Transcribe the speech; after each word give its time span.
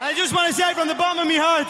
I 0.00 0.14
just 0.14 0.34
want 0.34 0.48
to 0.48 0.54
say 0.54 0.72
from 0.74 0.88
the 0.88 0.94
bottom 0.94 1.20
of 1.20 1.26
my 1.28 1.36
heart, 1.36 1.66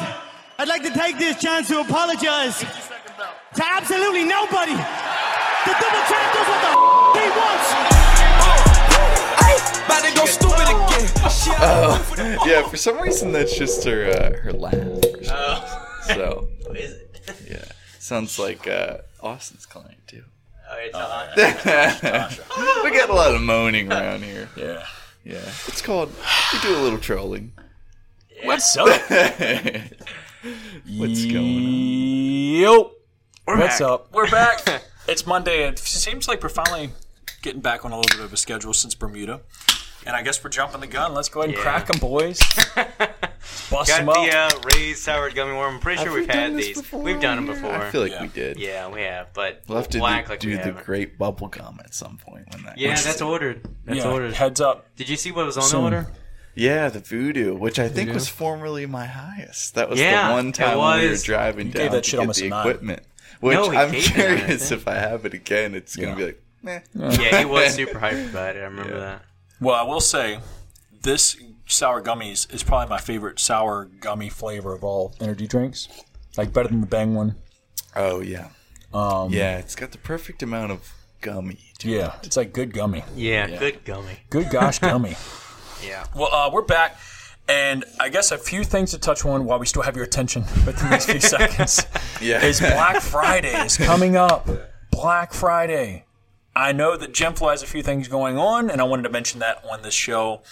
I'd 0.59 0.69
like 0.69 0.82
to 0.84 0.91
take 0.93 1.19
this 1.19 1.41
chance 1.41 1.69
to 1.69 1.80
apologize 1.80 2.60
to 2.60 3.64
absolutely 3.64 4.25
nobody. 4.25 4.72
The 4.72 5.75
double 5.75 6.03
champ 6.08 6.32
does 6.32 6.46
what 6.48 6.60
the 6.62 6.70
f- 6.70 7.16
he 7.20 7.26
wants. 7.36 7.68
About 9.85 10.03
to 10.04 10.12
go 10.16 10.24
stupid 10.27 10.69
again. 10.69 11.06
Oh, 11.62 12.45
yeah. 12.46 12.69
For 12.69 12.77
some 12.77 12.98
reason, 13.01 13.32
that's 13.32 13.56
just 13.56 13.82
her 13.85 14.04
uh, 14.06 14.37
her 14.42 14.53
laugh. 14.53 14.74
or. 14.74 15.01
Oh. 15.31 15.87
So 16.06 16.48
Who 16.68 16.72
is 16.74 16.92
it? 16.92 17.36
yeah, 17.50 17.64
sounds 17.98 18.38
like 18.38 18.66
uh, 18.68 18.98
Austin's 19.22 19.66
client 19.66 19.98
too. 20.06 20.22
Oh, 20.70 20.76
it's 20.78 20.96
Tasha. 20.96 22.84
we 22.84 22.90
got 22.96 23.10
a 23.10 23.12
lot 23.14 23.34
of 23.34 23.40
moaning 23.42 23.90
around 23.92 24.22
here. 24.22 24.48
Yeah. 24.56 24.84
Yeah, 25.24 25.40
it's 25.66 25.82
called. 25.82 26.10
We 26.52 26.60
do 26.60 26.74
a 26.76 26.80
little 26.80 26.98
trolling. 26.98 27.52
What's 28.45 28.77
up? 28.77 28.88
What's 30.88 31.24
going 31.27 31.56
on? 31.56 32.60
Yo. 32.62 32.92
What's 33.45 33.78
back. 33.78 33.80
up? 33.80 34.12
We're 34.12 34.30
back. 34.30 34.60
it's 35.09 35.27
Monday. 35.27 35.66
It 35.69 35.78
seems 35.78 36.28
like 36.28 36.42
we're 36.42 36.48
finally 36.48 36.91
getting 37.42 37.61
back 37.61 37.84
on 37.84 37.92
a 37.92 37.97
little 37.97 38.16
bit 38.16 38.24
of 38.24 38.33
a 38.33 38.37
schedule 38.37 38.73
since 38.73 38.95
Bermuda. 38.95 39.41
And 40.06 40.16
I 40.16 40.23
guess 40.23 40.42
we're 40.42 40.50
jumping 40.50 40.80
the 40.80 40.87
gun. 40.87 41.12
Let's 41.12 41.28
go 41.28 41.41
ahead 41.41 41.50
and 41.50 41.59
Yeah. 41.59 41.62
crack 41.62 41.87
them, 41.87 41.98
boys. 42.00 42.38
Bust 43.70 43.88
Got 43.91 43.98
them 43.98 44.09
up. 44.09 44.14
the 44.16 44.34
uh, 44.37 44.50
raised 44.75 45.00
sour 45.00 45.30
gummy 45.30 45.52
worm. 45.52 45.75
I'm 45.75 45.80
pretty 45.80 45.98
sure 45.98 46.06
Have 46.09 46.14
we've 46.14 46.28
done 46.28 46.36
had 46.36 46.56
this 46.56 46.66
these. 46.69 46.77
before 46.80 47.02
We've 47.02 47.20
done 47.20 47.36
them 47.36 47.47
before. 47.55 47.72
I 47.75 47.91
feel 47.91 48.00
like 48.02 48.12
Yeah. 48.12 48.22
we 48.22 48.28
did. 48.28 48.59
yeah, 48.59 48.88
we 48.88 49.02
have, 49.02 49.33
but 49.34 49.62
We'll 49.69 49.77
have 49.78 49.88
to 49.91 49.98
do, 49.98 50.06
act 50.06 50.30
like 50.30 50.41
we 50.42 50.50
do 50.52 50.56
the 50.56 50.62
haven't. 50.64 50.84
great 50.86 51.19
bubble 51.19 51.48
gum 51.48 51.80
at 51.84 51.95
some 51.95 52.16
point 52.16 52.47
when 52.52 52.62
that. 52.64 52.78
Yeah, 52.78 52.95
comes. 52.95 53.05
that's 53.05 53.20
ordered. 53.20 53.69
That's 53.84 53.98
yeah, 54.05 54.11
ordered. 54.11 54.33
heads 54.33 54.61
up. 54.62 54.86
Did 54.97 55.09
you 55.11 55.16
see 55.16 55.33
what 55.33 55.45
was 55.45 55.59
on 55.59 55.64
Soon. 55.64 55.80
the 55.80 55.84
order? 55.98 56.12
Yeah, 56.54 56.88
the 56.88 56.98
voodoo, 57.00 57.54
which 57.54 57.78
I 57.78 57.88
think 57.88 58.09
Voodoo? 58.09 58.14
was 58.14 58.28
formerly 58.28 58.84
my 58.86 59.06
highest. 59.06 59.74
That 59.77 59.88
was 59.88 60.00
Yeah, 60.00 60.28
the 60.28 60.34
one 60.34 60.52
time 60.52 60.78
when 60.78 60.98
we 61.00 61.04
were 61.06 61.10
was. 61.12 61.22
driving 61.22 61.68
You 61.68 61.72
down 61.72 61.82
gave 61.84 61.92
that 61.92 62.04
to 62.04 62.11
shit 62.11 62.19
get 62.19 62.20
almost 62.20 62.41
the 62.41 62.47
a 62.47 62.50
nine. 62.50 62.61
equipment. 62.61 63.02
Which 63.41 63.55
No, 63.55 63.70
he 63.70 63.77
I'm 63.78 63.91
gave 63.92 64.05
it 64.05 64.11
I 64.11 64.14
curious 64.14 64.70
if 64.70 64.88
I 64.88 64.94
have 64.97 65.25
it 65.25 65.33
again, 65.34 65.75
it's 65.75 65.97
gonna 65.97 66.16
be 66.16 66.27
like, 66.27 66.42
meh. 66.62 66.80
Yeah, 66.94 67.38
he 67.38 67.44
was 67.44 67.75
super 67.77 67.98
hyped 68.00 68.30
about 68.30 68.56
it. 68.56 68.60
I 68.60 68.64
remember 68.64 68.92
Yeah. 68.94 69.00
that. 69.00 69.22
Well, 69.60 69.77
I 69.77 69.83
will 69.83 70.00
say 70.00 70.41
this 71.02 71.36
sour 71.66 72.02
gummies 72.02 72.53
is 72.53 72.62
probably 72.62 72.88
my 72.91 72.98
favorite 72.98 73.38
sour 73.38 73.84
gummy 74.00 74.28
flavor 74.28 74.75
of 74.75 74.82
all 74.84 75.14
energy 75.20 75.47
drinks. 75.47 75.88
Like 76.36 76.53
better 76.53 76.69
than 76.69 76.80
the 76.80 76.86
Bang 76.86 77.14
one. 77.14 77.36
Oh 77.97 78.20
yeah, 78.20 78.48
Um, 78.92 79.32
yeah. 79.32 79.58
It's 79.58 79.75
got 79.77 79.92
the 79.92 79.98
perfect 79.98 80.42
amount 80.42 80.72
of 80.72 80.92
gummy. 81.20 81.58
to 81.78 81.88
Yeah, 81.88 82.16
it. 82.16 82.27
it's 82.27 82.36
like 82.36 82.53
good 82.53 82.72
gummy. 82.75 83.05
Yeah, 83.16 83.47
Yeah. 83.47 83.58
good 83.58 83.84
gummy. 83.84 84.19
Good 84.30 84.50
gosh, 84.50 84.78
gummy. 84.80 85.16
Yeah. 85.83 86.05
Well, 86.14 86.33
uh, 86.33 86.50
we're 86.53 86.62
back, 86.62 86.98
and 87.48 87.84
I 87.98 88.11
guess 88.11 88.33
a 88.33 88.39
few 88.39 88.64
things 88.64 88.91
to 88.91 88.98
touch 88.98 89.25
on 89.25 89.45
while 89.45 89.59
we 89.59 89.67
still 89.67 89.83
have 89.83 89.97
your 89.97 90.05
attention 90.05 90.42
within 90.67 90.91
these 90.91 91.06
few 91.06 91.20
seconds. 91.20 91.87
Yeah. 92.20 92.45
Is 92.45 92.61
Black 92.61 93.00
Friday 93.00 93.55
is 93.64 93.77
coming 93.77 94.17
up. 94.17 94.48
Black 94.91 95.33
Friday. 95.33 96.05
I 96.55 96.72
know 96.72 96.97
that 96.97 97.14
Gym 97.14 97.34
Flow 97.34 97.50
has 97.50 97.62
a 97.62 97.67
few 97.67 97.83
things 97.83 98.09
going 98.09 98.37
on, 98.37 98.70
and 98.70 98.81
I 98.81 98.84
wanted 98.84 99.05
to 99.05 99.11
mention 99.11 99.41
that 99.41 99.64
on 99.70 99.83
this 99.83 99.95
show 99.95 100.42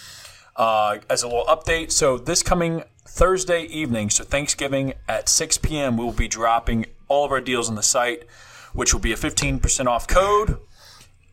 uh, 0.56 0.98
as 1.10 1.22
a 1.22 1.28
little 1.28 1.44
update. 1.44 1.92
So 1.92 2.16
this 2.16 2.42
coming 2.42 2.84
Thursday 3.06 3.64
evening, 3.64 4.10
so 4.10 4.24
Thanksgiving 4.24 4.94
at 5.08 5.28
6 5.28 5.58
p.m., 5.58 5.96
we 5.96 6.04
will 6.04 6.12
be 6.12 6.28
dropping 6.28 6.86
all 7.08 7.24
of 7.24 7.32
our 7.32 7.40
deals 7.40 7.68
on 7.68 7.74
the 7.74 7.82
site, 7.82 8.24
which 8.72 8.94
will 8.94 9.00
be 9.00 9.12
a 9.12 9.16
15% 9.16 9.86
off 9.86 10.06
code. 10.06 10.58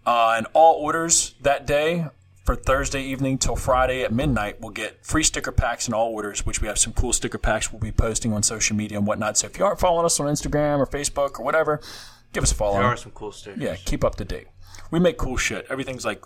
Uh, 0.05 0.35
and 0.37 0.47
all 0.53 0.75
orders 0.75 1.33
that 1.41 1.65
day 1.65 2.05
for 2.45 2.55
Thursday 2.55 3.01
evening 3.01 3.37
till 3.37 3.55
Friday 3.55 4.03
at 4.03 4.13
midnight 4.13 4.61
we'll 4.61 4.69
get 4.69 5.03
free 5.03 5.23
sticker 5.23 5.51
packs 5.51 5.87
in 5.87 5.93
all 5.93 6.13
orders, 6.13 6.45
which 6.45 6.61
we 6.61 6.67
have 6.67 6.77
some 6.77 6.93
cool 6.93 7.11
sticker 7.11 7.37
packs 7.37 7.71
we'll 7.71 7.79
be 7.79 7.91
posting 7.91 8.31
on 8.33 8.43
social 8.43 8.75
media 8.75 8.97
and 8.97 9.07
whatnot. 9.07 9.37
So 9.37 9.47
if 9.47 9.57
you 9.57 9.65
aren't 9.65 9.79
following 9.79 10.05
us 10.05 10.19
on 10.19 10.27
Instagram 10.27 10.79
or 10.79 10.85
Facebook 10.85 11.39
or 11.39 11.43
whatever, 11.43 11.81
give 12.33 12.43
us 12.43 12.51
a 12.51 12.55
follow. 12.55 12.75
There 12.77 12.83
are 12.83 12.97
some 12.97 13.11
cool 13.11 13.31
stickers. 13.31 13.61
Yeah, 13.61 13.75
keep 13.75 14.03
up 14.03 14.15
to 14.15 14.25
date. 14.25 14.47
We 14.91 14.99
make 14.99 15.17
cool 15.17 15.37
shit. 15.37 15.65
Everything's 15.69 16.05
like 16.05 16.23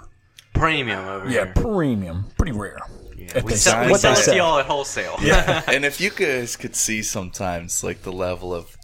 Premium 0.53 1.07
over 1.07 1.25
yeah, 1.25 1.31
here. 1.31 1.53
Yeah, 1.55 1.61
premium, 1.61 2.25
pretty 2.37 2.51
rare. 2.51 2.79
If 3.17 3.43
We 3.43 3.53
sell, 3.53 3.85
we 3.87 3.93
sell 3.95 4.13
it 4.13 4.23
to 4.25 4.35
y'all 4.35 4.59
at 4.59 4.65
wholesale. 4.65 5.15
yeah. 5.21 5.61
and 5.67 5.85
if 5.85 6.01
you 6.01 6.09
guys 6.09 6.55
could 6.55 6.75
see 6.75 7.01
sometimes 7.01 7.83
like 7.83 8.01
the 8.01 8.11
level 8.11 8.53
of 8.53 8.77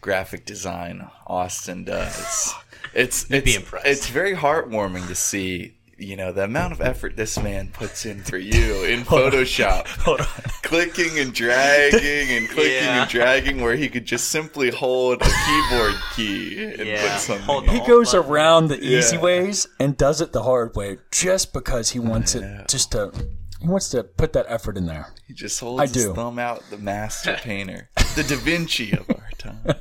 graphic 0.00 0.44
design 0.44 1.08
Austin 1.26 1.84
does, 1.84 2.52
it's 2.94 3.30
it's 3.30 3.44
be 3.44 3.54
impressed. 3.54 3.86
it's 3.86 4.08
very 4.08 4.34
heartwarming 4.34 5.06
to 5.08 5.14
see. 5.14 5.76
You 5.98 6.16
know 6.16 6.32
the 6.32 6.44
amount 6.44 6.72
of 6.72 6.80
effort 6.80 7.16
this 7.16 7.38
man 7.40 7.68
puts 7.72 8.06
in 8.06 8.22
for 8.22 8.36
you 8.38 8.84
in 8.84 9.00
Photoshop, 9.04 9.86
Hold 10.04 10.20
on. 10.20 10.26
clicking 10.62 11.18
and 11.18 11.32
dragging 11.32 12.30
and 12.36 12.48
clicking 12.48 12.72
Yeah. 12.72 13.02
and 13.02 13.10
dragging, 13.10 13.60
where 13.60 13.76
he 13.76 13.88
could 13.88 14.04
just 14.04 14.28
simply 14.30 14.70
hold 14.70 15.22
a 15.22 15.24
keyboard 15.24 15.94
key 16.16 16.64
and 16.78 16.88
Yeah. 16.88 17.12
put 17.12 17.20
something. 17.20 17.44
Hold. 17.46 17.68
He 17.68 17.78
goes 17.86 18.12
button. 18.12 18.30
around 18.30 18.68
the 18.68 18.80
easy 18.82 19.16
Yeah. 19.16 19.22
ways 19.22 19.68
and 19.78 19.96
does 19.96 20.20
it 20.20 20.32
the 20.32 20.42
hard 20.42 20.74
way 20.74 20.98
just 21.10 21.52
because 21.52 21.90
he 21.90 21.98
wants 21.98 22.34
it 22.34 22.68
just 22.68 22.92
to 22.92 23.12
he 23.60 23.68
wants 23.68 23.90
to 23.90 24.02
put 24.02 24.32
that 24.32 24.46
effort 24.48 24.76
in 24.76 24.86
there. 24.86 25.12
He 25.28 25.34
just 25.34 25.60
holds 25.60 25.80
I 25.80 25.84
his 25.86 25.92
do. 25.92 26.14
thumb 26.14 26.40
out, 26.40 26.64
the 26.70 26.78
master 26.78 27.34
painter, 27.42 27.90
the 28.16 28.24
Da 28.24 28.34
Vinci 28.36 28.90
of 28.92 29.08
our 29.08 29.28
time. 29.38 29.76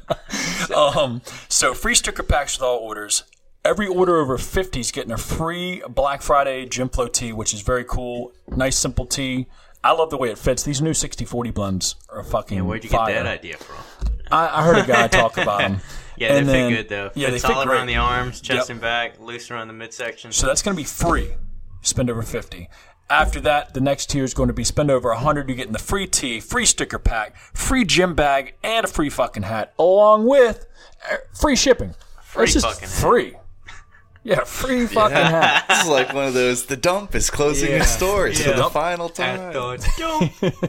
Um, 0.76 1.22
so 1.50 1.74
free 1.74 1.96
sticker 1.96 2.22
packs 2.22 2.58
with 2.58 2.64
all 2.64 2.78
orders. 2.78 3.24
Every 3.64 3.88
order 3.88 4.18
over 4.18 4.38
50 4.40 4.80
is 4.80 4.92
getting 4.92 5.12
a 5.12 5.18
free 5.18 5.84
Black 5.88 6.22
Friday 6.24 6.66
Gym 6.66 6.90
Flow 6.90 7.08
tee, 7.08 7.32
which 7.32 7.54
is 7.54 7.62
very 7.62 7.84
cool. 7.84 8.32
Nice, 8.48 8.76
simple 8.76 9.06
tee. 9.06 9.48
I 9.84 9.92
love 9.92 10.10
the 10.10 10.18
way 10.18 10.30
it 10.32 10.38
fits. 10.38 10.64
These 10.64 10.82
new 10.82 10.92
60-40 10.92 11.54
blends 11.54 11.96
are 12.10 12.24
fucking 12.24 12.66
Where'd 12.66 12.84
you 12.84 12.90
get 12.90 13.06
that 13.08 13.26
idea 13.28 13.58
from? 13.58 14.12
I, 14.32 14.60
I 14.60 14.64
heard 14.64 14.78
a 14.78 14.88
guy 14.88 15.08
talk 15.10 15.38
about 15.38 15.60
them. 15.60 15.80
Yeah, 16.18 16.34
they 16.34 16.40
And 16.40 16.48
fit 16.50 16.70
good 16.70 16.90
though. 16.90 17.12
Yeah, 17.14 17.30
they 17.30 17.38
solid 17.40 17.68
fit 17.68 17.74
around 17.74 17.88
the 17.88 17.96
arms, 17.98 18.42
chest 18.42 18.70
Yep. 18.70 18.76
and 18.76 18.82
back, 18.82 19.20
loose 19.20 19.52
around 19.52 19.68
the 19.68 19.74
midsection. 19.74 20.32
So 20.32 20.48
that's 20.48 20.62
going 20.62 20.76
to 20.76 20.80
be 20.82 20.86
free. 20.86 21.32
Spend 21.82 22.10
over 22.10 22.22
50. 22.22 22.68
After 23.10 23.42
that, 23.42 23.74
the 23.74 23.82
next 23.82 24.10
tier 24.10 24.24
is 24.24 24.34
going 24.34 24.48
to 24.48 24.54
be 24.54 24.64
spend 24.64 24.90
over 24.90 25.10
100. 25.10 25.50
You're 25.50 25.58
getting 25.58 25.74
the 25.74 25.80
free 25.80 26.08
tee, 26.08 26.40
free 26.40 26.66
sticker 26.66 26.98
pack, 27.00 27.36
free 27.54 27.84
gym 27.84 28.16
bag, 28.16 28.54
and 28.64 28.86
a 28.86 28.88
free 28.88 29.10
fucking 29.10 29.44
hat, 29.44 29.74
along 29.78 30.26
with 30.28 30.66
uh, 31.12 31.18
free 31.34 31.56
shipping. 31.56 31.94
Free 32.24 32.46
it's 32.46 32.54
just 32.54 32.66
fucking 32.66 32.88
hat. 32.88 33.41
Free. 34.24 34.32
Yeah, 34.32 34.44
free 34.44 34.86
fucking 34.94 35.16
hat. 35.16 35.66
This 35.68 35.82
is 35.84 35.88
like 35.90 36.14
one 36.14 36.26
of 36.28 36.34
those. 36.34 36.66
The 36.66 36.78
dump 36.78 37.16
is 37.16 37.30
closing 37.30 37.72
Yeah. 37.72 37.78
its 37.82 37.98
doors 38.00 38.42
for 38.42 38.50
Yeah. 38.50 38.56
the 38.58 38.70
final 38.70 39.08
At 39.08 39.16
time. 39.16 39.54
the 39.54 40.60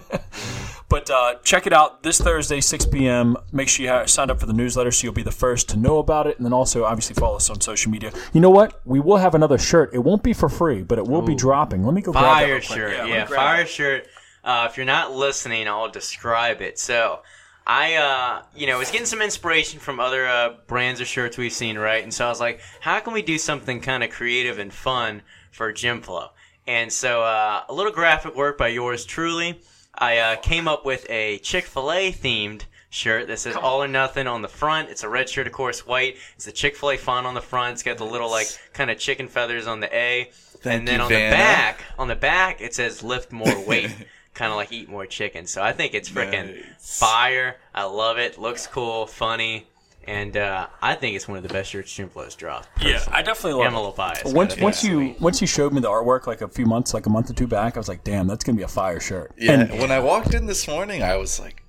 But 0.89 1.09
uh, 1.09 1.37
check 1.43 1.67
it 1.67 1.73
out 1.73 2.03
this 2.03 2.21
Thursday, 2.21 2.61
6 2.61 2.85
p.m. 2.87 3.37
Make 3.51 3.71
sure 3.71 3.83
you 3.85 3.89
have, 3.91 4.11
sign 4.11 4.29
up 4.31 4.39
for 4.39 4.45
the 4.45 4.53
newsletter 4.53 4.91
so 4.91 5.05
you'll 5.05 5.15
be 5.15 5.23
the 5.23 5.31
first 5.31 5.71
to 5.71 5.79
know 5.79 5.97
about 5.99 6.27
it. 6.27 6.37
And 6.37 6.45
then 6.45 6.53
also, 6.53 6.85
obviously, 6.85 7.15
follow 7.15 7.37
us 7.37 7.49
on 7.49 7.63
social 7.63 7.91
media. 7.91 8.13
You 8.35 8.43
know 8.43 8.51
what? 8.51 8.81
We 8.85 9.01
will 9.01 9.17
have 9.17 9.35
another 9.35 9.57
shirt. 9.57 9.95
It 9.95 10.01
won't 10.01 10.23
be 10.23 10.35
for 10.35 10.51
free, 10.51 10.83
but 10.83 10.99
it 10.99 11.07
will 11.07 11.23
be 11.23 11.35
dropping. 11.35 11.83
Let 11.85 11.95
me 11.95 12.03
go 12.03 12.13
grab 12.13 12.25
that. 12.25 12.33
fire 12.35 12.47
real 12.47 12.55
quick. 12.57 12.65
shirt. 12.65 12.99
let 12.99 13.09
Yeah, 13.09 13.27
grab 13.27 13.37
fire 13.41 13.63
it. 13.63 13.69
shirt. 13.71 14.07
Uh, 14.45 14.67
if 14.71 14.77
you're 14.77 14.85
not 14.85 15.13
listening, 15.15 15.67
I'll 15.67 15.89
describe 15.91 16.61
it. 16.61 16.79
So, 16.79 17.21
I, 17.67 17.95
uh, 17.95 18.43
you 18.57 18.67
know, 18.67 18.79
was 18.79 18.91
getting 18.91 19.07
some 19.07 19.23
inspiration 19.23 19.79
from 19.79 20.01
other 20.01 20.27
uh, 20.27 20.55
brands 20.67 21.01
of 21.01 21.07
shirts 21.07 21.39
we've 21.39 21.53
seen, 21.53 21.79
right? 21.79 22.03
And 22.03 22.13
so 22.13 22.27
I 22.27 22.29
was 22.29 22.41
like, 22.41 22.61
how 22.81 22.99
can 23.01 23.13
we 23.13 23.23
do 23.23 23.39
something 23.39 23.81
kind 23.81 24.03
of 24.03 24.11
creative 24.11 24.59
and 24.59 24.73
fun 24.73 25.23
for 25.51 25.73
Gym 25.73 26.03
Flow? 26.03 26.31
And 26.67 26.93
so, 26.93 27.23
uh, 27.23 27.65
a 27.69 27.73
little 27.73 27.93
graphic 27.93 28.37
work 28.37 28.59
by 28.59 28.69
yours 28.69 29.05
truly. 29.05 29.61
I 29.95 30.19
uh, 30.19 30.37
came 30.37 30.69
up 30.69 30.85
with 30.85 31.07
a 31.11 31.39
Chick 31.39 31.65
Fil 31.65 31.93
A 31.93 32.13
themed 32.13 32.63
shirt 32.89 33.27
that 33.29 33.39
says 33.39 33.57
"All 33.57 33.83
or 33.83 33.89
Nothing" 33.89 34.27
on 34.27 34.43
the 34.43 34.49
front. 34.49 34.89
It's 34.89 35.03
a 35.03 35.09
red 35.09 35.29
shirt, 35.29 35.47
of 35.47 35.53
course, 35.53 35.87
white. 35.87 36.17
It's 36.37 36.45
the 36.45 36.53
Chick 36.53 36.77
Fil 36.77 36.93
A 36.93 36.97
font 36.97 37.27
on 37.27 37.35
the 37.35 37.41
front. 37.41 37.75
It's 37.75 37.83
got 37.83 37.99
the 37.99 38.05
little 38.05 38.31
like 38.31 38.47
kind 38.73 38.91
of 38.91 38.99
chicken 38.99 39.29
feathers 39.29 39.67
on 39.67 39.81
the 39.81 39.95
A. 39.95 40.31
Thank 40.33 40.79
and 40.79 40.89
then 40.89 40.99
you, 40.99 41.03
on 41.03 41.09
Vanna. 41.09 41.31
the 41.31 41.37
back, 41.37 41.85
on 41.99 42.09
the 42.09 42.17
back, 42.17 42.61
it 42.61 42.75
says 42.75 43.03
"Lift 43.03 43.33
more 43.33 43.67
weight." 43.67 43.95
kind 44.35 44.51
of 44.51 44.57
like 44.57 44.73
eat 44.73 44.89
more 44.89 45.07
chicken. 45.07 45.47
So 45.47 45.63
I 45.63 45.73
think 45.73 45.95
it's 45.95 46.09
freaking 46.11 46.55
Nice. 46.57 46.99
fire. 46.99 47.57
I 47.75 47.85
love 47.85 48.19
it. 48.19 48.39
Looks 48.39 48.67
cool, 48.67 49.07
funny, 49.07 49.67
and 50.05 50.37
uh, 50.37 50.67
I 50.81 50.95
think 50.95 51.17
it's 51.17 51.29
one 51.29 51.37
of 51.37 51.43
the 51.43 51.49
best 51.53 51.71
shirts 51.71 51.93
Gym 51.95 52.09
Flow's 52.09 52.35
dropped. 52.35 52.69
Yeah, 52.83 53.03
I 53.11 53.23
definitely 53.23 53.55
love 53.63 53.67
I'm 53.69 53.75
a 53.75 53.77
it. 53.77 53.81
little 53.81 53.93
biased. 53.97 54.25
Once, 54.35 54.57
once 54.59 54.81
think 54.81 54.91
you 54.93 54.99
sweet. 55.13 55.21
once 55.21 55.41
you 55.41 55.47
showed 55.47 55.73
me 55.73 55.81
the 55.81 55.89
artwork 55.91 56.27
like 56.27 56.41
a 56.41 56.49
few 56.49 56.67
months, 56.67 56.95
like 56.95 57.07
a 57.07 57.11
month 57.11 57.31
or 57.31 57.35
two 57.35 57.47
back, 57.47 57.77
I 57.77 57.81
was 57.81 57.89
like, 57.89 58.05
"Damn, 58.05 58.27
that's 58.27 58.43
gonna 58.45 58.57
be 58.57 58.63
a 58.65 58.69
fire 58.69 59.01
shirt." 59.01 59.33
Yeah, 59.37 59.53
And 59.53 59.79
when 59.81 59.91
I 59.91 60.01
walked 60.01 60.35
in 60.35 60.47
this 60.47 60.67
morning, 60.67 61.03
I 61.03 61.17
was 61.17 61.39
like, 61.39 61.62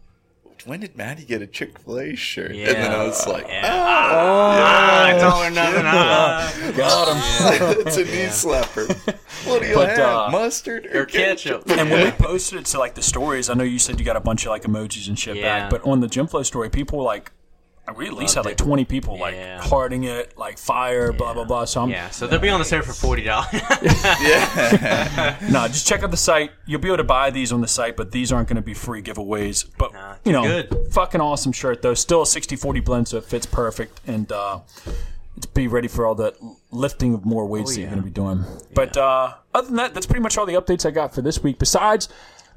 "When 0.65 0.79
did 0.81 0.95
Maddie 0.97 1.23
get 1.25 1.41
a 1.41 1.47
Chick 1.47 1.79
Fil 1.79 1.99
A 1.99 2.15
shirt?" 2.15 2.53
Yeah. 2.55 2.67
And 2.69 2.75
then 2.77 2.91
I 2.91 3.03
was 3.03 3.25
like, 3.27 3.47
Yeah. 3.47 3.61
"Ah, 3.65 4.53
Ah, 4.55 5.09
it's 5.13 5.23
all 5.23 5.43
or 5.43 5.49
nothing. 5.51 5.83
Ah. 5.85 6.53
got 6.77 7.07
him. 7.09 7.81
it's 7.87 7.97
a 7.97 8.03
knee 8.05 8.27
slapper." 8.27 8.87
What 9.45 9.61
do 9.61 9.67
you 9.67 9.75
But, 9.75 9.89
have? 9.89 9.99
uh, 9.99 10.29
Mustard 10.31 10.85
or, 10.85 11.01
Or 11.01 11.05
ketchup. 11.05 11.69
And 11.69 11.89
when 11.89 12.05
we 12.05 12.11
posted 12.17 12.59
it 12.59 12.65
to 12.67 12.79
like 12.79 12.95
the 12.95 13.01
stories, 13.01 13.49
I 13.49 13.55
know 13.55 13.65
you 13.65 13.77
said 13.77 13.99
you 13.99 14.05
got 14.05 14.15
a 14.15 14.21
bunch 14.21 14.45
of 14.45 14.51
like 14.51 14.63
emojis 14.63 15.09
and 15.09 15.19
shit 15.19 15.35
Yeah. 15.35 15.41
back, 15.63 15.69
but 15.69 15.83
on 15.85 15.99
the 15.99 16.07
Gym 16.07 16.27
Flow 16.27 16.43
story, 16.43 16.69
people 16.69 16.99
were 16.99 17.03
like, 17.03 17.31
we 17.97 18.07
at 18.07 18.13
least 18.13 18.35
had 18.35 18.45
like 18.45 18.55
20 18.57 18.85
people 18.85 19.17
like 19.19 19.35
Yeah. 19.35 19.61
hearting 19.61 20.05
it, 20.05 20.37
like 20.37 20.57
fire, 20.57 21.11
blah 21.11 21.33
blah 21.33 21.43
blah. 21.43 21.65
So 21.65 21.81
I'm, 21.81 21.89
Yeah, 21.89 22.09
so 22.11 22.27
they'll 22.27 22.39
be 22.39 22.49
on 22.49 22.59
the 22.59 22.65
sale 22.65 22.81
for 22.81 22.93
forty 22.93 23.23
dollars. 23.23 23.49
Yeah 24.21 25.37
no, 25.51 25.67
just 25.67 25.85
check 25.87 26.03
out 26.03 26.11
the 26.11 26.17
site. 26.17 26.51
You'll 26.65 26.79
be 26.81 26.87
able 26.87 26.97
to 26.97 27.03
buy 27.03 27.29
these 27.29 27.51
on 27.51 27.61
the 27.61 27.67
site, 27.67 27.97
but 27.97 28.11
these 28.11 28.31
aren't 28.31 28.47
going 28.47 28.55
to 28.55 28.61
be 28.61 28.73
free 28.73 29.01
giveaways. 29.01 29.65
But 29.77 29.93
Nah, 29.93 30.15
you 30.23 30.31
know, 30.31 30.43
good. 30.43 30.87
fucking 30.91 31.21
awesome 31.21 31.51
shirt 31.51 31.81
though. 31.81 31.93
Still 31.93 32.21
a 32.21 32.25
60-40 32.25 32.83
blend, 32.83 33.07
so 33.09 33.17
it 33.17 33.25
fits 33.25 33.45
perfect, 33.45 33.99
and 34.07 34.31
uh, 34.31 34.59
to 35.41 35.47
be 35.49 35.67
ready 35.67 35.87
for 35.87 36.05
all 36.05 36.15
the 36.15 36.33
lifting 36.71 37.13
of 37.13 37.25
more 37.25 37.45
weights 37.45 37.75
that 37.75 37.81
you're 37.81 37.89
Oh, 37.89 37.91
going 37.91 38.01
to 38.01 38.05
be 38.05 38.11
doing. 38.11 38.45
But 38.73 38.95
uh, 38.95 39.33
other 39.53 39.67
than 39.67 39.75
that, 39.77 39.93
that's 39.93 40.05
pretty 40.05 40.21
much 40.21 40.37
all 40.37 40.45
the 40.45 40.53
updates 40.53 40.85
I 40.85 40.91
got 40.91 41.13
for 41.13 41.21
this 41.21 41.43
week. 41.43 41.59
Besides 41.59 42.07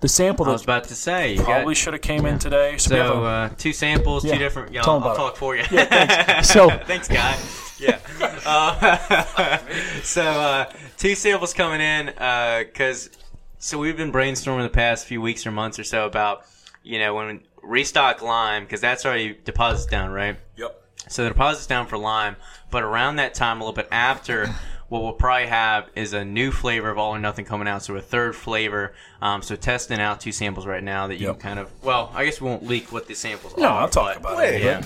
the 0.07 0.13
sample 0.13 0.47
I 0.47 0.53
was 0.53 0.63
about 0.63 0.85
to 0.85 0.95
say, 0.95 1.35
you 1.35 1.43
probably 1.43 1.75
should 1.75 1.93
have 1.95 2.03
came 2.03 2.27
in 2.27 2.39
today. 2.39 2.77
So, 2.79 2.91
so 2.91 3.25
uh, 3.25 3.49
two 3.51 3.73
samples, 3.73 4.25
Yeah. 4.25 4.35
two 4.35 4.39
different. 4.39 4.73
Yeah, 4.73 4.83
Tell 4.83 4.93
I'll, 4.93 4.97
'em 4.99 5.03
about 5.03 5.19
I'll 5.19 5.27
it. 5.27 5.31
talk 5.31 5.37
for 5.37 5.57
you. 5.57 5.65
so 6.45 6.71
Thanks, 6.87 7.09
guy. 7.09 7.37
Yeah. 7.79 7.99
Uh, 8.47 9.59
so 10.05 10.23
uh, 10.23 10.73
two 10.97 11.17
samples 11.17 11.53
coming 11.53 11.81
in 11.81 12.07
because 12.07 13.11
so 13.59 13.77
we've 13.77 13.97
been 13.97 14.13
brainstorming 14.13 14.63
the 14.63 14.69
past 14.69 15.05
few 15.07 15.21
weeks 15.21 15.45
or 15.45 15.51
months 15.51 15.81
or 15.81 15.85
so 15.85 16.07
about 16.07 16.43
you 16.85 16.99
know 17.01 17.13
when 17.17 17.41
restock 17.63 18.23
lime 18.23 18.63
because 18.63 18.81
that's 18.81 19.05
already 19.05 19.37
deposits 19.45 19.87
down 19.91 20.11
right. 20.13 20.37
yep. 20.57 20.81
So 21.09 21.25
the 21.25 21.31
deposit's 21.31 21.67
down 21.67 21.89
for 21.89 21.99
lime, 21.99 22.37
but 22.71 22.85
around 22.85 23.17
that 23.17 23.35
time, 23.35 23.61
a 23.61 23.65
little 23.65 23.75
bit 23.75 23.89
after, 23.91 24.49
what 24.89 25.03
we'll 25.03 25.13
probably 25.13 25.49
have 25.49 25.89
is 25.97 26.13
a 26.13 26.25
new 26.25 26.51
flavor 26.53 26.91
of 26.91 26.99
all 26.99 27.15
or 27.15 27.19
nothing 27.19 27.45
coming 27.45 27.67
out. 27.69 27.83
So 27.83 27.95
a 27.97 28.01
third 28.01 28.37
flavor. 28.37 28.95
Um, 29.21 29.43
so 29.43 29.57
testing 29.57 30.01
out 30.01 30.21
two 30.21 30.33
samples 30.33 30.65
right 30.67 30.83
now 30.83 31.07
that 31.09 31.17
you 31.17 31.27
Yep. 31.27 31.41
can 31.41 31.49
kind 31.49 31.59
of. 31.59 31.71
Well, 31.83 32.13
I 32.15 32.25
guess 32.25 32.41
we 32.41 32.49
won't 32.49 32.65
leak 32.67 32.93
what 32.93 33.07
the 33.09 33.15
samples 33.15 33.57
No, 33.57 33.65
are. 33.67 33.71
No, 33.71 33.77
I'll 33.79 33.89
talk 33.89 34.15
but- 34.15 34.17
about 34.21 34.37
Wait, 34.39 34.55
it. 34.57 34.63
Yeah. 34.63 34.83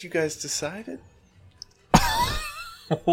you 0.00 0.08
guys 0.08 0.36
decided 0.36 1.00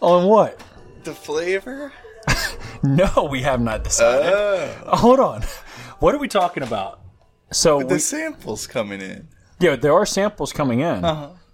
On 0.00 0.26
what? 0.28 0.62
the 1.04 1.14
flavor? 1.14 1.92
No, 2.84 3.28
we 3.30 3.42
have 3.42 3.60
not 3.60 3.84
decided. 3.84 4.32
Oh, 4.34 4.96
Hold 4.96 5.20
on. 5.20 5.42
What 6.00 6.16
are 6.16 6.18
we 6.18 6.26
talking 6.26 6.64
about? 6.64 6.98
So 7.52 7.78
we, 7.78 7.84
the 7.84 8.00
samples 8.00 8.66
coming 8.66 9.00
in. 9.00 9.28
yeah, 9.60 9.76
there 9.76 9.92
are 9.92 10.04
samples 10.04 10.52
coming 10.52 10.80
in, 10.80 11.00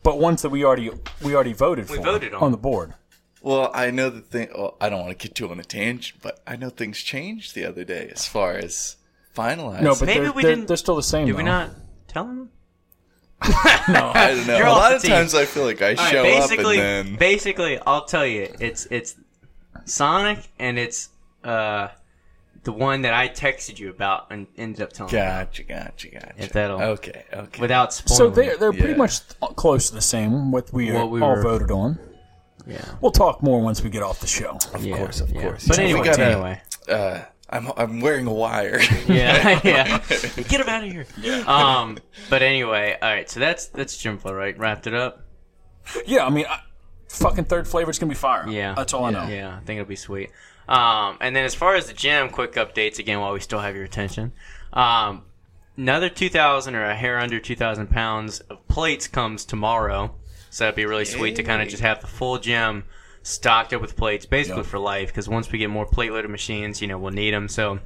but 0.03 0.19
ones 0.19 0.41
that 0.41 0.49
we 0.49 0.65
already 0.65 0.91
we 1.23 1.35
already 1.35 1.53
voted 1.53 1.87
for 1.87 1.97
voted 1.99 2.33
on. 2.33 2.51
the 2.51 2.57
board. 2.57 2.95
Well, 3.49 3.71
I 3.73 3.91
know 3.91 4.11
the 4.11 4.21
thing. 4.21 4.49
Well, 4.55 4.77
I 4.81 4.89
don't 4.89 5.01
want 5.01 5.19
to 5.19 5.27
get 5.29 5.35
too 5.35 5.51
on 5.51 5.59
a 5.59 5.65
tangent, 5.65 6.21
but 6.23 6.41
I 6.47 6.57
know 6.57 6.69
things 6.71 6.99
changed 6.99 7.55
the 7.55 7.65
other 7.65 7.85
day 7.85 8.11
as 8.13 8.27
far 8.27 8.53
as 8.55 8.97
finalized. 9.37 9.81
No, 9.83 9.95
but 9.95 10.07
Maybe 10.07 10.21
they're, 10.21 10.33
we 10.33 10.43
they're, 10.43 10.55
didn't- 10.55 10.69
they're 10.69 10.77
still 10.77 10.97
the 10.97 11.03
same. 11.03 11.27
Did 11.27 11.37
we 11.37 11.43
though. 11.43 11.49
not 11.49 11.71
tell 12.09 12.25
them? 12.25 12.51
No, 13.89 14.11
I 14.15 14.35
don't 14.35 14.47
know. 14.47 14.59
You're 14.59 14.67
a 14.67 14.71
off 14.71 14.79
lot 14.79 14.89
the 14.91 14.97
of 14.97 15.03
team. 15.03 15.11
times 15.13 15.35
I 15.35 15.45
feel 15.47 15.65
like 15.65 15.81
I 15.81 15.95
show 15.95 16.19
up 16.19 16.25
basically, 16.25 16.79
and 16.81 17.09
then 17.09 17.17
basically, 17.17 17.79
I'll 17.87 18.05
tell 18.05 18.27
you, 18.27 18.53
it's 18.61 18.87
it's 18.91 19.15
Sonic 19.87 20.41
and 20.59 20.79
it's 20.79 21.09
uh 21.45 21.89
the 22.65 22.73
one 22.73 23.03
that 23.03 23.15
I 23.15 23.29
texted 23.29 23.79
you 23.79 23.89
about 23.89 24.27
and 24.31 24.47
ended 24.59 24.83
up 24.83 24.93
telling 24.93 25.13
you 25.13 25.19
about 25.21 25.47
gotcha, 25.53 25.63
gotcha, 25.63 26.09
gotcha. 26.11 26.33
If 26.37 26.53
that'll- 26.53 26.83
okay, 26.83 27.25
okay. 27.33 27.61
without 27.63 27.95
spoiling. 27.95 28.19
So 28.19 28.29
they're 28.31 28.57
they're 28.59 28.73
pretty 28.73 28.91
Yeah. 28.91 28.97
much 28.97 29.21
close 29.57 29.89
to 29.89 29.95
the 29.95 30.03
same. 30.03 30.51
What 30.53 30.71
we, 30.73 30.93
What 30.93 31.11
we 31.11 31.23
all 31.23 31.37
were- 31.37 31.43
voted 31.43 31.71
on. 31.71 31.99
Yeah, 32.69 32.85
We'll 33.01 33.13
talk 33.13 33.43
more 33.43 33.61
once 33.61 33.83
we 33.83 33.91
get 33.91 34.03
off 34.03 34.21
the 34.21 34.27
show. 34.27 34.59
of 34.75 34.85
yeah, 34.85 34.97
course, 34.97 35.21
of 35.21 35.31
yeah. 35.31 35.43
course. 35.43 35.67
But 35.67 35.79
anyway, 35.79 36.05
gotta- 36.05 36.25
anyway. 36.25 36.63
Uh, 36.89 37.23
I'm 37.51 37.73
I'm 37.77 38.01
wearing 38.01 38.27
a 38.27 38.33
wire. 38.33 38.79
yeah, 39.09 39.59
yeah. 39.65 39.99
Get 40.09 40.61
him 40.61 40.69
out 40.69 40.85
of 40.85 40.93
here. 40.93 41.07
Um, 41.47 41.97
but 42.29 42.43
anyway, 42.43 42.97
all 43.01 43.09
right. 43.09 43.29
So 43.29 43.41
that's 43.41 43.67
that's 43.69 43.97
Gym 43.97 44.19
Flow, 44.19 44.35
right? 44.35 44.57
Wrapped 44.59 44.87
it 44.87 44.93
up. 44.95 45.25
Yeah, 46.07 46.27
I 46.27 46.31
mean, 46.31 46.45
I, 46.47 46.61
fucking 47.09 47.45
third 47.45 47.67
flavor's 47.67 47.99
gonna 47.99 48.11
be 48.11 48.17
fire. 48.17 48.47
Yeah, 48.49 48.75
that's 48.75 48.93
all 48.93 49.07
I 49.07 49.11
know. 49.11 49.27
Yeah, 49.27 49.57
I 49.57 49.61
think 49.65 49.81
it'll 49.81 49.89
be 49.89 49.97
sweet. 49.97 50.31
Um, 50.69 51.17
and 51.23 51.35
then 51.35 51.45
as 51.47 51.55
far 51.55 51.75
as 51.75 51.87
the 51.87 51.95
gym, 51.95 52.29
quick 52.29 52.53
updates 52.53 52.99
again 52.99 53.21
while 53.21 53.33
we 53.33 53.41
still 53.41 53.61
have 53.61 53.75
your 53.75 53.85
attention. 53.85 54.33
Um, 54.75 55.23
another 55.79 56.11
two 56.11 56.29
thousand 56.29 56.75
or 56.75 56.85
a 56.85 56.95
hair 56.95 57.19
under 57.19 57.41
two 57.41 57.57
thousand 57.57 57.89
pounds 57.89 58.41
of 58.41 58.67
plates 58.69 59.09
comes 59.09 59.47
tomorrow, 59.47 60.15
so 60.51 60.65
that'd 60.65 60.77
be 60.77 60.87
really 60.87 61.05
sweet 61.05 61.37
to 61.37 61.43
kind 61.43 61.63
of 61.63 61.69
just 61.69 61.83
have 61.83 62.01
the 62.01 62.07
full 62.07 62.39
gym 62.39 62.85
stocked 63.23 63.73
up 63.73 63.81
with 63.81 63.97
plates, 63.97 64.27
basically 64.27 64.63
Yep. 64.63 64.67
for 64.67 64.79
life. 64.79 65.09
Because 65.09 65.29
once 65.29 65.51
we 65.53 65.59
get 65.59 65.71
more 65.71 65.87
plate 65.87 66.13
loaded 66.13 66.31
machines, 66.31 66.81
you 66.81 66.89
know, 66.89 66.99
we'll 66.99 67.13
need 67.13 67.33
them. 67.35 67.49
So 67.49 67.81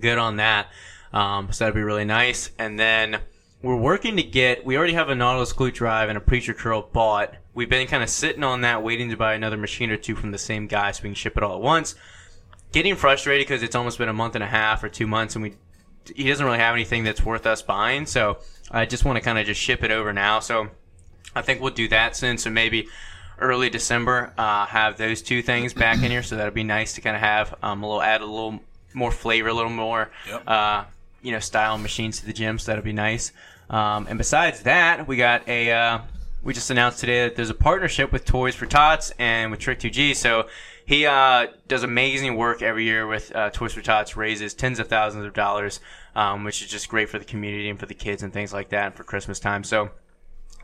good 0.00 0.18
on 0.18 0.36
that. 0.36 0.68
Um, 1.12 1.50
so 1.52 1.64
that'd 1.64 1.74
be 1.74 1.82
really 1.82 2.04
nice. 2.04 2.50
And 2.58 2.78
then 2.78 3.20
we're 3.62 3.76
working 3.76 4.16
to 4.16 4.22
get. 4.22 4.64
We 4.64 4.76
already 4.76 4.92
have 4.92 5.08
a 5.08 5.14
Nautilus 5.14 5.52
glute 5.52 5.74
drive 5.74 6.08
and 6.08 6.18
a 6.18 6.20
preacher 6.20 6.54
curl 6.54 6.82
bought. 6.92 7.34
We've 7.54 7.68
been 7.68 7.86
kind 7.88 8.02
of 8.02 8.10
sitting 8.10 8.44
on 8.44 8.60
that, 8.60 8.82
waiting 8.82 9.08
to 9.10 9.16
buy 9.16 9.34
another 9.34 9.56
machine 9.56 9.90
or 9.90 9.96
two 9.96 10.14
from 10.14 10.30
the 10.30 10.38
same 10.38 10.66
guy 10.66 10.92
so 10.92 11.02
we 11.02 11.08
can 11.08 11.14
ship 11.14 11.36
it 11.36 11.42
all 11.42 11.56
at 11.56 11.62
once. 11.62 11.94
Getting 12.70 12.94
frustrated 12.94 13.46
because 13.46 13.62
it's 13.62 13.74
almost 13.74 13.98
been 13.98 14.10
a 14.10 14.12
month 14.12 14.34
and 14.34 14.44
a 14.44 14.48
half 14.48 14.84
or 14.84 14.88
two 14.90 15.06
months, 15.06 15.34
and 15.34 15.42
we 15.42 15.54
he 16.14 16.28
doesn't 16.28 16.44
really 16.44 16.58
have 16.58 16.74
anything 16.74 17.04
that's 17.04 17.22
worth 17.24 17.46
us 17.46 17.60
buying. 17.62 18.06
So 18.06 18.38
I 18.70 18.84
just 18.86 19.04
want 19.04 19.16
to 19.16 19.20
kind 19.22 19.38
of 19.38 19.46
just 19.46 19.60
ship 19.60 19.82
it 19.82 19.90
over 19.90 20.12
now. 20.12 20.40
So 20.40 20.68
I 21.34 21.42
think 21.42 21.60
we'll 21.60 21.72
do 21.74 21.88
that 21.88 22.16
soon. 22.16 22.38
So 22.38 22.50
maybe 22.50 22.88
early 23.38 23.70
December, 23.70 24.32
uh, 24.36 24.66
have 24.66 24.96
those 24.96 25.22
two 25.22 25.42
things 25.42 25.72
back 25.74 26.02
in 26.02 26.10
here. 26.10 26.22
So 26.22 26.36
that'd 26.36 26.54
be 26.54 26.64
nice 26.64 26.94
to 26.94 27.00
kind 27.00 27.14
of 27.16 27.22
have 27.22 27.54
um, 27.62 27.82
a 27.82 27.86
little 27.86 28.02
add 28.02 28.20
a 28.20 28.26
little 28.26 28.60
more 28.94 29.10
flavor, 29.12 29.48
a 29.48 29.54
little 29.54 29.70
more 29.70 30.10
Yep. 30.28 30.42
uh, 30.48 30.84
you 31.22 31.32
know 31.32 31.38
style 31.40 31.78
machines 31.78 32.20
to 32.20 32.26
the 32.26 32.32
gym. 32.32 32.58
So 32.58 32.72
that'd 32.72 32.84
be 32.84 32.92
nice. 32.92 33.32
Um, 33.70 34.06
and 34.08 34.16
besides 34.18 34.62
that, 34.62 35.06
we 35.06 35.16
got 35.16 35.46
a 35.48 35.70
uh, 35.70 35.98
we 36.42 36.54
just 36.54 36.70
announced 36.70 37.00
today 37.00 37.24
that 37.24 37.36
there's 37.36 37.50
a 37.50 37.54
partnership 37.54 38.12
with 38.12 38.24
Toys 38.24 38.54
for 38.54 38.66
Tots 38.66 39.12
and 39.18 39.50
with 39.50 39.60
Trick2G. 39.60 40.16
So 40.16 40.48
he 40.86 41.04
uh, 41.04 41.48
does 41.66 41.82
amazing 41.82 42.36
work 42.36 42.62
every 42.62 42.84
year 42.84 43.06
with 43.06 43.34
uh, 43.36 43.50
Toys 43.50 43.74
for 43.74 43.82
Tots, 43.82 44.16
raises 44.16 44.54
tens 44.54 44.78
of 44.78 44.88
thousands 44.88 45.26
of 45.26 45.34
dollars, 45.34 45.80
um, 46.16 46.44
which 46.44 46.62
is 46.62 46.68
just 46.70 46.88
great 46.88 47.10
for 47.10 47.18
the 47.18 47.24
community 47.26 47.68
and 47.68 47.78
for 47.78 47.84
the 47.86 47.92
kids 47.94 48.22
and 48.22 48.32
things 48.32 48.52
like 48.54 48.70
that, 48.70 48.86
and 48.86 48.94
for 48.94 49.04
Christmas 49.04 49.38
time. 49.38 49.62
So 49.64 49.90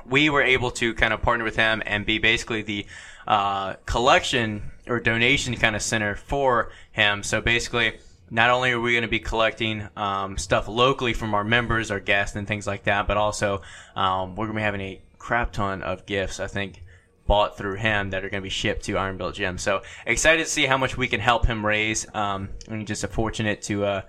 we 0.06 0.30
were 0.30 0.42
able 0.42 0.70
to 0.72 0.94
kind 0.94 1.12
of 1.12 1.22
partner 1.22 1.44
with 1.44 1.56
him 1.56 1.82
and 1.86 2.04
be 2.04 2.18
basically 2.18 2.62
the 2.62 2.86
uh, 3.26 3.74
collection 3.86 4.70
or 4.86 5.00
donation 5.00 5.56
kind 5.56 5.74
of 5.74 5.82
center 5.82 6.16
for 6.16 6.70
him. 6.92 7.22
So 7.22 7.40
basically, 7.40 7.98
not 8.30 8.50
only 8.50 8.72
are 8.72 8.80
we 8.80 8.92
going 8.92 9.02
to 9.02 9.08
be 9.08 9.20
collecting 9.20 9.88
um, 9.96 10.36
stuff 10.36 10.68
locally 10.68 11.12
from 11.12 11.34
our 11.34 11.44
members, 11.44 11.90
our 11.90 12.00
guests, 12.00 12.36
and 12.36 12.46
things 12.46 12.66
like 12.66 12.84
that, 12.84 13.06
but 13.06 13.16
also 13.16 13.62
um, 13.96 14.36
we're 14.36 14.46
going 14.46 14.56
to 14.56 14.60
be 14.60 14.62
having 14.62 14.80
a 14.80 15.00
crap 15.18 15.52
ton 15.52 15.82
of 15.82 16.06
gifts. 16.06 16.40
I 16.40 16.46
think 16.46 16.82
bought 17.26 17.56
through 17.56 17.76
him 17.76 18.10
that 18.10 18.22
are 18.22 18.28
going 18.28 18.42
to 18.42 18.44
be 18.44 18.50
shipped 18.50 18.84
to 18.84 18.98
Iron 18.98 19.16
Built 19.16 19.34
Gym. 19.36 19.56
So 19.56 19.82
excited 20.04 20.44
to 20.44 20.50
see 20.50 20.66
how 20.66 20.76
much 20.76 20.98
we 20.98 21.08
can 21.08 21.20
help 21.20 21.46
him 21.46 21.64
raise. 21.64 22.06
Um, 22.14 22.50
and 22.68 22.86
just 22.86 23.06
fortunate 23.08 23.62
to 23.62 23.84
uh, 23.84 24.02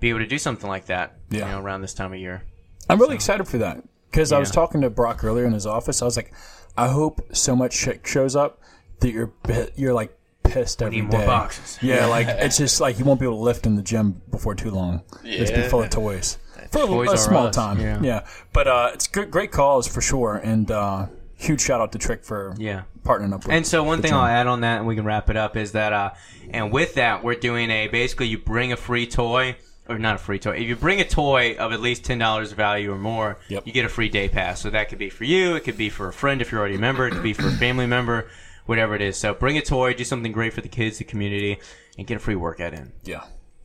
be 0.00 0.08
able 0.08 0.20
to 0.20 0.26
do 0.26 0.38
something 0.38 0.68
like 0.68 0.86
that. 0.86 1.18
Yeah. 1.28 1.40
You 1.40 1.52
know, 1.52 1.60
around 1.60 1.82
this 1.82 1.92
time 1.92 2.14
of 2.14 2.18
year. 2.18 2.42
I'm 2.88 2.98
really 2.98 3.14
excited 3.14 3.46
for 3.46 3.58
that 3.58 3.82
because 4.14 4.30
I 4.30 4.38
was 4.38 4.50
talking 4.50 4.80
to 4.82 4.90
Brock 4.90 5.24
earlier 5.24 5.44
in 5.44 5.52
his 5.52 5.66
office. 5.66 6.00
I 6.00 6.04
was 6.04 6.16
like, 6.16 6.32
I 6.76 6.88
hope 6.88 7.20
so 7.34 7.56
much 7.56 7.72
shit 7.74 8.06
shows 8.06 8.36
up 8.36 8.60
that 9.00 9.10
you're 9.10 9.32
you're 9.74 9.92
like 9.94 10.16
pissed 10.44 10.82
every 10.82 11.00
need 11.00 11.10
more 11.10 11.26
boxes. 11.26 11.78
Yeah, 11.82 12.06
like 12.06 12.28
it's 12.28 12.56
just 12.56 12.80
like 12.80 12.98
you 12.98 13.04
won't 13.04 13.18
be 13.18 13.26
able 13.26 13.38
to 13.38 13.42
lift 13.42 13.66
in 13.66 13.74
the 13.74 13.82
gym 13.82 14.22
before 14.30 14.54
too 14.54 14.70
long. 14.70 15.02
Yeah. 15.24 15.40
It's 15.42 15.50
be 15.50 15.62
full 15.62 15.82
of 15.82 15.90
toys 15.90 16.38
for 16.70 16.84
a, 16.84 16.86
Toys 16.86 17.12
a 17.12 17.18
small 17.18 17.48
Us, 17.48 17.56
time. 17.56 17.80
yeah. 17.80 18.00
Yeah, 18.02 18.26
but 18.52 18.68
uh, 18.68 18.90
it's 18.94 19.08
good, 19.08 19.30
great 19.30 19.50
cause 19.50 19.88
for 19.88 20.00
sure, 20.00 20.36
and 20.36 20.70
uh, 20.70 21.06
huge 21.34 21.60
shout 21.60 21.80
out 21.80 21.90
to 21.92 21.98
Trick 21.98 22.24
for 22.24 22.54
Yeah. 22.58 22.82
partnering 23.02 23.32
up. 23.34 23.44
with 23.44 23.52
And 23.54 23.66
so 23.66 23.82
one 23.82 24.00
thing 24.00 24.10
gym. 24.10 24.18
I'll 24.18 24.26
add 24.26 24.46
on 24.46 24.60
that, 24.60 24.78
and 24.78 24.86
we 24.86 24.94
can 24.94 25.04
wrap 25.04 25.28
it 25.28 25.36
up, 25.36 25.56
is 25.56 25.72
that 25.72 25.92
uh, 25.92 26.10
and 26.50 26.72
with 26.72 26.94
that 26.94 27.24
we're 27.24 27.34
doing 27.34 27.70
a 27.70 27.88
basically 27.88 28.26
you 28.28 28.38
bring 28.38 28.72
a 28.72 28.76
free 28.76 29.06
toy 29.06 29.56
or 29.88 29.98
not 29.98 30.14
a 30.16 30.18
free 30.18 30.38
toy. 30.38 30.52
If 30.56 30.62
you 30.68 30.76
bring 30.76 31.00
a 31.00 31.04
toy 31.04 31.56
of 31.58 31.72
at 31.72 31.80
least 31.80 32.04
ten 32.04 32.18
dollars 32.18 32.52
value 32.52 32.92
or 32.92 32.98
more, 32.98 33.38
Yep. 33.48 33.66
you 33.66 33.72
get 33.72 33.84
a 33.84 33.88
free 33.88 34.08
day 34.08 34.28
pass. 34.28 34.60
So 34.60 34.70
that 34.70 34.88
could 34.88 34.98
be 34.98 35.10
for 35.10 35.24
you, 35.24 35.54
it 35.56 35.60
could 35.64 35.76
be 35.76 35.90
for 35.90 36.08
a 36.08 36.12
friend 36.12 36.40
if 36.40 36.50
you're 36.50 36.60
already 36.60 36.76
a 36.76 36.78
member, 36.78 37.06
it 37.06 37.12
could 37.12 37.22
be 37.22 37.32
for 37.34 37.48
a 37.48 37.52
family 37.64 37.86
member, 37.86 38.28
whatever 38.66 38.94
it 38.94 39.02
is. 39.02 39.16
So 39.16 39.34
bring 39.34 39.58
a 39.58 39.62
toy, 39.62 39.94
do 39.94 40.04
something 40.04 40.32
great 40.32 40.52
for 40.54 40.60
the 40.62 40.68
kids, 40.68 40.98
the 40.98 41.04
community, 41.04 41.58
and 41.98 42.06
get 42.06 42.16
a 42.16 42.20
free 42.20 42.34
workout 42.36 42.72
in. 42.74 42.92
yeah, 43.04 43.24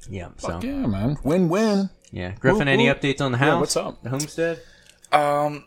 Yeah. 0.10 0.30
So 0.38 0.60
yeah, 0.62 0.86
man, 0.88 1.18
win 1.24 1.48
win. 1.50 1.90
yeah, 2.12 2.32
Griffin, 2.40 2.68
Woo, 2.68 2.74
any 2.74 2.88
woo. 2.88 2.94
updates 2.94 3.22
on 3.22 3.32
the 3.32 3.38
house? 3.38 3.48
Yeah, 3.48 3.60
what's 3.60 3.76
up? 3.78 4.04
The 4.04 4.10
homestead? 4.10 4.60
Um, 5.12 5.66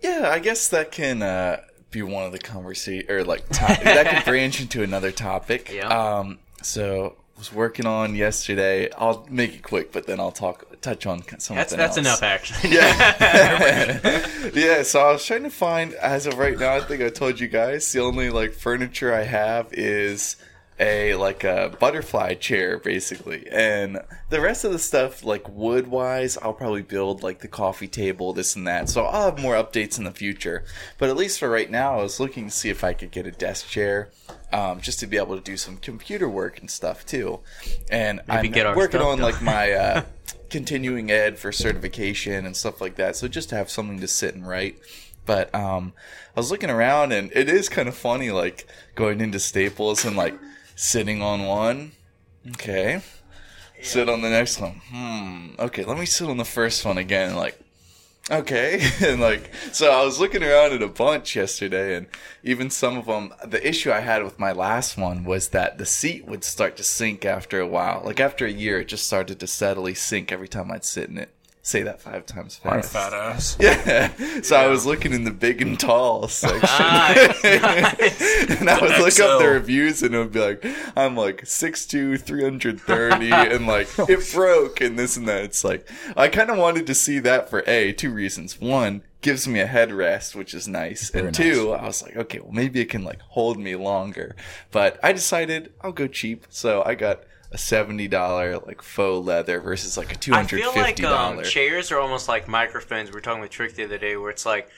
yeah, 0.00 0.28
I 0.32 0.38
guess 0.38 0.68
that 0.70 0.90
can 0.90 1.22
uh, 1.22 1.60
be 1.90 2.02
one 2.02 2.24
of 2.24 2.32
the 2.32 2.38
conversation 2.38 3.10
or 3.10 3.24
like 3.24 3.46
to- 3.50 3.60
that 3.60 4.08
could 4.08 4.24
branch 4.30 4.60
into 4.60 4.82
another 4.82 5.12
topic. 5.12 5.70
Yeah. 5.72 5.86
Um, 5.88 6.38
so 6.62 7.16
was 7.38 7.52
working 7.52 7.86
on 7.86 8.14
yesterday. 8.14 8.90
I'll 8.92 9.26
make 9.30 9.54
it 9.54 9.62
quick, 9.62 9.92
but 9.92 10.06
then 10.06 10.20
I'll 10.20 10.32
talk 10.32 10.66
touch 10.80 11.06
on 11.06 11.22
something 11.22 11.56
That's 11.56 11.74
that's 11.74 11.96
else. 11.96 12.06
enough 12.06 12.22
actually. 12.22 12.70
yeah, 12.74 14.26
yeah. 14.54 14.82
so 14.82 15.00
I 15.00 15.12
was 15.12 15.24
trying 15.24 15.44
to 15.44 15.50
find 15.50 15.94
as 15.94 16.26
of 16.26 16.38
right 16.38 16.58
now. 16.58 16.74
I 16.76 16.80
think 16.80 17.02
I 17.02 17.08
told 17.08 17.40
you 17.40 17.48
guys 17.48 17.90
the 17.92 18.00
only 18.00 18.30
like 18.30 18.52
furniture 18.52 19.14
I 19.14 19.22
have 19.22 19.72
is 19.72 20.36
a 20.80 21.14
like 21.14 21.44
a 21.44 21.76
butterfly 21.78 22.34
chair 22.34 22.78
basically, 22.78 23.46
and 23.50 24.00
the 24.30 24.40
rest 24.40 24.64
of 24.64 24.72
the 24.72 24.78
stuff 24.78 25.24
like 25.24 25.48
wood 25.48 25.86
wise, 25.86 26.36
I'll 26.38 26.54
probably 26.54 26.82
build 26.82 27.22
like 27.22 27.40
the 27.40 27.48
coffee 27.48 27.88
table, 27.88 28.32
this 28.32 28.56
and 28.56 28.66
that. 28.66 28.88
So 28.88 29.04
I'll 29.04 29.30
have 29.30 29.40
more 29.40 29.54
updates 29.54 29.98
in 29.98 30.04
the 30.04 30.10
future. 30.10 30.64
But 30.98 31.10
at 31.10 31.16
least 31.16 31.38
for 31.38 31.48
right 31.48 31.70
now, 31.70 31.98
I 32.00 32.02
was 32.02 32.18
looking 32.18 32.46
to 32.46 32.50
see 32.50 32.70
if 32.70 32.82
I 32.82 32.92
could 32.94 33.10
get 33.12 33.26
a 33.26 33.30
desk 33.30 33.68
chair. 33.68 34.10
Um, 34.52 34.80
just 34.80 35.00
to 35.00 35.06
be 35.06 35.16
able 35.16 35.34
to 35.36 35.42
do 35.42 35.56
some 35.56 35.78
computer 35.78 36.28
work 36.28 36.60
and 36.60 36.70
stuff 36.70 37.06
too, 37.06 37.40
and 37.90 38.20
Maybe 38.28 38.60
I'm 38.62 38.76
working 38.76 39.00
on 39.00 39.18
done. 39.18 39.24
like 39.32 39.40
my 39.40 39.72
uh, 39.72 40.02
continuing 40.50 41.10
ed 41.10 41.38
for 41.38 41.52
certification 41.52 42.44
and 42.44 42.54
stuff 42.56 42.80
like 42.80 42.96
that. 42.96 43.16
So 43.16 43.28
just 43.28 43.48
to 43.48 43.56
have 43.56 43.70
something 43.70 43.98
to 44.00 44.08
sit 44.08 44.34
and 44.34 44.46
write. 44.46 44.78
But 45.24 45.54
um, 45.54 45.94
I 46.36 46.40
was 46.40 46.50
looking 46.50 46.68
around 46.68 47.12
and 47.12 47.30
it 47.34 47.48
is 47.48 47.68
kind 47.68 47.88
of 47.88 47.94
funny, 47.94 48.30
like 48.30 48.66
going 48.94 49.20
into 49.20 49.38
Staples 49.40 50.04
and 50.04 50.16
like 50.16 50.34
sitting 50.74 51.22
on 51.22 51.46
one. 51.46 51.92
Okay. 52.48 53.00
Sit 53.80 54.08
on 54.08 54.20
the 54.22 54.30
next 54.30 54.60
one. 54.60 54.80
Hmm. 54.90 55.48
Okay, 55.58 55.84
let 55.84 55.98
me 55.98 56.06
sit 56.06 56.28
on 56.28 56.36
the 56.36 56.44
first 56.44 56.84
one 56.84 56.98
again. 56.98 57.34
Like, 57.34 57.58
okay. 58.30 58.80
and 59.02 59.20
like, 59.20 59.50
so 59.72 59.90
I 59.90 60.04
was 60.04 60.20
looking 60.20 60.42
around 60.42 60.72
at 60.72 60.82
a 60.82 60.88
bunch 60.88 61.36
yesterday 61.36 61.96
and 61.96 62.06
even 62.42 62.70
some 62.70 62.96
of 62.96 63.06
them, 63.06 63.32
the 63.46 63.66
issue 63.66 63.92
I 63.92 64.00
had 64.00 64.24
with 64.24 64.38
my 64.38 64.52
last 64.52 64.96
one 64.96 65.24
was 65.24 65.48
that 65.48 65.78
the 65.78 65.86
seat 65.86 66.26
would 66.26 66.44
start 66.44 66.76
to 66.76 66.84
sink 66.84 67.24
after 67.24 67.60
a 67.60 67.66
while. 67.66 68.02
Like 68.04 68.20
after 68.20 68.46
a 68.46 68.52
year, 68.52 68.80
it 68.80 68.88
just 68.88 69.06
started 69.06 69.40
to 69.40 69.46
steadily 69.46 69.94
sink 69.94 70.32
every 70.32 70.48
time 70.48 70.70
I'd 70.70 70.84
sit 70.84 71.08
in 71.08 71.18
it. 71.18 71.30
Say 71.64 71.84
that 71.84 72.00
five 72.00 72.26
times 72.26 72.56
fast. 72.56 72.92
fat 72.92 73.12
ass. 73.12 73.56
Yeah. 73.60 74.10
So 74.42 74.56
I 74.56 74.66
was 74.66 74.84
looking 74.84 75.12
in 75.12 75.22
the 75.22 75.30
big 75.30 75.62
and 75.62 75.78
tall 75.78 76.26
section. 76.26 76.60
Nice, 76.60 77.44
and 78.60 78.68
I 78.68 78.80
would 78.80 78.90
look 78.98 79.20
up 79.20 79.38
the 79.38 79.44
XL. 79.44 79.46
reviews 79.46 80.02
and 80.02 80.12
it 80.12 80.18
would 80.18 80.32
be 80.32 80.40
like, 80.40 80.66
I'm 80.96 81.16
like 81.16 81.42
6'2, 81.42 82.20
330, 82.20 83.30
and 83.54 83.66
like, 83.68 83.88
it 84.08 84.32
broke 84.32 84.80
and 84.80 84.98
this 84.98 85.16
and 85.16 85.28
that. 85.28 85.44
It's 85.44 85.62
like, 85.62 85.88
I 86.16 86.26
kind 86.26 86.50
of 86.50 86.58
wanted 86.58 86.84
to 86.88 86.94
see 86.94 87.20
that 87.20 87.48
for 87.48 87.62
A, 87.68 87.92
two 87.92 88.10
reasons. 88.10 88.60
One, 88.60 89.02
gives 89.20 89.46
me 89.46 89.60
a 89.60 89.68
headrest, 89.68 90.34
which 90.34 90.52
is 90.52 90.66
nice. 90.66 91.10
Very 91.10 91.28
and 91.28 91.34
two, 91.34 91.72
I 91.72 91.86
was 91.86 92.02
like, 92.02 92.16
okay, 92.16 92.40
well, 92.40 92.50
maybe 92.50 92.80
it 92.80 92.90
can 92.90 93.04
like 93.04 93.20
hold 93.20 93.56
me 93.58 93.76
longer. 93.76 94.34
But 94.72 94.98
I 95.00 95.12
decided 95.12 95.72
I'll 95.80 95.92
go 95.92 96.08
cheap. 96.08 96.46
So 96.50 96.82
I 96.84 96.96
got 96.96 97.22
a 97.52 97.56
$70 97.56 98.66
like 98.66 98.82
faux 98.82 99.26
leather 99.26 99.60
versus 99.60 99.96
like 99.96 100.12
a 100.12 100.16
$250. 100.18 100.48
feel 100.48 100.72
like 100.74 101.02
um, 101.04 101.42
chairs 101.42 101.92
are 101.92 101.98
almost 101.98 102.28
like 102.28 102.48
microphones. 102.48 103.10
We 103.10 103.14
were 103.14 103.20
talking 103.20 103.40
with 103.40 103.50
Trick 103.50 103.74
the 103.74 103.84
other 103.84 103.98
day, 103.98 104.16
where 104.16 104.30
it's 104.30 104.46
like 104.46 104.68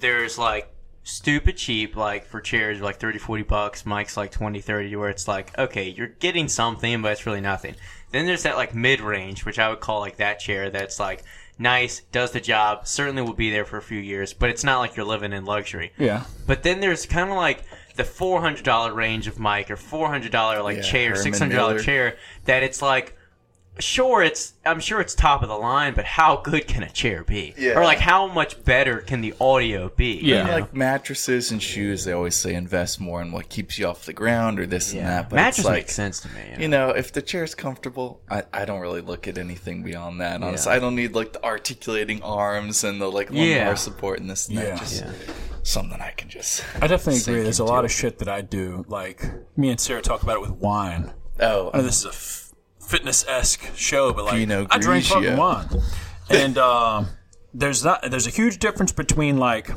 there's 0.00 0.36
like 0.36 0.68
stupid 1.04 1.56
cheap, 1.56 1.96
like 1.96 2.26
for 2.26 2.40
chairs, 2.40 2.80
like 2.80 2.96
30, 2.96 3.18
40 3.18 3.42
bucks. 3.44 3.82
Mics 3.84 4.16
like 4.16 4.32
20, 4.32 4.60
30, 4.60 4.96
where 4.96 5.10
it's 5.10 5.28
like, 5.28 5.56
okay, 5.56 5.88
you're 5.88 6.08
getting 6.08 6.48
something, 6.48 7.02
but 7.02 7.12
it's 7.12 7.26
really 7.26 7.40
nothing. 7.40 7.76
Then 8.10 8.26
there's 8.26 8.42
that 8.42 8.56
like 8.56 8.74
mid 8.74 9.00
range, 9.00 9.44
which 9.44 9.58
I 9.58 9.68
would 9.68 9.80
call 9.80 10.00
like 10.00 10.16
that 10.16 10.40
chair 10.40 10.70
that's 10.70 10.98
like 10.98 11.22
nice, 11.58 12.00
does 12.10 12.32
the 12.32 12.40
job, 12.40 12.86
certainly 12.86 13.22
will 13.22 13.34
be 13.34 13.50
there 13.50 13.64
for 13.64 13.76
a 13.76 13.82
few 13.82 13.98
years, 13.98 14.32
but 14.32 14.50
it's 14.50 14.64
not 14.64 14.78
like 14.78 14.96
you're 14.96 15.06
living 15.06 15.32
in 15.32 15.44
luxury. 15.44 15.92
Yeah. 15.98 16.24
But 16.46 16.62
then 16.62 16.80
there's 16.80 17.06
kind 17.06 17.30
of 17.30 17.36
like 17.36 17.62
the 17.94 18.04
four 18.04 18.40
hundred 18.40 18.64
dollar 18.64 18.92
range 18.92 19.26
of 19.26 19.38
mic 19.38 19.70
or 19.70 19.76
four 19.76 20.08
hundred 20.08 20.32
dollar 20.32 20.62
like 20.62 20.76
Yeah, 20.78 20.82
chair, 20.82 21.08
Herman 21.10 21.22
six 21.22 21.38
hundred 21.38 21.56
dollar 21.56 21.74
Miller. 21.74 21.84
chair. 21.84 22.16
That 22.46 22.62
it's 22.62 22.82
like, 22.82 23.16
sure, 23.78 24.22
it's 24.22 24.54
I'm 24.64 24.80
sure 24.80 25.00
it's 25.00 25.14
top 25.14 25.42
of 25.42 25.48
the 25.48 25.56
line, 25.56 25.94
but 25.94 26.04
how 26.04 26.36
good 26.36 26.66
can 26.68 26.82
a 26.82 26.90
chair 26.90 27.24
be? 27.24 27.54
Yeah. 27.56 27.78
Or 27.78 27.84
like 27.84 27.98
how 27.98 28.26
much 28.26 28.64
better 28.64 28.98
can 28.98 29.20
the 29.20 29.34
audio 29.40 29.88
be? 29.88 30.12
you 30.14 30.34
Yeah. 30.34 30.44
know? 30.44 30.52
like 30.52 30.74
mattresses 30.74 31.50
and 31.50 31.62
shoes, 31.62 32.04
they 32.04 32.12
always 32.12 32.34
say 32.36 32.54
invest 32.54 33.00
more 33.00 33.20
in 33.20 33.32
what 33.32 33.48
keeps 33.48 33.78
you 33.78 33.86
off 33.86 34.06
the 34.06 34.12
ground 34.12 34.58
or 34.60 34.66
this 34.66 34.92
and 34.92 35.02
that. 35.06 35.28
But 35.30 35.36
Mattress 35.36 35.58
it's 35.58 35.66
like, 35.66 35.74
makes 35.84 35.94
sense 35.94 36.20
to 36.20 36.28
me. 36.28 36.40
you 36.50 36.56
know? 36.56 36.62
You 36.62 36.68
know, 36.68 36.88
if 36.90 37.12
the 37.12 37.22
chair's 37.22 37.54
comfortable, 37.54 38.20
I, 38.30 38.44
I 38.52 38.64
don't 38.64 38.80
really 38.80 39.00
look 39.00 39.26
at 39.28 39.38
anything 39.38 39.82
beyond 39.82 40.20
that. 40.20 40.42
Honestly, 40.42 40.70
Yeah. 40.70 40.76
I 40.76 40.78
don't 40.78 40.94
need 40.94 41.14
like 41.14 41.32
the 41.32 41.44
articulating 41.44 42.22
arms 42.22 42.84
and 42.84 43.00
the 43.00 43.10
like 43.10 43.28
lumbar 43.30 43.44
Yeah. 43.46 43.74
support 43.74 44.20
and 44.20 44.30
this 44.30 44.48
and 44.48 44.56
Yeah. 44.58 44.64
that. 44.70 44.78
Just 44.78 45.02
Yeah. 45.02 45.12
something 45.62 46.00
I 46.00 46.10
can 46.12 46.28
just. 46.28 46.62
I 46.80 46.86
definitely 46.86 47.20
agree. 47.22 47.42
There's 47.42 47.58
a 47.58 47.64
lot 47.64 47.84
of 47.84 47.90
shit 47.92 48.18
that 48.20 48.28
I 48.28 48.40
do. 48.40 48.84
Like 48.88 49.24
me 49.56 49.70
and 49.70 49.80
Sarah 49.80 50.02
talk 50.02 50.22
about 50.22 50.36
it 50.36 50.42
with 50.42 50.52
wine. 50.52 51.12
Oh, 51.40 51.70
I 51.74 51.78
know 51.78 51.82
this 51.82 52.04
uh-huh. 52.04 52.10
is 52.10 52.14
a 52.14 52.16
f- 52.16 52.43
fitness 52.86 53.24
esque 53.28 53.70
show, 53.76 54.12
but 54.12 54.24
like 54.26 54.34
Pinot 54.34 54.68
I 54.70 54.78
drink 54.78 55.04
fucking 55.06 55.36
wine, 55.36 55.68
and 56.30 56.56
um, 56.58 57.08
there's 57.52 57.84
not 57.84 58.08
there's 58.10 58.26
a 58.26 58.30
huge 58.30 58.58
difference 58.58 58.92
between 58.92 59.36
like, 59.38 59.70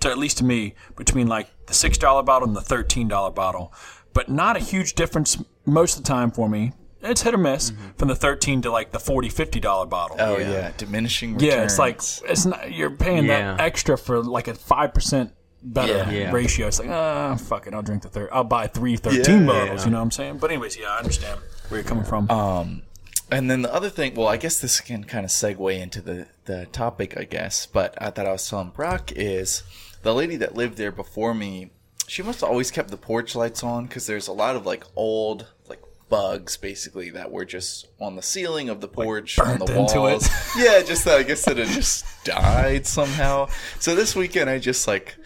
to 0.00 0.10
at 0.10 0.18
least 0.18 0.38
to 0.38 0.44
me, 0.44 0.74
between 0.96 1.26
like 1.26 1.48
the 1.66 1.74
six 1.74 1.98
dollar 1.98 2.22
bottle 2.22 2.48
and 2.48 2.56
the 2.56 2.60
thirteen 2.62 3.08
dollar 3.08 3.30
bottle, 3.30 3.72
but 4.12 4.28
not 4.28 4.56
a 4.56 4.60
huge 4.60 4.94
difference 4.94 5.42
most 5.64 5.96
of 5.98 6.02
the 6.04 6.08
time 6.08 6.30
for 6.30 6.48
me. 6.48 6.72
It's 7.02 7.22
hit 7.22 7.32
or 7.32 7.38
miss 7.38 7.72
from 7.96 8.08
the 8.08 8.14
thirteen 8.16 8.60
to 8.62 8.70
like 8.70 8.90
the 8.90 9.00
40 9.00 9.30
50 9.30 9.58
dollar 9.58 9.86
bottle. 9.86 10.18
oh 10.20 10.36
yeah. 10.36 10.70
diminishing 10.76 11.34
returns. 11.34 11.52
Yeah, 11.54 11.64
it's 11.64 11.78
like 11.78 11.96
it's 12.30 12.44
not 12.44 12.72
you're 12.72 12.90
paying 12.90 13.24
Yeah. 13.24 13.56
that 13.56 13.60
extra 13.60 13.96
for 13.96 14.22
like 14.22 14.48
a 14.48 14.54
five 14.54 14.92
percent 14.92 15.32
better 15.62 15.94
Yeah. 15.94 16.10
Yeah. 16.10 16.30
ratio. 16.32 16.66
It's 16.66 16.78
like 16.78 16.90
ah, 16.90 17.36
fuck 17.36 17.66
it, 17.66 17.72
I'll 17.72 17.80
drink 17.80 18.02
the 18.02 18.10
third. 18.10 18.28
I'll 18.32 18.44
buy 18.44 18.66
three 18.66 18.96
13 18.96 19.40
Yeah. 19.40 19.46
bottles. 19.46 19.86
You 19.86 19.92
know 19.92 19.96
what 19.96 20.02
I'm 20.04 20.10
saying? 20.10 20.38
But 20.38 20.50
anyways, 20.50 20.76
yeah, 20.76 20.88
I 20.90 20.98
understand 20.98 21.40
where 21.70 21.80
you're 21.80 21.88
coming 21.88 22.04
from. 22.04 22.30
Um, 22.30 22.82
and 23.30 23.50
then 23.50 23.62
the 23.62 23.72
other 23.72 23.90
thing, 23.90 24.14
well, 24.14 24.26
I 24.26 24.36
guess 24.36 24.60
this 24.60 24.80
can 24.80 25.04
kind 25.04 25.24
of 25.24 25.30
segue 25.30 25.78
into 25.78 26.00
the, 26.00 26.26
the 26.46 26.66
topic, 26.66 27.16
I 27.16 27.24
guess, 27.24 27.66
but 27.66 28.00
uh, 28.00 28.06
I 28.06 28.10
thought 28.10 28.26
I 28.26 28.32
was 28.32 28.48
telling 28.48 28.70
Brock 28.70 29.12
is 29.12 29.62
the 30.02 30.14
lady 30.14 30.36
that 30.36 30.54
lived 30.54 30.76
there 30.76 30.92
before 30.92 31.34
me, 31.34 31.70
she 32.08 32.22
must 32.22 32.40
have 32.40 32.50
always 32.50 32.70
kept 32.72 32.90
the 32.90 32.96
porch 32.96 33.36
lights 33.36 33.62
on 33.62 33.86
because 33.86 34.06
there's 34.06 34.26
a 34.26 34.32
lot 34.32 34.56
of 34.56 34.66
like 34.66 34.84
old, 34.96 35.46
like 35.68 35.80
bugs 36.08 36.56
basically 36.56 37.10
that 37.10 37.30
were 37.30 37.44
just 37.44 37.86
on 38.00 38.16
the 38.16 38.22
ceiling 38.22 38.68
of 38.68 38.80
the 38.80 38.88
porch, 38.88 39.38
on 39.38 39.58
burnt 39.58 39.90
the 39.90 40.00
walls. 40.00 40.28
yeah, 40.56 40.82
just 40.82 41.04
that, 41.04 41.18
I 41.18 41.22
guess 41.22 41.44
that 41.44 41.56
it 41.56 41.68
just 41.68 42.04
died 42.24 42.84
somehow. 42.86 43.48
So 43.78 43.94
this 43.94 44.16
weekend 44.16 44.50
I 44.50 44.58
just 44.58 44.88
like 44.88 45.16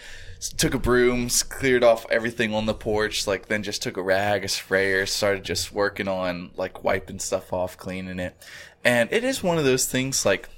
took 0.50 0.74
a 0.74 0.78
broom, 0.78 1.28
cleared 1.48 1.84
off 1.84 2.06
everything 2.10 2.54
on 2.54 2.66
the 2.66 2.74
porch, 2.74 3.26
like 3.26 3.46
then 3.46 3.62
just 3.62 3.82
took 3.82 3.96
a 3.96 4.02
rag, 4.02 4.44
a 4.44 4.48
sprayer, 4.48 5.06
started 5.06 5.44
just 5.44 5.72
working 5.72 6.08
on 6.08 6.50
like 6.56 6.84
wiping 6.84 7.18
stuff 7.18 7.52
off, 7.52 7.76
cleaning 7.76 8.18
it. 8.18 8.36
And 8.84 9.12
it 9.12 9.24
is 9.24 9.42
one 9.42 9.58
of 9.58 9.64
those 9.64 9.86
things 9.86 10.26
like 10.26 10.48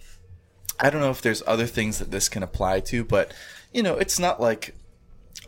I 0.79 0.91
don't 0.91 1.01
know 1.01 1.11
if 1.11 1.23
there's 1.23 1.43
other 1.47 1.67
things 1.67 1.99
that 1.99 2.11
this 2.11 2.29
can 2.29 2.43
apply 2.43 2.81
to, 2.81 3.05
but 3.05 3.33
you 3.73 3.83
know, 3.83 3.95
it's 3.97 4.19
not 4.19 4.41
like 4.41 4.75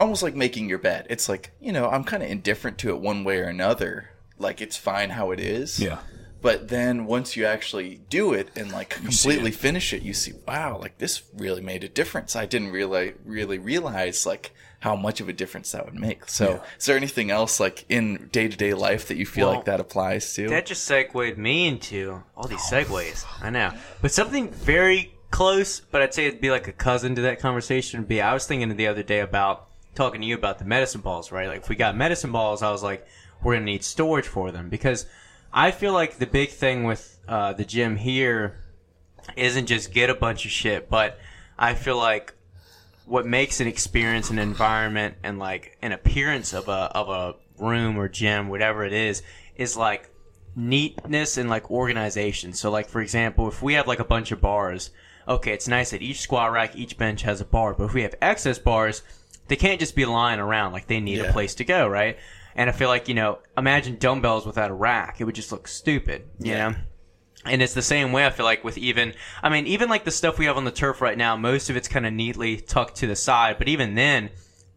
almost 0.01 0.23
like 0.23 0.35
making 0.35 0.69
your 0.69 0.79
bed. 0.79 1.07
It's 1.11 1.29
like, 1.29 1.53
you 1.61 1.73
know, 1.73 1.89
I'm 1.89 2.05
kind 2.05 2.23
of 2.23 2.31
indifferent 2.31 2.79
to 2.79 2.91
it 2.91 3.01
one 3.01 3.25
way 3.25 3.39
or 3.39 3.45
another. 3.45 4.11
Like 4.39 4.61
it's 4.61 4.77
fine 4.77 5.11
how 5.11 5.33
it 5.33 5.41
is. 5.41 5.81
yeah. 5.81 5.99
But 6.41 6.69
then 6.69 7.07
once 7.07 7.37
you 7.37 7.45
actually 7.47 8.01
do 8.09 8.33
it 8.33 8.49
and 8.55 8.71
like 8.71 8.91
completely 8.91 9.51
finish 9.51 9.93
it, 9.93 10.03
you 10.03 10.15
see, 10.15 10.35
wow, 10.47 10.79
like 10.79 10.99
this 10.99 11.23
really 11.37 11.61
made 11.61 11.83
a 11.83 11.89
difference. 11.89 12.37
I 12.37 12.47
didn't 12.47 12.71
really 12.71 13.15
really 13.25 13.59
realize 13.59 14.25
like 14.25 14.53
how 14.81 14.95
much 14.95 15.21
of 15.21 15.29
a 15.29 15.33
difference 15.33 15.73
that 15.73 15.85
would 15.85 15.97
make. 15.97 16.29
So, 16.29 16.63
is 16.79 16.87
there 16.87 16.97
anything 16.97 17.33
else 17.33 17.59
like 17.59 17.85
in 17.89 18.29
day 18.31 18.47
to 18.47 18.57
day 18.57 18.75
life 18.75 19.09
that 19.09 19.17
you 19.17 19.27
feel 19.27 19.49
Well, 19.49 19.57
like 19.57 19.65
that 19.65 19.81
applies 19.81 20.33
to? 20.35 20.49
That 20.49 20.67
just 20.67 20.85
segued 20.85 21.37
me 21.37 21.67
into 21.67 22.23
all 22.37 22.47
these 22.47 22.61
segues. 22.61 23.25
I 23.41 23.51
know, 23.51 23.73
but 24.01 24.13
something 24.13 24.51
very 24.51 25.15
close, 25.31 25.81
but 25.81 26.03
I'd 26.03 26.15
say 26.15 26.27
it'd 26.27 26.41
be 26.41 26.51
like 26.51 26.69
a 26.69 26.73
cousin 26.73 27.17
to 27.17 27.23
that 27.23 27.41
conversation. 27.41 28.01
Would 28.01 28.09
be 28.09 28.23
I 28.23 28.33
was 28.33 28.47
thinking 28.47 28.75
the 28.77 28.87
other 28.87 29.03
day 29.03 29.21
about 29.21 29.67
talking 29.97 30.21
to 30.21 30.27
you 30.27 30.37
about 30.37 30.61
the 30.61 30.65
medicine 30.65 31.01
balls, 31.01 31.33
right? 31.33 31.49
Like 31.49 31.63
if 31.63 31.69
we 31.69 31.75
got 31.75 31.97
medicine 31.97 32.31
balls, 32.31 32.63
I 32.63 32.71
was 32.71 32.85
like, 32.85 33.05
we're 33.43 33.55
gonna 33.55 33.65
need 33.65 33.83
storage 33.83 34.27
for 34.27 34.53
them 34.53 34.69
because 34.69 35.07
I 35.53 35.71
feel 35.71 35.93
like 35.93 36.19
the 36.19 36.27
big 36.27 36.51
thing 36.51 36.85
with 36.85 37.19
uh, 37.27 37.53
the 37.55 37.65
gym 37.65 37.97
here 37.97 38.57
isn't 39.37 39.67
just 39.67 39.93
get 39.93 40.11
a 40.11 40.15
bunch 40.15 40.45
of 40.45 40.51
shit, 40.51 40.89
but 40.89 41.19
I 41.59 41.75
feel 41.75 41.97
like 41.97 42.35
what 43.07 43.27
makes 43.27 43.61
an 43.61 43.67
experience, 43.67 44.31
an 44.31 44.39
environment, 44.39 45.17
and 45.23 45.39
like 45.39 45.77
an 45.83 45.93
appearance 45.93 46.53
of 46.53 46.69
a 46.69 46.91
of 46.95 47.09
a 47.09 47.35
room 47.63 47.99
or 47.99 48.09
gym, 48.09 48.49
whatever 48.49 48.85
it 48.85 48.93
is, 48.93 49.23
is 49.57 49.77
like 49.77 50.11
neatness 50.55 51.39
and 51.39 51.49
like 51.49 51.71
organization. 51.71 52.53
So, 52.53 52.71
like 52.71 52.89
for 52.89 53.01
example, 53.01 53.49
if 53.49 53.63
we 53.63 53.75
have 53.75 53.87
like 53.87 54.01
a 54.01 54.05
bunch 54.05 54.33
of 54.33 54.41
bars, 54.41 54.91
okay, 55.27 55.53
it's 55.53 55.69
nice 55.69 55.91
that 55.91 56.03
each 56.03 56.21
squat 56.21 56.53
rack, 56.53 56.77
each 56.77 56.99
bench 56.99 57.23
has 57.23 57.41
a 57.41 57.45
bar. 57.45 57.75
But 57.75 57.85
if 57.85 57.95
we 57.95 58.03
have 58.03 58.15
excess 58.21 58.59
bars, 58.59 59.03
they 59.49 59.57
can't 59.57 59.81
just 59.81 59.97
be 59.97 60.05
lying 60.05 60.41
around. 60.41 60.73
Like 60.73 60.87
they 60.87 61.01
need 61.01 61.21
a 61.21 61.33
place 61.33 61.55
to 61.57 61.65
go, 61.65 61.89
right? 61.89 62.19
And 62.59 62.69
I 62.69 62.73
feel 62.73 62.89
like 62.89 63.09
you 63.09 63.15
know, 63.15 63.39
imagine 63.57 63.97
dumbbells 63.99 64.45
without 64.45 64.71
a 64.71 64.75
rack; 64.75 65.21
it 65.21 65.25
would 65.25 65.35
just 65.37 65.53
look 65.53 65.67
stupid, 65.69 66.25
you 66.41 66.53
Yeah. 66.53 66.69
know. 66.71 66.77
And 67.47 67.63
it's 67.63 67.73
the 67.73 67.83
same 67.83 68.11
way 68.13 68.27
I 68.27 68.31
feel 68.31 68.45
like 68.45 68.65
with 68.65 68.77
even, 68.77 69.15
I 69.43 69.49
mean, 69.49 69.67
even 69.69 69.89
like 69.89 70.05
the 70.05 70.11
stuff 70.11 70.39
we 70.39 70.47
have 70.47 70.57
on 70.57 70.65
the 70.65 70.73
turf 70.73 71.01
right 71.01 71.17
now, 71.17 71.37
most 71.37 71.71
of 71.71 71.77
it's 71.77 71.87
kind 71.89 72.05
of 72.05 72.13
neatly 72.13 72.57
tucked 72.57 72.97
to 72.97 73.07
the 73.07 73.15
side. 73.17 73.57
But 73.59 73.69
even 73.69 73.95
then, 73.95 74.31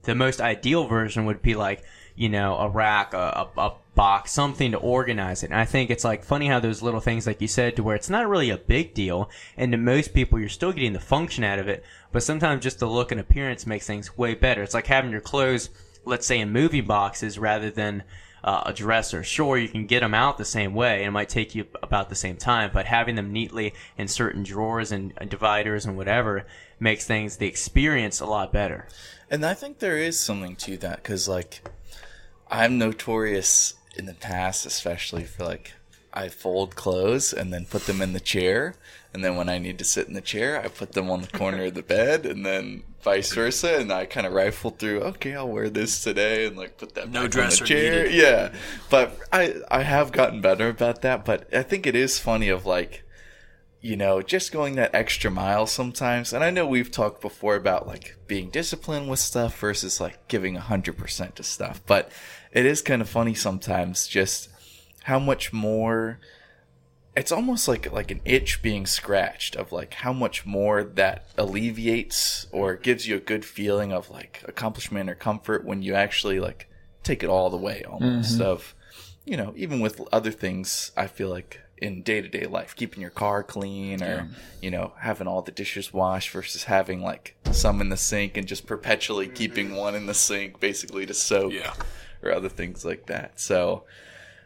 the 0.03 0.13
most 0.13 0.39
ideal 0.39 0.85
version 0.85 1.25
would 1.25 1.41
be 1.41 1.55
like, 1.55 1.83
you 2.15 2.29
know, 2.29 2.55
a 2.57 2.69
rack, 2.69 3.15
a, 3.15 3.49
a, 3.57 3.59
a 3.59 3.73
box, 3.95 4.31
something 4.31 4.71
to 4.71 4.77
organize 4.77 5.41
it. 5.41 5.49
And 5.49 5.59
I 5.59 5.65
think 5.65 5.89
it's 5.89 6.03
like 6.03 6.23
funny 6.23 6.47
how 6.47 6.59
those 6.59 6.83
little 6.83 6.99
things, 6.99 7.25
like 7.25 7.41
you 7.41 7.47
said, 7.47 7.75
to 7.75 7.83
where 7.83 7.95
it's 7.95 8.11
not 8.11 8.29
really 8.29 8.51
a 8.51 8.57
big 8.57 8.93
deal. 8.93 9.29
And 9.57 9.71
to 9.71 9.77
most 9.79 10.13
people, 10.13 10.39
you're 10.39 10.47
still 10.47 10.71
getting 10.71 10.93
the 10.93 10.99
function 10.99 11.43
out 11.43 11.57
of 11.59 11.67
it. 11.67 11.83
But 12.11 12.21
sometimes 12.21 12.61
just 12.63 12.77
the 12.79 12.87
look 12.87 13.11
and 13.11 13.19
appearance 13.19 13.65
makes 13.65 13.87
things 13.87 14.15
way 14.17 14.35
better. 14.35 14.61
It's 14.61 14.75
like 14.75 14.87
having 14.87 15.11
your 15.11 15.19
clothes, 15.19 15.69
let's 16.05 16.25
say 16.25 16.39
in 16.39 16.51
movie 16.51 16.81
boxes 16.81 17.37
rather 17.39 17.69
than, 17.69 18.03
uh, 18.43 18.63
a 18.65 18.73
dresser. 18.73 19.23
Sure, 19.23 19.57
you 19.57 19.69
can 19.69 19.85
get 19.85 19.99
them 19.99 20.13
out 20.13 20.37
the 20.37 20.45
same 20.45 20.73
way, 20.73 20.99
and 20.99 21.07
it 21.07 21.11
might 21.11 21.29
take 21.29 21.53
you 21.53 21.67
about 21.83 22.09
the 22.09 22.15
same 22.15 22.37
time, 22.37 22.71
but 22.73 22.85
having 22.85 23.15
them 23.15 23.31
neatly 23.31 23.73
in 23.97 24.07
certain 24.07 24.43
drawers 24.43 24.91
and 24.91 25.13
dividers 25.29 25.85
and 25.85 25.95
whatever 25.95 26.45
makes 26.79 27.05
things 27.05 27.37
the 27.37 27.47
experience 27.47 28.19
a 28.19 28.25
lot 28.25 28.51
better. 28.51 28.87
And 29.29 29.45
I 29.45 29.53
think 29.53 29.79
there 29.79 29.97
is 29.97 30.19
something 30.19 30.55
to 30.57 30.77
that 30.77 31.03
because, 31.03 31.27
like, 31.27 31.61
I'm 32.49 32.77
notorious 32.77 33.75
in 33.95 34.05
the 34.05 34.13
past, 34.13 34.65
especially 34.65 35.23
for 35.23 35.45
like 35.45 35.73
I 36.13 36.29
fold 36.29 36.75
clothes 36.75 37.33
and 37.33 37.53
then 37.53 37.65
put 37.65 37.85
them 37.85 38.01
in 38.01 38.13
the 38.13 38.19
chair, 38.19 38.75
and 39.13 39.23
then 39.23 39.35
when 39.35 39.49
I 39.49 39.57
need 39.57 39.77
to 39.79 39.83
sit 39.83 40.07
in 40.07 40.13
the 40.13 40.21
chair, 40.21 40.61
I 40.61 40.67
put 40.67 40.93
them 40.93 41.09
on 41.09 41.21
the 41.21 41.27
corner 41.27 41.65
of 41.65 41.73
the 41.73 41.81
bed, 41.83 42.25
and 42.25 42.45
then 42.45 42.83
vice 43.01 43.33
versa. 43.33 43.77
And 43.77 43.91
I 43.91 44.05
kind 44.05 44.25
of 44.25 44.33
rifle 44.33 44.71
through. 44.71 45.01
Okay, 45.01 45.35
I'll 45.35 45.49
wear 45.49 45.69
this 45.69 46.03
today, 46.03 46.45
and 46.45 46.57
like 46.57 46.77
put 46.77 46.95
that 46.95 47.09
No 47.09 47.21
back 47.21 47.23
on 47.23 47.29
dresser 47.29 47.63
the 47.63 47.67
chair. 47.67 48.03
needed. 48.03 48.17
Yeah, 48.17 48.53
but 48.89 49.17
I 49.31 49.55
I 49.69 49.83
have 49.83 50.11
gotten 50.11 50.41
better 50.41 50.69
about 50.69 51.01
that. 51.01 51.25
But 51.25 51.53
I 51.53 51.63
think 51.63 51.85
it 51.85 51.95
is 51.95 52.19
funny 52.19 52.49
of 52.49 52.65
like 52.65 53.03
you 53.81 53.97
know, 53.97 54.21
just 54.21 54.51
going 54.51 54.75
that 54.75 54.93
extra 54.93 55.31
mile 55.31 55.65
sometimes. 55.65 56.33
And 56.33 56.43
I 56.43 56.51
know 56.51 56.67
we've 56.67 56.91
talked 56.91 57.19
before 57.19 57.55
about 57.55 57.87
like 57.87 58.15
being 58.27 58.51
disciplined 58.51 59.09
with 59.09 59.17
stuff 59.19 59.57
versus 59.59 59.99
like 59.99 60.27
giving 60.27 60.55
100% 60.55 61.33
to 61.33 61.43
stuff. 61.43 61.81
But 61.87 62.11
it 62.51 62.65
is 62.67 62.83
kind 62.83 63.01
of 63.01 63.09
funny 63.09 63.33
sometimes 63.33 64.07
just 64.07 64.49
how 65.03 65.19
much 65.19 65.51
more 65.51 66.19
it's 67.15 67.31
almost 67.31 67.67
like 67.67 67.91
like 67.91 68.11
an 68.11 68.21
itch 68.23 68.61
being 68.61 68.85
scratched 68.85 69.55
of 69.55 69.71
like 69.71 69.95
how 69.95 70.13
much 70.13 70.45
more 70.45 70.83
that 70.83 71.25
alleviates 71.37 72.47
or 72.51 72.75
gives 72.75 73.07
you 73.07 73.15
a 73.17 73.19
good 73.19 73.43
feeling 73.43 73.91
of 73.91 74.09
like 74.09 74.43
accomplishment 74.47 75.09
or 75.09 75.15
comfort 75.15 75.65
when 75.65 75.81
you 75.81 75.93
actually 75.93 76.39
like 76.39 76.69
take 77.03 77.23
it 77.23 77.29
all 77.29 77.49
the 77.49 77.57
way 77.57 77.83
almost 77.83 78.33
mm-hmm. 78.33 78.43
of 78.43 78.73
you 79.25 79.35
know 79.35 79.53
even 79.57 79.79
with 79.79 80.01
other 80.11 80.31
things 80.31 80.91
i 80.95 81.07
feel 81.07 81.29
like 81.29 81.59
in 81.77 82.03
day-to-day 82.03 82.45
life 82.45 82.75
keeping 82.75 83.01
your 83.01 83.09
car 83.09 83.41
clean 83.41 84.03
or 84.03 84.29
you 84.61 84.69
know 84.69 84.93
having 84.99 85.27
all 85.27 85.41
the 85.41 85.51
dishes 85.51 85.91
washed 85.91 86.29
versus 86.29 86.65
having 86.65 87.01
like 87.01 87.35
some 87.51 87.81
in 87.81 87.89
the 87.89 87.97
sink 87.97 88.37
and 88.37 88.47
just 88.47 88.67
perpetually 88.67 89.27
keeping 89.27 89.75
one 89.75 89.95
in 89.95 90.05
the 90.05 90.13
sink 90.13 90.59
basically 90.59 91.07
to 91.07 91.13
soak 91.13 91.51
Yeah. 91.51 91.73
or 92.21 92.31
other 92.31 92.49
things 92.49 92.85
like 92.85 93.07
that. 93.07 93.39
So 93.39 93.83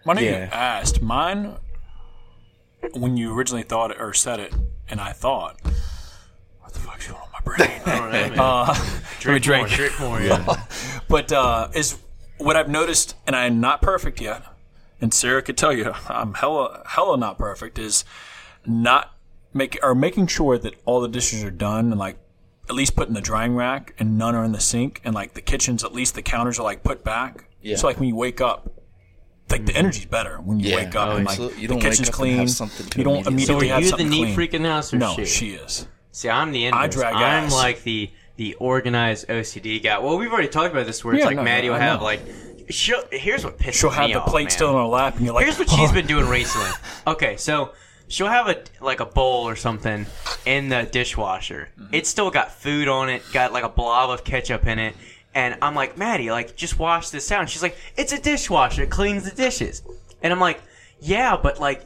When 0.05 0.17
you 0.17 0.25
Yeah. 0.29 0.49
asked, 0.51 1.01
mine, 1.01 1.55
when 2.93 3.17
you 3.17 3.33
originally 3.35 3.63
thought 3.63 3.91
it 3.91 3.97
or 3.99 4.13
said 4.13 4.39
it, 4.39 4.53
and 4.87 5.01
I 5.01 5.11
thought, 5.11 5.59
what 6.61 6.73
the 6.73 6.79
fuck's 6.79 7.07
going 7.07 7.19
on 7.19 7.25
in 7.27 7.31
my 7.33 7.39
brain? 7.43 7.81
I 7.85 7.95
don't 7.97 8.11
know, 8.11 8.29
man. 8.29 8.39
uh, 8.39 8.65
let 9.25 9.33
me 9.33 9.39
drink. 9.39 9.67
More, 9.69 9.77
drink 9.77 9.99
more, 9.99 10.21
yeah. 10.21 10.63
But 11.09 11.31
uh, 11.31 11.69
is 11.73 11.97
what 12.37 12.55
I've 12.55 12.69
noticed, 12.69 13.15
and 13.27 13.35
I'm 13.35 13.59
not 13.59 13.81
perfect 13.81 14.21
yet, 14.21 14.43
and 15.01 15.13
Sarah 15.13 15.41
could 15.41 15.57
tell 15.57 15.73
you 15.73 15.93
I'm 16.09 16.33
hella 16.35 16.83
hella 16.87 17.17
not 17.17 17.37
perfect. 17.37 17.77
Is 17.79 18.05
not 18.65 19.13
make 19.53 19.77
or 19.83 19.93
making 19.95 20.27
sure 20.27 20.57
that 20.57 20.73
all 20.85 20.99
the 21.01 21.07
dishes 21.07 21.43
are 21.43 21.51
done 21.51 21.91
and 21.91 21.99
like 21.99 22.17
at 22.67 22.75
least 22.75 22.95
put 22.95 23.07
in 23.07 23.13
the 23.13 23.21
drying 23.21 23.55
rack 23.55 23.93
and 23.99 24.17
none 24.17 24.33
are 24.35 24.43
in 24.43 24.51
the 24.51 24.59
sink 24.59 24.99
and 25.03 25.13
like 25.15 25.33
the 25.35 25.41
kitchens 25.41 25.83
at 25.83 25.93
least 25.93 26.15
the 26.15 26.21
counters 26.23 26.59
are 26.59 26.63
like 26.63 26.83
put 26.83 27.03
back. 27.03 27.45
Yeah. 27.61 27.75
So 27.77 27.87
like 27.87 27.99
when 27.99 28.09
you 28.09 28.15
wake 28.15 28.41
up. 28.41 28.71
Like 29.49 29.65
the 29.65 29.75
energy's 29.75 30.05
better 30.05 30.37
when 30.43 30.59
you 30.59 30.69
Yeah. 30.71 30.75
wake 30.77 30.95
up 30.95 31.09
Oh, 31.09 31.15
and 31.17 31.25
like 31.25 31.33
absolutely. 31.33 31.61
You 31.61 31.67
the 31.67 31.73
don't 31.75 31.83
wake 31.83 31.91
kitchen's 31.91 32.09
up 32.09 32.13
and 32.13 32.19
clean. 32.19 32.37
have 32.37 32.49
something 32.49 32.85
to 32.87 32.97
you 32.97 33.03
don't 33.03 33.27
immediately- 33.27 33.45
So 33.45 33.57
are 33.57 33.73
have 33.75 33.79
you 33.79 33.83
the 33.85 33.89
something 33.89 34.09
neat 34.09 34.35
clean. 34.35 34.49
freaking 34.49 34.65
house 34.65 34.93
or 34.93 34.97
No, 34.97 35.13
she? 35.15 35.25
she 35.25 35.49
is. 35.51 35.87
See, 36.11 36.29
I'm 36.29 36.51
the 36.51 36.65
inverse. 36.65 36.81
I 36.83 36.87
drag 36.87 37.15
I'm 37.15 37.21
ass. 37.45 37.53
like 37.53 37.83
the 37.83 38.09
the 38.37 38.53
organized 38.55 39.27
OCD 39.29 39.79
guy. 39.81 39.97
Well, 39.99 40.17
we've 40.17 40.31
already 40.31 40.49
talked 40.49 40.71
about 40.73 40.85
this, 40.85 41.05
where 41.05 41.13
it's 41.13 41.21
Yeah, 41.21 41.27
like 41.27 41.35
no, 41.37 41.43
Maddie 41.43 41.69
will 41.69 41.77
have 41.77 42.01
like. 42.01 42.19
She'll, 42.69 43.03
here's 43.11 43.45
what 43.45 43.59
pisses 43.59 43.75
She'll 43.75 43.91
have 43.91 44.09
the 44.09 44.15
off, 44.15 44.27
plate 44.27 44.45
man. 44.45 44.49
still 44.49 44.69
in 44.71 44.75
her 44.75 44.83
lap, 44.85 45.15
and 45.17 45.25
you're 45.25 45.35
like, 45.35 45.45
Here's 45.45 45.59
what 45.59 45.69
she's 45.69 45.91
"Oh." 45.91 45.93
been 45.93 46.07
doing 46.07 46.27
recently. 46.27 46.67
Okay, 47.05 47.37
so 47.37 47.71
she'll 48.07 48.27
have 48.27 48.47
a 48.49 48.61
like 48.81 48.99
a 49.01 49.05
bowl 49.05 49.47
or 49.47 49.55
something 49.55 50.05
in 50.47 50.69
the 50.69 50.83
dishwasher. 50.91 51.69
Mm-hmm. 51.79 51.93
It's 51.93 52.09
still 52.09 52.31
got 52.31 52.51
food 52.51 52.87
on 52.87 53.07
it, 53.09 53.21
got 53.31 53.53
like 53.53 53.63
a 53.63 53.69
blob 53.69 54.09
of 54.09 54.23
ketchup 54.23 54.65
in 54.67 54.79
it, 54.79 54.95
and 55.35 55.57
I'm 55.61 55.75
like, 55.75 55.97
Maddie, 55.97 56.31
like 56.31 56.55
just 56.55 56.79
wash 56.79 57.09
this 57.11 57.31
out. 57.31 57.41
And 57.41 57.49
she's 57.49 57.61
like, 57.61 57.77
it's 57.95 58.11
a 58.13 58.19
dishwasher, 58.19 58.83
it 58.83 58.89
cleans 58.89 59.29
the 59.29 59.35
dishes. 59.35 59.83
And 60.23 60.33
I'm 60.33 60.39
like, 60.39 60.59
yeah, 60.99 61.37
but 61.37 61.59
like, 61.59 61.85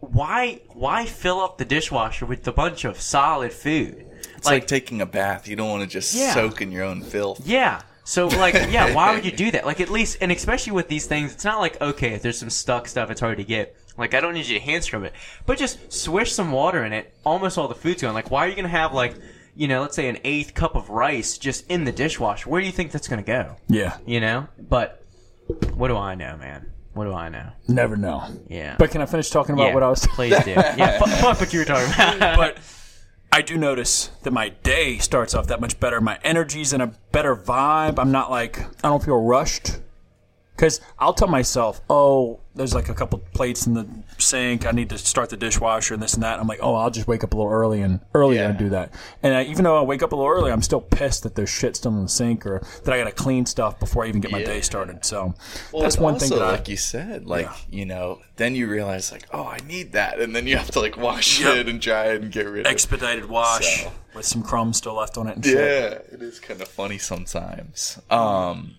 why 0.00 0.60
why 0.68 1.04
fill 1.06 1.40
up 1.40 1.58
the 1.58 1.64
dishwasher 1.64 2.26
with 2.26 2.46
a 2.48 2.52
bunch 2.52 2.84
of 2.84 3.00
solid 3.00 3.52
food? 3.52 4.04
it's 4.36 4.46
like, 4.46 4.66
taking 4.66 5.00
a 5.00 5.06
bath 5.06 5.48
you 5.48 5.56
don't 5.56 5.68
want 5.70 5.82
to 5.82 5.88
just 5.88 6.14
Yeah. 6.14 6.32
soak 6.34 6.60
in 6.62 6.70
your 6.72 6.84
own 6.84 7.02
filth 7.02 7.40
Yeah. 7.46 7.82
So 8.04 8.28
like, 8.28 8.54
yeah, 8.54 8.94
why 8.94 9.12
would 9.14 9.24
you 9.24 9.32
do 9.44 9.50
that? 9.50 9.66
Like 9.66 9.80
at 9.80 9.90
least, 9.90 10.18
and 10.20 10.30
especially 10.30 10.72
with 10.72 10.86
these 10.88 11.06
things, 11.06 11.32
it's 11.34 11.44
not 11.44 11.58
like 11.58 11.80
okay, 11.80 12.12
if 12.14 12.22
there's 12.22 12.38
some 12.38 12.50
stuck 12.50 12.86
stuff, 12.86 13.10
it's 13.10 13.20
hard 13.20 13.38
to 13.38 13.44
get. 13.44 13.74
Like 13.98 14.14
I 14.14 14.20
don't 14.20 14.34
need 14.34 14.46
you 14.46 14.58
to 14.58 14.64
hand 14.64 14.84
scrub 14.84 15.02
it, 15.02 15.12
but 15.46 15.58
just 15.58 15.92
swish 15.92 16.32
some 16.32 16.52
water 16.52 16.84
in 16.84 16.92
it. 16.92 17.12
Almost 17.24 17.58
all 17.58 17.66
the 17.66 17.74
food's 17.74 18.02
gone. 18.02 18.14
Like 18.14 18.30
why 18.30 18.46
are 18.46 18.48
you 18.48 18.54
gonna 18.54 18.68
have 18.68 18.92
like, 18.92 19.14
you 19.56 19.66
know, 19.68 19.80
let's 19.80 19.96
say 19.96 20.08
an 20.08 20.18
eighth 20.24 20.54
cup 20.54 20.76
of 20.76 20.90
rice 20.90 21.38
just 21.38 21.66
in 21.70 21.84
the 21.84 21.92
dishwasher? 21.92 22.48
Where 22.48 22.60
do 22.60 22.66
you 22.66 22.72
think 22.72 22.92
that's 22.92 23.08
gonna 23.08 23.22
go? 23.22 23.56
Yeah, 23.68 23.96
You 24.06 24.20
know. 24.20 24.48
But 24.58 25.02
what 25.74 25.88
do 25.88 25.96
I 25.96 26.14
know, 26.14 26.36
man? 26.36 26.70
What 26.92 27.04
do 27.04 27.12
I 27.12 27.28
know? 27.28 27.50
never 27.68 27.96
know. 27.96 28.24
Yeah. 28.48 28.76
But 28.78 28.90
can 28.90 29.00
I 29.02 29.06
finish 29.06 29.30
talking 29.30 29.54
about 29.54 29.68
yeah, 29.68 29.74
what 29.74 29.82
I 29.82 29.88
was? 29.90 30.06
please 30.06 30.38
do. 30.44 30.50
Yeah, 30.54 30.98
fu- 30.98 31.10
fuck 31.10 31.40
what 31.40 31.52
you 31.52 31.58
were 31.60 31.64
talking 31.64 31.92
about. 31.92 32.36
but 32.36 32.58
I 33.32 33.42
do 33.42 33.56
notice 33.58 34.10
that 34.22 34.30
my 34.30 34.48
day 34.48 34.98
starts 34.98 35.34
off 35.34 35.48
that 35.48 35.60
much 35.60 35.78
better. 35.78 36.00
My 36.00 36.18
energy's 36.24 36.72
in 36.72 36.80
a 36.80 36.86
better 37.12 37.36
vibe. 37.36 37.98
I'm 37.98 38.12
not 38.12 38.30
like 38.30 38.60
I 38.82 38.88
don't 38.88 39.02
feel 39.04 39.20
rushed. 39.20 39.78
Because 40.56 40.80
I'll 40.98 41.12
tell 41.12 41.28
myself, 41.28 41.82
oh, 41.90 42.40
there's 42.54 42.72
like 42.74 42.88
a 42.88 42.94
couple 42.94 43.18
plates 43.34 43.66
in 43.66 43.74
the 43.74 43.86
sink. 44.16 44.64
I 44.66 44.70
need 44.70 44.88
to 44.88 44.96
start 44.96 45.28
the 45.28 45.36
dishwasher 45.36 45.92
and 45.92 46.02
this 46.02 46.14
and 46.14 46.22
that. 46.22 46.40
I'm 46.40 46.46
like, 46.46 46.60
oh, 46.62 46.74
I'll 46.74 46.90
just 46.90 47.06
wake 47.06 47.22
up 47.22 47.34
a 47.34 47.36
little 47.36 47.52
early 47.52 47.82
and 47.82 48.00
early 48.14 48.36
Yeah. 48.36 48.48
and 48.48 48.58
do 48.58 48.70
that. 48.70 48.94
And 49.22 49.34
I, 49.34 49.42
even 49.44 49.64
though 49.64 49.78
I 49.78 49.82
wake 49.82 50.02
up 50.02 50.12
a 50.12 50.16
little 50.16 50.30
early, 50.30 50.50
I'm 50.50 50.62
still 50.62 50.80
pissed 50.80 51.24
that 51.24 51.34
there's 51.34 51.50
shit 51.50 51.76
still 51.76 51.92
in 51.94 52.02
the 52.02 52.08
sink 52.08 52.46
or 52.46 52.62
that 52.84 52.94
I 52.94 52.96
got 52.98 53.04
to 53.04 53.12
clean 53.12 53.44
stuff 53.44 53.78
before 53.78 54.04
I 54.06 54.08
even 54.08 54.22
get 54.22 54.30
my 54.30 54.38
Yeah. 54.38 54.46
day 54.46 54.60
started. 54.62 55.04
So 55.04 55.34
Well, 55.72 55.82
that's 55.82 55.98
one 55.98 56.14
also, 56.14 56.28
thing 56.28 56.38
that 56.38 56.44
like 56.46 56.68
I, 56.68 56.70
you 56.70 56.76
said, 56.78 57.26
like 57.26 57.44
Yeah. 57.44 57.54
you 57.68 57.84
know, 57.84 58.20
then 58.36 58.54
you 58.54 58.66
realize 58.66 59.12
like, 59.12 59.26
oh, 59.34 59.44
I 59.46 59.58
need 59.66 59.92
that, 59.92 60.18
and 60.18 60.34
then 60.34 60.46
you 60.46 60.56
have 60.56 60.70
to 60.70 60.80
like 60.80 60.96
wash 60.96 61.40
Yep. 61.40 61.56
it 61.58 61.68
and 61.68 61.78
dry 61.78 62.06
it 62.12 62.22
and 62.22 62.32
get 62.32 62.46
rid 62.46 62.60
of 62.60 62.66
it. 62.66 62.70
expedited 62.70 63.26
wash 63.28 63.82
So. 63.82 63.92
with 64.14 64.24
some 64.24 64.42
crumbs 64.42 64.78
still 64.78 64.94
left 64.94 65.18
on 65.18 65.26
it 65.28 65.36
and 65.36 65.44
shit. 65.44 65.54
Yeah, 65.54 66.14
it 66.14 66.22
is 66.22 66.40
kind 66.40 66.62
of 66.62 66.68
funny 66.68 66.96
sometimes. 66.96 67.98
Um, 68.10 68.76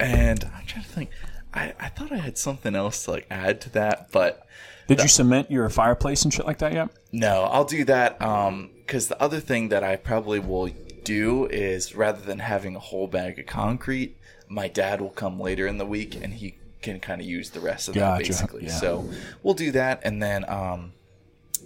and 0.00 0.44
I'm 0.56 0.66
trying 0.66 0.84
to 0.84 0.90
think. 0.90 1.10
I, 1.52 1.74
I 1.80 1.88
thought 1.88 2.12
I 2.12 2.18
had 2.18 2.38
something 2.38 2.76
else 2.76 3.04
to 3.04 3.10
like 3.12 3.26
add 3.30 3.60
to 3.62 3.70
that, 3.70 4.12
but 4.12 4.46
Did 4.86 5.00
you 5.02 5.08
cement 5.08 5.50
your 5.50 5.68
fireplace 5.68 6.22
and 6.22 6.32
shit 6.32 6.46
like 6.46 6.58
that 6.58 6.72
yet? 6.72 6.90
no, 7.12 7.42
I'll 7.44 7.64
do 7.64 7.84
that. 7.86 8.20
Um, 8.22 8.70
because 8.76 9.08
the 9.08 9.20
other 9.22 9.40
thing 9.40 9.68
that 9.70 9.82
I 9.84 9.96
probably 9.96 10.38
will 10.40 10.70
do 11.04 11.46
is 11.46 11.94
rather 11.96 12.20
than 12.20 12.38
having 12.40 12.76
a 12.76 12.80
whole 12.80 13.06
bag 13.08 13.38
of 13.38 13.46
concrete, 13.46 14.16
my 14.48 14.68
dad 14.68 15.00
will 15.00 15.10
come 15.10 15.38
later 15.40 15.66
in 15.66 15.78
the 15.78 15.86
week 15.86 16.14
and 16.16 16.34
he 16.34 16.56
can 16.82 16.98
kind 17.00 17.20
of 17.20 17.26
use 17.26 17.50
the 17.50 17.60
rest 17.60 17.88
of 17.88 17.94
that 17.94 18.18
basically. 18.18 18.64
yeah. 18.64 18.70
So 18.70 19.08
we'll 19.42 19.54
do 19.54 19.70
that, 19.72 20.00
and 20.04 20.22
then 20.22 20.48
um, 20.48 20.92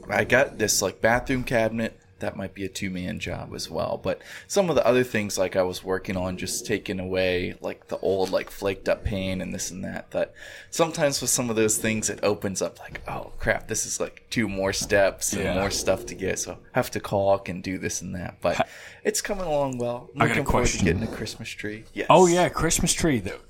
I 0.08 0.24
got 0.24 0.58
this 0.58 0.80
like 0.82 1.00
bathroom 1.00 1.44
cabinet. 1.44 1.98
That 2.20 2.36
might 2.36 2.54
be 2.54 2.64
a 2.64 2.68
two 2.68 2.90
man 2.90 3.18
job 3.18 3.52
as 3.54 3.68
well. 3.68 4.00
But 4.02 4.22
some 4.46 4.70
of 4.70 4.76
the 4.76 4.86
other 4.86 5.04
things 5.04 5.36
like 5.36 5.56
I 5.56 5.62
was 5.62 5.82
working 5.84 6.16
on 6.16 6.36
just 6.38 6.64
taking 6.64 7.00
away 7.00 7.54
like 7.60 7.88
the 7.88 7.98
old 7.98 8.30
like 8.30 8.50
flaked 8.50 8.88
up 8.88 9.04
paint 9.04 9.42
and 9.42 9.52
this 9.52 9.70
and 9.70 9.84
that. 9.84 10.10
That 10.12 10.32
sometimes 10.70 11.20
with 11.20 11.30
some 11.30 11.50
of 11.50 11.56
those 11.56 11.76
things 11.76 12.08
it 12.08 12.20
opens 12.22 12.62
up 12.62 12.78
like, 12.80 13.02
oh 13.08 13.32
crap, 13.38 13.66
this 13.68 13.84
is 13.84 14.00
like 14.00 14.24
two 14.30 14.48
more 14.48 14.72
steps 14.72 15.32
and 15.32 15.42
Yeah. 15.42 15.54
more 15.54 15.70
stuff 15.70 16.06
to 16.06 16.14
get. 16.14 16.38
So 16.38 16.52
I 16.52 16.56
have 16.78 16.90
to 16.92 17.00
caulk 17.00 17.48
and 17.48 17.62
do 17.62 17.78
this 17.78 18.00
and 18.00 18.14
that. 18.14 18.36
But 18.40 18.68
it's 19.02 19.20
coming 19.20 19.44
along 19.44 19.78
well. 19.78 20.08
I'm 20.14 20.22
I 20.22 20.26
got 20.28 20.36
a 20.36 20.40
looking 20.40 20.50
forward 20.52 20.66
to 20.66 20.72
question. 20.78 20.84
getting 20.86 21.02
a 21.02 21.16
Christmas 21.16 21.48
tree. 21.50 21.84
Yes. 21.92 22.06
Oh 22.08 22.26
yeah, 22.26 22.48
Christmas 22.48 22.92
tree. 22.94 23.18
Though 23.20 23.40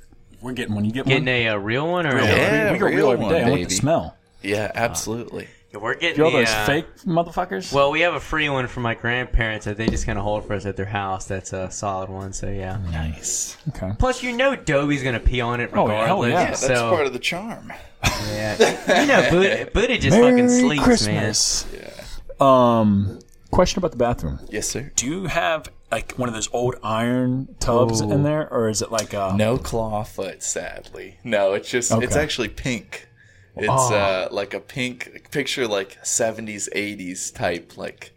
we're 0.40 0.52
getting 0.54 0.74
one. 0.74 0.84
You 0.84 0.90
get 0.92 1.04
one. 1.06 1.10
Getting 1.10 1.26
one. 1.26 1.34
a, 1.34 1.48
uh 1.50 1.56
real 1.56 1.86
one 1.90 2.06
or 2.06 2.16
a- 2.16 2.24
Yeah, 2.24 2.72
we 2.72 2.78
go 2.78 2.86
real 2.86 2.96
real 2.96 3.10
every 3.12 3.24
one, 3.26 3.34
day. 3.34 3.40
I 3.42 3.44
like 3.44 3.52
baby. 3.54 3.64
the 3.64 3.70
smell. 3.70 4.16
Yeah, 4.42 4.72
absolutely. 4.74 5.48
Yeah, 5.74 5.80
we're 5.80 5.94
getting 5.94 6.18
You 6.18 6.24
all 6.26 6.30
those 6.30 6.48
uh, 6.48 6.66
fake 6.66 6.86
motherfuckers. 7.04 7.72
Well, 7.72 7.90
we 7.90 8.00
have 8.00 8.14
a 8.14 8.20
free 8.20 8.48
one 8.48 8.66
from 8.68 8.82
my 8.84 8.94
grandparents 8.94 9.66
that 9.66 9.76
they 9.76 9.86
just 9.88 10.06
kind 10.06 10.18
of 10.18 10.24
hold 10.24 10.46
for 10.46 10.54
us 10.54 10.66
at 10.66 10.76
their 10.76 10.86
house. 10.86 11.26
That's 11.26 11.52
a 11.52 11.70
solid 11.70 12.08
one. 12.10 12.32
So 12.32 12.48
yeah. 12.48 12.78
Nice. 12.90 13.56
okay. 13.70 13.92
Plus, 13.98 14.22
you 14.22 14.36
know, 14.36 14.54
Dobie's 14.56 15.02
gonna 15.02 15.20
pee 15.20 15.40
on 15.40 15.60
it 15.60 15.70
Oh, 15.74 15.82
regardless. 15.86 15.90
yeah, 15.98 16.06
hell 16.06 16.22
yeah. 16.28 16.28
Yeah, 16.40 16.44
that's 16.46 16.66
so, 16.66 16.90
part 16.90 17.06
of 17.06 17.12
the 17.12 17.18
charm. 17.18 17.72
yeah. 18.32 19.00
you 19.02 19.06
know, 19.08 19.30
Buddha, 19.30 19.68
Buddha 19.74 19.98
just 19.98 20.16
fucking 20.16 20.48
sleeps, 20.48 20.82
Christmas. 20.84 21.66
Yeah. 21.72 21.90
Um, 22.40 23.18
question 23.50 23.78
about 23.78 23.92
the 23.92 23.96
bathroom. 23.96 24.40
Yes, 24.50 24.68
sir. 24.68 24.92
Do 24.96 25.06
you 25.06 25.26
have 25.26 25.68
like 25.90 26.12
one 26.12 26.28
of 26.28 26.34
those 26.34 26.48
old 26.52 26.74
iron 26.82 27.54
tubs 27.60 28.02
Oh. 28.02 28.10
in 28.10 28.22
there, 28.24 28.52
or 28.52 28.68
is 28.68 28.82
it 28.82 28.90
like 28.90 29.12
a? 29.12 29.32
No 29.36 29.56
clawfoot, 29.58 30.42
sadly. 30.42 31.18
No, 31.24 31.52
it's 31.54 31.70
just 31.70 31.92
it's 31.92 32.16
actually 32.16 32.48
pink. 32.48 33.08
It's 33.56 33.68
Oh. 33.68 33.94
uh 33.94 34.28
like 34.30 34.52
a 34.54 34.60
pink 34.60 35.28
picture 35.30 35.66
like 35.68 36.02
70s 36.02 36.68
80s 36.74 37.32
type 37.34 37.76
like 37.76 38.12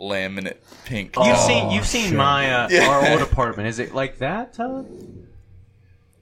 laminate 0.00 0.56
pink. 0.84 1.14
You've 1.16 1.26
tub. 1.26 1.46
seen, 1.46 1.70
you've 1.70 1.86
seen 1.86 2.08
shit. 2.10 2.16
my 2.16 2.50
uh, 2.52 2.68
Yeah. 2.70 2.88
our 2.88 3.10
old 3.12 3.20
apartment. 3.30 3.68
Is 3.68 3.78
it 3.78 3.94
like 3.94 4.18
that, 4.18 4.54
Todd? 4.54 4.86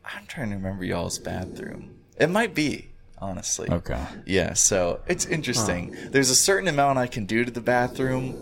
I'm 0.05 0.27
trying 0.27 0.51
to 0.51 0.57
remember 0.57 0.85
y'all's 0.85 1.19
bathroom. 1.19 1.97
It 2.19 2.31
might 2.31 2.55
be, 2.55 2.91
honestly. 3.19 3.69
Okay. 3.71 4.01
Yeah, 4.25 4.55
so 4.55 5.01
it's 5.07 5.27
interesting. 5.27 5.95
There's 6.11 6.31
a 6.31 6.35
certain 6.35 6.69
amount 6.69 6.99
I 6.99 7.07
can 7.07 7.27
do 7.27 7.45
to 7.45 7.51
the 7.51 7.61
bathroom, 7.61 8.35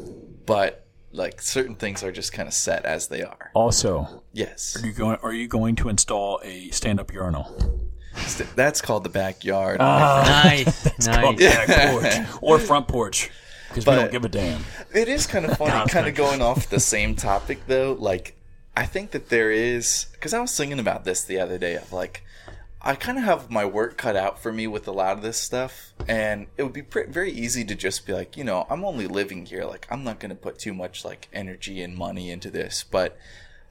but 0.47 0.87
like 1.11 1.41
certain 1.41 1.75
things 1.75 2.03
are 2.05 2.13
just 2.13 2.33
kind 2.33 2.47
of 2.47 2.55
set 2.55 2.85
as 2.85 3.09
they 3.09 3.23
are. 3.23 3.51
Also, 3.55 4.23
Yes. 4.33 4.77
are 4.81 4.87
you 4.87 4.93
going? 4.93 5.19
Are 5.23 5.33
you 5.33 5.49
going 5.49 5.75
to 5.77 5.89
install 5.89 6.41
a 6.45 6.69
stand-up 6.71 7.13
urinal? 7.13 7.81
St- 8.17 8.49
That's 8.57 8.81
called 8.81 9.05
the 9.05 9.09
backyard. 9.11 9.79
Oh, 9.81 10.23
nice, 10.27 10.85
nice. 11.07 11.39
Back 11.39 11.91
porch 11.91 12.39
or 12.43 12.59
front 12.59 12.89
porch? 12.89 13.31
Because 13.69 13.87
we 13.87 13.95
don't 13.95 14.13
give 14.13 14.25
a 14.25 14.29
damn. 14.29 14.63
It 14.95 15.09
is 15.09 15.27
kind 15.27 15.45
of 15.45 15.59
funny, 15.59 15.91
kind 15.91 16.07
of 16.07 16.15
going 16.15 16.41
off 16.41 16.69
the 16.69 16.79
same 16.79 17.17
topic 17.17 17.67
though. 17.67 17.97
Like, 17.99 18.37
I 18.77 18.87
think 18.87 19.11
that 19.11 19.31
there 19.31 19.51
is 19.51 20.07
because 20.13 20.33
I 20.33 20.41
was 20.41 20.57
thinking 20.57 20.79
about 20.79 21.05
this 21.05 21.25
the 21.25 21.41
other 21.41 21.59
day. 21.59 21.75
Of 21.75 21.93
like, 21.93 22.23
I 22.81 22.95
kind 22.95 23.19
of 23.19 23.25
have 23.25 23.51
my 23.51 23.65
work 23.65 23.97
cut 23.97 24.15
out 24.15 24.41
for 24.41 24.53
me 24.53 24.69
with 24.69 24.87
a 24.87 24.93
lot 24.93 25.17
of 25.17 25.23
this 25.23 25.39
stuff, 25.39 25.93
and 26.07 26.47
it 26.57 26.63
would 26.63 26.73
be 26.73 26.83
pre- 26.83 27.07
very 27.07 27.33
easy 27.33 27.65
to 27.65 27.75
just 27.75 28.07
be 28.07 28.13
like, 28.13 28.37
you 28.37 28.45
know, 28.45 28.65
I'm 28.71 28.85
only 28.85 29.09
living 29.09 29.45
here. 29.47 29.65
Like, 29.65 29.89
I'm 29.91 30.05
not 30.05 30.21
going 30.21 30.31
to 30.31 30.37
put 30.37 30.59
too 30.61 30.73
much 30.73 31.05
like 31.05 31.29
energy 31.33 31.83
and 31.83 31.97
money 31.97 32.31
into 32.31 32.51
this, 32.51 32.85
but 32.89 33.19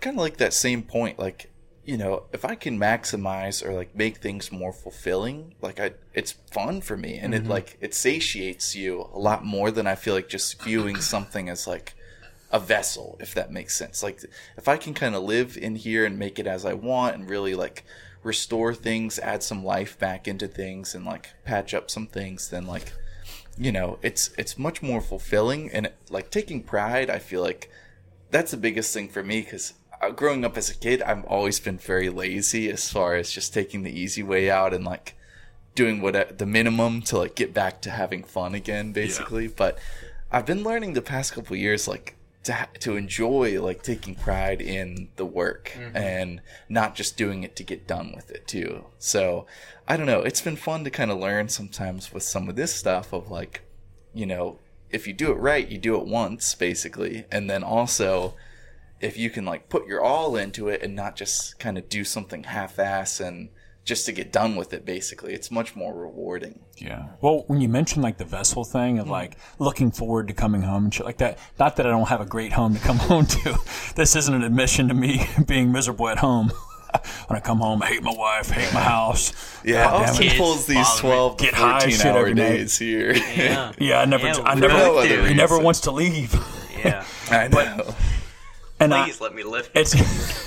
kind 0.02 0.18
of 0.18 0.22
like 0.22 0.38
that 0.38 0.54
same 0.54 0.84
point, 0.84 1.18
like. 1.18 1.50
You 1.86 1.98
know, 1.98 2.24
if 2.32 2.46
I 2.46 2.56
can 2.56 2.80
maximize 2.80 3.66
or 3.66 3.74
like 3.74 3.96
make 3.96 4.18
things 4.18 4.52
more 4.52 4.72
fulfilling, 4.72 5.56
like 5.62 5.80
I, 5.80 5.92
it's 6.14 6.32
fun 6.52 6.82
for 6.82 6.96
me, 6.96 7.18
and 7.18 7.36
it 7.36 7.44
mm-hmm. 7.44 7.52
like 7.52 7.78
it 7.82 7.94
satiates 7.94 8.76
you 8.76 9.10
a 9.14 9.20
lot 9.20 9.44
more 9.44 9.70
than 9.70 9.86
I 9.86 9.96
feel 9.96 10.14
like 10.14 10.30
just 10.30 10.62
viewing 10.64 10.96
something 11.02 11.50
as 11.50 11.68
like 11.68 11.94
a 12.54 12.60
vessel, 12.60 13.18
if 13.20 13.34
that 13.34 13.52
makes 13.52 13.76
sense. 13.76 14.04
Like 14.04 14.24
if 14.56 14.68
I 14.68 14.78
can 14.78 14.94
kind 14.94 15.16
of 15.16 15.24
live 15.24 15.58
in 15.58 15.76
here 15.76 16.06
and 16.06 16.18
make 16.18 16.40
it 16.40 16.48
as 16.48 16.66
I 16.66 16.74
want 16.74 17.16
and 17.16 17.30
really 17.30 17.56
like 17.56 17.84
restore 18.22 18.74
things, 18.74 19.20
add 19.20 19.44
some 19.44 19.66
life 19.66 19.98
back 19.98 20.28
into 20.28 20.48
things 20.48 20.96
and 20.96 21.04
like 21.04 21.32
patch 21.44 21.74
up 21.74 21.90
some 21.90 22.08
things, 22.08 22.50
then 22.50 22.68
like 22.68 22.94
you 23.58 23.72
know, 23.72 24.00
it's 24.02 24.32
it's 24.38 24.58
much 24.58 24.82
more 24.82 25.02
fulfilling 25.02 25.70
and 25.72 25.92
like 26.10 26.30
taking 26.32 26.62
pride, 26.64 27.10
I 27.10 27.20
feel 27.20 27.42
like 27.42 27.70
that's 28.30 28.52
the 28.52 28.58
biggest 28.58 28.94
thing 28.94 29.10
for 29.10 29.24
me 29.24 29.42
cuz 29.44 29.74
Uh, 30.04 30.10
growing 30.10 30.44
up 30.44 30.58
as 30.58 30.70
a 30.70 30.76
kid, 30.76 31.02
I've 31.02 31.24
always 31.24 31.62
been 31.62 31.78
very 31.78 32.10
lazy 32.10 32.70
as 32.70 32.92
far 32.92 33.16
as 33.16 33.32
just 33.32 33.54
taking 33.54 33.84
the 33.84 34.00
easy 34.00 34.22
way 34.22 34.50
out 34.50 34.74
and 34.74 34.84
like 34.84 35.16
doing 35.76 36.02
what 36.02 36.14
uh, 36.14 36.26
the 36.38 36.46
minimum 36.46 37.02
to 37.04 37.18
like 37.20 37.36
get 37.36 37.54
back 37.54 37.82
to 37.84 37.90
having 37.90 38.22
fun 38.24 38.54
again 38.54 38.92
basically. 38.92 39.48
But 39.48 39.80
i've 40.30 40.46
been 40.46 40.64
learning 40.64 40.94
the 40.94 41.02
past 41.02 41.32
couple 41.34 41.56
years 41.56 41.88
like 41.88 42.16
to 42.44 42.54
ha- 42.54 42.68
to 42.80 42.98
enjoy 42.98 43.62
like 43.62 43.82
taking 43.84 44.16
pride 44.16 44.62
in 44.62 45.08
the 45.16 45.26
work 45.26 45.72
mm-hmm. 45.74 45.96
and 45.96 46.42
not 46.68 46.96
just 46.96 47.16
doing 47.16 47.44
it 47.44 47.56
to 47.56 47.64
get 47.64 47.88
done 47.88 48.12
with 48.14 48.30
it 48.30 48.46
too. 48.46 48.84
So 49.00 49.46
i 49.88 49.96
don't 49.96 50.08
know. 50.08 50.22
It's 50.22 50.42
been 50.42 50.58
fun 50.58 50.84
to 50.84 50.90
kind 50.90 51.12
of 51.12 51.18
learn 51.18 51.48
sometimes 51.48 52.12
with 52.12 52.24
some 52.24 52.50
of 52.50 52.58
this 52.58 52.76
stuff 52.76 53.14
of 53.14 53.32
like 53.32 53.62
you 54.14 54.26
know 54.26 54.60
if 54.90 55.08
you 55.08 55.14
do 55.14 55.32
it 55.32 55.36
right 55.36 55.66
you 55.66 55.78
do 55.78 55.96
it 55.96 56.06
once 56.06 56.56
basically. 56.56 57.24
And 57.32 57.50
then 57.50 57.64
also 57.64 58.36
if 59.04 59.18
you 59.18 59.30
can 59.30 59.44
like 59.46 59.68
put 59.70 59.86
your 59.86 60.02
all 60.02 60.36
into 60.38 60.70
it 60.70 60.82
and 60.82 60.96
not 60.96 61.16
just 61.16 61.60
kind 61.60 61.78
of 61.78 61.90
do 61.90 62.04
something 62.06 62.44
half-ass 62.46 63.20
and 63.20 63.50
just 63.84 64.06
to 64.06 64.14
get 64.14 64.32
done 64.32 64.56
with 64.56 64.72
it 64.72 64.86
basically 64.86 65.34
it's 65.34 65.52
much 65.52 65.76
more 65.76 65.94
rewarding 65.94 66.62
Yeah. 66.78 67.08
Well, 67.20 67.44
when 67.48 67.60
you 67.60 67.68
mentioned 67.68 68.02
like 68.02 68.18
the 68.18 68.26
vessel 68.26 68.64
thing 68.64 68.98
of 68.98 69.04
mm-hmm. 69.06 69.12
like 69.12 69.38
looking 69.60 69.92
forward 69.92 70.30
to 70.30 70.34
coming 70.34 70.62
home 70.62 70.86
and 70.86 70.94
shit 70.94 71.06
like 71.06 71.18
that, 71.18 71.38
not 71.60 71.76
that 71.76 71.86
I 71.86 71.90
don't 71.90 72.08
have 72.08 72.22
a 72.22 72.26
great 72.26 72.54
home 72.54 72.74
to 72.76 72.80
come 72.80 72.98
home 73.12 73.26
to. 73.26 73.58
This 73.96 74.16
isn't 74.16 74.34
an 74.34 74.44
admission 74.44 74.88
to 74.88 74.94
me 74.94 75.28
being 75.48 75.72
miserable 75.72 76.08
at 76.08 76.20
home. 76.20 76.52
when 77.28 77.38
I 77.38 77.42
come 77.42 77.60
home, 77.60 77.84
I 77.84 77.88
hate 77.88 78.04
my 78.04 78.14
wife, 78.16 78.50
hate 78.50 78.74
my 78.74 78.82
house. 78.82 79.34
yeah 79.66 79.84
God 79.84 80.00
damn 80.00 80.10
austin 80.10 80.30
pulls 80.38 80.66
these 80.66 80.90
12 81.00 81.38
to 81.38 81.44
Get 81.44 81.54
high 81.54 81.80
14 81.82 81.98
shit 81.98 82.06
hour 82.06 82.20
every 82.20 82.34
night. 82.36 82.72
here 82.72 83.14
Yeah, 83.14 83.72
Yeah, 83.78 84.00
I 84.00 84.06
never, 84.06 84.28
Yeah, 84.28 84.42
I 84.46 84.56
never, 84.56 84.74
no 84.74 85.02
he 85.02 85.34
never 85.34 85.60
wants 85.60 85.82
to 85.82 85.92
leave. 85.92 86.34
yeah. 86.86 87.06
i 87.30 87.50
know 87.50 87.94
And 88.84 88.94
I, 88.94 89.06
Please 89.06 89.22
let 89.22 89.34
me 89.34 89.44
live. 89.44 89.70
it's 89.74 89.96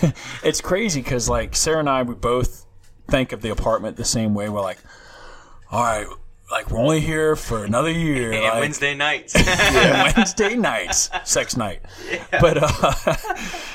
it's 0.43 0.61
crazy 0.61 1.01
because 1.01 1.29
like 1.29 1.57
Sarah 1.57 1.81
and 1.81 1.89
I, 1.89 2.03
we 2.03 2.15
both 2.15 2.67
think 3.09 3.33
of 3.33 3.43
the 3.43 3.51
apartment 3.51 3.97
the 3.97 4.05
same 4.05 4.35
way. 4.35 4.49
We're 4.49 4.61
like, 4.61 4.79
all 5.71 5.83
right, 5.83 6.07
like 6.51 6.71
we're 6.71 6.79
only 6.79 7.01
here 7.01 7.35
for 7.35 7.65
another 7.65 7.91
year. 7.91 8.33
And 8.33 8.43
like, 8.43 8.61
Wednesday 8.61 8.95
nights. 8.95 9.35
Wednesday 10.17 10.55
nights, 10.55 11.11
sex 11.25 11.57
night. 11.57 11.81
But 12.31 12.59
uh, 12.63 13.17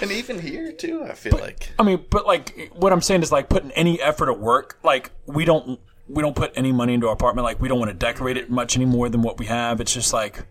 and 0.02 0.12
even 0.12 0.40
here 0.40 0.72
too 0.72 1.04
i 1.04 1.14
feel 1.14 1.38
like 1.38 1.72
I 1.80 1.84
mean, 1.84 2.06
but 2.10 2.26
like 2.26 2.72
what 2.74 2.94
I'm 2.94 3.02
saying 3.02 3.24
is 3.24 3.32
like 3.32 3.50
putting 3.50 3.72
any 3.72 4.02
effort 4.02 4.30
at 4.30 4.40
work. 4.40 4.78
Like 4.84 5.12
we 5.26 5.44
don't 5.44 5.80
we 6.08 6.22
don't 6.22 6.36
put 6.36 6.52
any 6.56 6.72
money 6.72 6.94
into 6.94 7.08
our 7.08 7.14
apartment. 7.14 7.46
Like 7.46 7.60
we 7.60 7.68
don't 7.68 7.80
want 7.80 7.90
to 7.90 7.98
decorate 7.98 8.38
it 8.38 8.50
much 8.50 8.76
any 8.76 8.86
more 8.86 9.10
than 9.10 9.22
what 9.22 9.40
we 9.40 9.48
have. 9.48 9.82
It's 9.82 9.94
just 9.94 10.14
like 10.14 10.46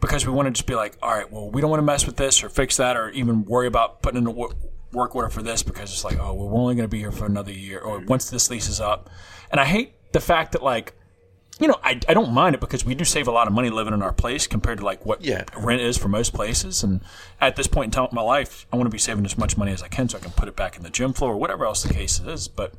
because 0.00 0.26
we 0.26 0.32
want 0.32 0.46
to 0.46 0.52
just 0.52 0.66
be 0.66 0.74
like, 0.74 0.96
all 1.02 1.10
right, 1.10 1.30
well, 1.30 1.50
we 1.50 1.60
don't 1.60 1.70
want 1.70 1.78
to 1.78 1.84
mess 1.84 2.06
with 2.06 2.16
this 2.16 2.42
or 2.42 2.48
fix 2.48 2.76
that 2.76 2.96
or 2.96 3.10
even 3.10 3.44
worry 3.44 3.66
about 3.66 4.02
putting 4.02 4.18
in 4.20 4.26
a 4.26 4.30
work 4.30 5.14
order 5.14 5.28
for 5.28 5.42
this 5.42 5.62
because 5.62 5.92
it's 5.92 6.04
like, 6.04 6.18
oh, 6.18 6.32
well, 6.34 6.48
we're 6.48 6.60
only 6.60 6.74
going 6.74 6.84
to 6.84 6.88
be 6.88 6.98
here 6.98 7.12
for 7.12 7.26
another 7.26 7.52
year 7.52 7.80
or 7.80 7.98
mm-hmm. 7.98 8.06
once 8.06 8.30
this 8.30 8.50
lease 8.50 8.68
is 8.68 8.80
up. 8.80 9.10
And 9.50 9.60
I 9.60 9.64
hate 9.64 9.94
the 10.12 10.20
fact 10.20 10.52
that 10.52 10.62
like. 10.62 10.92
You 11.58 11.68
know, 11.68 11.78
I, 11.82 11.98
I 12.06 12.12
don't 12.12 12.32
mind 12.32 12.54
it 12.54 12.60
because 12.60 12.84
we 12.84 12.94
do 12.94 13.06
save 13.06 13.28
a 13.28 13.30
lot 13.30 13.46
of 13.46 13.54
money 13.54 13.70
living 13.70 13.94
in 13.94 14.02
our 14.02 14.12
place 14.12 14.46
compared 14.46 14.76
to 14.80 14.84
like 14.84 15.06
what 15.06 15.24
Yeah. 15.24 15.44
rent 15.56 15.80
is 15.80 15.96
for 15.96 16.08
most 16.08 16.34
places. 16.34 16.82
And 16.82 17.00
at 17.40 17.56
this 17.56 17.66
point 17.66 17.86
in 17.86 17.90
time 17.92 18.08
in 18.10 18.14
my 18.14 18.20
life, 18.20 18.66
I 18.70 18.76
want 18.76 18.88
to 18.88 18.92
be 18.94 18.98
saving 18.98 19.24
as 19.24 19.38
much 19.38 19.56
money 19.56 19.72
as 19.72 19.82
I 19.82 19.88
can 19.88 20.06
so 20.10 20.18
I 20.18 20.20
can 20.20 20.32
put 20.32 20.48
it 20.48 20.54
back 20.56 20.76
in 20.76 20.82
the 20.82 20.90
gym 20.90 21.14
floor 21.14 21.32
or 21.32 21.38
whatever 21.38 21.64
else 21.64 21.82
the 21.82 21.94
case 21.94 22.20
is. 22.20 22.46
But 22.46 22.74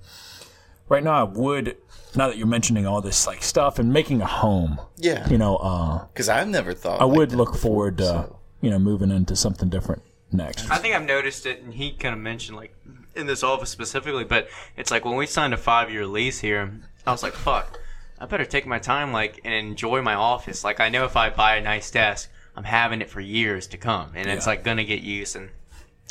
right 0.90 1.04
now, 1.04 1.14
I 1.14 1.24
would, 1.24 1.78
now 2.16 2.28
that 2.28 2.38
you're 2.38 2.48
mentioning 2.48 2.86
all 2.86 3.02
this 3.02 3.28
like 3.28 3.44
stuff 3.44 3.80
and 3.80 3.92
making 3.92 4.22
a 4.22 4.26
home, 4.26 4.80
yeah 4.98 5.28
you 5.30 5.38
know, 5.38 5.58
uh, 5.58 6.06
because 6.08 6.30
i've 6.30 6.48
never 6.48 6.74
thought 6.74 7.02
I 7.02 7.06
like 7.06 7.18
would 7.18 7.32
look 7.34 7.54
before, 7.54 7.72
forward 7.72 7.98
to, 8.00 8.06
so. 8.06 8.40
you 8.62 8.70
know, 8.70 8.80
moving 8.80 9.12
into 9.12 9.36
something 9.36 9.70
different 9.70 10.02
next. 10.32 10.70
I 10.70 10.78
think 10.78 10.96
I've 10.96 11.06
noticed 11.06 11.46
it, 11.46 11.62
and 11.62 11.74
he 11.74 11.92
kind 11.92 12.14
of 12.14 12.20
mentioned 12.20 12.58
like 12.58 12.76
in 13.16 13.28
this 13.28 13.44
office 13.44 13.70
specifically. 13.70 14.24
But 14.24 14.50
it's 14.76 14.92
like 14.92 15.06
when 15.06 15.16
we 15.16 15.26
signed 15.26 15.54
a 15.54 15.58
five-year 15.58 16.06
lease 16.06 16.40
here, 16.40 16.80
I 17.06 17.12
was 17.12 17.24
like, 17.24 17.34
"Fuck, 17.34 17.80
I 18.20 18.26
better 18.26 18.46
take 18.46 18.66
my 18.66 18.80
time, 18.80 19.12
like, 19.12 19.42
and 19.44 19.54
enjoy 19.54 20.02
my 20.02 20.16
office. 20.16 20.64
Like, 20.64 20.80
I 20.80 20.90
know 20.90 21.06
if 21.06 21.16
I 21.16 21.30
buy 21.30 21.56
a 21.56 21.62
nice 21.62 21.92
desk, 21.92 22.30
I'm 22.56 22.64
having 22.64 23.02
it 23.02 23.10
for 23.10 23.22
years 23.22 23.68
to 23.68 23.78
come, 23.78 24.12
and 24.16 24.28
it's 24.28 24.48
like 24.48 24.64
gonna 24.64 24.84
get 24.84 25.02
used. 25.02 25.36
And 25.36 25.50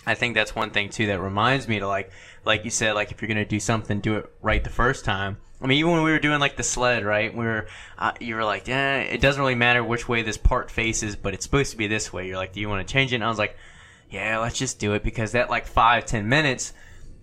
I 0.06 0.14
think 0.14 0.34
that's 0.34 0.54
one 0.54 0.70
thing 0.70 0.88
too 0.88 1.06
that 1.06 1.20
reminds 1.20 1.66
me 1.66 1.80
to 1.80 1.88
like, 1.88 2.10
like 2.44 2.64
you 2.64 2.70
said, 2.70 2.94
like 2.94 3.10
if 3.10 3.20
you're 3.20 3.28
gonna 3.28 3.44
do 3.44 3.58
something, 3.58 4.00
do 4.00 4.16
it 4.16 4.32
right 4.40 4.62
the 4.62 4.70
first 4.70 5.04
time. 5.04 5.38
I 5.60 5.66
mean, 5.66 5.78
even 5.78 5.92
when 5.92 6.02
we 6.02 6.10
were 6.10 6.18
doing 6.18 6.38
like 6.38 6.56
the 6.56 6.62
sled, 6.62 7.04
right? 7.04 7.34
We 7.34 7.44
were, 7.44 7.66
uh, 7.98 8.12
you 8.20 8.34
were 8.34 8.44
like, 8.44 8.68
yeah, 8.68 8.98
it 8.98 9.20
doesn't 9.20 9.40
really 9.40 9.54
matter 9.54 9.82
which 9.82 10.08
way 10.08 10.22
this 10.22 10.36
part 10.36 10.70
faces, 10.70 11.16
but 11.16 11.32
it's 11.32 11.44
supposed 11.44 11.70
to 11.70 11.76
be 11.76 11.86
this 11.86 12.12
way. 12.12 12.26
You're 12.26 12.36
like, 12.36 12.52
do 12.52 12.60
you 12.60 12.68
want 12.68 12.86
to 12.86 12.92
change 12.92 13.12
it? 13.12 13.16
And 13.16 13.24
I 13.24 13.28
was 13.28 13.38
like, 13.38 13.56
yeah, 14.10 14.38
let's 14.38 14.58
just 14.58 14.78
do 14.78 14.92
it 14.92 15.02
because 15.02 15.32
that 15.32 15.48
like 15.48 15.66
five, 15.66 16.04
ten 16.04 16.28
minutes, 16.28 16.74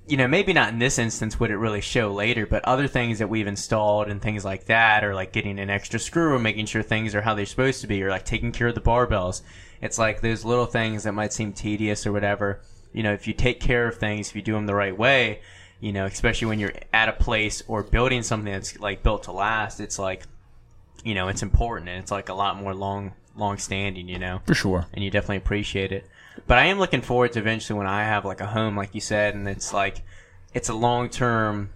you 0.08 0.17
know, 0.17 0.28
maybe 0.28 0.52
not 0.52 0.74
in 0.74 0.80
this 0.80 0.98
instance 1.00 1.39
would 1.39 1.52
it 1.52 1.58
really 1.58 1.80
show 1.80 2.12
later, 2.12 2.46
but 2.46 2.65
other 2.65 2.88
things 2.88 3.19
that 3.19 3.30
we've 3.30 3.48
installed 3.48 4.10
and 4.10 4.22
things 4.22 4.43
like 4.43 4.65
that, 4.65 5.04
or 5.04 5.13
like 5.13 5.32
getting 5.32 5.60
an 5.60 5.69
extra 5.69 6.00
screw 6.00 6.34
and 6.34 6.43
making 6.43 6.65
sure 6.65 6.84
things 6.84 7.15
are 7.15 7.22
how 7.22 7.36
they're 7.36 7.46
supposed 7.46 7.82
to 7.82 7.88
be, 7.88 8.04
or 8.04 8.10
like 8.10 8.26
taking 8.26 8.52
care 8.52 8.67
of 8.67 8.76
the 8.76 8.82
barbells. 8.82 9.43
It's 9.82 9.98
like 9.98 10.22
those 10.22 10.43
little 10.43 10.65
things 10.65 11.04
that 11.04 11.13
might 11.13 11.34
seem 11.34 11.54
tedious 11.54 12.06
or 12.06 12.12
whatever. 12.12 12.62
You 12.91 13.04
know, 13.04 13.13
if 13.13 13.28
you 13.28 13.34
take 13.34 13.60
care 13.60 13.88
of 13.88 13.98
things, 13.98 14.30
if 14.30 14.36
you 14.36 14.41
do 14.41 14.54
them 14.54 14.65
the 14.65 14.76
right 14.76 14.98
way, 14.98 15.41
you 15.84 15.91
know, 15.91 16.06
especially 16.06 16.48
when 16.48 16.60
you're 16.60 16.72
at 16.93 17.10
a 17.10 17.12
place 17.12 17.62
or 17.67 17.84
building 17.84 18.24
something 18.24 18.54
that's 18.54 18.80
like 18.80 19.04
built 19.04 19.24
to 19.24 19.34
last, 19.34 19.82
it's 19.82 20.00
like, 20.00 20.24
you 21.04 21.13
know, 21.13 21.28
it's 21.28 21.43
important 21.43 21.89
and 21.89 22.00
it's 22.02 22.10
like 22.10 22.30
a 22.30 22.34
lot 22.34 22.56
more 22.56 22.74
long, 22.74 23.12
long 23.36 23.58
standing, 23.58 24.08
you 24.08 24.17
know 24.17 24.39
For 24.46 24.56
sure. 24.56 24.86
and 24.93 25.04
you 25.04 25.12
definitely 25.12 25.38
appreciate 25.38 25.91
it. 25.91 26.08
But 26.48 26.58
I 26.58 26.67
am 26.67 26.80
looking 26.80 27.02
forward 27.02 27.34
to 27.34 27.39
eventually 27.39 27.78
when 27.78 27.86
I 27.86 28.06
have 28.06 28.24
like 28.24 28.39
a 28.39 28.46
home, 28.46 28.78
like 28.78 28.96
you 28.96 29.02
said, 29.02 29.36
and 29.36 29.46
it's 29.46 29.74
like 29.74 30.04
it's 30.54 30.69
a 30.69 30.74
long 30.74 31.10
term 31.10 31.72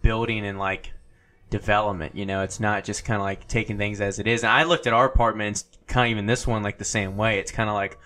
building 0.00 0.46
and 0.46 0.56
like 0.56 0.92
development. 1.50 2.14
You 2.14 2.26
know, 2.26 2.42
it's 2.42 2.60
not 2.60 2.84
just 2.84 3.04
kind 3.04 3.16
of 3.20 3.24
like 3.24 3.48
taking 3.48 3.78
things 3.78 4.00
as 4.00 4.20
it 4.20 4.28
is. 4.28 4.44
And 4.44 4.52
I 4.52 4.62
looked 4.62 4.86
at 4.86 4.92
our 4.92 5.06
apartments, 5.06 5.64
kind 5.88 6.06
of 6.06 6.10
even 6.12 6.26
this 6.26 6.46
one, 6.46 6.62
like 6.62 6.78
the 6.78 6.84
same 6.84 7.16
way. 7.16 7.40
It's 7.40 7.50
kind 7.50 7.68
of 7.68 7.74
like, 7.74 7.98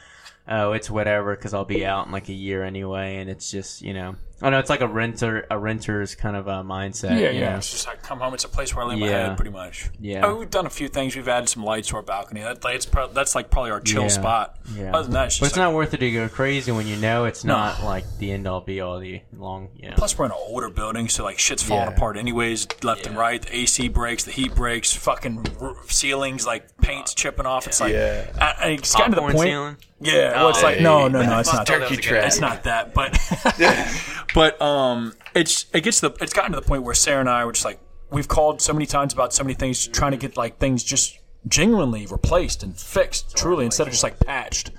oh, 0.48 0.72
it's 0.72 0.88
whatever 0.90 1.36
because 1.36 1.52
I'll 1.52 1.66
be 1.66 1.84
out 1.84 2.06
in 2.06 2.12
like 2.12 2.30
a 2.30 2.32
year 2.32 2.64
anyway, 2.64 3.16
and 3.16 3.28
it's 3.28 3.50
just 3.50 3.82
you 3.82 3.92
know, 3.92 4.16
Oh, 4.42 4.46
I 4.48 4.50
know 4.50 4.58
it's 4.58 4.68
like 4.68 4.80
a 4.80 4.88
renter, 4.88 5.46
a 5.50 5.58
renter's 5.58 6.14
kind 6.14 6.36
of 6.36 6.48
a 6.48 6.62
mindset. 6.64 7.10
Yeah, 7.20 7.30
you 7.30 7.40
yeah. 7.40 7.50
know? 7.52 7.56
It's 7.58 7.70
just 7.70 7.86
like 7.86 8.02
come 8.02 8.18
home. 8.18 8.34
It's 8.34 8.44
a 8.44 8.48
place 8.48 8.74
where 8.74 8.84
I 8.84 8.88
lay 8.88 8.96
my 8.96 9.06
head, 9.06 9.36
pretty 9.36 9.52
much. 9.52 9.88
Yeah. 10.00 10.26
Oh, 10.26 10.36
we've 10.36 10.50
done 10.50 10.66
a 10.66 10.70
few 10.70 10.88
things. 10.88 11.14
We've 11.16 11.28
added 11.28 11.48
some 11.48 11.64
lights 11.64 11.88
to 11.88 11.96
our 11.96 12.02
balcony. 12.02 12.40
That, 12.42 12.60
that's 12.60 12.84
pro- 12.84 13.08
that's 13.08 13.34
like 13.34 13.50
probably 13.50 13.70
our 13.70 13.80
chill 13.80 14.02
Yeah. 14.02 14.08
spot. 14.08 14.58
Yeah. 14.74 14.92
Other 14.92 15.04
than 15.04 15.12
that, 15.12 15.26
it's 15.28 15.38
but 15.38 15.46
it's 15.46 15.56
like- 15.56 15.64
not 15.64 15.74
worth 15.74 15.94
it 15.94 15.98
to 15.98 16.10
go 16.10 16.28
crazy 16.28 16.72
when 16.72 16.86
you 16.86 16.96
know 16.96 17.24
it's 17.26 17.44
not 17.44 17.82
like 17.84 18.04
the 18.18 18.32
end 18.32 18.46
all 18.46 18.60
be 18.60 18.80
all 18.80 18.98
the 18.98 19.22
long. 19.36 19.68
You 19.76 19.90
know. 19.90 19.94
Plus, 19.96 20.18
we're 20.18 20.26
in 20.26 20.32
an 20.32 20.38
older 20.40 20.68
building, 20.68 21.08
so 21.08 21.22
like 21.24 21.38
shit's 21.38 21.62
falling 21.62 21.88
Yeah. 21.90 21.94
apart 21.96 22.16
anyways, 22.16 22.66
left 22.82 23.06
and 23.06 23.16
right. 23.16 23.40
The 23.40 23.56
AC 23.56 23.88
breaks, 23.88 24.24
the 24.24 24.32
heat 24.32 24.54
breaks, 24.54 24.92
fucking 24.92 25.46
r- 25.60 25.76
ceilings 25.86 26.44
like 26.46 26.76
paint's 26.78 27.12
uh, 27.12 27.14
chipping 27.16 27.46
off. 27.46 27.66
It's 27.66 27.80
like, 27.80 27.92
Yeah. 27.92 28.26
I, 28.40 28.54
I, 28.58 28.68
it's 28.70 28.94
kind 28.94 29.14
of 29.14 29.16
the 29.16 29.20
point. 29.22 29.38
ceiling? 29.38 29.76
Yeah, 30.00 30.32
well, 30.34 30.50
it's 30.50 30.58
oh, 30.58 30.62
like 30.66 30.78
Oh, 30.78 30.82
no, 30.82 31.08
no, 31.08 31.22
no, 31.22 31.38
it's 31.38 31.52
not 31.52 31.66
turkey 31.66 31.94
that. 31.96 32.02
trap. 32.02 32.26
It's 32.26 32.40
not 32.40 32.64
that, 32.64 32.92
but 32.92 33.12
But 34.34 34.60
um, 34.60 35.14
it's 35.34 35.66
it 35.72 35.82
gets 35.82 36.00
to 36.00 36.10
the 36.10 36.16
it's 36.22 36.32
gotten 36.32 36.52
to 36.52 36.60
the 36.60 36.66
point 36.66 36.82
where 36.82 36.94
Sarah 36.94 37.20
and 37.20 37.28
I 37.28 37.44
were 37.44 37.52
just 37.52 37.64
like 37.64 37.80
we've 38.10 38.28
called 38.28 38.62
so 38.62 38.72
many 38.72 38.86
times 38.86 39.12
about 39.12 39.34
so 39.34 39.44
many 39.44 39.54
things, 39.54 39.86
trying 39.86 40.12
to 40.12 40.16
get 40.16 40.36
like 40.36 40.58
things 40.58 40.82
just 40.84 41.18
genuinely 41.46 42.06
replaced 42.06 42.62
and 42.62 42.78
fixed, 42.78 43.36
truly, 43.36 43.64
instead 43.64 43.86
of 43.86 43.92
just 43.92 44.02
like 44.02 44.18
patched. 44.20 44.70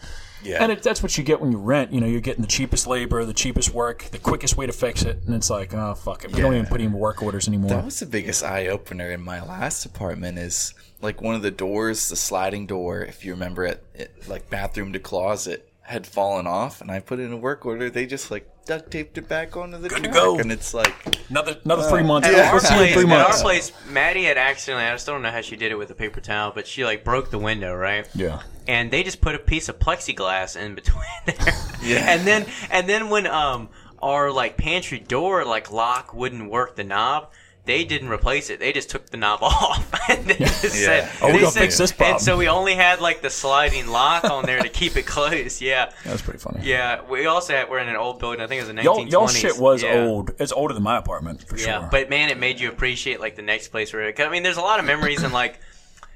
Yeah. 0.43 0.61
And 0.61 0.71
it, 0.71 0.83
that's 0.83 1.01
what 1.01 1.17
you 1.17 1.23
get 1.23 1.41
when 1.41 1.51
you 1.51 1.57
rent. 1.57 1.91
You 1.91 1.99
know, 1.99 2.07
you're 2.07 2.21
getting 2.21 2.43
the 2.43 2.47
cheapest 2.47 2.85
labor, 2.85 3.25
the 3.25 3.33
cheapest 3.33 3.73
work, 3.73 4.03
the 4.11 4.19
quickest 4.19 4.55
way 4.55 4.67
to 4.67 4.71
fix 4.71 5.03
it, 5.03 5.19
and 5.25 5.35
it's 5.35 5.49
like, 5.49 5.73
oh 5.73 5.95
fuck 5.95 6.23
it, 6.23 6.31
we 6.31 6.41
don't 6.41 6.53
even 6.53 6.67
put 6.67 6.81
in 6.81 6.93
work 6.93 7.23
orders 7.23 7.47
anymore. 7.47 7.69
That 7.69 7.85
was 7.85 7.99
the 7.99 8.05
biggest 8.05 8.43
eye 8.43 8.67
opener 8.67 9.11
in 9.11 9.21
my 9.21 9.43
last 9.43 9.85
apartment. 9.85 10.37
Is 10.37 10.73
like 11.01 11.21
one 11.21 11.35
of 11.35 11.41
the 11.41 11.51
doors, 11.51 12.09
the 12.09 12.15
sliding 12.15 12.67
door. 12.67 13.01
If 13.01 13.25
you 13.25 13.33
remember 13.33 13.65
it, 13.65 13.83
it 13.93 14.29
like 14.29 14.49
bathroom 14.49 14.93
to 14.93 14.99
closet 14.99 15.67
had 15.87 16.05
fallen 16.07 16.47
off, 16.47 16.81
and 16.81 16.89
I 16.91 16.99
put 16.99 17.19
in 17.19 17.31
a 17.31 17.37
work 17.37 17.65
order. 17.65 17.89
They 17.89 18.05
just 18.05 18.31
like 18.31 18.49
duct 18.65 18.89
taped 18.89 19.17
it 19.19 19.27
back 19.27 19.55
onto 19.55 19.77
the 19.77 19.87
Good 19.89 20.03
to 20.05 20.09
go. 20.09 20.39
and 20.39 20.51
it's 20.51 20.73
like 20.73 20.93
another 21.29 21.57
another 21.63 21.87
three 21.89 22.01
months. 22.03 22.27
At 22.29 22.33
Yeah. 22.35 22.45
our 22.47 22.53
We'll 22.53 22.61
see 22.61 22.73
you 22.75 22.81
in 22.81 22.85
place, 22.87 22.93
three 22.95 23.11
at 23.11 23.17
our 23.19 23.23
months. 23.27 23.41
place, 23.43 23.71
Maddie 23.89 24.23
had 24.23 24.37
accidentally. 24.37 24.85
I 24.87 24.91
just 24.93 25.05
don't 25.05 25.21
know 25.21 25.29
how 25.31 25.41
she 25.41 25.55
did 25.55 25.71
it 25.71 25.75
with 25.75 25.91
a 25.91 25.95
paper 25.95 26.21
towel, 26.21 26.51
but 26.55 26.65
she 26.67 26.83
like 26.83 27.03
broke 27.03 27.29
the 27.29 27.37
window, 27.39 27.75
right? 27.75 28.07
Yeah. 28.15 28.41
and 28.67 28.89
they 28.91 29.03
just 29.03 29.21
put 29.21 29.35
a 29.35 29.39
piece 29.39 29.69
of 29.69 29.77
plexiglass 29.77 30.55
in 30.59 30.73
between 30.73 31.03
there. 31.25 31.35
Yeah. 31.83 32.05
And 32.15 32.25
then 32.25 32.45
and 32.71 32.89
then 32.89 33.09
when 33.09 33.27
um 33.27 33.69
our 34.01 34.31
like 34.31 34.57
pantry 34.57 34.99
door 34.99 35.45
like 35.45 35.71
lock 35.71 36.13
wouldn't 36.13 36.49
work 36.49 36.75
the 36.75 36.83
knob, 36.83 37.31
they 37.65 37.83
didn't 37.83 38.09
replace 38.09 38.49
it. 38.49 38.59
They 38.59 38.71
just 38.71 38.89
took 38.89 39.09
the 39.09 39.17
knob 39.17 39.39
off 39.43 39.91
and 40.09 40.25
they 40.25 40.35
just 40.35 40.63
Yeah. 40.63 40.69
said, 40.69 41.09
Oh, 41.21 41.27
we're 41.27 41.33
they 41.33 41.39
gonna 41.39 41.51
said- 41.51 41.59
fix 41.61 41.77
this 41.77 41.91
problem. 41.91 42.15
And 42.15 42.21
so 42.23 42.37
we 42.37 42.47
only 42.47 42.75
had 42.75 43.01
like 43.01 43.21
the 43.21 43.29
sliding 43.29 43.87
lock 43.87 44.23
on 44.25 44.45
there 44.45 44.61
to 44.61 44.69
keep 44.69 44.95
it 44.97 45.05
closed. 45.05 45.61
Yeah. 45.61 45.91
that 46.03 46.11
was 46.11 46.21
pretty 46.21 46.39
funny. 46.39 46.59
Yeah, 46.63 47.01
we 47.09 47.25
also 47.25 47.53
had, 47.53 47.69
we're 47.69 47.79
in 47.79 47.87
an 47.89 47.95
old 47.95 48.19
building. 48.19 48.41
I 48.41 48.47
think 48.47 48.59
it 48.61 48.67
was 48.67 48.69
a 48.69 48.73
1920s. 48.73 48.83
Y'all, 48.83 49.07
y'all 49.07 49.27
shit 49.27 49.57
was 49.57 49.83
Yeah. 49.83 50.05
old. 50.05 50.31
It's 50.39 50.51
older 50.51 50.73
than 50.73 50.83
my 50.83 50.97
apartment 50.97 51.47
for 51.47 51.57
Yeah, 51.57 51.79
sure. 51.81 51.89
but 51.91 52.09
man, 52.09 52.29
it 52.29 52.37
made 52.37 52.59
you 52.59 52.69
appreciate 52.69 53.19
like 53.19 53.35
the 53.35 53.41
next 53.41 53.69
place 53.69 53.91
where. 53.93 54.11
Cause, 54.13 54.25
I 54.25 54.29
mean, 54.29 54.43
there's 54.43 54.57
a 54.57 54.61
lot 54.61 54.79
of 54.79 54.85
memories 54.85 55.23
and 55.23 55.33
like 55.33 55.59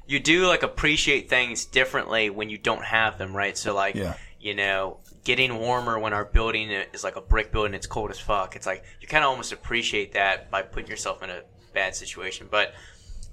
you 0.07 0.19
do 0.19 0.47
like 0.47 0.63
appreciate 0.63 1.29
things 1.29 1.65
differently 1.65 2.29
when 2.29 2.49
you 2.49 2.57
don't 2.57 2.83
have 2.83 3.17
them, 3.17 3.35
right? 3.35 3.57
So 3.57 3.73
like, 3.75 3.95
Yeah. 3.95 4.13
you 4.39 4.55
know, 4.55 4.97
getting 5.29 5.59
warmer 5.59 5.99
when 5.99 6.11
our 6.11 6.25
building 6.25 6.71
is 6.71 7.03
like 7.03 7.15
a 7.15 7.21
brick 7.21 7.51
building, 7.51 7.75
it's 7.75 7.85
cold 7.85 8.09
as 8.09 8.19
fuck. 8.19 8.55
It's 8.55 8.65
like 8.65 8.83
you 8.99 9.07
kind 9.07 9.23
of 9.23 9.29
almost 9.29 9.51
appreciate 9.51 10.13
that 10.13 10.49
by 10.49 10.63
putting 10.63 10.89
yourself 10.89 11.21
in 11.21 11.29
a 11.29 11.41
bad 11.71 11.95
situation. 11.95 12.47
But 12.49 12.73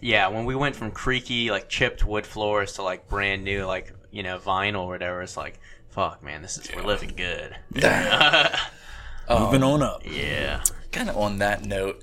yeah, 0.02 0.28
when 0.28 0.44
we 0.44 0.54
went 0.54 0.76
from 0.76 0.90
creaky 0.90 1.50
like 1.50 1.70
chipped 1.70 2.04
wood 2.04 2.26
floors 2.26 2.74
to 2.74 2.82
like 2.82 3.08
brand 3.08 3.44
new 3.44 3.64
like 3.64 3.94
you 4.10 4.22
know 4.22 4.36
vinyl 4.38 4.82
or 4.82 4.88
whatever, 4.88 5.22
it's 5.22 5.38
like. 5.38 5.58
Fuck, 5.88 6.22
man, 6.22 6.42
this 6.42 6.58
is 6.58 6.68
we're 6.76 6.82
living 6.82 7.14
good. 7.16 7.56
Moving 7.72 9.62
um, 9.62 9.72
on 9.72 9.82
up. 9.82 10.02
Yeah. 10.04 10.62
kind 10.92 11.08
of 11.08 11.16
on 11.16 11.38
that 11.38 11.64
note, 11.64 12.02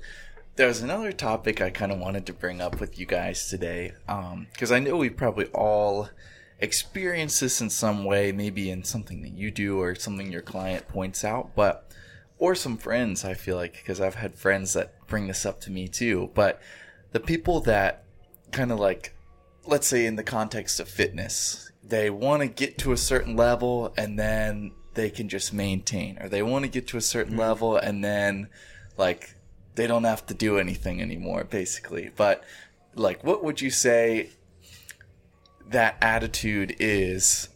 there 0.56 0.66
was 0.66 0.82
another 0.82 1.12
topic 1.12 1.60
I 1.60 1.70
kind 1.70 1.92
of 1.92 2.00
wanted 2.00 2.26
to 2.26 2.32
bring 2.32 2.60
up 2.60 2.80
with 2.80 2.98
you 2.98 3.06
guys 3.06 3.48
today. 3.48 3.92
Um, 4.08 4.48
because 4.52 4.72
I 4.72 4.80
know 4.80 4.96
we 4.96 5.10
probably 5.10 5.46
all 5.54 6.08
experience 6.60 7.40
this 7.40 7.60
in 7.60 7.70
some 7.70 8.04
way, 8.04 8.32
maybe 8.32 8.70
in 8.70 8.84
something 8.84 9.22
that 9.22 9.32
you 9.32 9.50
do 9.50 9.80
or 9.80 9.94
something 9.94 10.30
your 10.30 10.42
client 10.42 10.88
points 10.88 11.24
out, 11.24 11.54
but 11.54 11.90
or 12.38 12.54
some 12.54 12.76
friends, 12.76 13.24
I 13.24 13.34
feel 13.34 13.56
like, 13.56 13.74
because 13.74 14.00
I've 14.00 14.16
had 14.16 14.34
friends 14.34 14.72
that 14.72 15.06
bring 15.06 15.26
this 15.26 15.46
up 15.46 15.60
to 15.62 15.70
me 15.70 15.88
too. 15.88 16.30
But 16.34 16.60
the 17.12 17.20
people 17.20 17.60
that 17.60 18.04
kind 18.50 18.72
of 18.72 18.78
like, 18.78 19.14
let's 19.66 19.86
say 19.86 20.06
in 20.06 20.16
the 20.16 20.22
context 20.22 20.80
of 20.80 20.88
fitness, 20.88 21.70
they 21.82 22.10
want 22.10 22.42
to 22.42 22.48
get 22.48 22.78
to 22.78 22.92
a 22.92 22.96
certain 22.96 23.36
level 23.36 23.92
and 23.96 24.18
then 24.18 24.72
they 24.94 25.10
can 25.10 25.28
just 25.28 25.52
maintain, 25.52 26.18
or 26.20 26.28
they 26.28 26.42
want 26.42 26.64
to 26.64 26.70
get 26.70 26.86
to 26.88 26.96
a 26.96 27.00
certain 27.00 27.32
mm-hmm. 27.32 27.40
level 27.40 27.76
and 27.76 28.04
then 28.04 28.48
like 28.96 29.34
they 29.74 29.86
don't 29.86 30.04
have 30.04 30.24
to 30.26 30.34
do 30.34 30.58
anything 30.58 31.00
anymore, 31.00 31.44
basically. 31.44 32.10
But 32.14 32.44
like, 32.94 33.24
what 33.24 33.42
would 33.44 33.60
you 33.60 33.70
say 33.70 34.30
that 35.68 35.96
attitude 36.00 36.76
is? 36.78 37.48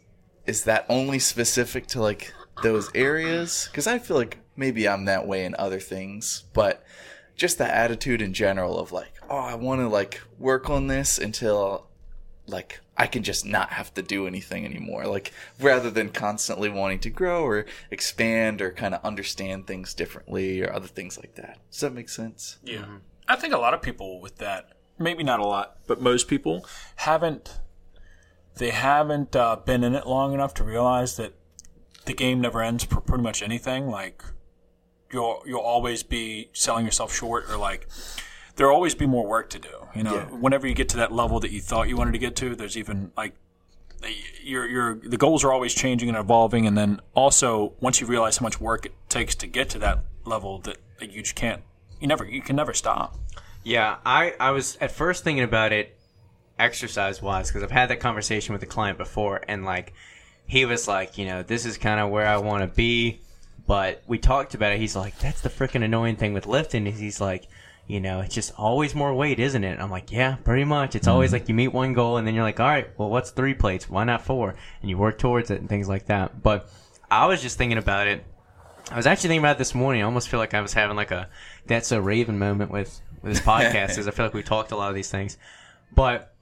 Is 0.46 0.64
that 0.64 0.86
only 0.88 1.18
specific 1.18 1.86
to 1.88 2.00
like 2.00 2.32
those 2.62 2.90
areas? 2.94 3.68
Because 3.70 3.86
I 3.86 3.98
feel 3.98 4.16
like 4.16 4.38
maybe 4.56 4.88
I'm 4.88 5.04
that 5.06 5.26
way 5.26 5.44
in 5.44 5.54
other 5.58 5.80
things, 5.80 6.44
but 6.52 6.84
just 7.36 7.58
that 7.58 7.74
attitude 7.74 8.20
in 8.20 8.32
general 8.32 8.78
of 8.78 8.92
like, 8.92 9.12
oh, 9.30 9.38
I 9.38 9.54
want 9.54 9.80
to 9.80 9.88
like 9.88 10.20
work 10.38 10.68
on 10.68 10.86
this 10.88 11.18
until 11.18 11.86
like 12.46 12.80
I 12.96 13.06
can 13.06 13.22
just 13.22 13.46
not 13.46 13.70
have 13.70 13.94
to 13.94 14.02
do 14.02 14.26
anything 14.26 14.64
anymore. 14.64 15.06
Like 15.06 15.32
rather 15.60 15.90
than 15.90 16.08
constantly 16.08 16.68
wanting 16.68 16.98
to 17.00 17.10
grow 17.10 17.44
or 17.44 17.66
expand 17.90 18.60
or 18.60 18.72
kind 18.72 18.94
of 18.94 19.04
understand 19.04 19.66
things 19.66 19.94
differently 19.94 20.62
or 20.62 20.72
other 20.72 20.88
things 20.88 21.16
like 21.18 21.36
that. 21.36 21.58
Does 21.70 21.80
that 21.80 21.94
make 21.94 22.08
sense? 22.08 22.58
Yeah. 22.64 22.86
I 23.28 23.36
think 23.36 23.54
a 23.54 23.58
lot 23.58 23.74
of 23.74 23.82
people 23.82 24.20
with 24.20 24.38
that, 24.38 24.72
maybe 24.98 25.22
not 25.22 25.38
a 25.38 25.46
lot, 25.46 25.76
but 25.86 26.00
most 26.00 26.26
people 26.26 26.66
haven't. 26.96 27.58
They 28.58 28.70
haven't 28.70 29.34
uh, 29.34 29.56
been 29.56 29.82
in 29.84 29.94
it 29.94 30.06
long 30.06 30.34
enough 30.34 30.52
to 30.54 30.64
realize 30.64 31.16
that 31.16 31.32
the 32.04 32.12
game 32.14 32.40
never 32.40 32.62
ends 32.62 32.84
for 32.84 33.00
pretty 33.00 33.22
much 33.22 33.42
anything. 33.42 33.88
Like 33.88 34.22
you'll 35.12 35.42
you'll 35.46 35.60
always 35.60 36.02
be 36.02 36.50
selling 36.52 36.84
yourself 36.84 37.14
short, 37.14 37.48
or 37.50 37.56
like 37.56 37.88
there'll 38.56 38.74
always 38.74 38.94
be 38.94 39.06
more 39.06 39.26
work 39.26 39.48
to 39.50 39.58
do. 39.58 39.86
You 39.94 40.02
know, 40.02 40.14
Yeah. 40.14 40.24
whenever 40.26 40.66
you 40.66 40.74
get 40.74 40.88
to 40.90 40.96
that 40.98 41.12
level 41.12 41.40
that 41.40 41.50
you 41.50 41.60
thought 41.60 41.88
you 41.88 41.96
wanted 41.96 42.12
to 42.12 42.18
get 42.18 42.36
to, 42.36 42.54
there's 42.54 42.76
even 42.76 43.12
like 43.16 43.34
your 44.42 44.66
your 44.66 44.94
the 44.94 45.16
goals 45.16 45.44
are 45.44 45.52
always 45.52 45.74
changing 45.74 46.08
and 46.08 46.16
evolving, 46.18 46.66
and 46.66 46.76
then 46.78 47.00
also 47.14 47.72
once 47.80 48.00
you 48.00 48.06
realize 48.06 48.38
how 48.38 48.44
much 48.44 48.60
work 48.60 48.86
it 48.86 48.92
takes 49.08 49.34
to 49.36 49.46
get 49.46 49.68
to 49.70 49.78
that 49.80 50.04
level, 50.24 50.58
that, 50.60 50.78
that 51.00 51.10
you 51.10 51.22
just 51.22 51.34
can't. 51.34 51.62
You 52.00 52.06
never 52.06 52.24
you 52.24 52.40
can 52.42 52.56
never 52.56 52.74
stop. 52.74 53.16
Yeah, 53.64 53.96
I, 54.06 54.34
I 54.40 54.52
was 54.52 54.78
at 54.80 54.90
first 54.92 55.24
thinking 55.24 55.42
about 55.44 55.72
it 55.72 55.97
exercise 56.58 57.22
wise 57.22 57.48
because 57.48 57.62
I've 57.62 57.70
had 57.70 57.90
that 57.90 58.00
conversation 58.00 58.52
with 58.52 58.62
a 58.62 58.66
client 58.66 58.98
before, 58.98 59.42
and 59.48 59.64
like 59.64 59.92
he 60.46 60.64
was 60.64 60.88
like, 60.88 61.18
you 61.18 61.26
know, 61.26 61.42
this 61.42 61.66
is 61.66 61.78
kind 61.78 62.00
of 62.00 62.10
where 62.10 62.26
I 62.26 62.38
want 62.38 62.62
to 62.62 62.74
be, 62.74 63.20
but 63.66 64.02
we 64.06 64.18
talked 64.18 64.54
about 64.54 64.72
it. 64.72 64.78
He's 64.78 64.96
like, 64.96 65.18
that's 65.18 65.42
the 65.42 65.50
freaking 65.50 65.84
annoying 65.84 66.16
thing 66.16 66.32
with 66.32 66.46
lifting. 66.46 66.86
Is 66.86 66.98
he's 66.98 67.20
like, 67.20 67.46
you 67.86 68.00
know, 68.00 68.20
it's 68.20 68.34
just 68.34 68.52
always 68.56 68.94
more 68.94 69.14
weight, 69.14 69.38
isn't 69.38 69.62
it? 69.62 69.78
I'm 69.78 69.90
like, 69.90 70.10
yeah, 70.10 70.36
pretty 70.36 70.64
much. 70.64 70.96
It's 70.96 71.06
always 71.06 71.28
mm-hmm. 71.28 71.34
like 71.34 71.48
you 71.48 71.54
meet 71.54 71.68
one 71.68 71.92
goal, 71.92 72.16
and 72.16 72.26
then 72.26 72.34
you're 72.34 72.44
like, 72.44 72.60
all 72.60 72.66
right, 72.66 72.88
well, 72.98 73.10
what's 73.10 73.30
three 73.30 73.54
plates? 73.54 73.88
Why 73.88 74.04
not 74.04 74.22
four? 74.22 74.54
And 74.80 74.90
you 74.90 74.98
work 74.98 75.18
towards 75.18 75.50
it 75.50 75.60
and 75.60 75.68
things 75.68 75.88
like 75.88 76.06
that. 76.06 76.42
But 76.42 76.70
I 77.10 77.26
was 77.26 77.42
just 77.42 77.58
thinking 77.58 77.78
about 77.78 78.06
it. 78.06 78.24
I 78.90 78.96
was 78.96 79.06
actually 79.06 79.28
thinking 79.28 79.44
about 79.44 79.56
it 79.56 79.58
this 79.58 79.74
morning. 79.74 80.02
I 80.02 80.04
almost 80.04 80.28
feel 80.28 80.40
like 80.40 80.54
I 80.54 80.60
was 80.60 80.72
having 80.72 80.96
like 80.96 81.10
a 81.10 81.28
that's 81.66 81.92
a 81.92 82.00
Raven 82.00 82.38
moment 82.38 82.70
with 82.70 83.00
with 83.22 83.32
this 83.32 83.40
podcast 83.44 83.88
because 83.88 84.08
I 84.08 84.12
feel 84.12 84.26
like 84.26 84.34
we 84.34 84.42
talked 84.42 84.72
a 84.72 84.76
lot 84.76 84.88
of 84.88 84.94
these 84.94 85.10
things. 85.10 85.36
But 85.94 86.34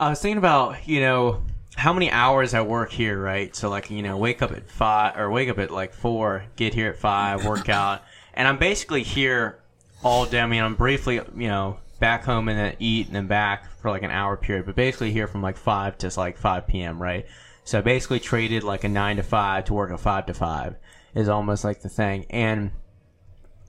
I 0.00 0.08
was 0.08 0.22
thinking 0.22 0.38
about 0.38 0.88
you 0.88 1.00
know 1.00 1.42
how 1.76 1.92
many 1.92 2.10
hours 2.10 2.54
I 2.54 2.62
work 2.62 2.90
here, 2.90 3.20
right? 3.20 3.54
So 3.54 3.68
like 3.68 3.90
you 3.90 4.02
know 4.02 4.16
wake 4.16 4.40
up 4.40 4.50
at 4.50 4.68
five 4.70 5.18
or 5.18 5.30
wake 5.30 5.50
up 5.50 5.58
at 5.58 5.70
like 5.70 5.92
four, 5.92 6.44
get 6.56 6.72
here 6.72 6.88
at 6.88 6.96
five, 6.96 7.44
work 7.44 7.68
out, 7.68 8.02
and 8.32 8.48
I'm 8.48 8.56
basically 8.56 9.02
here 9.02 9.60
all 10.02 10.24
day. 10.24 10.40
I 10.40 10.46
mean, 10.46 10.62
I'm 10.62 10.74
briefly 10.74 11.16
you 11.16 11.48
know 11.48 11.78
back 11.98 12.24
home 12.24 12.48
and 12.48 12.58
then 12.58 12.76
eat 12.78 13.08
and 13.08 13.14
then 13.14 13.26
back 13.26 13.70
for 13.78 13.90
like 13.90 14.02
an 14.02 14.10
hour 14.10 14.38
period, 14.38 14.64
but 14.64 14.74
basically 14.74 15.12
here 15.12 15.26
from 15.26 15.42
like 15.42 15.58
five 15.58 15.98
to 15.98 16.10
like 16.18 16.38
five 16.38 16.66
p.m. 16.66 17.00
Right? 17.00 17.26
So 17.64 17.78
I 17.78 17.82
basically 17.82 18.20
traded 18.20 18.64
like 18.64 18.84
a 18.84 18.88
nine 18.88 19.16
to 19.16 19.22
five 19.22 19.66
to 19.66 19.74
work 19.74 19.90
a 19.90 19.98
five 19.98 20.24
to 20.26 20.34
five 20.34 20.76
is 21.14 21.28
almost 21.28 21.62
like 21.62 21.82
the 21.82 21.90
thing. 21.90 22.24
And 22.30 22.70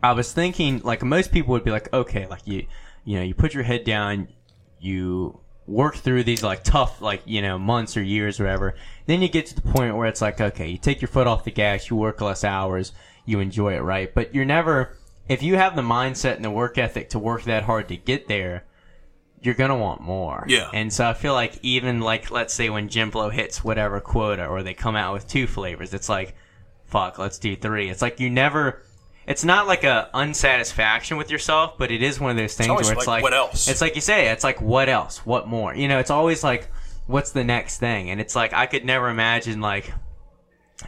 I 0.02 0.14
was 0.14 0.32
thinking, 0.32 0.80
like 0.80 1.04
most 1.04 1.34
people 1.34 1.52
would 1.52 1.66
be 1.66 1.72
like, 1.72 1.92
okay, 1.94 2.26
like 2.26 2.48
you, 2.48 2.68
you 3.04 3.18
know, 3.18 3.24
you 3.24 3.36
put 3.36 3.54
your 3.54 3.64
head 3.64 3.84
down, 3.84 4.30
you 4.80 5.42
work 5.72 5.96
through 5.96 6.24
these 6.24 6.44
like 6.44 6.64
tough, 6.64 7.02
like 7.02 7.22
you 7.26 7.42
know, 7.42 7.58
months 7.58 7.96
or 7.96 8.04
years 8.04 8.40
or 8.40 8.44
whatever. 8.44 8.76
Then 9.06 9.22
you 9.22 9.30
get 9.30 9.48
to 9.48 9.56
the 9.56 9.62
point 9.62 9.96
where 9.96 10.08
it's 10.08 10.22
like, 10.22 10.40
okay, 10.40 10.68
you 10.68 10.78
take 10.78 11.02
your 11.02 11.08
foot 11.08 11.28
off 11.28 11.44
the 11.44 11.52
gas, 11.52 11.90
you 11.90 11.96
work 11.96 12.22
less 12.22 12.44
hours, 12.44 12.92
you 13.26 13.40
enjoy 13.40 13.76
it, 13.76 13.82
right? 13.82 14.14
But 14.14 14.36
you're 14.36 14.46
never, 14.46 14.98
if 15.28 15.42
you 15.42 15.56
have 15.56 15.76
the 15.76 15.82
mindset 15.82 16.36
and 16.36 16.46
the 16.46 16.52
work 16.52 16.78
ethic 16.78 17.10
to 17.12 17.20
work 17.20 17.44
that 17.44 17.64
hard 17.64 17.88
to 17.88 17.98
get 17.98 18.28
there, 18.28 18.66
you're 19.42 19.56
gonna 19.56 19.78
want 19.78 20.02
more. 20.02 20.46
Yeah. 20.48 20.70
And 20.74 20.94
so 20.94 21.08
I 21.08 21.14
feel 21.14 21.34
like 21.34 21.58
even 21.64 22.02
like 22.02 22.30
let's 22.30 22.54
say 22.54 22.70
when 22.70 22.90
Gym 22.90 23.10
Flow 23.10 23.30
hits 23.30 23.64
whatever 23.64 24.00
quota 24.00 24.46
or 24.46 24.62
they 24.62 24.74
come 24.74 24.96
out 24.96 25.14
with 25.14 25.28
two 25.28 25.48
flavors, 25.48 25.94
it's 25.94 26.10
like, 26.10 26.36
fuck, 26.86 27.18
let's 27.18 27.40
do 27.40 27.56
three. 27.56 27.90
It's 27.90 28.02
like 28.02 28.20
you 28.20 28.30
never. 28.30 28.84
It's 29.28 29.44
not 29.44 29.68
like 29.68 29.84
a 29.84 30.10
unsatisfaction 30.14 31.18
with 31.18 31.30
yourself, 31.30 31.78
but 31.78 31.92
it 31.92 32.02
is 32.02 32.20
one 32.20 32.32
of 32.32 32.38
those 32.38 32.56
things 32.56 32.70
always 32.70 32.88
where 32.88 32.94
it's 32.98 33.08
like, 33.08 33.22
like, 33.22 33.24
what 33.24 33.34
else? 33.34 33.68
It's 33.68 33.82
like 33.82 33.96
you 33.96 34.02
say, 34.02 34.30
it's 34.30 34.44
like 34.44 34.62
what 34.62 34.90
else, 34.90 35.26
what 35.26 35.48
more? 35.48 35.76
You 35.76 35.88
know, 35.88 36.00
it's 36.00 36.10
always 36.10 36.44
like, 36.44 36.70
what's 37.08 37.32
the 37.32 37.44
next 37.44 37.78
thing? 37.78 38.10
And 38.10 38.20
it's 38.20 38.36
like 38.36 38.54
I 38.54 38.66
could 38.66 38.84
never 38.84 39.10
imagine 39.10 39.62
like 39.62 39.94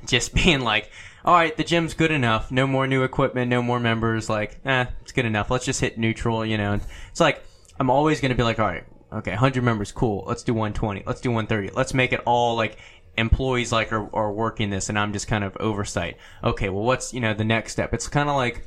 just 0.05 0.33
being 0.35 0.61
like, 0.61 0.89
all 1.25 1.35
right, 1.35 1.55
the 1.55 1.63
gym's 1.63 1.93
good 1.93 2.11
enough. 2.11 2.51
No 2.51 2.67
more 2.67 2.87
new 2.87 3.03
equipment, 3.03 3.49
no 3.49 3.61
more 3.61 3.79
members. 3.79 4.29
Like, 4.29 4.59
eh, 4.65 4.85
it's 5.01 5.11
good 5.11 5.25
enough. 5.25 5.49
Let's 5.49 5.65
just 5.65 5.79
hit 5.79 5.97
neutral. 5.97 6.45
You 6.45 6.57
know, 6.57 6.79
it's 7.09 7.19
like 7.19 7.43
I'm 7.79 7.89
always 7.89 8.19
going 8.19 8.29
to 8.29 8.35
be 8.35 8.43
like, 8.43 8.59
all 8.59 8.67
right, 8.67 8.83
okay, 9.11 9.31
100 9.31 9.63
members, 9.63 9.91
cool. 9.91 10.23
Let's 10.27 10.43
do 10.43 10.53
120. 10.53 11.03
Let's 11.05 11.21
do 11.21 11.29
130. 11.29 11.75
Let's 11.75 11.93
make 11.93 12.13
it 12.13 12.21
all 12.25 12.55
like 12.55 12.77
employees 13.17 13.71
like 13.71 13.91
are, 13.93 14.13
are 14.15 14.31
working 14.31 14.69
this 14.69 14.89
and 14.89 14.97
I'm 14.97 15.13
just 15.13 15.27
kind 15.27 15.43
of 15.43 15.55
oversight. 15.59 16.17
Okay, 16.43 16.69
well 16.69 16.83
what's, 16.83 17.13
you 17.13 17.19
know, 17.19 17.33
the 17.33 17.43
next 17.43 17.73
step? 17.73 17.93
It's 17.93 18.07
kind 18.07 18.29
of 18.29 18.35
like 18.35 18.65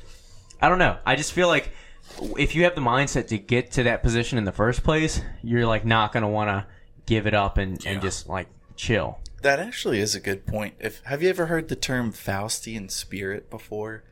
I 0.60 0.68
don't 0.68 0.78
know. 0.78 0.98
I 1.04 1.16
just 1.16 1.32
feel 1.32 1.48
like 1.48 1.70
if 2.38 2.54
you 2.54 2.64
have 2.64 2.74
the 2.74 2.80
mindset 2.80 3.28
to 3.28 3.38
get 3.38 3.72
to 3.72 3.82
that 3.84 4.02
position 4.02 4.38
in 4.38 4.44
the 4.44 4.52
first 4.52 4.82
place, 4.82 5.20
you're 5.42 5.66
like 5.66 5.84
not 5.84 6.12
going 6.12 6.22
to 6.22 6.28
want 6.28 6.48
to 6.48 6.66
give 7.04 7.26
it 7.26 7.34
up 7.34 7.58
and, 7.58 7.84
and 7.86 8.00
just 8.00 8.28
like 8.28 8.48
chill. 8.76 9.18
That 9.42 9.60
actually 9.60 10.00
is 10.00 10.14
a 10.14 10.20
good 10.20 10.46
point. 10.46 10.74
If 10.80 11.02
have 11.04 11.22
you 11.22 11.28
ever 11.28 11.46
heard 11.46 11.68
the 11.68 11.76
term 11.76 12.12
Faustian 12.12 12.90
spirit 12.90 13.50
before? 13.50 14.02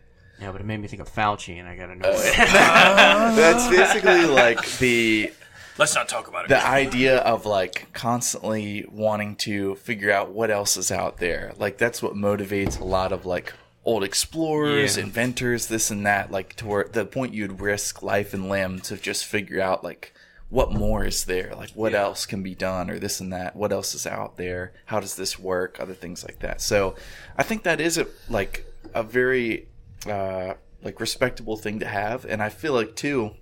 Yeah, 0.40 0.52
but 0.52 0.60
it 0.60 0.64
made 0.64 0.80
me 0.80 0.88
think 0.88 1.00
of 1.00 1.08
Fauci 1.08 1.58
and 1.58 1.68
I 1.68 1.76
got 1.76 1.86
to 1.86 1.96
know 1.96 2.08
uh, 2.08 2.12
it. 2.12 2.36
That's 3.36 3.68
basically 3.68 4.26
like 4.26 4.64
the 4.78 5.32
Let's 5.76 5.94
not 5.94 6.08
talk 6.08 6.28
about 6.28 6.44
it. 6.44 6.48
the 6.48 6.64
idea 6.64 7.18
of 7.18 7.46
like 7.46 7.88
constantly 7.92 8.86
wanting 8.90 9.36
to 9.36 9.74
figure 9.76 10.10
out 10.12 10.30
what 10.30 10.50
else 10.50 10.76
is 10.76 10.90
out 10.92 11.18
there. 11.18 11.52
Like 11.58 11.78
that's 11.78 12.02
what 12.02 12.14
motivates 12.14 12.78
a 12.80 12.84
lot 12.84 13.10
of 13.12 13.26
like 13.26 13.52
old 13.84 14.04
explorers, 14.04 14.96
Yeah. 14.96 15.02
inventors, 15.02 15.66
this 15.66 15.90
and 15.90 16.06
that. 16.06 16.30
Like 16.30 16.54
to 16.56 16.66
where 16.66 16.84
the 16.84 17.04
point 17.04 17.34
you'd 17.34 17.60
risk 17.60 18.02
life 18.02 18.32
and 18.34 18.48
limb 18.48 18.80
to 18.82 18.96
just 18.96 19.24
figure 19.24 19.60
out 19.60 19.82
like 19.82 20.12
what 20.48 20.70
more 20.72 21.04
is 21.04 21.24
there, 21.24 21.52
like 21.56 21.70
what 21.70 21.94
else 21.94 22.24
can 22.26 22.42
be 22.42 22.54
done, 22.54 22.88
or 22.88 22.98
this 23.00 23.18
and 23.18 23.32
that. 23.32 23.56
What 23.56 23.72
else 23.72 23.94
is 23.96 24.06
out 24.06 24.36
there? 24.36 24.72
How 24.86 25.00
does 25.00 25.16
this 25.16 25.38
work? 25.38 25.80
Other 25.80 25.94
things 25.94 26.22
like 26.22 26.38
that. 26.40 26.60
So 26.60 26.94
I 27.36 27.42
think 27.42 27.64
that 27.64 27.80
is 27.80 27.98
a 27.98 28.06
like 28.28 28.64
a 28.94 29.02
very 29.02 29.66
uh, 30.08 30.54
like 30.82 31.00
respectable 31.00 31.56
thing 31.56 31.80
to 31.80 31.86
have, 31.86 32.24
and 32.24 32.40
I 32.40 32.48
feel 32.50 32.74
like 32.74 32.94
too. 32.94 33.32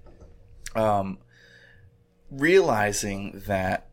Um, 0.75 1.19
realizing 2.33 3.43
that 3.47 3.87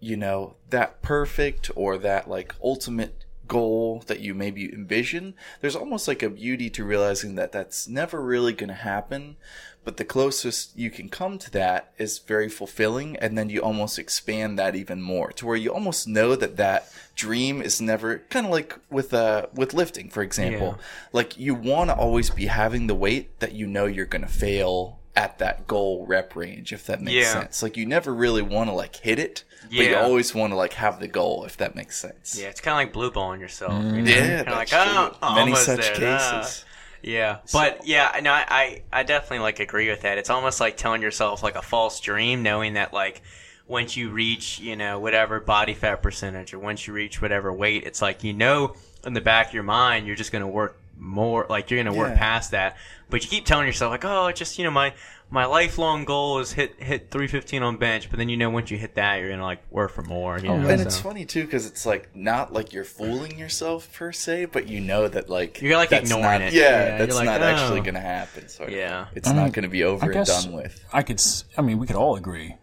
you 0.00 0.16
know 0.16 0.56
that 0.70 1.00
perfect 1.00 1.70
or 1.76 1.96
that 1.96 2.28
like 2.28 2.54
ultimate 2.62 3.24
goal 3.46 4.02
that 4.06 4.20
you 4.20 4.34
maybe 4.34 4.72
envision 4.72 5.34
there's 5.60 5.76
almost 5.76 6.08
like 6.08 6.22
a 6.22 6.28
beauty 6.30 6.68
to 6.70 6.82
realizing 6.84 7.34
that 7.36 7.52
that's 7.52 7.86
never 7.86 8.20
really 8.20 8.52
going 8.52 8.68
to 8.68 8.74
happen 8.74 9.36
but 9.84 9.98
the 9.98 10.04
closest 10.04 10.76
you 10.76 10.90
can 10.90 11.10
come 11.10 11.36
to 11.38 11.50
that 11.50 11.92
is 11.98 12.18
very 12.18 12.48
fulfilling 12.48 13.16
and 13.18 13.36
then 13.36 13.50
you 13.50 13.60
almost 13.60 13.98
expand 13.98 14.58
that 14.58 14.74
even 14.74 15.00
more 15.00 15.30
to 15.30 15.44
where 15.46 15.56
you 15.56 15.70
almost 15.72 16.08
know 16.08 16.34
that 16.34 16.56
that 16.56 16.90
dream 17.14 17.60
is 17.62 17.80
never 17.82 18.18
kind 18.30 18.46
of 18.46 18.52
like 18.52 18.78
with 18.90 19.12
uh 19.14 19.46
with 19.54 19.72
lifting 19.74 20.08
for 20.08 20.22
example 20.22 20.76
Yeah. 20.78 20.84
like 21.12 21.38
you 21.38 21.54
want 21.54 21.90
to 21.90 21.94
always 21.96 22.30
be 22.30 22.46
having 22.46 22.86
the 22.86 22.94
weight 22.94 23.38
that 23.40 23.52
you 23.52 23.66
know 23.66 23.84
you're 23.84 24.06
going 24.06 24.22
to 24.22 24.28
fail 24.28 24.98
at 25.16 25.38
that 25.38 25.66
goal 25.66 26.04
rep 26.06 26.34
range 26.34 26.72
if 26.72 26.86
that 26.86 27.00
makes 27.00 27.14
Yeah. 27.14 27.32
sense 27.32 27.62
like 27.62 27.76
you 27.76 27.86
never 27.86 28.12
really 28.12 28.42
want 28.42 28.68
to 28.68 28.74
like 28.74 28.96
hit 28.96 29.18
it 29.18 29.44
but 29.62 29.72
you 29.76 29.96
always 29.96 30.34
want 30.34 30.52
to 30.52 30.56
like 30.56 30.72
have 30.74 30.98
the 31.00 31.08
goal 31.08 31.44
if 31.44 31.56
that 31.58 31.74
makes 31.74 31.96
sense 31.96 32.38
yeah, 32.38 32.48
it's 32.48 32.60
kind 32.60 32.72
of 32.74 32.78
like 32.78 32.92
blue 32.92 33.10
balling 33.10 33.40
yourself. 33.40 33.82
You 33.84 34.02
know? 34.02 34.10
yeah 34.10 34.36
Kinda 34.42 34.50
like, 34.52 34.68
that's 34.70 35.16
oh, 35.22 35.26
true. 35.28 35.34
many 35.36 35.54
such 35.54 35.98
there. 35.98 36.18
Ah. 36.18 36.40
cases 36.42 36.64
Yeah, 37.02 37.38
but 37.52 37.86
yeah, 37.86 38.18
no, 38.22 38.32
I, 38.32 38.44
I 38.48 38.82
I 38.92 39.02
definitely 39.02 39.40
like 39.40 39.60
agree 39.60 39.88
with 39.90 40.00
that. 40.02 40.16
It's 40.18 40.30
almost 40.30 40.58
like 40.58 40.76
telling 40.78 41.02
yourself 41.02 41.42
like 41.42 41.54
a 41.54 41.60
false 41.62 42.00
dream, 42.00 42.42
knowing 42.42 42.74
that 42.74 42.92
like 42.94 43.20
once 43.68 43.94
you 43.96 44.10
reach 44.10 44.58
you 44.58 44.74
know 44.74 44.98
whatever 44.98 45.38
body 45.38 45.74
fat 45.74 46.02
percentage 46.02 46.54
or 46.54 46.58
once 46.58 46.86
you 46.86 46.92
reach 46.94 47.20
whatever 47.20 47.52
weight, 47.52 47.84
it's 47.84 48.00
like 48.02 48.24
you 48.24 48.32
know 48.32 48.74
in 49.06 49.12
the 49.12 49.20
back 49.20 49.48
of 49.48 49.54
your 49.54 49.62
mind 49.62 50.06
you're 50.06 50.16
just 50.16 50.32
gonna 50.32 50.48
work 50.48 50.78
more, 50.98 51.46
like 51.48 51.70
you're 51.70 51.82
gonna 51.82 51.96
work 51.96 52.12
Yeah. 52.12 52.18
past 52.18 52.50
that, 52.52 52.76
but 53.10 53.22
you 53.22 53.28
keep 53.30 53.44
telling 53.44 53.66
yourself 53.66 53.90
like, 53.90 54.04
oh, 54.04 54.26
it's 54.26 54.38
just 54.38 54.58
you 54.58 54.64
know 54.64 54.70
my 54.70 54.94
my 55.30 55.46
lifelong 55.46 56.04
goal 56.04 56.38
is 56.38 56.52
hit 56.52 56.80
hit 56.80 57.10
315 57.10 57.62
on 57.62 57.76
bench, 57.76 58.08
but 58.10 58.18
then 58.18 58.28
you 58.28 58.36
know 58.36 58.50
once 58.50 58.70
you 58.70 58.76
hit 58.76 58.94
that, 58.94 59.16
you're 59.20 59.30
gonna 59.30 59.42
like 59.42 59.62
work 59.70 59.90
for 59.90 60.02
more. 60.02 60.38
You 60.38 60.50
oh, 60.50 60.58
know, 60.58 60.68
and 60.68 60.80
it's 60.80 61.00
funny 61.00 61.24
too 61.24 61.44
because 61.44 61.66
it's 61.66 61.84
like 61.86 62.14
not 62.14 62.52
like 62.52 62.72
you're 62.72 62.84
fooling 62.84 63.38
yourself 63.38 63.92
per 63.92 64.12
se 64.12 64.44
but 64.46 64.68
you 64.68 64.80
know 64.80 65.08
that 65.08 65.28
like 65.28 65.60
You're, 65.60 65.76
like, 65.76 65.90
ignoring 65.92 66.22
not, 66.22 66.40
it. 66.42 66.52
yeah, 66.52 66.62
Yeah, 66.62 66.98
that's 66.98 67.16
like, 67.16 67.24
not 67.26 67.40
actually 67.42 67.80
oh. 67.80 67.84
gonna 67.84 68.00
happen 68.00 68.48
sort 68.48 68.68
of. 68.68 68.74
Yeah. 68.76 69.06
it's 69.14 69.28
not 69.30 69.52
gonna 69.52 69.68
be 69.68 69.82
over 69.82 70.04
I 70.12 70.16
and 70.18 70.26
done 70.26 70.52
with 70.52 70.84
I 70.92 71.02
could. 71.02 71.16
s- 71.18 71.44
I 71.56 71.62
mean, 71.62 71.78
we 71.78 71.86
could 71.86 71.96
all 71.96 72.16
agree. 72.16 72.56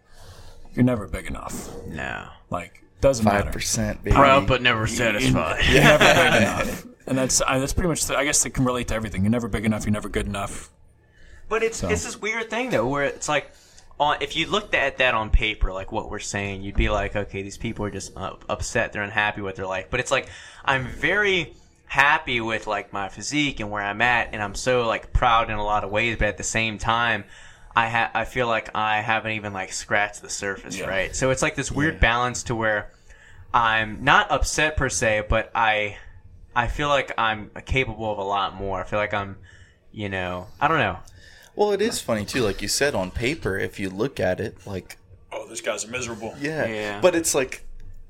You're 0.74 0.84
never 0.84 1.06
big 1.06 1.26
enough. 1.26 1.68
no. 1.88 2.26
Like 2.48 2.82
doesn't 3.02 3.24
five 3.24 3.46
matter. 3.46 3.50
percent 3.50 4.04
Proud 4.04 4.46
but 4.46 4.62
never 4.62 4.86
satisfied. 4.86 5.64
You're 5.68 5.82
never 5.82 5.98
big 6.04 6.34
enough. 6.42 6.86
And 7.06 7.18
that's 7.18 7.42
I, 7.42 7.58
that's 7.58 7.72
pretty 7.72 7.88
much. 7.88 8.04
The, 8.06 8.16
I 8.16 8.24
guess 8.24 8.44
it 8.46 8.50
can 8.50 8.64
relate 8.64 8.88
to 8.88 8.94
everything. 8.94 9.22
You're 9.22 9.30
never 9.30 9.48
big 9.48 9.64
enough. 9.64 9.84
You're 9.84 9.92
never 9.92 10.08
good 10.08 10.26
enough. 10.26 10.70
But 11.48 11.62
it's 11.62 11.82
it's 11.82 12.04
this 12.04 12.20
weird 12.20 12.48
thing 12.48 12.70
though, 12.70 12.86
where 12.86 13.04
it's 13.04 13.28
like, 13.28 13.50
on 14.00 14.16
if 14.22 14.36
you 14.36 14.46
looked 14.46 14.74
at 14.74 14.98
that 14.98 15.14
on 15.14 15.30
paper, 15.30 15.72
like 15.72 15.92
what 15.92 16.10
we're 16.10 16.18
saying, 16.18 16.62
you'd 16.62 16.76
be 16.76 16.88
like, 16.88 17.14
okay, 17.14 17.42
these 17.42 17.58
people 17.58 17.84
are 17.84 17.90
just 17.90 18.16
uh, 18.16 18.36
upset, 18.48 18.92
they're 18.92 19.02
unhappy 19.02 19.42
with 19.42 19.56
their 19.56 19.66
life. 19.66 19.86
But 19.90 20.00
it's 20.00 20.10
like 20.10 20.28
I'm 20.64 20.86
very 20.86 21.54
happy 21.86 22.40
with 22.40 22.66
like 22.66 22.92
my 22.92 23.08
physique 23.08 23.60
and 23.60 23.70
where 23.70 23.82
I'm 23.82 24.00
at, 24.00 24.30
and 24.32 24.42
I'm 24.42 24.54
so 24.54 24.86
like 24.86 25.12
proud 25.12 25.50
in 25.50 25.56
a 25.56 25.64
lot 25.64 25.84
of 25.84 25.90
ways. 25.90 26.16
But 26.18 26.28
at 26.28 26.36
the 26.38 26.42
same 26.44 26.78
time, 26.78 27.24
I 27.76 27.88
ha- 27.88 28.10
I 28.14 28.24
feel 28.24 28.46
like 28.46 28.70
I 28.74 29.00
haven't 29.00 29.32
even 29.32 29.52
like 29.52 29.72
scratched 29.72 30.22
the 30.22 30.30
surface, 30.30 30.80
right? 30.80 31.14
So 31.14 31.30
it's 31.30 31.42
like 31.42 31.56
this 31.56 31.70
weird 31.70 32.00
balance 32.00 32.44
to 32.44 32.54
where 32.54 32.90
I'm 33.52 34.02
not 34.04 34.30
upset 34.30 34.78
per 34.78 34.88
se, 34.88 35.24
but 35.28 35.50
I 35.54 35.98
I 36.54 36.66
feel 36.68 36.88
like 36.88 37.12
I'm 37.16 37.50
capable 37.66 38.10
of 38.12 38.18
a 38.18 38.22
lot 38.24 38.54
more. 38.54 38.80
I 38.80 38.84
feel 38.84 38.98
like 38.98 39.14
I'm, 39.14 39.36
you 39.92 40.08
know, 40.08 40.46
I 40.60 40.68
don't 40.68 40.78
know. 40.78 40.98
well 41.54 41.72
it 41.72 41.82
is 41.82 42.00
funny 42.00 42.24
too 42.24 42.42
like 42.42 42.62
you 42.62 42.68
said 42.68 42.94
on 42.94 43.10
paper 43.10 43.58
if 43.58 43.78
you 43.80 43.90
look 43.90 44.18
at 44.20 44.40
it 44.40 44.66
like 44.66 44.96
Oh, 45.34 45.46
this 45.48 45.60
guy's 45.62 45.86
miserable. 45.88 46.34
Yeah. 46.40 46.66
Yeah. 46.66 47.00
But 47.00 47.14
it's 47.14 47.34
like 47.34 47.64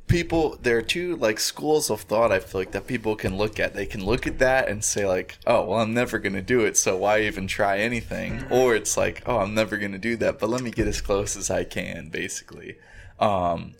people 0.09 0.59
there 0.61 0.77
are 0.77 0.83
two 0.83 1.17
like 1.17 1.39
schools 1.41 1.89
of 1.91 2.01
thought 2.03 2.33
I 2.33 2.41
feel 2.41 2.61
like 2.61 2.73
that 2.73 2.87
people 2.87 3.15
can 3.17 3.37
look 3.37 3.59
at. 3.61 3.75
They 3.75 3.87
can 3.87 4.05
look 4.05 4.27
at 4.27 4.39
that 4.41 4.69
and 4.69 4.85
say 4.85 5.07
like, 5.07 5.39
"Oh, 5.47 5.65
well 5.67 5.79
I'm 5.81 5.95
never 5.95 6.19
going 6.19 6.35
to 6.35 6.43
do 6.43 6.61
it, 6.61 6.77
so 6.77 6.97
why 6.97 7.21
even 7.23 7.47
try 7.47 7.79
anything?" 7.79 8.41
Mm-hmm. 8.41 8.53
Or 8.53 8.75
it's 8.75 8.97
like, 8.97 9.23
"Oh, 9.25 9.39
I'm 9.39 9.55
never 9.55 9.77
going 9.77 9.93
to 9.93 9.99
do 9.99 10.17
that, 10.17 10.39
but 10.41 10.51
let 10.51 10.63
me 10.63 10.71
get 10.71 10.87
as 10.89 11.01
close 11.01 11.37
as 11.37 11.49
I 11.51 11.65
can," 11.65 12.09
basically. 12.09 12.77
Um 13.21 13.73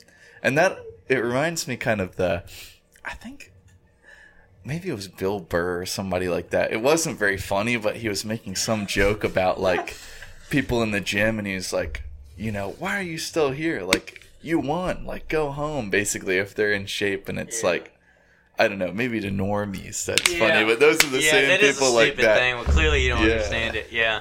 and 0.43 0.57
that 0.57 0.79
it 1.09 1.19
reminds 1.19 1.67
me 1.69 1.77
kind 1.77 2.01
of 2.01 2.17
the 2.17 2.45
I 3.05 3.15
think 3.15 3.52
maybe 4.65 4.89
it 4.89 4.95
was 4.95 5.09
Bill 5.09 5.41
Burr 5.41 5.83
or 5.83 5.87
somebody 5.87 6.29
like 6.29 6.51
that. 6.51 6.73
It 6.73 6.81
wasn't 6.81 7.19
very 7.19 7.37
funny, 7.39 7.77
but 7.77 7.97
he 7.97 8.09
was 8.09 8.25
making 8.25 8.57
some 8.57 8.87
joke 8.87 9.25
about 9.25 9.61
like 9.61 9.97
people 10.51 10.83
in 10.83 10.91
the 10.91 11.01
gym 11.01 11.39
and 11.39 11.47
he 11.47 11.55
was 11.55 11.73
like, 11.73 12.03
you 12.37 12.53
know, 12.53 12.71
why 12.79 12.99
are 12.99 13.03
you 13.03 13.19
still 13.19 13.51
here? 13.51 13.83
Like 13.83 14.27
you 14.41 14.59
won. 14.59 15.05
Like 15.07 15.29
go 15.29 15.51
home 15.51 15.91
basically 15.91 16.39
if 16.39 16.55
they're 16.55 16.73
in 16.73 16.87
shape 16.87 17.29
and 17.29 17.39
it's 17.39 17.63
like 17.63 17.89
I 18.59 18.69
don't 18.69 18.79
know, 18.79 18.93
maybe 18.93 19.19
to 19.21 19.31
normies 19.31 20.05
that's 20.05 20.33
funny, 20.35 20.65
but 20.65 20.79
those 20.79 21.03
are 21.03 21.09
the 21.09 21.23
yeah, 21.23 21.31
same 21.31 21.49
that 21.49 21.63
is 21.63 21.77
a 21.77 21.81
people 21.81 21.95
like 21.95 22.09
stupid 22.09 22.25
that. 22.27 22.37
thing. 22.39 22.55
Well, 22.57 22.65
clearly 22.65 23.03
you 23.03 23.09
don't 23.11 23.23
Yeah. 23.25 23.33
understand 23.33 23.77
it. 23.77 23.89
Yeah, 23.91 24.21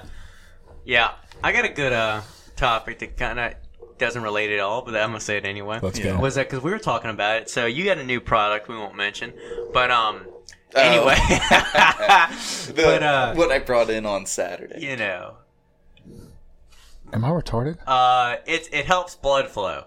yeah. 0.86 1.12
I 1.43 1.51
got 1.51 1.65
a 1.65 1.69
good 1.69 1.91
uh 1.93 2.21
topic 2.56 2.99
to 2.99 3.08
kind 3.08 3.39
of 3.39 3.54
doesn't 4.02 4.22
relate 4.24 4.52
at 4.52 4.60
all, 4.60 4.82
but 4.82 4.96
I'm 4.96 5.10
gonna 5.12 5.22
say 5.22 5.38
it 5.38 5.46
anyway. 5.46 5.80
Let's 5.82 5.98
Yeah. 6.00 6.12
go. 6.16 6.20
Was 6.20 6.36
that 6.36 6.50
because 6.50 6.62
we 6.64 6.72
were 6.72 6.80
talking 6.80 7.10
about 7.10 7.38
it? 7.44 7.50
So 7.50 7.66
you 7.66 7.86
got 7.86 7.98
a 7.98 8.04
new 8.04 8.20
product 8.20 8.68
we 8.68 8.76
won't 8.76 8.96
mention, 8.96 9.32
but 9.74 9.90
um, 9.92 10.26
Oh. 10.76 10.80
anyway, 10.82 11.16
The- 12.68 12.74
but, 12.76 13.04
uh, 13.04 13.34
what 13.36 13.52
I 13.52 13.60
brought 13.60 13.90
in 13.90 14.06
on 14.06 14.26
Saturday. 14.26 14.80
you 14.82 14.96
know, 14.98 15.36
Am 17.14 17.26
I 17.26 17.30
retarded? 17.30 17.78
uh, 17.88 18.38
it 18.46 18.70
it 18.72 18.86
helps 18.86 19.16
blood 19.16 19.50
flow. 19.50 19.86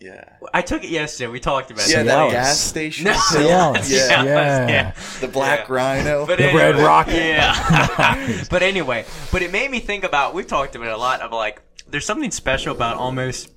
Yeah. 0.00 0.22
I 0.54 0.62
took 0.62 0.84
it 0.84 0.90
yesterday. 0.90 1.26
We 1.26 1.40
talked 1.40 1.72
about 1.72 1.88
Yeah, 1.88 2.02
it. 2.02 2.04
that 2.04 2.18
Cialis. 2.18 2.30
gas 2.30 2.60
station. 2.60 3.04
No. 3.06 3.12
pill. 3.32 3.48
Cialis. 3.74 3.90
Yeah. 4.08 4.22
Yeah. 4.22 4.68
yeah. 4.68 4.92
The 5.20 5.26
black 5.26 5.66
Yeah. 5.68 5.74
rhino. 5.74 6.24
But 6.26 6.38
The 6.38 6.44
anyway, 6.44 6.62
Red 6.70 6.76
Rocket. 6.76 7.14
Yeah. 7.16 8.44
but 8.50 8.62
anyway, 8.62 9.04
but 9.32 9.42
it 9.42 9.50
made 9.50 9.68
me 9.72 9.80
think 9.80 10.04
about. 10.04 10.34
We've 10.34 10.46
talked 10.46 10.76
about 10.76 10.86
it 10.86 10.92
a 10.94 10.96
lot 10.96 11.20
of 11.20 11.32
like, 11.32 11.60
there's 11.90 12.06
something 12.06 12.30
special 12.30 12.74
about 12.74 12.96
almost 12.96 13.52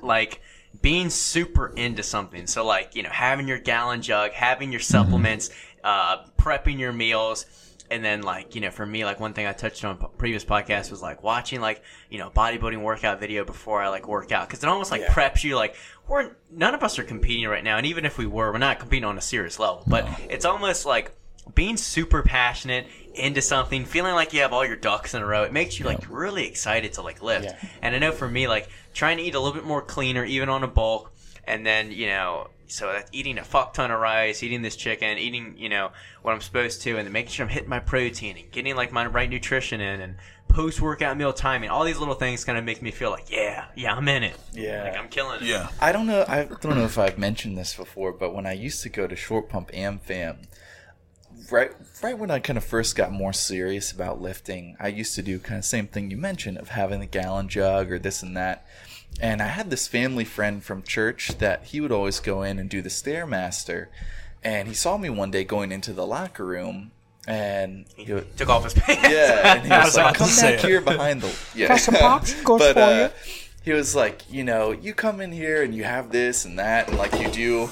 like 0.00 0.40
being 0.82 1.10
super 1.10 1.68
into 1.76 2.02
something. 2.02 2.46
So 2.46 2.64
like, 2.64 2.94
you 2.94 3.02
know, 3.02 3.10
having 3.10 3.48
your 3.48 3.58
gallon 3.58 4.02
jug, 4.02 4.32
having 4.32 4.70
your 4.70 4.80
supplements, 4.80 5.50
uh, 5.84 6.24
prepping 6.38 6.78
your 6.78 6.92
meals. 6.92 7.46
And 7.92 8.04
then, 8.04 8.22
like, 8.22 8.54
you 8.54 8.60
know, 8.60 8.70
for 8.70 8.86
me, 8.86 9.04
like, 9.04 9.18
one 9.18 9.32
thing 9.32 9.46
I 9.48 9.52
touched 9.52 9.84
on 9.84 9.98
previous 10.16 10.44
podcast 10.44 10.92
was 10.92 11.02
like 11.02 11.24
watching, 11.24 11.60
like, 11.60 11.82
you 12.08 12.18
know, 12.18 12.30
bodybuilding 12.30 12.80
workout 12.80 13.18
video 13.18 13.44
before 13.44 13.82
I 13.82 13.88
like 13.88 14.06
work 14.06 14.30
out. 14.30 14.48
Cause 14.48 14.62
it 14.62 14.68
almost 14.68 14.92
like 14.92 15.06
preps 15.06 15.42
you, 15.42 15.56
like, 15.56 15.74
we're, 16.06 16.36
none 16.52 16.72
of 16.72 16.84
us 16.84 17.00
are 17.00 17.02
competing 17.02 17.48
right 17.48 17.64
now. 17.64 17.78
And 17.78 17.86
even 17.86 18.04
if 18.04 18.16
we 18.16 18.26
were, 18.26 18.52
we're 18.52 18.58
not 18.58 18.78
competing 18.78 19.04
on 19.04 19.18
a 19.18 19.20
serious 19.20 19.58
level. 19.58 19.82
But 19.88 20.06
it's 20.28 20.44
almost 20.44 20.86
like, 20.86 21.10
being 21.54 21.76
super 21.76 22.22
passionate 22.22 22.86
into 23.14 23.42
something, 23.42 23.84
feeling 23.84 24.14
like 24.14 24.32
you 24.32 24.40
have 24.40 24.52
all 24.52 24.64
your 24.64 24.76
ducks 24.76 25.14
in 25.14 25.22
a 25.22 25.26
row, 25.26 25.42
it 25.42 25.52
makes 25.52 25.78
you 25.78 25.86
like 25.86 26.08
really 26.08 26.46
excited 26.46 26.92
to 26.94 27.02
like 27.02 27.22
lift. 27.22 27.54
And 27.82 27.94
I 27.94 27.98
know 27.98 28.12
for 28.12 28.28
me, 28.28 28.48
like 28.48 28.68
trying 28.94 29.16
to 29.18 29.22
eat 29.22 29.34
a 29.34 29.40
little 29.40 29.54
bit 29.54 29.64
more 29.64 29.82
cleaner, 29.82 30.24
even 30.24 30.48
on 30.48 30.62
a 30.62 30.68
bulk, 30.68 31.12
and 31.44 31.66
then 31.66 31.90
you 31.90 32.06
know, 32.06 32.48
so 32.68 32.92
that's 32.92 33.10
eating 33.12 33.38
a 33.38 33.44
fuck 33.44 33.74
ton 33.74 33.90
of 33.90 34.00
rice, 34.00 34.42
eating 34.42 34.62
this 34.62 34.76
chicken, 34.76 35.18
eating 35.18 35.54
you 35.58 35.68
know 35.68 35.90
what 36.22 36.32
I'm 36.32 36.40
supposed 36.40 36.82
to, 36.82 36.96
and 36.96 37.06
then 37.06 37.12
making 37.12 37.32
sure 37.32 37.44
I'm 37.44 37.50
hitting 37.50 37.68
my 37.68 37.80
protein 37.80 38.36
and 38.36 38.50
getting 38.50 38.76
like 38.76 38.92
my 38.92 39.06
right 39.06 39.28
nutrition 39.28 39.80
in, 39.80 40.00
and 40.00 40.16
post 40.48 40.80
workout 40.80 41.16
meal 41.16 41.32
timing. 41.32 41.70
All 41.70 41.84
these 41.84 41.98
little 41.98 42.14
things 42.14 42.44
kind 42.44 42.58
of 42.58 42.64
make 42.64 42.82
me 42.82 42.90
feel 42.90 43.10
like, 43.10 43.30
yeah, 43.30 43.66
yeah, 43.74 43.94
I'm 43.94 44.06
in 44.08 44.22
it. 44.22 44.36
Yeah. 44.52 44.84
Like 44.84 44.96
I'm 44.96 45.08
killing 45.08 45.42
it. 45.42 45.46
Yeah. 45.46 45.68
I 45.80 45.92
don't 45.92 46.06
know. 46.06 46.24
I 46.28 46.44
don't 46.44 46.76
know 46.76 46.84
if 46.84 46.98
I've 46.98 47.18
mentioned 47.18 47.56
this 47.56 47.74
before, 47.74 48.12
but 48.12 48.34
when 48.34 48.46
I 48.46 48.52
used 48.52 48.82
to 48.82 48.88
go 48.88 49.06
to 49.06 49.16
Short 49.16 49.48
Pump 49.48 49.70
AmFam, 49.72 50.46
right, 51.50 51.72
right 52.02 52.18
when 52.18 52.30
I 52.30 52.38
kind 52.38 52.56
of 52.56 52.64
first 52.64 52.96
got 52.96 53.12
more 53.12 53.32
serious 53.32 53.92
about 53.92 54.20
lifting, 54.20 54.76
I 54.80 54.88
used 54.88 55.14
to 55.16 55.22
do 55.22 55.38
kind 55.38 55.58
of 55.58 55.64
same 55.64 55.86
thing 55.86 56.10
you 56.10 56.16
mentioned 56.16 56.58
of 56.58 56.70
having 56.70 57.00
the 57.00 57.06
gallon 57.06 57.48
jug 57.48 57.90
or 57.90 57.98
this 57.98 58.22
and 58.22 58.36
that. 58.36 58.64
And 59.20 59.42
I 59.42 59.48
had 59.48 59.70
this 59.70 59.86
family 59.88 60.24
friend 60.24 60.62
from 60.62 60.82
church 60.82 61.38
that 61.38 61.64
he 61.64 61.80
would 61.80 61.92
always 61.92 62.20
go 62.20 62.42
in 62.42 62.58
and 62.58 62.70
do 62.70 62.80
the 62.80 62.88
stairmaster. 62.88 63.88
And 64.42 64.68
he 64.68 64.74
saw 64.74 64.96
me 64.96 65.10
one 65.10 65.30
day 65.30 65.44
going 65.44 65.72
into 65.72 65.92
the 65.92 66.06
locker 66.06 66.46
room, 66.46 66.92
and 67.26 67.84
he 67.96 68.12
would, 68.14 68.36
Took 68.38 68.48
off 68.48 68.64
his 68.64 68.72
pants. 68.76 69.08
yeah, 69.10 69.56
and 69.56 69.62
he 69.64 69.68
was 69.70 69.84
was 69.86 69.96
like, 69.96 70.14
"Come 70.14 70.28
say 70.28 70.56
back 70.56 70.64
it. 70.64 70.68
here 70.68 70.80
behind 70.80 71.20
the 71.20 71.38
yeah." 71.54 71.68
Got 71.68 71.80
some 71.80 71.94
popsicles 71.96 72.58
but 72.60 72.72
for 72.74 72.80
uh, 72.80 72.98
you. 72.98 73.10
he 73.62 73.72
was 73.72 73.94
like, 73.94 74.22
you 74.32 74.42
know, 74.44 74.70
you 74.72 74.94
come 74.94 75.20
in 75.20 75.30
here 75.32 75.62
and 75.62 75.74
you 75.74 75.84
have 75.84 76.10
this 76.10 76.46
and 76.46 76.58
that, 76.58 76.88
and 76.88 76.96
like 76.96 77.12
you 77.20 77.28
do, 77.30 77.68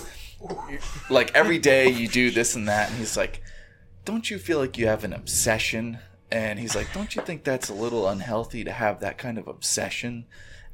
like 1.09 1.35
every 1.35 1.59
day 1.59 1.89
you 1.89 2.09
do 2.09 2.31
this 2.31 2.55
and 2.55 2.69
that, 2.69 2.91
and 2.91 2.99
he's 2.99 3.17
like, 3.17 3.41
"Don't 4.09 4.31
you 4.31 4.39
feel 4.39 4.59
like 4.59 4.79
you 4.79 4.87
have 4.87 5.05
an 5.05 5.13
obsession?" 5.13 5.99
And 6.31 6.59
he's 6.59 6.75
like, 6.75 6.91
"Don't 6.95 7.15
you 7.15 7.21
think 7.21 7.45
that's 7.45 7.69
a 7.69 7.75
little 7.75 8.09
unhealthy 8.09 8.65
to 8.65 8.73
have 8.73 9.01
that 9.01 9.19
kind 9.19 9.37
of 9.37 9.47
obsession?" 9.47 10.25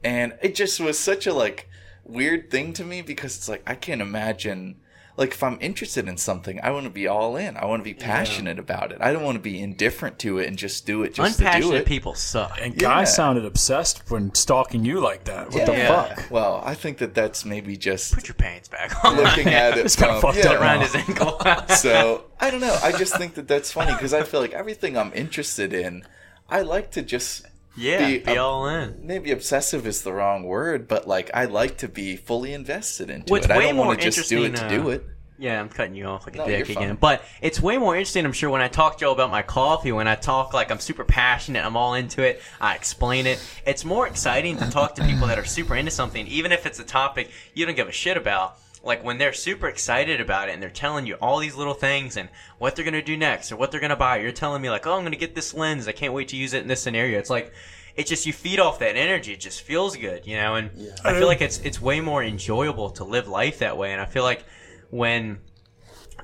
And 0.04 0.38
it 0.40 0.54
just 0.54 0.78
was 0.78 1.00
such 1.00 1.26
a 1.26 1.34
like 1.34 1.68
weird 2.04 2.48
thing 2.48 2.72
to 2.74 2.84
me 2.84 3.02
because 3.02 3.36
it's 3.36 3.48
like 3.48 3.64
I 3.66 3.74
can't 3.74 4.00
imagine 4.00 4.76
like 5.16 5.30
if 5.30 5.42
I'm 5.42 5.58
interested 5.60 6.08
in 6.08 6.16
something, 6.16 6.58
I 6.62 6.70
want 6.72 6.84
to 6.84 6.90
be 6.90 7.06
all 7.06 7.36
in. 7.36 7.56
I 7.56 7.66
want 7.66 7.80
to 7.80 7.84
be 7.84 7.94
passionate 7.94 8.58
about 8.58 8.90
it. 8.90 8.98
I 9.00 9.12
don't 9.12 9.22
want 9.22 9.36
to 9.36 9.40
be 9.42 9.60
indifferent 9.60 10.18
to 10.20 10.38
it 10.38 10.48
and 10.48 10.58
just 10.58 10.86
do 10.86 11.02
it 11.04 11.14
just 11.14 11.36
to 11.38 11.42
do 11.42 11.46
Unpassionate 11.46 11.80
it. 11.82 11.86
people 11.86 12.14
suck. 12.14 12.58
And 12.60 12.74
Yeah. 12.74 12.80
guys 12.88 13.14
sounded 13.14 13.44
obsessed 13.44 14.10
when 14.10 14.34
stalking 14.34 14.84
you 14.84 14.98
like 15.00 15.24
that. 15.24 15.52
What 15.52 15.66
the 15.66 15.72
Yeah. 15.72 15.88
fuck? 16.14 16.30
Well, 16.30 16.62
I 16.64 16.74
think 16.74 16.98
that 16.98 17.14
that's 17.14 17.44
maybe 17.44 17.76
just 17.76 18.12
Put 18.12 18.26
your 18.26 18.34
pants 18.34 18.68
back 18.68 19.04
on. 19.04 19.16
looking 19.16 19.48
at 19.48 19.78
it 19.78 19.84
It's 19.86 19.94
kinda 19.96 20.20
from 20.20 20.32
fucked 20.32 20.44
yeah. 20.44 20.52
up 20.52 20.60
around 20.60 20.80
his 20.80 20.94
ankle. 20.96 21.40
So 21.76 22.24
I 22.40 22.50
don't 22.50 22.60
know. 22.60 22.76
I 22.82 22.90
just 22.92 23.16
think 23.16 23.34
that 23.34 23.46
that's 23.46 23.70
funny 23.70 23.92
because 23.92 24.12
I 24.12 24.22
feel 24.24 24.40
like 24.40 24.52
everything 24.52 24.96
I'm 24.98 25.12
interested 25.14 25.72
in, 25.72 26.04
I 26.48 26.62
like 26.62 26.90
to 26.92 27.02
just 27.02 27.46
yeah, 27.76 28.06
be, 28.06 28.18
be, 28.18 28.32
um, 28.32 28.38
all 28.38 28.68
in. 28.68 29.06
maybe 29.06 29.30
obsessive 29.30 29.86
is 29.86 30.02
the 30.02 30.12
wrong 30.12 30.44
word, 30.44 30.88
but 30.88 31.08
like 31.08 31.30
I 31.34 31.46
like 31.46 31.78
to 31.78 31.88
be 31.88 32.16
fully 32.16 32.52
invested 32.52 33.10
into 33.10 33.30
What's 33.32 33.46
it. 33.46 33.50
I 33.50 33.60
don't 33.60 33.76
want 33.76 34.00
to 34.00 34.10
just 34.10 34.28
do 34.28 34.38
it 34.38 34.40
to 34.40 34.46
interesting, 34.46 34.82
do 34.82 34.88
uh, 34.88 34.92
it. 34.92 35.04
Yeah, 35.36 35.60
I'm 35.60 35.68
cutting 35.68 35.96
you 35.96 36.04
off 36.04 36.26
like 36.26 36.36
a 36.36 36.38
No, 36.38 36.46
dick 36.46 36.68
again. 36.68 36.96
But 37.00 37.24
it's 37.42 37.60
way 37.60 37.76
more 37.76 37.96
interesting, 37.96 38.24
I'm 38.24 38.32
sure, 38.32 38.50
when 38.50 38.60
I 38.60 38.68
talk 38.68 38.98
to 38.98 39.04
y'all 39.04 39.14
about 39.14 39.32
my 39.32 39.42
coffee, 39.42 39.90
when 39.90 40.06
I 40.06 40.14
talk 40.14 40.54
like 40.54 40.70
I'm 40.70 40.78
super 40.78 41.04
passionate, 41.04 41.64
I'm 41.64 41.76
all 41.76 41.94
into 41.94 42.22
it, 42.22 42.40
I 42.60 42.76
explain 42.76 43.26
it. 43.26 43.44
It's 43.66 43.84
more 43.84 44.06
exciting 44.06 44.56
to 44.58 44.70
talk 44.70 44.94
to 44.94 45.04
people 45.04 45.26
that 45.26 45.38
are 45.38 45.44
super 45.44 45.74
into 45.74 45.90
something, 45.90 46.24
even 46.28 46.52
if 46.52 46.66
it's 46.66 46.78
a 46.78 46.84
topic 46.84 47.30
you 47.52 47.66
don't 47.66 47.74
give 47.74 47.88
a 47.88 47.92
shit 47.92 48.16
about. 48.16 48.58
Like 48.84 49.02
when 49.02 49.18
they're 49.18 49.32
super 49.32 49.66
excited 49.66 50.20
about 50.20 50.48
it 50.48 50.52
and 50.52 50.62
they're 50.62 50.70
telling 50.70 51.06
you 51.06 51.14
all 51.14 51.38
these 51.38 51.56
little 51.56 51.74
things 51.74 52.16
and 52.16 52.28
what 52.58 52.76
they're 52.76 52.84
gonna 52.84 53.02
do 53.02 53.16
next 53.16 53.50
or 53.50 53.56
what 53.56 53.70
they're 53.70 53.80
gonna 53.80 53.96
buy. 53.96 54.18
You're 54.18 54.32
telling 54.32 54.62
me 54.62 54.70
like, 54.70 54.86
oh, 54.86 54.94
I'm 54.94 55.04
gonna 55.04 55.16
get 55.16 55.34
this 55.34 55.54
lens. 55.54 55.88
I 55.88 55.92
can't 55.92 56.12
wait 56.12 56.28
to 56.28 56.36
use 56.36 56.54
it 56.54 56.62
in 56.62 56.68
this 56.68 56.82
scenario. 56.82 57.18
It's 57.18 57.30
like, 57.30 57.52
it 57.96 58.06
just 58.06 58.26
you 58.26 58.32
feed 58.32 58.58
off 58.58 58.80
that 58.80 58.96
energy. 58.96 59.32
It 59.32 59.40
just 59.40 59.62
feels 59.62 59.96
good, 59.96 60.26
you 60.26 60.36
know. 60.36 60.56
And 60.56 60.70
I 61.04 61.12
feel 61.14 61.28
like 61.28 61.40
it's 61.40 61.58
it's 61.60 61.80
way 61.80 62.00
more 62.00 62.22
enjoyable 62.24 62.90
to 62.90 63.04
live 63.04 63.28
life 63.28 63.60
that 63.60 63.76
way. 63.76 63.92
And 63.92 64.00
I 64.00 64.04
feel 64.04 64.24
like 64.24 64.44
when 64.90 65.38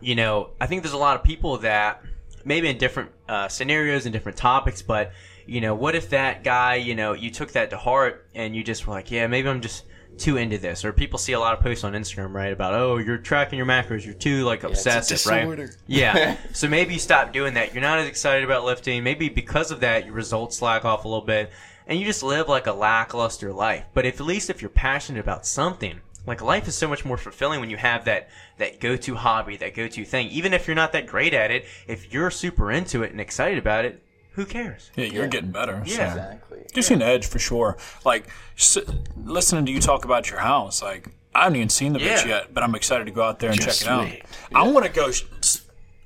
you 0.00 0.14
know, 0.14 0.50
I 0.60 0.66
think 0.66 0.82
there's 0.82 0.94
a 0.94 0.98
lot 0.98 1.16
of 1.16 1.22
people 1.22 1.58
that 1.58 2.02
maybe 2.44 2.68
in 2.68 2.78
different 2.78 3.10
uh, 3.28 3.48
scenarios 3.48 4.06
and 4.06 4.12
different 4.12 4.38
topics, 4.38 4.82
but 4.82 5.12
you 5.46 5.60
know, 5.60 5.74
what 5.74 5.94
if 5.94 6.10
that 6.10 6.44
guy, 6.44 6.76
you 6.76 6.94
know, 6.94 7.12
you 7.12 7.30
took 7.30 7.52
that 7.52 7.70
to 7.70 7.76
heart 7.76 8.28
and 8.34 8.54
you 8.54 8.62
just 8.62 8.86
were 8.86 8.94
like, 8.94 9.10
yeah, 9.10 9.26
maybe 9.26 9.48
I'm 9.48 9.60
just 9.60 9.84
too 10.18 10.36
into 10.36 10.58
this. 10.58 10.84
Or 10.84 10.92
people 10.92 11.18
see 11.18 11.32
a 11.32 11.40
lot 11.40 11.54
of 11.54 11.60
posts 11.60 11.84
on 11.84 11.92
Instagram, 11.92 12.32
right, 12.32 12.52
about 12.52 12.74
oh, 12.74 12.98
you're 12.98 13.18
tracking 13.18 13.56
your 13.56 13.66
macros, 13.66 14.04
you're 14.04 14.14
too 14.14 14.44
like 14.44 14.62
obsessive, 14.62 15.24
right? 15.26 15.70
Yeah. 15.86 16.36
so 16.52 16.68
maybe 16.68 16.94
you 16.94 17.00
stop 17.00 17.32
doing 17.32 17.54
that. 17.54 17.74
You're 17.74 17.82
not 17.82 17.98
as 17.98 18.08
excited 18.08 18.44
about 18.44 18.64
lifting. 18.64 19.02
Maybe 19.02 19.28
because 19.28 19.70
of 19.70 19.80
that, 19.80 20.04
your 20.04 20.14
results 20.14 20.58
slack 20.58 20.84
off 20.84 21.04
a 21.04 21.08
little 21.08 21.24
bit, 21.24 21.50
and 21.86 21.98
you 21.98 22.04
just 22.04 22.22
live 22.22 22.48
like 22.48 22.66
a 22.66 22.72
lackluster 22.72 23.52
life. 23.52 23.84
But 23.94 24.06
if 24.06 24.20
at 24.20 24.26
least 24.26 24.50
if 24.50 24.62
you're 24.62 24.70
passionate 24.70 25.20
about 25.20 25.46
something, 25.46 26.00
like 26.26 26.42
life 26.42 26.68
is 26.68 26.74
so 26.74 26.86
much 26.88 27.04
more 27.04 27.16
fulfilling 27.16 27.60
when 27.60 27.70
you 27.70 27.76
have 27.76 28.04
that 28.04 28.28
that 28.58 28.80
go-to 28.80 29.14
hobby, 29.14 29.56
that 29.56 29.74
go-to 29.74 30.04
thing. 30.04 30.28
Even 30.28 30.52
if 30.52 30.66
you're 30.66 30.76
not 30.76 30.92
that 30.92 31.06
great 31.06 31.34
at 31.34 31.50
it, 31.50 31.64
if 31.86 32.12
you're 32.12 32.30
super 32.30 32.70
into 32.70 33.02
it 33.02 33.10
and 33.10 33.20
excited 33.20 33.58
about 33.58 33.84
it, 33.84 34.02
who 34.32 34.44
cares? 34.46 34.90
Yeah, 34.96 35.06
you're 35.06 35.26
getting 35.28 35.50
better. 35.50 35.82
so. 35.86 35.92
Yeah. 35.94 36.10
Exactly. 36.12 36.58
Gives 36.72 36.90
you 36.90 36.96
an 36.96 37.02
edge 37.02 37.26
for 37.26 37.38
sure. 37.38 37.76
Like 38.04 38.28
s- 38.56 38.78
listening 39.24 39.66
to 39.66 39.72
you 39.72 39.80
talk 39.80 40.04
about 40.04 40.30
your 40.30 40.40
house, 40.40 40.82
like 40.82 41.08
I 41.34 41.44
haven't 41.44 41.56
even 41.56 41.68
seen 41.68 41.92
the 41.92 41.98
bitch 42.00 42.26
yet, 42.26 42.52
but 42.54 42.62
I'm 42.62 42.74
excited 42.74 43.04
to 43.06 43.10
go 43.12 43.22
out 43.22 43.38
there 43.40 43.50
and 43.50 43.60
Just 43.60 43.80
check 43.82 43.88
it 43.88 43.92
out. 43.92 44.04
wait. 44.04 44.22
I 44.54 44.66
want 44.68 44.86
to 44.86 44.92
go. 44.92 45.10
sh- 45.10 45.24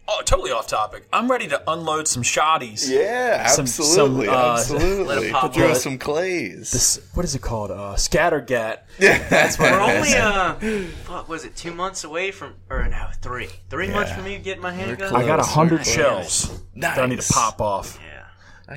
Oh, 0.07 0.21
totally 0.27 0.51
off 0.51 0.67
topic. 0.67 1.09
I'm 1.15 1.31
ready 1.31 1.49
to 1.49 1.63
unload 1.67 2.07
some 2.07 2.23
shotties. 2.23 2.87
Yeah, 2.91 3.47
Some- 3.47 3.63
absolutely, 3.63 4.27
some, 4.27 4.35
uh, 4.35 4.39
Let 4.43 4.59
absolutely. 4.61 5.29
it 5.29 5.33
pop 5.33 5.55
Throw 5.55 5.73
some 5.73 5.97
clays. 5.97 6.71
This, 6.73 7.01
what 7.15 7.25
is 7.25 7.35
it 7.35 7.41
called? 7.41 7.71
Uh, 7.71 7.95
scattergat. 7.97 8.81
Yeah, 8.99 9.27
that's 9.31 9.59
what 9.59 9.73
We're 9.73 9.81
only 9.81 10.15
uh, 10.15 10.57
fuck, 11.05 11.27
was 11.31 11.47
it 11.47 11.57
two 11.57 11.73
months 11.73 12.05
away 12.05 12.33
from, 12.33 12.53
or 12.69 12.87
no, 12.87 13.07
three, 13.23 13.49
three 13.71 13.89
months 13.89 14.11
Yeah. 14.11 14.17
from 14.17 14.25
me 14.27 14.39
getting 14.41 14.63
my 14.63 14.73
handgun. 14.73 15.09
close. 15.09 15.23
I 15.23 15.27
got 15.27 15.41
a 15.41 15.43
hundred 15.43 15.77
close. 15.85 15.95
shells 15.95 16.61
that 16.77 16.99
I 16.99 17.07
need 17.07 17.23
to 17.23 17.33
pop 17.33 17.63
off. 17.63 17.99
Yeah. 18.05 18.14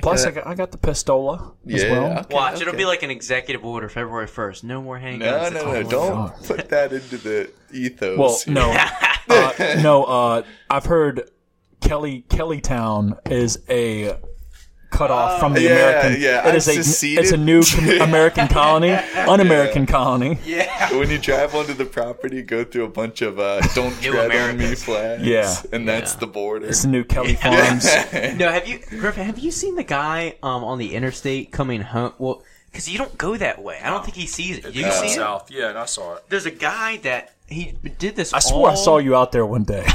Plus, 0.02 0.26
I 0.26 0.30
got- 0.30 0.44
got, 0.44 0.50
I 0.50 0.54
got 0.54 0.70
the 0.72 0.78
pistola 0.78 1.54
as 1.66 1.82
Yeah, 1.82 1.92
well. 1.92 2.18
okay, 2.20 2.34
Watch, 2.34 2.54
it'll 2.60 2.68
okay. 2.68 2.76
be 2.76 2.84
like 2.84 3.02
an 3.02 3.10
executive 3.10 3.64
order 3.64 3.88
February 3.88 4.26
1st. 4.26 4.64
No 4.64 4.82
more 4.82 4.98
handguns. 4.98 5.20
No, 5.20 5.48
no, 5.50 5.64
no! 5.64 5.72
my 5.72 5.82
Don't 5.82 5.90
God. 5.90 6.44
put 6.44 6.68
that 6.68 6.92
into 6.92 7.16
the 7.16 7.50
ethos. 7.72 8.18
Well, 8.18 8.38
here. 8.44 8.54
no, 8.54 8.70
uh, 9.30 9.80
no. 9.82 10.04
Uh, 10.04 10.42
I've 10.68 10.84
heard 10.86 11.30
Kelly 11.80 12.24
Kellytown 12.28 13.18
is 13.30 13.60
a 13.70 14.16
cut 14.90 15.10
off 15.10 15.38
from 15.38 15.52
the 15.54 15.62
yeah, 15.62 15.70
American. 15.70 16.20
yeah, 16.22 16.48
it 16.48 16.54
is 16.54 16.66
a 16.68 16.72
I've 16.72 16.84
seceded. 16.84 17.24
it's 17.24 17.32
a 17.32 17.36
new 17.36 17.62
com- 17.62 17.88
American 18.08 18.48
colony, 18.48 18.90
un-American 18.92 19.86
colony. 19.86 20.38
Yeah. 20.44 20.92
when 20.96 21.10
you 21.10 21.18
drive 21.18 21.54
onto 21.54 21.74
the 21.74 21.84
property, 21.84 22.42
go 22.42 22.64
through 22.64 22.84
a 22.84 22.88
bunch 22.88 23.22
of 23.22 23.38
uh, 23.38 23.60
"Don't 23.74 24.00
New 24.02 24.12
tread 24.12 24.24
on 24.24 24.28
me" 24.30 24.36
Americans. 24.36 24.84
flags. 24.84 25.22
Yeah. 25.22 25.54
and 25.72 25.88
that's 25.88 26.14
Yeah. 26.14 26.20
the 26.20 26.26
border. 26.26 26.66
It's 26.66 26.82
the 26.82 26.88
new 26.88 27.04
Kelly 27.04 27.34
Farms. 27.34 27.86
No, 28.38 28.50
have 28.50 28.66
you, 28.68 28.78
Griffin? 28.98 29.24
Have 29.26 29.38
you 29.38 29.50
seen 29.50 29.74
the 29.76 29.84
guy 29.84 30.36
um 30.42 30.64
on 30.64 30.78
the 30.78 30.94
interstate 30.94 31.52
coming 31.52 31.80
home? 31.82 32.12
Well, 32.18 32.42
because 32.70 32.88
you 32.88 32.98
don't 32.98 33.16
go 33.18 33.36
that 33.36 33.62
way. 33.62 33.80
I 33.82 33.90
don't 33.90 34.04
think 34.04 34.16
he 34.16 34.26
sees 34.26 34.58
it. 34.58 34.74
You 34.74 34.86
Uh, 34.86 34.90
see 34.90 35.20
it? 35.20 35.42
Yeah, 35.50 35.70
and 35.70 35.78
I 35.78 35.86
saw 35.86 36.14
it. 36.16 36.24
There's 36.28 36.46
a 36.46 36.50
guy 36.50 36.98
that 36.98 37.32
he 37.46 37.74
did 37.98 38.14
this. 38.16 38.32
I 38.34 38.40
swore 38.40 38.70
I 38.70 38.74
saw 38.74 38.98
you 38.98 39.16
out 39.16 39.32
there 39.32 39.46
one 39.46 39.64
day. 39.64 39.86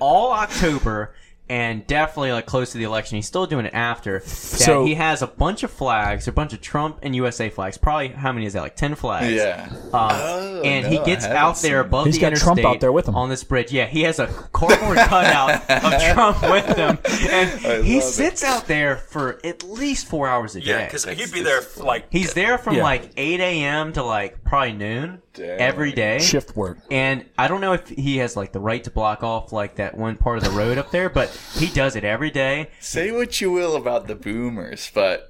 all 0.00 0.32
October 0.32 1.14
and 1.52 1.86
definitely 1.86 2.32
like 2.32 2.46
close 2.46 2.72
to 2.72 2.78
the 2.78 2.84
election. 2.84 3.16
He's 3.16 3.26
still 3.26 3.44
doing 3.46 3.66
it 3.66 3.74
after. 3.74 4.20
That 4.20 4.26
So- 4.28 4.84
he 4.86 4.94
has 4.94 5.20
a 5.20 5.26
bunch 5.26 5.62
of 5.62 5.70
flags, 5.70 6.26
a 6.26 6.32
bunch 6.32 6.54
of 6.54 6.62
Trump 6.62 6.98
and 7.02 7.14
USA 7.14 7.50
flags. 7.50 7.76
Probably 7.76 8.08
how 8.08 8.32
many 8.32 8.46
is 8.46 8.54
that? 8.54 8.62
Like 8.62 8.74
ten 8.76 8.94
flags. 8.94 9.32
yeah. 9.34 9.66
Um, 9.92 10.10
Oh, 10.12 10.62
and 10.64 10.84
no, 10.84 10.90
he 10.90 10.98
gets 11.04 11.26
out 11.26 11.58
seen 11.58 11.70
there 11.72 11.80
it. 11.82 11.86
above 11.86 12.06
He's 12.06 12.14
the 12.14 12.20
got 12.22 12.26
interstate 12.28 12.44
Trump 12.62 12.64
out 12.64 12.80
there 12.80 12.92
with 12.92 13.06
him. 13.06 13.14
on 13.16 13.28
this 13.28 13.44
bridge. 13.44 13.70
Yeah, 13.70 13.84
he 13.86 14.02
has 14.04 14.18
a 14.18 14.26
cardboard 14.52 14.96
cutout 15.08 15.70
of 15.70 16.02
Trump 16.14 16.40
with 16.42 16.74
him, 16.76 16.98
and 17.30 17.50
he 17.84 17.96
love 18.00 18.02
it. 18.02 18.02
sits 18.02 18.42
out 18.42 18.66
there 18.66 18.96
for 18.96 19.38
at 19.44 19.62
least 19.62 20.06
four 20.06 20.28
hours 20.28 20.56
a 20.56 20.60
day. 20.60 20.66
Yeah, 20.66 20.84
because 20.86 21.04
he'd 21.04 21.32
be 21.32 21.42
there 21.42 21.60
for, 21.60 21.84
like 21.84 22.06
He's 22.10 22.32
there 22.32 22.56
from 22.58 22.76
Yeah. 22.76 22.82
like 22.84 23.10
8 23.16 23.40
a.m. 23.40 23.92
to 23.92 24.02
like 24.02 24.42
probably 24.44 24.72
noon 24.72 25.20
Dang. 25.34 25.58
every 25.60 25.92
day. 25.92 26.18
shift 26.18 26.54
work. 26.56 26.78
And 26.90 27.24
I 27.38 27.48
don't 27.48 27.60
know 27.60 27.72
if 27.72 27.88
he 27.88 28.18
has 28.18 28.36
like 28.36 28.52
the 28.52 28.60
right 28.60 28.82
to 28.84 28.90
block 28.90 29.22
off 29.22 29.52
like 29.52 29.76
that 29.76 29.96
one 29.96 30.16
part 30.16 30.38
of 30.38 30.44
the 30.44 30.50
road 30.50 30.76
up 30.78 30.90
there, 30.90 31.08
but 31.08 31.30
he 31.54 31.68
does 31.68 31.96
it 31.96 32.04
every 32.04 32.30
day. 32.30 32.68
Say 32.80 33.10
what 33.12 33.40
you 33.40 33.50
will 33.50 33.76
about 33.76 34.06
the 34.08 34.14
boomers, 34.14 34.90
but 34.94 35.28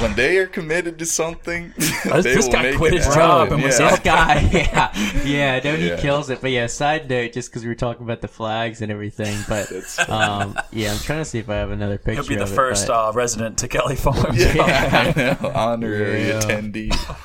when 0.00 0.14
they 0.16 0.36
are 0.36 0.46
committed 0.46 0.98
to 0.98 1.06
something, 1.06 1.72
they 1.78 2.20
this 2.20 2.44
will 2.46 2.52
guy 2.52 2.62
make 2.64 2.76
quit 2.76 2.92
it 2.92 2.96
his 2.98 3.06
happen. 3.06 3.20
job 3.20 3.52
and 3.52 3.62
was 3.62 3.78
yeah. 3.80 3.90
This 3.90 3.98
guy, 4.00 4.40
yeah, 4.52 5.22
yeah, 5.24 5.60
no, 5.64 5.76
he 5.76 5.88
Yeah. 5.88 5.96
kills 6.00 6.28
it. 6.30 6.40
But 6.42 6.50
yeah, 6.50 6.66
side 6.66 7.08
note, 7.08 7.32
just 7.32 7.48
because 7.50 7.62
we 7.62 7.68
were 7.68 7.74
talking 7.74 8.02
about 8.02 8.20
the 8.20 8.28
flags 8.28 8.82
and 8.82 8.92
everything, 8.92 9.38
but 9.48 9.70
um, 10.10 10.58
yeah, 10.72 10.92
I'm 10.92 10.98
trying 10.98 11.20
to 11.20 11.24
see 11.24 11.38
if 11.38 11.48
I 11.48 11.54
have 11.54 11.70
another 11.70 11.96
picture. 11.96 12.22
He'll 12.22 12.28
be 12.28 12.34
the 12.36 12.42
of 12.42 12.52
it, 12.52 12.56
first 12.56 12.88
but- 12.88 13.08
uh, 13.08 13.12
resident 13.12 13.56
to 13.58 13.68
Kelly 13.68 13.96
Farms. 13.96 14.36
Yeah, 14.38 15.14
I 15.16 15.18
know. 15.42 15.50
Honorary 15.54 16.28
Yeah. 16.28 16.40
attendee. 16.40 17.16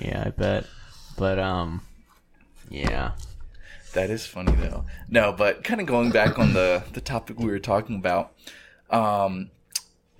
yeah, 0.00 0.24
I 0.26 0.30
bet. 0.30 0.66
But 1.16 1.38
um, 1.38 1.82
yeah, 2.68 3.12
That 3.94 4.10
is 4.10 4.26
funny 4.26 4.52
though. 4.52 4.84
No, 5.08 5.32
but 5.32 5.62
kind 5.64 5.80
of 5.80 5.86
going 5.86 6.10
back 6.10 6.38
on 6.38 6.52
the 6.54 6.82
the 6.92 7.00
topic 7.00 7.38
we 7.38 7.46
were 7.50 7.58
talking 7.58 7.96
about, 7.96 8.32
um, 8.90 9.50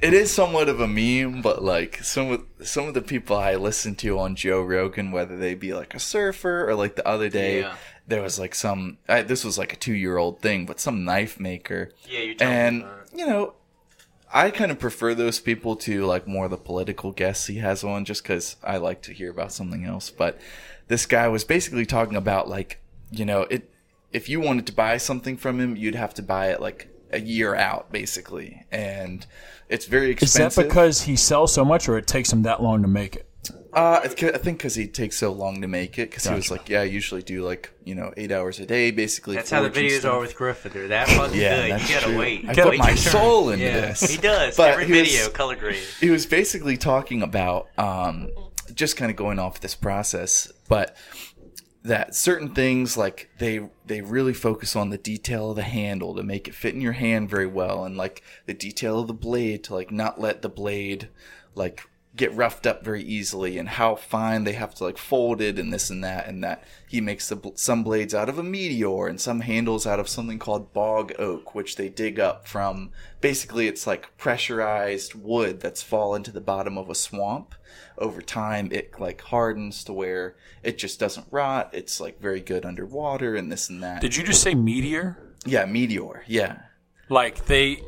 it 0.01 0.13
is 0.13 0.33
somewhat 0.33 0.69
of 0.69 0.81
a 0.81 0.89
meme, 0.89 1.43
but 1.43 1.63
like 1.63 2.03
some 2.03 2.31
of 2.33 2.45
some 2.63 2.89
of 2.89 2.95
the 2.95 3.03
people 3.03 3.37
I 3.37 3.55
listen 3.55 3.95
to 3.97 4.19
on 4.19 4.37
Joe 4.37 4.63
Rogan, 4.63 5.13
whether 5.13 5.37
they 5.37 5.55
be 5.55 5.73
like 5.73 5.95
a 5.95 5.99
surfer 6.01 6.69
or 6.69 6.75
like 6.75 6.97
the 6.97 7.07
other 7.09 7.29
day, 7.29 7.61
Yeah. 7.61 7.75
there 8.07 8.23
was 8.23 8.39
like 8.39 8.55
some. 8.55 8.99
I, 9.09 9.23
this 9.23 9.45
was 9.45 9.57
like 9.59 9.73
a 9.73 9.77
two 9.77 9.95
year 9.95 10.19
old 10.19 10.41
thing, 10.41 10.67
but 10.67 10.79
some 10.81 11.05
knife 11.05 11.41
maker, 11.41 11.93
yeah, 12.09 12.21
you're 12.21 12.35
telling 12.35 12.55
and 12.57 12.85
you 13.15 13.27
know. 13.27 13.55
I 14.35 14.51
kind 14.51 14.71
of 14.73 14.79
prefer 14.79 15.15
those 15.15 15.41
people 15.41 15.77
to 15.77 16.07
like 16.07 16.27
more 16.27 16.49
the 16.49 16.57
political 16.57 17.13
guests 17.13 17.49
he 17.49 17.57
has 17.59 17.85
on, 17.85 18.07
just 18.07 18.23
because 18.23 18.57
I 18.65 18.79
like 18.79 19.03
to 19.03 19.13
hear 19.13 19.31
about 19.31 19.53
something 19.53 19.85
else. 19.85 20.09
But 20.09 20.41
this 20.93 21.07
guy 21.07 21.27
was 21.29 21.43
basically 21.45 21.87
talking 21.87 22.17
about 22.17 22.49
like, 22.49 22.79
you 23.11 23.25
know, 23.25 23.43
it. 23.43 23.69
If 24.13 24.29
you 24.29 24.41
wanted 24.41 24.67
to 24.67 24.75
buy 24.75 24.99
something 24.99 25.39
from 25.39 25.59
him, 25.59 25.75
you'd 25.75 25.95
have 25.95 26.13
to 26.15 26.23
buy 26.23 26.51
it 26.53 26.61
like 26.61 26.89
a 27.11 27.19
year 27.21 27.55
out, 27.55 27.91
basically, 27.91 28.67
and 28.71 29.25
it's 29.71 29.87
very 29.87 30.11
expensive. 30.11 30.47
Is 30.49 30.55
that 30.57 30.63
because 30.69 31.03
he 31.03 31.17
sells 31.17 31.51
so 31.55 31.65
much, 31.65 31.89
or 31.89 31.97
it 31.97 32.07
takes 32.07 32.31
him 32.31 32.43
that 32.43 32.63
long 32.63 32.83
to 32.83 32.89
make 32.89 33.17
it? 33.17 33.27
Uh, 33.73 34.01
I 34.05 34.09
thi- 34.09 34.29
I 34.35 34.37
think 34.37 34.59
because 34.59 34.75
he 34.75 34.87
takes 34.87 35.17
so 35.17 35.33
long 35.33 35.63
to 35.63 35.67
make 35.69 35.99
it, 35.99 36.11
because 36.11 36.25
he 36.27 36.35
was 36.35 36.51
like, 36.51 36.69
yeah, 36.69 36.83
I 36.83 36.85
usually 36.85 37.23
do 37.23 37.43
like 37.43 37.71
you 37.85 37.95
know 37.95 38.13
eight 38.19 38.31
hours 38.33 38.61
a 38.61 38.67
day, 38.67 38.91
basically. 38.91 39.35
That's 39.37 39.49
how 39.51 39.63
the 39.63 39.71
videos 39.71 40.01
stuff. 40.01 40.13
are 40.13 40.21
with 40.21 40.37
Griffin. 40.37 40.73
They're 40.75 40.89
that 40.89 41.09
fucking 41.09 41.41
Yeah, 41.41 41.63
good. 41.63 41.71
that's 41.73 41.89
You 41.89 41.95
gotta 41.95 42.07
true. 42.09 42.19
wait. 42.19 42.45
I 42.49 42.53
Gotta 42.55 42.71
put 42.71 42.79
my 42.81 42.85
wait 42.89 43.03
your 43.05 43.13
soul 43.13 43.49
into 43.49 43.65
yeah, 43.65 43.81
this. 43.81 44.01
he 44.11 44.19
does. 44.19 44.59
But 44.59 44.73
Every 44.73 44.85
he 44.85 44.93
was- 44.93 45.11
video 45.11 45.31
color 45.31 45.57
graded. 45.57 45.83
he 46.01 46.11
was 46.11 46.27
basically 46.27 46.77
talking 46.77 47.23
about 47.23 47.69
um, 47.79 48.29
just 48.75 48.99
kind 48.99 49.11
of 49.11 49.17
going 49.17 49.39
off 49.39 49.61
this 49.61 49.75
process, 49.75 50.53
but 50.73 50.97
that 51.83 52.15
certain 52.15 52.55
things 52.55 52.97
like 52.97 53.29
they 53.39 53.69
they 53.85 54.01
really 54.01 54.33
focus 54.33 54.75
on 54.75 54.89
the 54.89 54.97
detail 54.97 55.51
of 55.51 55.57
the 55.57 55.63
handle 55.63 56.15
to 56.15 56.23
make 56.23 56.49
it 56.49 56.55
fit 56.55 56.75
in 56.75 56.81
your 56.81 56.93
hand 56.93 57.29
very 57.29 57.47
well, 57.47 57.85
and 57.85 57.95
like 57.95 58.23
the 58.47 58.55
detail 58.55 59.01
of 59.01 59.07
the 59.07 59.13
blade 59.13 59.63
to 59.65 59.75
like 59.75 59.91
not 59.91 60.19
let 60.19 60.41
the 60.41 60.49
blade 60.49 61.11
like 61.55 61.87
get 62.15 62.35
roughed 62.35 62.67
up 62.67 62.85
very 62.85 63.03
easily, 63.03 63.57
and 63.59 63.69
how 63.69 63.95
fine 63.95 64.45
they 64.45 64.53
have 64.53 64.75
to 64.75 64.85
like 64.85 64.99
fold 64.99 65.41
it 65.41 65.59
and 65.59 65.73
this 65.73 65.89
and 65.89 66.05
that, 66.05 66.27
and 66.29 66.45
that 66.45 66.63
he 66.89 67.01
makes 67.01 67.29
the, 67.31 67.37
bl- 67.37 67.51
some 67.55 67.83
blades 67.83 68.15
out 68.15 68.29
of 68.29 68.39
a 68.39 68.43
meteor 68.43 69.07
and 69.07 69.19
some 69.21 69.41
handles 69.41 69.87
out 69.87 69.99
of 69.99 70.09
something 70.09 70.39
called 70.39 70.73
bog 70.75 71.13
oak, 71.19 71.55
which 71.55 71.77
they 71.77 71.89
dig 71.89 72.21
up 72.21 72.47
from. 72.47 72.91
Basically, 73.23 73.67
it's 73.67 73.87
like 73.87 74.17
pressurized 74.19 75.15
wood 75.15 75.61
that's 75.61 75.83
fall 75.83 76.15
into 76.15 76.31
the 76.31 76.41
bottom 76.41 76.77
of 76.77 76.91
a 76.91 76.95
swamp. 76.95 77.55
Over 77.97 78.21
time, 78.21 78.69
it 78.73 78.99
like 79.01 79.21
hardens 79.23 79.85
to 79.85 79.93
where 79.93 80.35
it 80.63 80.77
just 80.79 80.99
doesn't 81.01 81.27
rot. 81.31 81.71
It's 81.73 82.01
like 82.01 82.21
very 82.21 82.41
good 82.41 82.65
underwater 82.67 83.35
and 83.37 83.51
this 83.51 83.71
and 83.71 83.83
that. 83.83 84.01
Did 84.01 84.17
you 84.17 84.23
just 84.25 84.43
say 84.43 84.55
meteor? 84.55 85.17
Yeah, 85.47 85.65
meteor. 85.67 86.25
Yeah. 86.27 86.59
Like 87.09 87.47
they 87.47 87.83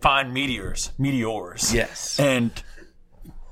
find 0.00 0.32
meteors, 0.32 0.90
meteors, 0.98 1.72
Yes. 1.74 2.18
and 2.20 2.50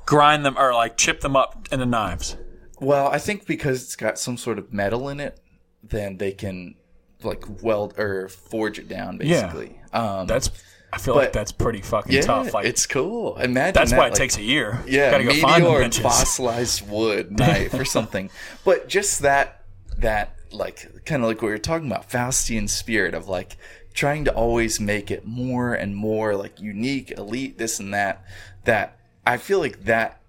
grind 0.06 0.46
them 0.46 0.56
or 0.56 0.72
like 0.72 0.96
chip 0.96 1.20
them 1.20 1.36
up 1.36 1.68
into 1.70 1.84
knives. 1.84 2.36
Well, 2.80 3.08
I 3.08 3.18
think 3.18 3.46
because 3.46 3.82
it's 3.82 3.96
got 3.96 4.18
some 4.18 4.36
sort 4.36 4.58
of 4.58 4.72
metal 4.72 5.08
in 5.08 5.20
it, 5.20 5.38
then 5.82 6.16
they 6.16 6.32
can 6.32 6.76
like 7.22 7.44
weld 7.62 7.98
or 7.98 8.28
forge 8.28 8.78
it 8.78 8.88
down 8.88 9.18
basically. 9.18 9.80
Um, 9.92 10.26
That's 10.26 10.50
I 10.92 10.98
feel 10.98 11.14
like 11.14 11.32
that's 11.32 11.52
pretty 11.52 11.82
fucking 11.82 12.12
yeah, 12.12 12.22
tough. 12.22 12.54
Like 12.54 12.64
it's 12.64 12.86
cool. 12.86 13.36
Imagine 13.36 13.74
that's 13.74 13.90
that, 13.90 13.98
why 13.98 14.06
it 14.06 14.10
like- 14.10 14.18
takes 14.18 14.38
a 14.38 14.42
year. 14.42 14.82
Yeah, 14.86 15.10
gotta 15.10 15.24
go 15.24 15.28
meteor 15.30 15.42
find 15.42 15.64
them 15.64 15.82
and 15.82 15.94
fossilized 15.94 16.88
wood 16.88 17.32
knife 17.38 17.74
or 17.74 17.84
something. 17.84 18.30
But 18.64 18.88
just 18.88 19.20
that 19.20 19.62
that 19.98 20.36
like 20.52 21.04
kind 21.04 21.22
of 21.22 21.28
like 21.28 21.42
what 21.42 21.48
we 21.48 21.52
were 21.52 21.58
talking 21.58 21.88
about, 21.90 22.08
Faustian 22.08 22.68
spirit 22.68 23.14
of 23.14 23.28
like 23.28 23.56
trying 23.92 24.24
to 24.26 24.32
always 24.32 24.78
make 24.80 25.10
it 25.10 25.26
more 25.26 25.74
and 25.74 25.94
more 25.94 26.34
like 26.36 26.60
unique, 26.60 27.10
elite, 27.10 27.58
this 27.58 27.78
and 27.80 27.92
that. 27.92 28.24
That 28.64 28.95
I 29.26 29.36
feel 29.38 29.58
like 29.58 29.84
that 29.84 30.20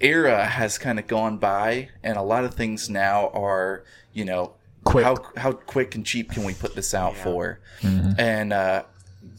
era 0.00 0.44
has 0.44 0.76
kind 0.76 0.98
of 0.98 1.06
gone 1.06 1.38
by, 1.38 1.88
and 2.02 2.16
a 2.18 2.22
lot 2.22 2.44
of 2.44 2.54
things 2.54 2.90
now 2.90 3.28
are 3.28 3.84
you 4.12 4.24
know 4.24 4.52
Quick. 4.84 5.04
how 5.04 5.16
how 5.36 5.52
quick 5.52 5.94
and 5.94 6.04
cheap 6.04 6.30
can 6.32 6.44
we 6.44 6.52
put 6.54 6.74
this 6.74 6.92
out 6.94 7.16
for, 7.16 7.60
Mm-hmm. 7.80 8.12
and. 8.18 8.52
uh 8.52 8.82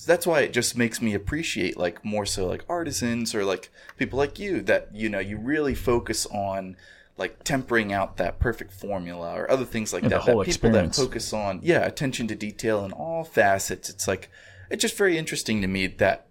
that's 0.07 0.25
why 0.27 0.41
it 0.41 0.51
just 0.51 0.75
makes 0.75 0.99
me 1.01 1.13
appreciate 1.13 1.77
like 1.77 2.03
more 2.03 2.25
so 2.25 2.47
like 2.47 2.65
artisans 2.67 3.33
or 3.35 3.45
like 3.45 3.69
people 3.97 4.17
like 4.17 4.37
you 4.39 4.61
that 4.63 4.89
you 4.93 5.07
know 5.07 5.19
you 5.19 5.37
really 5.37 5.73
focus 5.75 6.25
on 6.25 6.75
like 7.17 7.43
tempering 7.43 7.93
out 7.93 8.17
that 8.17 8.37
perfect 8.39 8.73
formula 8.73 9.31
or 9.39 9.49
other 9.49 9.63
things 9.63 9.93
like 9.93 10.01
the 10.03 10.09
that. 10.09 10.21
whole 10.21 10.39
that 10.39 10.45
people 10.47 10.71
that 10.71 10.93
focus 10.95 11.31
on 11.31 11.59
yeah 11.63 11.85
attention 11.85 12.27
to 12.27 12.35
detail 12.35 12.83
in 12.83 12.91
all 12.91 13.23
facets. 13.23 13.89
It's 13.89 14.07
like 14.07 14.29
it's 14.69 14.81
just 14.81 14.97
very 14.97 15.17
interesting 15.19 15.61
to 15.61 15.67
me 15.67 15.85
that 15.87 16.24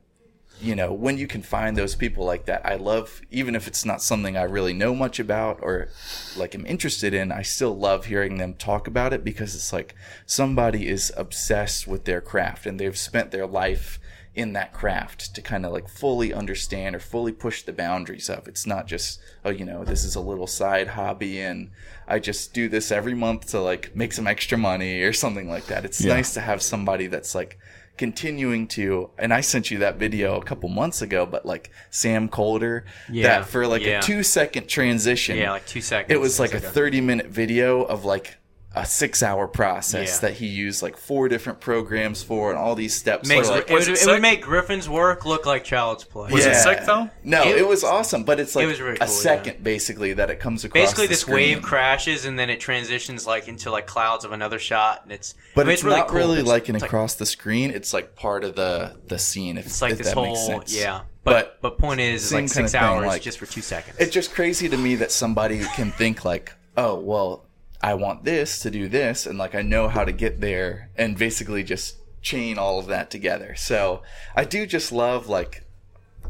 you 0.64 0.74
know 0.74 0.92
when 0.92 1.18
you 1.18 1.26
can 1.26 1.42
find 1.42 1.76
those 1.76 1.94
people 1.94 2.24
like 2.24 2.46
that. 2.46 2.64
I 2.64 2.76
love 2.76 3.20
even 3.30 3.54
if 3.54 3.66
it's 3.68 3.84
not 3.84 4.02
something 4.02 4.36
I 4.36 4.42
really 4.44 4.72
know 4.72 4.94
much 4.94 5.18
about 5.20 5.58
or 5.62 5.88
like 6.36 6.54
am 6.54 6.64
interested 6.66 7.12
in. 7.12 7.30
I 7.30 7.42
still 7.42 7.76
love 7.76 8.06
hearing 8.06 8.38
them 8.38 8.54
talk 8.54 8.86
about 8.86 9.12
it 9.12 9.22
because 9.24 9.54
it's 9.54 9.72
like 9.72 9.94
somebody 10.26 10.88
is 10.88 11.12
obsessed 11.16 11.86
with 11.86 12.04
their 12.04 12.20
craft 12.20 12.66
and 12.66 12.80
they've 12.80 12.96
spent 12.96 13.30
their 13.30 13.46
life 13.46 14.00
in 14.34 14.52
that 14.54 14.72
craft 14.72 15.32
to 15.34 15.40
kind 15.40 15.64
of 15.64 15.72
like 15.72 15.88
fully 15.88 16.32
understand 16.34 16.96
or 16.96 16.98
fully 16.98 17.30
push 17.30 17.62
the 17.62 17.72
boundaries 17.72 18.28
of. 18.28 18.48
It's 18.48 18.66
not 18.66 18.88
just, 18.88 19.20
oh, 19.44 19.50
you 19.50 19.64
know, 19.64 19.84
this 19.84 20.02
is 20.04 20.16
a 20.16 20.20
little 20.20 20.48
side 20.48 20.88
hobby 20.88 21.40
and 21.40 21.70
I 22.08 22.18
just 22.18 22.52
do 22.52 22.68
this 22.68 22.90
every 22.90 23.14
month 23.14 23.46
to 23.50 23.60
like 23.60 23.94
make 23.94 24.12
some 24.12 24.26
extra 24.26 24.58
money 24.58 25.02
or 25.02 25.12
something 25.12 25.48
like 25.48 25.66
that. 25.66 25.84
It's 25.84 26.00
Yeah. 26.00 26.14
nice 26.14 26.34
to 26.34 26.40
have 26.40 26.62
somebody 26.62 27.06
that's 27.06 27.34
like 27.34 27.58
continuing 27.97 28.66
to 28.68 29.11
and 29.18 29.32
I 29.32 29.40
sent 29.40 29.70
you 29.70 29.78
that 29.78 29.97
video 29.97 30.36
a 30.40 30.45
couple 30.45 30.68
months 30.68 31.01
ago, 31.03 31.26
but 31.26 31.47
like 31.47 31.70
Sam 31.90 32.28
Kolder, 32.28 32.82
Yeah. 33.11 33.38
that 33.40 33.47
for 33.49 33.66
like 33.66 33.82
Yeah. 33.82 34.01
a 34.01 34.03
two 34.03 34.22
second 34.22 34.68
transition. 34.68 35.36
Yeah, 35.38 35.53
like 35.53 35.66
two 35.66 35.80
seconds. 35.80 36.12
It 36.12 36.20
was 36.20 36.40
like 36.40 36.55
a 36.55 36.61
30 36.61 37.01
minute 37.01 37.26
video 37.28 37.82
of 37.82 38.05
like 38.05 38.36
a 38.77 38.85
six 38.85 39.22
hour 39.22 39.47
process 39.47 40.14
Yeah. 40.16 40.29
that 40.29 40.37
he 40.39 40.47
used 40.47 40.83
like 40.83 40.97
four 40.97 41.29
different 41.29 41.61
programs 41.61 42.22
for 42.25 42.51
and 42.51 42.59
all 42.59 42.75
these 42.75 42.93
steps. 42.95 43.29
Makes, 43.29 43.47
So, 43.47 43.55
it, 43.55 43.70
was 43.70 43.87
would, 43.89 43.97
it 43.97 44.03
it 44.03 44.07
would 44.07 44.14
sick? 44.14 44.20
make 44.22 44.43
Griffin's 44.43 44.89
work 44.89 45.25
look 45.25 45.47
like 45.47 45.62
child's 45.62 46.03
play. 46.03 46.33
Was 46.33 46.45
it 46.45 46.57
sick, 46.57 46.81
though? 46.85 47.09
No, 47.22 47.43
It 47.45 47.59
it, 47.59 47.62
was 47.68 47.83
was- 47.83 47.85
awesome, 47.85 48.25
but 48.25 48.41
it's 48.41 48.57
like 48.57 48.66
was 48.66 48.81
really 48.81 48.97
a 48.97 48.99
cool, 49.01 49.07
second 49.09 49.62
basically 49.62 50.14
that 50.14 50.29
it 50.31 50.41
comes 50.41 50.64
across. 50.64 50.83
Basically, 50.83 51.07
the 51.07 51.11
this 51.11 51.20
screen. 51.20 51.35
wave 51.57 51.62
crashes 51.62 52.25
and 52.25 52.37
then 52.39 52.51
it 52.51 52.59
transitions 52.61 53.27
like 53.27 53.47
into 53.47 53.70
like 53.70 53.87
clouds 53.87 54.25
of 54.25 54.33
another 54.33 54.59
shot, 54.59 55.03
and 55.05 55.12
it's 55.12 55.35
But 55.55 55.62
I 55.62 55.64
mean, 55.64 55.75
it's, 55.75 55.85
really 55.85 55.97
not 55.99 56.09
cool. 56.09 56.16
really 56.18 56.33
It's- 56.41 56.49
like 56.49 56.68
an 56.68 56.75
it's 56.75 56.85
across 56.85 57.14
the 57.14 57.27
screen. 57.27 57.70
It's 57.70 57.95
like 57.95 58.16
part 58.16 58.43
of 58.43 58.57
the 58.57 58.97
the 59.07 59.18
scene. 59.20 59.57
If, 59.57 59.66
It's 59.66 59.81
like 59.83 59.93
if 59.93 59.99
this 59.99 60.09
that 60.09 60.14
whole 60.14 60.27
makes 60.27 60.41
sense. 60.47 60.75
yeah. 60.77 61.03
But 61.22 61.59
but 61.62 61.79
point 61.79 62.01
is, 62.01 62.22
it's 62.22 62.31
same 62.31 62.45
like 62.45 62.53
kinda 62.53 62.68
six 62.68 62.72
thing, 62.72 62.81
hours 62.83 63.07
like- 63.07 63.22
just 63.22 63.39
for 63.39 63.47
two 63.47 63.62
seconds. 63.62 63.97
It's 64.01 64.12
just 64.12 64.35
crazy 64.35 64.68
to 64.68 64.77
me 64.77 64.97
that 64.97 65.11
somebody 65.12 65.61
can 65.77 65.91
think 65.93 66.25
like, 66.25 66.53
oh 66.77 66.97
well, 66.97 67.43
I 67.85 67.93
want 67.93 68.24
this 68.24 68.61
to 68.61 68.70
do 68.70 68.89
this, 68.89 69.26
and 69.26 69.39
like 69.39 69.55
I 69.55 69.61
know 69.61 69.89
how 69.89 70.05
to 70.05 70.12
get 70.12 70.41
there, 70.41 70.89
and 70.97 71.18
basically 71.18 71.62
just 71.62 71.97
chain 72.22 72.57
all 72.57 72.78
of 72.78 72.87
that 72.87 73.11
together. 73.11 73.55
So 73.57 74.01
I 74.35 74.45
do 74.45 74.66
just 74.66 74.91
love 74.91 75.28
like 75.28 75.64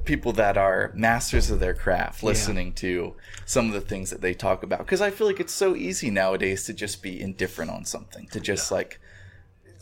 people 0.04 0.32
that 0.32 0.58
are 0.58 0.90
masters 0.96 1.50
of 1.50 1.60
their 1.60 1.72
craft 1.72 2.24
listening 2.24 2.72
to 2.74 3.14
some 3.46 3.68
of 3.68 3.72
the 3.72 3.80
things 3.80 4.10
that 4.10 4.20
they 4.20 4.34
talk 4.34 4.62
about 4.64 4.80
because 4.80 5.00
I 5.00 5.10
feel 5.10 5.28
like 5.28 5.38
it's 5.40 5.52
so 5.52 5.76
easy 5.76 6.10
nowadays 6.10 6.64
to 6.64 6.74
just 6.74 7.02
be 7.02 7.20
indifferent 7.20 7.70
on 7.70 7.84
something 7.84 8.26
to 8.32 8.40
just 8.40 8.70
like 8.72 8.98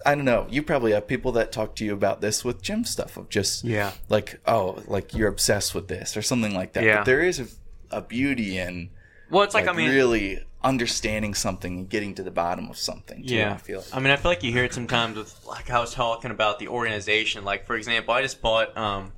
I 0.04 0.14
don't 0.14 0.24
know. 0.26 0.46
You 0.50 0.62
probably 0.62 0.92
have 0.92 1.06
people 1.06 1.32
that 1.32 1.52
talk 1.52 1.74
to 1.76 1.84
you 1.84 1.92
about 1.94 2.20
this 2.20 2.44
with 2.44 2.60
gym 2.60 2.84
stuff 2.84 3.16
of 3.16 3.30
just 3.30 3.64
Yeah. 3.64 3.92
like 4.10 4.40
oh, 4.46 4.82
like 4.86 5.14
you're 5.14 5.28
obsessed 5.28 5.74
with 5.74 5.88
this 5.88 6.16
or 6.16 6.22
something 6.22 6.54
like 6.54 6.74
that. 6.74 6.84
Yeah. 6.84 6.98
But 6.98 7.06
there 7.06 7.22
is 7.22 7.40
a, 7.40 7.46
a 7.90 8.02
beauty 8.02 8.58
in 8.58 8.90
well, 9.32 9.44
it's 9.44 9.54
like, 9.54 9.66
like, 9.66 9.74
I 9.74 9.78
mean, 9.78 9.90
really 9.90 10.44
understanding 10.62 11.34
something 11.34 11.78
and 11.78 11.88
getting 11.88 12.14
to 12.16 12.22
the 12.22 12.30
bottom 12.30 12.68
of 12.68 12.76
something. 12.76 13.26
Too, 13.26 13.34
Yeah, 13.34 13.54
I 13.54 13.56
feel. 13.56 13.82
I 13.92 13.98
mean, 13.98 14.12
I 14.12 14.16
feel 14.16 14.30
like 14.30 14.42
you 14.42 14.52
hear 14.52 14.64
it 14.64 14.74
sometimes 14.74 15.16
with 15.16 15.44
like 15.46 15.70
I 15.70 15.80
was 15.80 15.94
talking 15.94 16.30
about 16.30 16.58
the 16.58 16.68
organization. 16.68 17.44
Like 17.44 17.64
for 17.64 17.74
example, 17.74 18.14
I 18.14 18.22
just 18.22 18.42
bought 18.42 18.76
um 18.76 19.12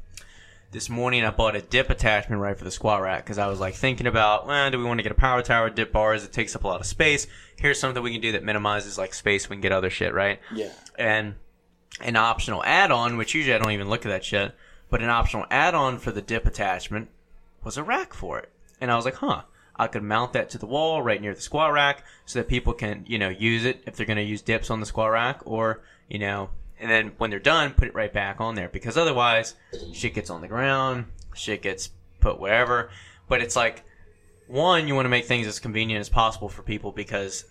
this 0.70 0.88
morning. 0.88 1.24
I 1.24 1.30
bought 1.30 1.56
a 1.56 1.60
dip 1.60 1.90
attachment 1.90 2.40
right 2.40 2.56
for 2.56 2.64
the 2.64 2.70
squat 2.70 3.02
rack 3.02 3.24
because 3.24 3.38
I 3.38 3.48
was 3.48 3.58
like 3.58 3.74
thinking 3.74 4.06
about, 4.06 4.46
well, 4.46 4.70
do 4.70 4.78
we 4.78 4.84
want 4.84 4.98
to 4.98 5.02
get 5.02 5.12
a 5.12 5.16
power 5.16 5.42
tower 5.42 5.68
dip 5.68 5.92
bars? 5.92 6.24
It 6.24 6.32
takes 6.32 6.54
up 6.54 6.64
a 6.64 6.68
lot 6.68 6.80
of 6.80 6.86
space. 6.86 7.26
Here's 7.56 7.80
something 7.80 8.02
we 8.02 8.12
can 8.12 8.20
do 8.20 8.32
that 8.32 8.44
minimizes 8.44 8.96
like 8.96 9.14
space. 9.14 9.50
We 9.50 9.56
can 9.56 9.62
get 9.62 9.72
other 9.72 9.90
shit 9.90 10.14
right. 10.14 10.38
yeah. 10.54 10.70
and 10.96 11.34
an 12.00 12.16
optional 12.16 12.62
add-on, 12.64 13.16
which 13.16 13.34
usually 13.34 13.54
I 13.54 13.58
don't 13.58 13.70
even 13.70 13.88
look 13.88 14.04
at 14.04 14.08
that 14.08 14.24
shit, 14.24 14.52
but 14.90 15.02
an 15.02 15.10
optional 15.10 15.46
add-on 15.50 15.98
for 15.98 16.10
the 16.10 16.22
dip 16.22 16.46
attachment 16.46 17.08
was 17.62 17.76
a 17.76 17.84
rack 17.84 18.14
for 18.14 18.38
it. 18.38 18.50
And 18.80 18.90
I 18.90 18.96
was 18.96 19.04
like, 19.04 19.14
huh, 19.14 19.42
I 19.76 19.86
could 19.88 20.02
mount 20.02 20.32
that 20.34 20.50
to 20.50 20.58
the 20.58 20.66
wall 20.66 21.02
right 21.02 21.20
near 21.20 21.34
the 21.34 21.40
squat 21.40 21.72
rack 21.72 22.04
so 22.26 22.38
that 22.38 22.48
people 22.48 22.72
can, 22.72 23.04
you 23.06 23.18
know, 23.18 23.28
use 23.28 23.64
it 23.64 23.82
if 23.86 23.96
they're 23.96 24.06
going 24.06 24.18
to 24.18 24.22
use 24.22 24.40
dips 24.42 24.70
on 24.70 24.80
the 24.80 24.86
squat 24.86 25.10
rack 25.10 25.40
or, 25.44 25.82
you 26.08 26.18
know, 26.18 26.50
and 26.78 26.90
then 26.90 27.12
when 27.18 27.30
they're 27.30 27.38
done, 27.40 27.72
put 27.72 27.88
it 27.88 27.94
right 27.94 28.12
back 28.12 28.40
on 28.40 28.54
there 28.54 28.68
because 28.68 28.96
otherwise 28.96 29.54
shit 29.92 30.14
gets 30.14 30.30
on 30.30 30.40
the 30.40 30.48
ground, 30.48 31.06
shit 31.34 31.62
gets 31.62 31.90
put 32.20 32.38
wherever. 32.38 32.90
But 33.28 33.40
it's 33.40 33.56
like, 33.56 33.84
one, 34.46 34.86
you 34.86 34.94
want 34.94 35.06
to 35.06 35.10
make 35.10 35.24
things 35.26 35.46
as 35.46 35.58
convenient 35.58 36.00
as 36.00 36.08
possible 36.08 36.48
for 36.48 36.62
people 36.62 36.92
because 36.92 37.44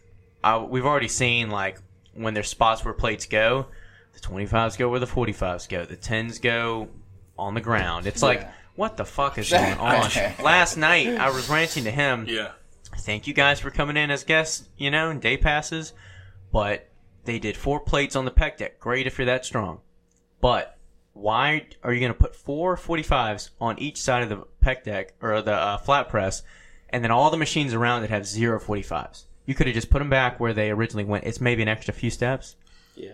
I, 0.43 0.57
we've 0.57 0.85
already 0.85 1.07
seen 1.07 1.49
like 1.49 1.79
when 2.13 2.33
there's 2.33 2.49
spots 2.49 2.85
where 2.85 2.93
plates 2.93 3.25
go, 3.25 3.67
the 4.13 4.19
25s 4.19 4.77
go 4.77 4.89
where 4.89 4.99
the 4.99 5.07
45s 5.07 5.67
go, 5.67 5.85
the 5.85 5.97
10s 5.97 6.41
go 6.41 6.89
on 7.37 7.55
the 7.55 7.61
ground. 7.61 8.05
It's 8.05 8.21
like, 8.21 8.41
Yeah. 8.41 8.51
What 8.75 8.97
the 8.97 9.05
fuck 9.05 9.37
is 9.37 9.49
going 9.49 9.73
on? 9.77 10.09
Last 10.43 10.77
night 10.77 11.07
I 11.07 11.29
was 11.29 11.49
ranting 11.49 11.83
to 11.85 11.91
him. 11.91 12.25
Yeah. 12.27 12.51
Thank 12.99 13.27
you 13.27 13.33
guys 13.33 13.59
for 13.59 13.71
coming 13.71 13.97
in 13.97 14.11
as 14.11 14.23
guests, 14.23 14.69
you 14.77 14.91
know, 14.91 15.09
and 15.09 15.21
day 15.21 15.35
passes, 15.37 15.93
but 16.51 16.89
they 17.25 17.39
did 17.39 17.57
four 17.57 17.79
plates 17.79 18.15
on 18.15 18.25
the 18.25 18.31
pec 18.31 18.57
deck. 18.57 18.79
Great 18.79 19.07
if 19.07 19.17
you're 19.17 19.25
that 19.25 19.45
strong, 19.45 19.79
but 20.41 20.77
why 21.13 21.67
are 21.83 21.93
you 21.93 21.99
going 21.99 22.11
to 22.13 22.17
put 22.17 22.35
four 22.35 22.75
45s 22.77 23.49
on 23.61 23.77
each 23.79 24.01
side 24.01 24.23
of 24.23 24.29
the 24.29 24.43
pec 24.63 24.83
deck 24.83 25.13
or 25.21 25.41
the 25.41 25.53
uh, 25.53 25.77
flat 25.77 26.09
press, 26.09 26.43
and 26.89 27.03
then 27.03 27.11
all 27.11 27.29
the 27.31 27.37
machines 27.37 27.73
around 27.73 28.03
it 28.03 28.09
have 28.09 28.25
zero 28.27 28.59
45s? 28.59 29.25
You 29.45 29.53
could 29.55 29.67
have 29.67 29.73
just 29.75 29.89
put 29.89 29.99
them 29.99 30.09
back 30.09 30.39
where 30.39 30.53
they 30.53 30.69
originally 30.71 31.03
went. 31.03 31.25
It's 31.25 31.41
maybe 31.41 31.61
an 31.61 31.67
extra 31.67 31.93
few 31.93 32.09
steps. 32.09 32.55
Yeah. 32.95 33.11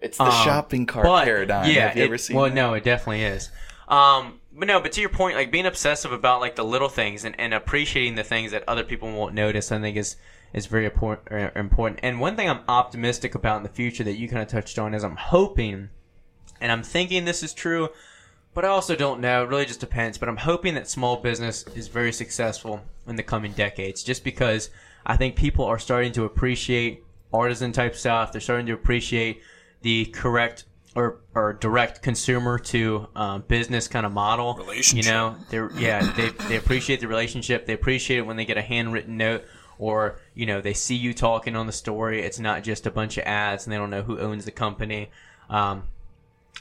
It's 0.00 0.18
the 0.18 0.24
Um, 0.24 0.44
shopping 0.44 0.86
cart 0.86 1.04
but, 1.04 1.24
paradigm. 1.24 1.70
Yeah, 1.70 1.88
Have 1.88 1.96
you 1.96 2.02
it- 2.02 2.06
ever 2.06 2.18
seen 2.18 2.36
Well, 2.36 2.46
that? 2.46 2.54
no, 2.54 2.74
it 2.74 2.84
definitely 2.84 3.22
is. 3.24 3.50
Um, 3.88 4.40
but 4.56 4.68
no, 4.68 4.80
but 4.80 4.92
to 4.92 5.00
your 5.00 5.10
point, 5.10 5.36
like 5.36 5.50
being 5.50 5.66
obsessive 5.66 6.12
about 6.12 6.40
like 6.40 6.56
the 6.56 6.64
little 6.64 6.88
things 6.88 7.24
and, 7.24 7.38
and 7.38 7.52
appreciating 7.52 8.14
the 8.14 8.24
things 8.24 8.52
that 8.52 8.64
other 8.66 8.84
people 8.84 9.12
won't 9.12 9.34
notice, 9.34 9.70
I 9.70 9.80
think 9.80 9.96
is 9.96 10.16
is 10.52 10.66
very 10.66 10.86
important. 10.86 11.28
Er, 11.30 11.52
important. 11.54 12.00
And 12.02 12.20
one 12.20 12.36
thing 12.36 12.48
I'm 12.48 12.62
optimistic 12.66 13.34
about 13.34 13.58
in 13.58 13.62
the 13.62 13.68
future 13.68 14.04
that 14.04 14.16
you 14.16 14.28
kind 14.28 14.42
of 14.42 14.48
touched 14.48 14.78
on 14.78 14.94
is 14.94 15.04
I'm 15.04 15.16
hoping, 15.16 15.90
and 16.60 16.72
I'm 16.72 16.82
thinking 16.82 17.24
this 17.24 17.42
is 17.42 17.52
true, 17.52 17.90
but 18.54 18.64
I 18.64 18.68
also 18.68 18.96
don't 18.96 19.20
know. 19.20 19.42
It 19.42 19.48
really 19.48 19.66
just 19.66 19.80
depends. 19.80 20.16
But 20.16 20.30
I'm 20.30 20.38
hoping 20.38 20.74
that 20.74 20.88
small 20.88 21.16
business 21.16 21.64
is 21.74 21.88
very 21.88 22.12
successful 22.12 22.80
in 23.06 23.16
the 23.16 23.22
coming 23.22 23.52
decades, 23.52 24.02
just 24.02 24.24
because 24.24 24.70
I 25.04 25.16
think 25.16 25.36
people 25.36 25.66
are 25.66 25.78
starting 25.78 26.12
to 26.12 26.24
appreciate 26.24 27.04
artisan 27.32 27.72
type 27.72 27.94
stuff. 27.94 28.32
They're 28.32 28.40
starting 28.40 28.66
to 28.66 28.72
appreciate 28.72 29.42
the 29.82 30.06
correct 30.06 30.64
or, 30.96 31.20
or 31.34 31.52
direct 31.52 32.02
consumer 32.02 32.58
to 32.58 33.06
um, 33.14 33.44
business 33.46 33.86
kind 33.86 34.06
of 34.06 34.12
model. 34.12 34.54
Relationship. 34.54 35.04
You 35.04 35.10
know, 35.12 35.36
they're 35.50 35.70
yeah 35.76 36.10
they 36.12 36.30
they 36.48 36.56
appreciate 36.56 37.00
the 37.00 37.06
relationship. 37.06 37.66
They 37.66 37.74
appreciate 37.74 38.18
it 38.18 38.26
when 38.26 38.36
they 38.36 38.46
get 38.46 38.56
a 38.56 38.62
handwritten 38.62 39.16
note. 39.16 39.44
Or 39.78 40.18
you 40.34 40.46
know 40.46 40.62
they 40.62 40.72
see 40.72 40.94
you 40.94 41.12
talking 41.12 41.54
on 41.54 41.66
the 41.66 41.72
story. 41.72 42.22
It's 42.22 42.40
not 42.40 42.64
just 42.64 42.86
a 42.86 42.90
bunch 42.90 43.18
of 43.18 43.24
ads, 43.24 43.66
and 43.66 43.72
they 43.72 43.76
don't 43.76 43.90
know 43.90 44.02
who 44.02 44.18
owns 44.18 44.46
the 44.46 44.50
company. 44.50 45.10
Um, 45.50 45.84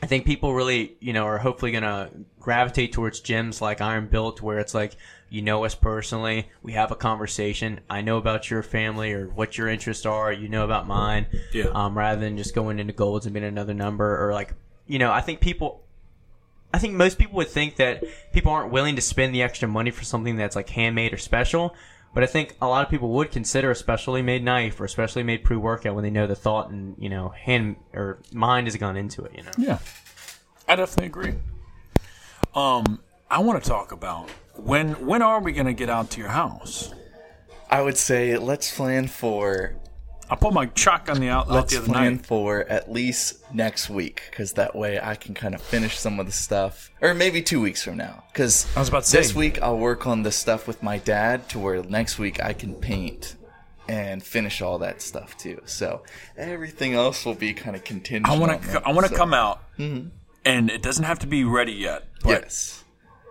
I 0.03 0.07
think 0.07 0.25
people 0.25 0.53
really, 0.53 0.97
you 0.99 1.13
know, 1.13 1.23
are 1.23 1.37
hopefully 1.37 1.71
gonna 1.71 2.11
gravitate 2.41 2.91
towards 2.91 3.21
gyms 3.21 3.61
like 3.61 3.79
Iron 3.79 4.07
Built, 4.07 4.41
where 4.41 4.59
it's 4.59 4.73
like, 4.73 4.97
you 5.29 5.41
know 5.41 5.65
us 5.65 5.75
personally, 5.75 6.49
we 6.61 6.73
have 6.73 6.91
a 6.91 6.95
conversation. 6.95 7.79
I 7.89 8.01
know 8.01 8.17
about 8.17 8.49
your 8.49 8.63
family 8.63 9.11
or 9.13 9.27
what 9.27 9.57
your 9.57 9.67
interests 9.67 10.05
are. 10.05 10.31
You 10.31 10.47
know 10.47 10.63
about 10.63 10.87
mine. 10.87 11.27
Yeah. 11.51 11.65
Um, 11.73 11.97
rather 11.97 12.21
than 12.21 12.37
just 12.37 12.53
going 12.53 12.79
into 12.79 12.93
golds 12.93 13.25
and 13.25 13.33
being 13.33 13.45
another 13.45 13.73
number, 13.73 14.23
or 14.25 14.33
like, 14.33 14.53
you 14.87 14.99
know, 14.99 15.11
I 15.11 15.21
think 15.21 15.39
people. 15.41 15.81
I 16.73 16.77
think 16.77 16.93
most 16.93 17.17
people 17.17 17.37
would 17.37 17.47
think 17.47 17.77
that 17.77 18.03
people 18.33 18.51
aren't 18.51 18.69
willing 18.69 18.97
to 18.97 19.01
spend 19.01 19.33
the 19.33 19.41
extra 19.43 19.65
money 19.65 19.91
for 19.91 20.03
something 20.03 20.35
that's 20.35 20.57
like 20.57 20.67
handmade 20.67 21.13
or 21.13 21.17
special. 21.17 21.73
But 22.13 22.23
I 22.23 22.27
think 22.27 22.55
a 22.61 22.67
lot 22.67 22.83
of 22.83 22.89
people 22.89 23.09
would 23.09 23.31
consider 23.31 23.71
a 23.71 23.75
specially 23.75 24.21
made 24.21 24.43
knife 24.43 24.79
or 24.79 24.85
a 24.85 24.89
specially 24.89 25.23
made 25.23 25.43
pre 25.43 25.57
workout 25.57 25.95
when 25.95 26.03
they 26.03 26.09
know 26.09 26.27
the 26.27 26.35
thought 26.35 26.69
and 26.69 26.95
you 26.97 27.09
know 27.09 27.29
hand 27.29 27.75
or 27.93 28.19
mind 28.33 28.67
has 28.67 28.75
gone 28.77 28.97
into 28.97 29.23
it. 29.23 29.33
You 29.35 29.43
know. 29.43 29.51
Yeah, 29.57 29.79
I 30.67 30.75
definitely 30.75 31.07
agree. 31.07 31.33
Um, 32.53 32.99
I 33.29 33.39
want 33.39 33.61
to 33.61 33.69
talk 33.69 33.91
about 33.91 34.29
when 34.57 35.05
when 35.05 35.21
are 35.21 35.41
we 35.41 35.51
going 35.51 35.67
to 35.67 35.73
get 35.73 35.89
out 35.89 36.11
to 36.11 36.19
your 36.19 36.29
house? 36.29 36.93
I 37.69 37.81
would 37.81 37.97
say 37.97 38.37
let's 38.37 38.75
plan 38.75 39.07
for 39.07 39.75
I 40.29 40.35
put 40.35 40.53
my 40.53 40.69
shotgun 40.75 41.19
the 41.19 41.29
out, 41.29 41.47
out 41.47 41.51
let's 41.51 41.73
the 41.73 41.79
other 41.79 41.87
plan 41.87 42.17
for 42.17 42.61
at 42.61 42.91
least 42.91 43.53
next 43.53 43.89
week 43.89 44.23
because 44.29 44.53
that 44.53 44.75
way 44.75 44.99
I 44.99 45.15
can 45.15 45.35
kind 45.35 45.53
of 45.53 45.61
finish 45.61 45.97
some 45.99 46.19
of 46.19 46.25
the 46.25 46.31
stuff, 46.31 46.91
or 47.01 47.13
maybe 47.13 47.41
two 47.43 47.61
weeks 47.61 47.83
from 47.83 47.97
now. 47.97 48.23
Because 48.31 48.65
I 48.75 48.79
was 48.79 48.89
about 48.89 49.03
to 49.03 49.11
this 49.17 49.29
say. 49.29 49.37
week 49.37 49.61
I'll 49.61 49.77
work 49.77 50.07
on 50.07 50.23
the 50.23 50.31
stuff 50.31 50.67
with 50.67 50.81
my 50.81 50.97
dad 50.97 51.47
to 51.49 51.59
where 51.59 51.83
next 51.83 52.17
week 52.17 52.43
I 52.43 52.53
can 52.53 52.73
paint 52.73 53.35
and 53.87 54.23
finish 54.23 54.61
all 54.61 54.79
that 54.79 55.01
stuff 55.01 55.37
too. 55.37 55.61
So 55.65 56.01
everything 56.37 56.95
else 56.95 57.23
will 57.23 57.35
be 57.35 57.53
kind 57.53 57.75
of 57.75 57.83
contingent. 57.83 58.27
I 58.27 58.37
want 58.37 58.63
to 58.63 58.81
I 58.83 58.91
want 58.93 59.05
to 59.05 59.11
so- 59.11 59.17
come 59.17 59.33
out, 59.33 59.61
mm-hmm. 59.77 60.07
and 60.43 60.71
it 60.71 60.81
doesn't 60.81 61.05
have 61.05 61.19
to 61.19 61.27
be 61.27 61.43
ready 61.43 61.73
yet. 61.73 62.05
But 62.23 62.41
Yes. 62.43 62.84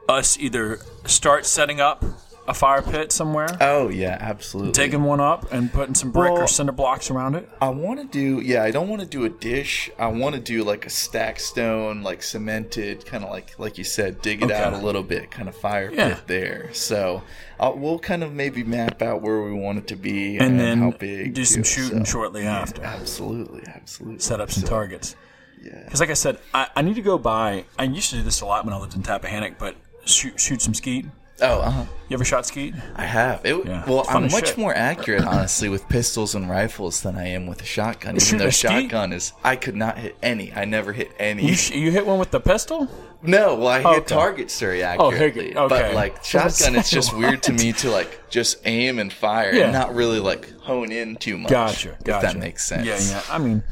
Us 0.09 0.39
either 0.39 0.81
start 1.07 1.47
setting 1.47 1.81
up 1.81 2.05
a 2.47 2.53
fire 2.53 2.83
pit 2.83 3.11
somewhere, 3.11 3.49
Oh 3.59 3.89
yeah, 3.89 4.19
absolutely. 4.21 4.73
taking 4.73 5.03
one 5.03 5.19
up, 5.19 5.51
and 5.51 5.73
putting 5.73 5.95
some 5.95 6.11
brick 6.11 6.31
or 6.31 6.47
cinder 6.47 6.73
blocks 6.73 7.11
around 7.11 7.37
it. 7.37 7.49
I 7.59 7.71
want 7.71 8.01
to 8.01 8.07
do, 8.07 8.43
yeah, 8.43 8.63
I 8.63 8.71
don't 8.71 8.91
want 8.91 9.01
to 9.01 9.09
do 9.09 9.25
a 9.25 9.31
dish. 9.31 9.89
I 9.99 10.09
want 10.09 10.35
to 10.35 10.41
do 10.43 10.63
like 10.63 10.85
a 10.85 10.91
stack 10.91 11.41
stone, 11.41 12.03
like 12.03 12.23
cemented, 12.23 13.07
kind 13.07 13.25
of 13.25 13.31
like, 13.31 13.59
like 13.59 13.79
you 13.79 13.85
said, 13.85 14.21
dig 14.21 14.43
it 14.43 14.51
Okay. 14.51 14.55
out 14.63 14.75
a 14.75 14.77
little 14.77 15.03
bit, 15.03 15.31
kind 15.31 15.49
of 15.49 15.57
fire 15.57 15.91
Yeah. 15.91 16.17
pit 16.17 16.25
there. 16.27 16.69
So 16.75 17.23
uh, 17.59 17.73
we'll 17.75 17.99
kind 17.99 18.23
of 18.23 18.35
maybe 18.35 18.63
map 18.63 19.01
out 19.01 19.23
where 19.23 19.41
we 19.41 19.53
want 19.55 19.79
it 19.79 19.87
to 19.87 19.97
be 19.97 20.37
And 20.37 20.49
and, 20.49 20.61
then 20.61 20.79
how 20.81 20.91
big. 20.91 21.33
do 21.33 21.47
some 21.47 21.63
too, 21.63 21.69
shooting 21.85 22.05
so. 22.05 22.13
shortly 22.13 22.43
after. 22.43 22.83
Absolutely, 22.85 23.63
absolutely. 23.75 24.19
set 24.19 24.43
up 24.43 24.51
some 24.51 24.65
targets. 24.65 25.17
Yeah. 25.63 25.81
Because, 25.83 26.01
like 26.01 26.11
I 26.11 26.15
said, 26.15 26.37
I, 26.53 26.69
I 26.77 26.83
need 26.83 26.97
to 26.97 27.01
go 27.03 27.17
buy. 27.17 27.65
I 27.79 27.85
used 27.85 28.11
to 28.11 28.17
do 28.17 28.23
this 28.23 28.43
a 28.43 28.45
lot 28.45 28.67
when 28.67 28.75
I 28.75 28.79
lived 28.79 28.95
in 28.95 29.03
Tappahannock, 29.03 29.55
but 29.59 29.77
shoot, 30.07 30.39
shoot 30.39 30.63
some 30.63 30.75
skeet. 30.75 31.07
Oh, 31.43 31.61
uh-huh. 31.63 31.85
You 32.09 32.15
ever 32.15 32.25
shot 32.25 32.47
skeet? 32.47 32.75
I 32.95 33.05
have. 33.07 33.45
It, 33.45 33.67
Yeah, 33.67 33.85
well, 33.89 34.05
I'm 34.09 34.31
much 34.31 34.49
shit. 34.51 34.59
more 34.59 34.73
accurate, 34.73 35.25
honestly, 35.25 35.69
with 35.69 35.89
pistols 35.89 36.37
and 36.37 36.49
rifles 36.49 37.03
than 37.03 37.17
I 37.17 37.27
am 37.27 37.49
with 37.49 37.61
a 37.61 37.65
shotgun. 37.65 38.17
Even 38.17 38.39
though 38.39 38.51
skeet? 38.51 38.71
shotgun 38.83 39.13
is, 39.13 39.33
I 39.43 39.57
could 39.57 39.75
not 39.75 39.99
hit 39.99 40.17
any. 40.23 40.53
I 40.53 40.65
never 40.65 40.93
hit 40.93 41.11
any. 41.19 41.45
You, 41.49 41.55
sh- 41.57 41.73
you 41.73 41.91
hit 41.91 42.07
one 42.07 42.21
with 42.21 42.31
the 42.31 42.39
pistol? 42.41 42.89
No, 43.21 43.57
well, 43.57 43.67
I 43.69 43.79
hit 43.79 43.87
Okay. 43.87 44.15
targets 44.15 44.61
very 44.61 44.85
Oh, 44.85 45.11
hit- 45.11 45.37
okay. 45.37 45.53
But 45.55 45.93
like 45.95 46.23
shotgun, 46.25 46.77
it's 46.77 46.91
just 46.91 47.13
What? 47.13 47.19
weird 47.21 47.43
to 47.45 47.53
me 47.53 47.73
to 47.73 47.91
like 47.91 48.31
just 48.31 48.59
aim 48.65 49.01
and 49.01 49.13
fire 49.13 49.53
Yeah. 49.53 49.65
and 49.65 49.73
not 49.73 49.93
really 49.95 50.21
like 50.21 50.53
hone 50.61 50.93
in 50.93 51.17
too 51.17 51.37
much. 51.39 51.51
Gotcha. 51.51 51.97
Gotcha. 52.05 52.27
If 52.29 52.33
that 52.35 52.39
makes 52.41 52.65
sense. 52.65 52.87
Yeah, 52.87 52.99
yeah. 53.01 53.23
I 53.29 53.39
mean, 53.39 53.65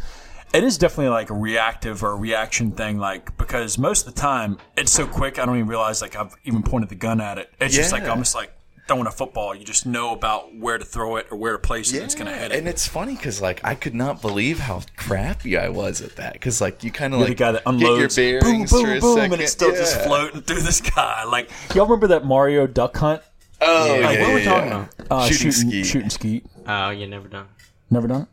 it 0.53 0.65
is 0.65 0.79
definitely 0.79 1.09
like 1.11 1.31
a 1.31 1.35
reactive 1.35 2.03
or 2.03 2.13
a 2.13 2.17
reaction 2.17 2.73
thing, 2.73 2.99
like 2.99 3.37
because 3.39 3.79
most 3.79 4.07
of 4.07 4.15
the 4.15 4.21
time 4.21 4.59
it's 4.77 4.93
so 4.93 5.07
quick, 5.07 5.39
I 5.39 5.47
don't 5.47 5.57
even 5.57 5.69
realize 5.69 6.03
like 6.03 6.17
I've 6.17 6.35
even 6.45 6.63
pointed 6.63 6.89
the 6.91 6.95
gun 6.95 7.21
at 7.21 7.39
it. 7.39 7.53
It's 7.61 7.75
just 7.75 7.93
like 7.93 8.03
Yeah. 8.05 8.11
almost 8.11 8.35
like 8.35 8.53
throwing 8.89 9.07
a 9.07 9.11
football. 9.13 9.55
You 9.55 9.65
just 9.65 9.87
know 9.87 10.13
about 10.13 10.55
where 10.57 10.77
to 10.77 10.85
throw 10.85 11.17
it 11.17 11.29
or 11.31 11.39
where 11.39 11.53
to 11.53 11.59
place 11.59 11.93
it. 11.93 11.97
and 11.99 12.05
it's 12.05 12.15
gonna 12.15 12.37
hit 12.37 12.53
it. 12.53 12.59
And 12.59 12.69
it's 12.69 12.87
funny 12.87 13.15
because 13.15 13.41
like 13.41 13.61
I 13.65 13.75
could 13.75 13.95
not 13.95 14.21
believe 14.21 14.59
how 14.59 14.83
crappy 14.97 15.57
I 15.57 15.69
was 15.69 16.01
at 16.03 16.17
that. 16.17 16.33
Because 16.35 16.61
like 16.61 16.83
you 16.85 16.91
kind 16.91 17.15
of 17.15 17.21
like 17.21 17.29
the 17.31 17.35
guy 17.35 17.53
that 17.53 17.65
get 17.65 17.73
unloads, 17.73 18.19
your 18.19 18.41
boom, 18.41 18.51
bearings 18.51 18.71
boom, 18.73 18.85
for 18.85 18.95
a 18.95 19.01
boom, 19.01 19.17
second. 19.17 19.33
and 19.35 19.43
it's 19.43 19.53
still 19.53 19.71
just 19.71 20.01
floating 20.03 20.43
through 20.43 20.61
the 20.63 20.73
sky. 20.83 21.25
Like 21.25 21.51
y'all 21.75 21.87
remember 21.87 22.09
that 22.09 22.25
Mario 22.25 22.67
Duck 22.67 22.97
Hunt? 22.97 23.23
Oh, 23.65 23.95
yeah, 23.95 24.07
Like, 24.07 24.19
what 24.19 24.29
were 24.31 24.35
we 24.35 24.43
yeah, 24.43 24.51
talking 24.53 24.73
about? 24.73 24.89
Uh, 25.09 25.27
Shooting 25.29 25.53
shooting, 25.53 25.71
skeet. 25.71 25.87
shooting 25.87 26.11
skeet. 26.11 26.47
Oh, 26.67 26.91
you 26.91 27.07
never 27.07 27.29
done. 27.29 27.47
Never 27.91 28.09
done 28.09 28.23
it. 28.23 28.29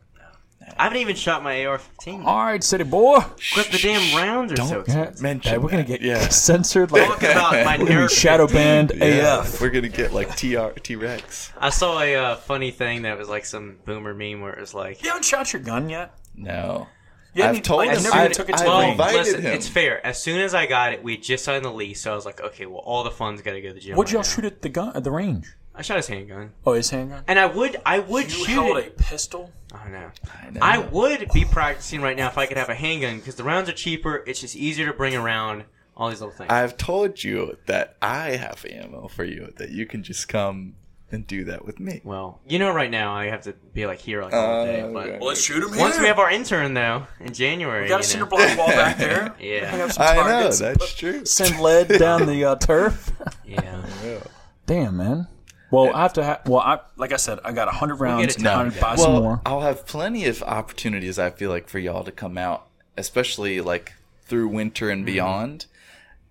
I 0.78 0.84
haven't 0.84 0.98
even 0.98 1.16
shot 1.16 1.42
my 1.42 1.64
AR-15. 1.66 2.24
All 2.24 2.44
right, 2.44 2.62
city 2.62 2.84
boy. 2.84 3.20
But 3.54 3.66
the 3.70 3.78
damn 3.78 4.16
rounds 4.16 4.52
are 4.52 4.56
so 4.56 4.68
Don't 4.68 4.80
expensive. 4.82 5.22
mention 5.22 5.52
Hey, 5.52 5.58
we're 5.58 5.70
gonna 5.70 5.84
get 5.84 6.00
yeah. 6.00 6.28
censored. 6.28 6.92
Like 6.92 7.06
Talk 7.06 7.22
about 7.22 7.52
my 7.64 7.78
we're 7.78 7.86
gonna 7.86 8.00
be 8.00 8.06
nerf 8.06 8.10
shadow 8.10 8.46
banned 8.46 8.92
Yeah, 8.96 9.40
AF. 9.40 9.60
We're 9.60 9.70
gonna 9.70 9.88
get 9.88 10.12
like 10.12 10.36
TR 10.36 10.68
T 10.80 10.96
Rex. 10.96 11.52
I 11.58 11.70
saw 11.70 12.00
a 12.00 12.14
uh, 12.16 12.36
funny 12.36 12.70
thing 12.70 13.02
that 13.02 13.18
was 13.18 13.28
like 13.28 13.44
some 13.44 13.78
boomer 13.84 14.14
meme 14.14 14.40
where 14.40 14.52
it 14.52 14.60
was 14.60 14.74
like, 14.74 15.02
You 15.02 15.10
haven't 15.10 15.24
shot 15.24 15.52
your 15.52 15.62
gun 15.62 15.88
yet? 15.88 16.14
No. 16.34 16.86
Yeah, 17.34 17.50
I've 17.50 17.62
told 17.62 17.86
like, 17.86 17.96
him. 17.96 18.02
never 18.02 18.16
I, 18.16 18.28
took 18.28 18.48
it 18.48 18.56
to 18.56 18.62
I've 18.62 18.66
well, 18.66 18.80
invited 18.90 19.18
listen, 19.18 19.42
him. 19.42 19.52
it's 19.52 19.68
fair. 19.68 20.04
As 20.04 20.20
soon 20.20 20.40
as 20.40 20.52
I 20.52 20.66
got 20.66 20.92
it, 20.92 21.02
we 21.04 21.16
just 21.16 21.44
signed 21.44 21.64
the 21.64 21.70
lease, 21.70 22.00
so 22.00 22.10
I 22.12 22.14
was 22.16 22.26
like, 22.26 22.40
okay, 22.40 22.66
well, 22.66 22.80
all 22.80 23.04
the 23.04 23.10
fun's 23.12 23.40
got 23.40 23.52
to 23.52 23.60
go 23.60 23.68
to 23.68 23.74
the 23.74 23.80
gym. 23.80 23.96
What'd 23.96 24.08
right 24.12 24.14
y'all 24.14 24.22
now. 24.22 24.34
shoot 24.42 24.44
at 24.46 24.62
the 24.62 24.68
gun 24.68 24.96
at 24.96 25.04
the 25.04 25.12
range? 25.12 25.54
I 25.80 25.82
shot 25.82 25.96
his 25.96 26.06
handgun, 26.08 26.52
Oh, 26.66 26.74
his 26.74 26.90
handgun. 26.90 27.24
and 27.26 27.38
I 27.38 27.46
would, 27.46 27.76
I 27.86 27.98
would 28.00 28.24
You 28.30 28.44
shoot 28.44 28.52
held 28.52 28.76
it. 28.78 28.94
a 28.98 29.02
pistol. 29.02 29.50
Oh 29.74 29.80
no. 29.90 30.10
I 30.44 30.50
know. 30.50 30.60
I 30.62 30.78
would 30.78 31.28
be 31.32 31.44
practicing 31.44 32.00
right 32.02 32.16
now 32.16 32.28
if 32.28 32.36
I 32.38 32.46
could 32.46 32.56
have 32.58 32.68
a 32.68 32.74
handgun 32.74 33.16
because 33.18 33.34
the 33.36 33.44
rounds 33.44 33.68
are 33.68 33.72
cheaper. 33.72 34.22
It's 34.26 34.40
just 34.40 34.54
easier 34.56 34.86
to 34.86 34.92
bring 34.92 35.16
around 35.16 35.64
all 35.96 36.08
these 36.10 36.20
little 36.20 36.34
things. 36.34 36.50
I've 36.50 36.76
told 36.76 37.24
you 37.24 37.56
that 37.66 37.96
I 38.02 38.32
have 38.32 38.64
ammo 38.68 39.08
for 39.08 39.24
you 39.24 39.52
that 39.56 39.70
you 39.70 39.86
can 39.86 40.02
just 40.02 40.28
come 40.28 40.74
and 41.12 41.26
do 41.26 41.42
that 41.44 41.64
with 41.64 41.80
me. 41.80 42.00
well, 42.04 42.40
you 42.46 42.58
know, 42.58 42.70
right 42.72 42.90
now 42.90 43.12
I 43.14 43.26
have 43.26 43.42
to 43.42 43.52
be 43.72 43.84
like 43.86 43.98
here 44.00 44.22
like 44.22 44.32
all 44.32 44.64
day. 44.64 44.82
Oh, 44.82 44.92
But 44.92 45.06
okay. 45.08 45.18
Well, 45.18 45.28
let's 45.28 45.40
shoot 45.42 45.62
him 45.62 45.70
here. 45.72 45.80
once 45.80 45.98
we 45.98 46.06
have 46.06 46.18
our 46.20 46.30
intern 46.30 46.74
though 46.74 47.06
in 47.20 47.32
January, 47.32 47.82
we 47.84 47.88
got 47.88 47.96
a 47.96 47.98
you 48.00 48.02
cinder 48.04 48.26
know, 48.26 48.30
block 48.36 48.58
wall 48.58 48.68
back 48.68 48.98
there. 48.98 49.34
Yeah. 49.40 49.72
We 49.72 49.78
have 49.80 49.92
some 49.92 50.02
I 50.06 50.14
know 50.16 50.22
targets. 50.22 50.58
that's 50.60 50.94
true. 50.94 51.24
Send 51.24 51.58
lead 51.60 51.88
down 51.98 52.26
the 52.26 52.44
uh, 52.44 52.56
turf. 52.56 53.10
yeah. 53.46 53.82
Damn, 54.66 54.96
man. 54.98 55.26
Well, 55.70 55.94
I 55.94 56.02
have 56.02 56.12
to. 56.14 56.24
Ha- 56.24 56.40
well, 56.46 56.60
I 56.60 56.80
like 56.96 57.12
I 57.12 57.16
said, 57.16 57.38
I 57.44 57.52
got 57.52 57.68
hundred 57.68 57.96
rounds. 57.96 58.36
it 58.36 58.42
done, 58.42 58.58
I'm 58.66 58.68
gonna 58.70 58.80
buy 58.80 58.94
well, 58.96 59.04
some 59.04 59.12
more. 59.14 59.40
I'll 59.46 59.60
have 59.60 59.86
plenty 59.86 60.26
of 60.26 60.42
opportunities. 60.42 61.18
I 61.18 61.30
feel 61.30 61.50
like 61.50 61.68
for 61.68 61.78
y'all 61.78 62.04
to 62.04 62.12
come 62.12 62.36
out, 62.38 62.66
especially 62.96 63.60
like 63.60 63.92
through 64.24 64.48
winter 64.48 64.86
Mm-hmm. 64.86 64.92
and 64.92 65.06
beyond. 65.06 65.66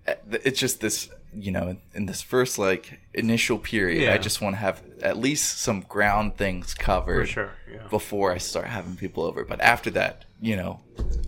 Uh, 0.08 0.14
It's 0.44 0.60
just 0.60 0.82
this, 0.82 1.10
you 1.34 1.52
know, 1.52 1.78
in 1.94 2.06
this 2.06 2.22
first 2.22 2.58
like 2.58 3.00
initial 3.14 3.58
period, 3.60 4.04
Yeah. 4.04 4.14
I 4.14 4.18
just 4.18 4.42
want 4.42 4.56
to 4.56 4.60
have 4.60 4.82
at 5.02 5.18
least 5.18 5.60
some 5.60 5.82
ground 5.82 6.38
things 6.38 6.74
covered 6.74 7.28
For 7.28 7.34
sure, 7.34 7.52
yeah. 7.72 7.88
before 7.90 8.32
I 8.32 8.38
start 8.40 8.68
having 8.68 8.96
people 8.96 9.24
over. 9.24 9.44
But 9.46 9.62
after 9.62 9.90
that, 9.92 10.26
you 10.42 10.56
know, 10.56 10.80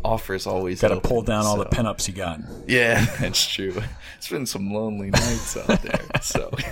offers 0.03 0.47
always 0.47 0.81
Got 0.81 0.89
to 0.89 0.99
pull 1.01 1.21
down 1.21 1.45
all 1.45 1.57
the 1.57 1.63
so- 1.65 1.81
pinups 1.81 2.07
you 2.07 2.13
got. 2.13 2.39
Yeah, 2.67 3.05
that's 3.19 3.45
true. 3.45 3.81
It's 4.17 4.29
been 4.29 4.45
some 4.45 4.71
lonely 4.73 5.09
nights 5.09 5.57
out 5.57 5.81
there. 5.81 5.99
So, 6.21 6.49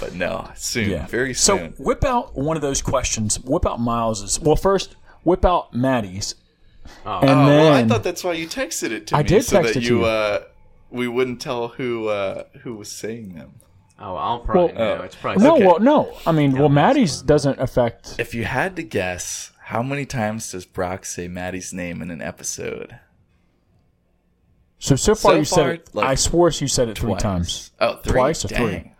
but 0.00 0.14
no, 0.14 0.50
soon, 0.56 0.90
Yeah, 0.90 1.06
very 1.06 1.34
soon. 1.34 1.74
So 1.76 1.82
whip 1.82 2.04
out 2.04 2.34
one 2.36 2.56
of 2.56 2.62
those 2.62 2.82
questions. 2.82 3.38
Whip 3.40 3.66
out 3.66 3.80
Miles's. 3.80 4.40
Well, 4.40 4.56
first 4.56 4.96
whip 5.24 5.44
out 5.44 5.72
Maddie's. 5.74 6.34
and 6.84 6.92
Oh, 7.04 7.20
then 7.26 7.38
well, 7.46 7.72
I 7.72 7.84
thought 7.86 8.02
that's 8.04 8.22
why 8.24 8.32
you 8.34 8.46
texted 8.46 8.90
it 8.90 9.06
to 9.08 9.16
I 9.16 9.22
me, 9.22 9.28
did 9.28 9.44
so 9.44 9.62
text 9.62 9.74
that 9.74 9.80
it 9.80 9.82
to 9.82 9.86
you, 9.86 9.98
you. 10.00 10.04
uh, 10.04 10.40
we 10.90 11.08
wouldn't 11.08 11.40
tell 11.40 11.68
who 11.68 12.08
uh, 12.08 12.44
who 12.62 12.74
was 12.74 12.90
saying 12.90 13.34
them. 13.34 13.54
Oh, 13.98 14.14
I'll 14.14 14.40
probably 14.40 14.74
Well, 14.76 14.98
know. 14.98 15.02
It's 15.04 15.16
probably 15.16 15.42
no, 15.42 15.54
okay. 15.56 15.66
well, 15.66 15.80
no. 15.80 16.16
I 16.26 16.32
mean, 16.32 16.52
well, 16.58 16.68
Maddie's 16.68 17.22
doesn't 17.22 17.58
affect. 17.58 18.16
If 18.18 18.34
you 18.34 18.44
had 18.44 18.76
to 18.76 18.82
guess, 18.82 19.52
how 19.66 19.82
many 19.82 20.06
times 20.06 20.52
does 20.52 20.64
Brock 20.64 21.04
say 21.04 21.26
Maddie's 21.26 21.72
name 21.72 22.00
in 22.00 22.10
an 22.12 22.22
episode? 22.22 22.98
So 24.78 24.94
so 24.96 25.14
far 25.14 25.32
So 25.32 25.38
you 25.38 25.44
far, 25.44 25.58
said 25.58 25.68
it. 25.70 25.88
like, 25.94 26.06
I 26.06 26.14
swore 26.14 26.50
you 26.50 26.68
said 26.68 26.88
it 26.88 26.98
three 26.98 27.10
Twice. 27.12 27.22
times. 27.22 27.70
Oh, 27.80 27.96
three? 27.96 28.12
Twice 28.12 28.44
or 28.44 28.48
Dang. 28.48 28.58
three? 28.82 28.92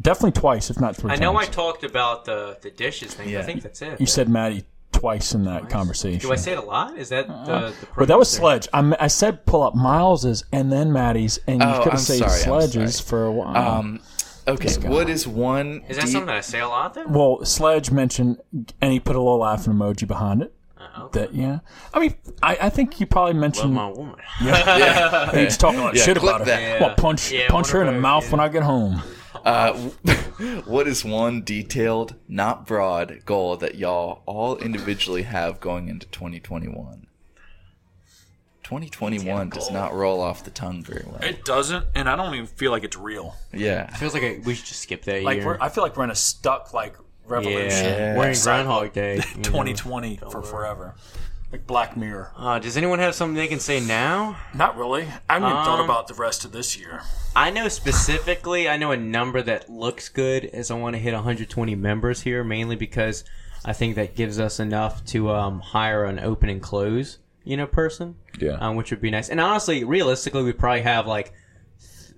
Definitely 0.00 0.40
twice, 0.40 0.70
if 0.70 0.80
not 0.80 0.96
three 0.96 1.10
I 1.10 1.14
times. 1.16 1.20
know 1.20 1.36
I 1.36 1.44
talked 1.44 1.84
about 1.84 2.24
the 2.24 2.56
the 2.62 2.70
dishes 2.70 3.12
thing. 3.12 3.32
but 3.32 3.40
I 3.40 3.42
think 3.42 3.62
that's 3.62 3.82
it. 3.82 4.00
You 4.00 4.06
said 4.06 4.28
Maddie 4.28 4.64
twice 4.92 5.34
in 5.34 5.44
that 5.44 5.68
conversation. 5.68 6.20
Do 6.20 6.32
I 6.32 6.36
say 6.36 6.52
it 6.52 6.58
a 6.58 6.62
lot? 6.62 6.96
Is 6.96 7.10
that 7.10 7.26
the? 7.28 7.74
the 7.78 7.86
But 7.98 8.08
that 8.08 8.18
was 8.18 8.30
Sledge. 8.30 8.68
I, 8.72 8.96
I 8.98 9.08
said 9.08 9.44
pull 9.44 9.62
up 9.62 9.74
Miles's 9.74 10.44
and 10.52 10.72
then 10.72 10.92
Maddie's, 10.92 11.38
and 11.46 11.60
you 11.60 11.66
Oh, 11.68 11.82
could 11.82 11.92
have 11.92 12.00
said 12.00 12.26
Sledge's 12.30 13.00
for 13.00 13.26
a 13.26 13.32
while. 13.32 13.56
Um, 13.56 14.00
okay, 14.48 14.74
what 14.88 15.08
is 15.08 15.26
one? 15.26 15.82
Is 15.88 15.96
that 15.96 16.04
deep- 16.04 16.12
something 16.12 16.26
that 16.26 16.36
I 16.36 16.40
say 16.40 16.60
a 16.60 16.68
lot 16.68 16.94
then? 16.94 17.12
well, 17.12 17.44
Sledge 17.44 17.90
mentioned, 17.90 18.40
and 18.80 18.92
he 18.92 19.00
put 19.00 19.16
a 19.16 19.20
little 19.20 19.38
laughing 19.38 19.72
emoji 19.74 20.06
behind 20.06 20.42
it. 20.42 20.54
Uh, 20.78 21.04
okay. 21.04 21.20
That 21.20 21.34
yeah, 21.34 21.60
I 21.94 22.00
mean, 22.00 22.14
I, 22.42 22.58
I 22.62 22.68
think 22.70 22.94
he 22.94 23.04
probably 23.06 23.34
mentioned 23.34 23.74
Love 23.74 23.96
mentioned. 23.96 24.06
my 24.40 24.46
woman. 24.48 24.80
Yeah, 24.80 25.30
he's 25.44 25.56
talking 25.56 25.80
like 25.80 25.94
Yeah, 25.94 26.02
shit 26.04 26.16
clip 26.16 26.36
about 26.36 26.40
her. 26.40 26.44
that. 26.46 26.80
Well, 26.80 26.94
punch 26.96 27.30
Yeah, 27.30 27.48
punch 27.48 27.70
her 27.70 27.80
in 27.82 27.86
the 27.94 28.00
mouth 28.00 28.24
yeah. 28.24 28.30
when 28.30 28.40
I 28.40 28.48
get 28.48 28.62
home. 28.64 29.00
Uh, 29.44 29.72
what 30.66 30.86
is 30.88 31.04
one 31.04 31.42
detailed, 31.42 32.16
not 32.28 32.66
broad 32.66 33.22
goal 33.24 33.56
that 33.56 33.76
y'all 33.76 34.22
all 34.26 34.56
individually 34.58 35.22
have 35.22 35.58
going 35.60 35.88
into 35.88 36.06
2021? 36.08 37.06
2021 38.72 39.50
does 39.50 39.70
not 39.70 39.92
roll 39.92 40.20
off 40.20 40.44
the 40.44 40.50
tongue 40.50 40.82
very 40.82 41.04
well. 41.06 41.20
It 41.22 41.44
doesn't, 41.44 41.84
and 41.94 42.08
I 42.08 42.16
don't 42.16 42.32
even 42.34 42.46
feel 42.46 42.70
like 42.70 42.84
it's 42.84 42.96
real. 42.96 43.36
Yeah. 43.52 43.84
It 43.88 43.96
Feels 43.98 44.14
like 44.14 44.22
I, 44.22 44.40
we 44.44 44.54
should 44.54 44.66
just 44.66 44.80
skip 44.80 45.02
that 45.04 45.22
Like 45.22 45.38
year. 45.38 45.46
we're, 45.46 45.58
I 45.60 45.68
feel 45.68 45.84
like 45.84 45.96
we're 45.96 46.04
in 46.04 46.10
a 46.10 46.14
stuck 46.14 46.72
like 46.72 46.96
revolution. 47.26 47.84
yeah, 47.84 48.16
we're 48.16 48.30
in 48.30 48.38
Groundhog 48.42 48.92
Day. 48.94 49.16
you 49.30 49.36
know. 49.36 49.42
2020 49.42 50.16
for 50.30 50.42
forever. 50.42 50.94
Like 51.50 51.66
Black 51.66 51.98
Mirror. 51.98 52.32
Uh, 52.34 52.58
does 52.58 52.78
anyone 52.78 52.98
have 52.98 53.14
something 53.14 53.34
they 53.34 53.46
can 53.46 53.60
say 53.60 53.78
now? 53.78 54.38
Not 54.54 54.78
really. 54.78 55.02
I 55.28 55.34
haven't 55.34 55.50
even 55.50 55.64
thought 55.64 55.80
Um, 55.80 55.84
about 55.84 56.08
the 56.08 56.14
rest 56.14 56.46
of 56.46 56.52
this 56.52 56.78
year. 56.78 57.02
I 57.36 57.50
know 57.50 57.68
specifically, 57.68 58.70
I 58.70 58.78
know 58.78 58.90
a 58.90 58.96
number 58.96 59.42
that 59.42 59.68
looks 59.70 60.08
good 60.08 60.44
is 60.46 60.70
I 60.70 60.74
want 60.76 60.96
to 60.96 60.98
hit 60.98 61.12
120 61.12 61.74
members 61.74 62.22
here, 62.22 62.42
mainly 62.42 62.74
because 62.76 63.24
I 63.66 63.74
think 63.74 63.96
that 63.96 64.16
gives 64.16 64.40
us 64.40 64.58
enough 64.60 65.04
to 65.06 65.30
um, 65.30 65.60
hire 65.60 66.04
an 66.06 66.18
open 66.18 66.48
and 66.48 66.62
close, 66.62 67.18
you 67.44 67.56
know, 67.56 67.66
person. 67.66 68.16
Yeah. 68.38 68.52
Um, 68.52 68.76
which 68.76 68.90
would 68.90 69.00
be 69.00 69.10
nice. 69.10 69.28
And 69.28 69.40
honestly, 69.40 69.84
realistically, 69.84 70.42
we 70.42 70.52
probably 70.52 70.82
have 70.82 71.06
like 71.06 71.32
th- 71.80 72.14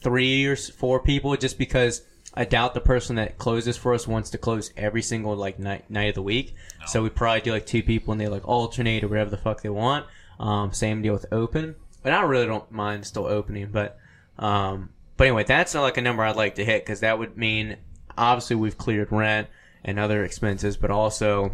three 0.00 0.46
or 0.46 0.56
four 0.56 1.00
people, 1.00 1.36
just 1.36 1.58
because 1.58 2.02
I 2.34 2.44
doubt 2.44 2.74
the 2.74 2.80
person 2.80 3.16
that 3.16 3.38
closes 3.38 3.76
for 3.76 3.94
us 3.94 4.06
wants 4.06 4.30
to 4.30 4.38
close 4.38 4.72
every 4.76 5.02
single 5.02 5.34
like 5.36 5.58
night 5.58 5.90
night 5.90 6.10
of 6.10 6.14
the 6.14 6.22
week. 6.22 6.54
So 6.86 7.02
we 7.02 7.10
probably 7.10 7.40
do 7.40 7.52
like 7.52 7.66
two 7.66 7.82
people, 7.82 8.12
and 8.12 8.20
they 8.20 8.28
like 8.28 8.46
alternate 8.46 9.04
or 9.04 9.08
whatever 9.08 9.30
the 9.30 9.36
fuck 9.36 9.62
they 9.62 9.68
want. 9.68 10.06
Um, 10.38 10.72
same 10.72 11.02
deal 11.02 11.12
with 11.12 11.26
open, 11.32 11.74
but 12.02 12.12
I 12.12 12.22
really 12.22 12.46
don't 12.46 12.70
mind 12.70 13.04
still 13.06 13.26
opening. 13.26 13.70
But 13.70 13.98
um, 14.38 14.90
but 15.16 15.26
anyway, 15.26 15.44
that's 15.44 15.74
not 15.74 15.82
like 15.82 15.96
a 15.96 16.00
number 16.00 16.22
I'd 16.22 16.36
like 16.36 16.54
to 16.54 16.64
hit 16.64 16.84
because 16.84 17.00
that 17.00 17.18
would 17.18 17.36
mean 17.36 17.76
obviously 18.16 18.56
we've 18.56 18.78
cleared 18.78 19.10
rent 19.10 19.48
and 19.84 19.98
other 19.98 20.24
expenses, 20.24 20.76
but 20.76 20.90
also 20.90 21.52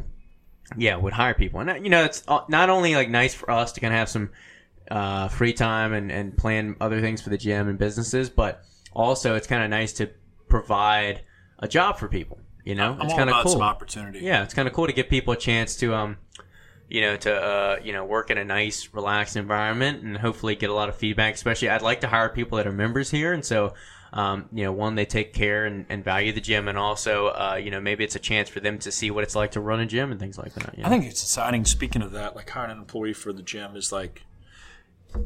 yeah, 0.77 0.97
would 0.97 1.13
hire 1.13 1.35
people. 1.35 1.61
And, 1.61 1.85
you 1.85 1.91
know, 1.91 2.05
it's 2.05 2.23
uh, 2.29 2.41
not 2.49 2.71
only 2.71 2.95
like 2.95 3.11
nice 3.11 3.35
for 3.35 3.51
us 3.51 3.73
to 3.73 3.81
kind 3.81 3.93
of 3.93 3.99
have 3.99 4.09
some 4.09 4.31
uh, 4.91 5.29
free 5.29 5.53
time 5.53 5.93
and, 5.93 6.11
and 6.11 6.37
plan 6.37 6.77
other 6.81 7.01
things 7.01 7.21
for 7.21 7.31
the 7.31 7.39
gym 7.39 7.69
and 7.69 7.79
businesses, 7.79 8.31
but 8.31 8.63
also 8.93 9.35
it's 9.35 9.47
kind 9.47 9.63
of 9.63 9.71
nice 9.71 9.93
to 9.95 10.11
provide 10.49 11.23
a 11.59 11.69
job 11.69 11.99
for 11.99 12.09
people. 12.09 12.39
You 12.65 12.75
know, 12.75 12.97
I'm 12.99 13.03
it's 13.03 13.15
kind 13.15 13.29
of 13.29 13.43
cool. 13.43 13.53
some 13.53 13.63
opportunity. 13.63 14.21
Yeah, 14.21 14.43
it's 14.43 14.55
kind 14.55 14.67
of 14.67 14.73
cool 14.73 14.87
to 14.87 14.93
give 14.93 15.09
people 15.09 15.35
a 15.35 15.37
chance 15.37 15.77
to, 15.77 15.95
um, 15.95 16.17
you 16.89 17.03
know, 17.03 17.17
to 17.19 17.35
uh, 17.35 17.77
you 17.83 17.93
know, 17.93 18.07
work 18.07 18.31
in 18.31 18.39
a 18.39 18.45
nice, 18.45 18.89
relaxed 18.93 19.37
environment, 19.37 20.03
and 20.03 20.17
hopefully 20.17 20.55
get 20.55 20.71
a 20.71 20.73
lot 20.75 20.89
of 20.89 20.97
feedback. 20.97 21.35
Especially, 21.35 21.69
I'd 21.69 21.83
like 21.83 22.01
to 22.01 22.09
hire 22.09 22.31
people 22.31 22.57
that 22.57 22.67
are 22.67 22.73
members 22.73 23.11
here, 23.11 23.35
and 23.35 23.45
so, 23.45 23.75
um, 24.15 24.49
you 24.53 24.63
know, 24.65 24.73
one 24.73 24.95
they 24.95 25.05
take 25.05 25.35
care 25.35 25.67
and, 25.67 25.85
and 25.89 26.03
value 26.05 26.33
the 26.33 26.41
gym, 26.41 26.69
and 26.69 26.79
also, 26.79 27.27
uh, 27.29 27.61
you 27.63 27.71
know, 27.71 27.81
maybe 27.81 28.05
it's 28.05 28.15
a 28.15 28.21
chance 28.21 28.49
for 28.49 28.61
them 28.61 28.79
to 28.79 28.93
see 28.93 29.11
what 29.11 29.25
it's 29.25 29.35
like 29.35 29.51
to 29.51 29.61
run 29.61 29.81
a 29.81 29.87
gym 29.87 30.13
and 30.13 30.21
things 30.21 30.39
like 30.39 30.55
that. 30.55 30.77
You 30.77 30.83
know? 30.83 30.87
I 30.87 30.91
think 30.91 31.05
it's 31.05 31.21
exciting. 31.23 31.65
Speaking 31.65 32.01
of 32.01 32.13
that, 32.13 32.37
like 32.37 32.49
hiring 32.49 32.71
an 32.71 32.79
employee 32.79 33.13
for 33.13 33.33
the 33.33 33.43
gym 33.43 33.75
is 33.77 33.91
like 33.91 34.23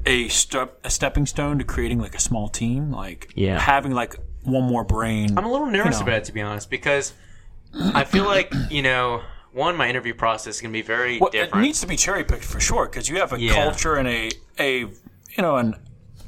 a 0.06 0.28
step 0.28 0.80
a 0.84 0.90
stepping 0.90 1.26
stone 1.26 1.58
to 1.58 1.64
creating 1.64 1.98
like 1.98 2.14
a 2.14 2.20
small 2.20 2.48
team. 2.48 2.90
Like 2.90 3.30
Yeah. 3.34 3.58
having 3.58 3.92
like 3.92 4.16
one 4.42 4.64
more 4.64 4.84
brain. 4.84 5.36
I'm 5.36 5.44
a 5.44 5.52
little 5.52 5.66
nervous 5.66 5.98
know. 5.98 6.04
about 6.04 6.14
it 6.18 6.24
to 6.24 6.32
be 6.32 6.40
honest, 6.40 6.70
because 6.70 7.12
I 7.94 8.04
feel 8.04 8.24
like 8.24 8.54
you 8.70 8.80
know, 8.82 9.22
one, 9.52 9.76
my 9.76 9.88
interview 9.88 10.14
process 10.14 10.56
is 10.56 10.60
going 10.62 10.72
to 10.72 10.78
be 10.78 10.82
very 10.82 11.18
Well, 11.18 11.30
it 11.34 11.54
needs 11.54 11.80
to 11.82 11.86
be 11.86 11.96
cherry 11.96 12.24
picked 12.24 12.44
for 12.44 12.60
sure 12.60 12.86
because 12.86 13.08
you 13.08 13.18
have 13.18 13.34
a 13.34 13.40
Yeah. 13.40 13.52
culture 13.54 13.96
and 13.96 14.08
a 14.08 14.30
a 14.58 14.78
you 14.80 14.88
know 15.42 15.56
an 15.56 15.74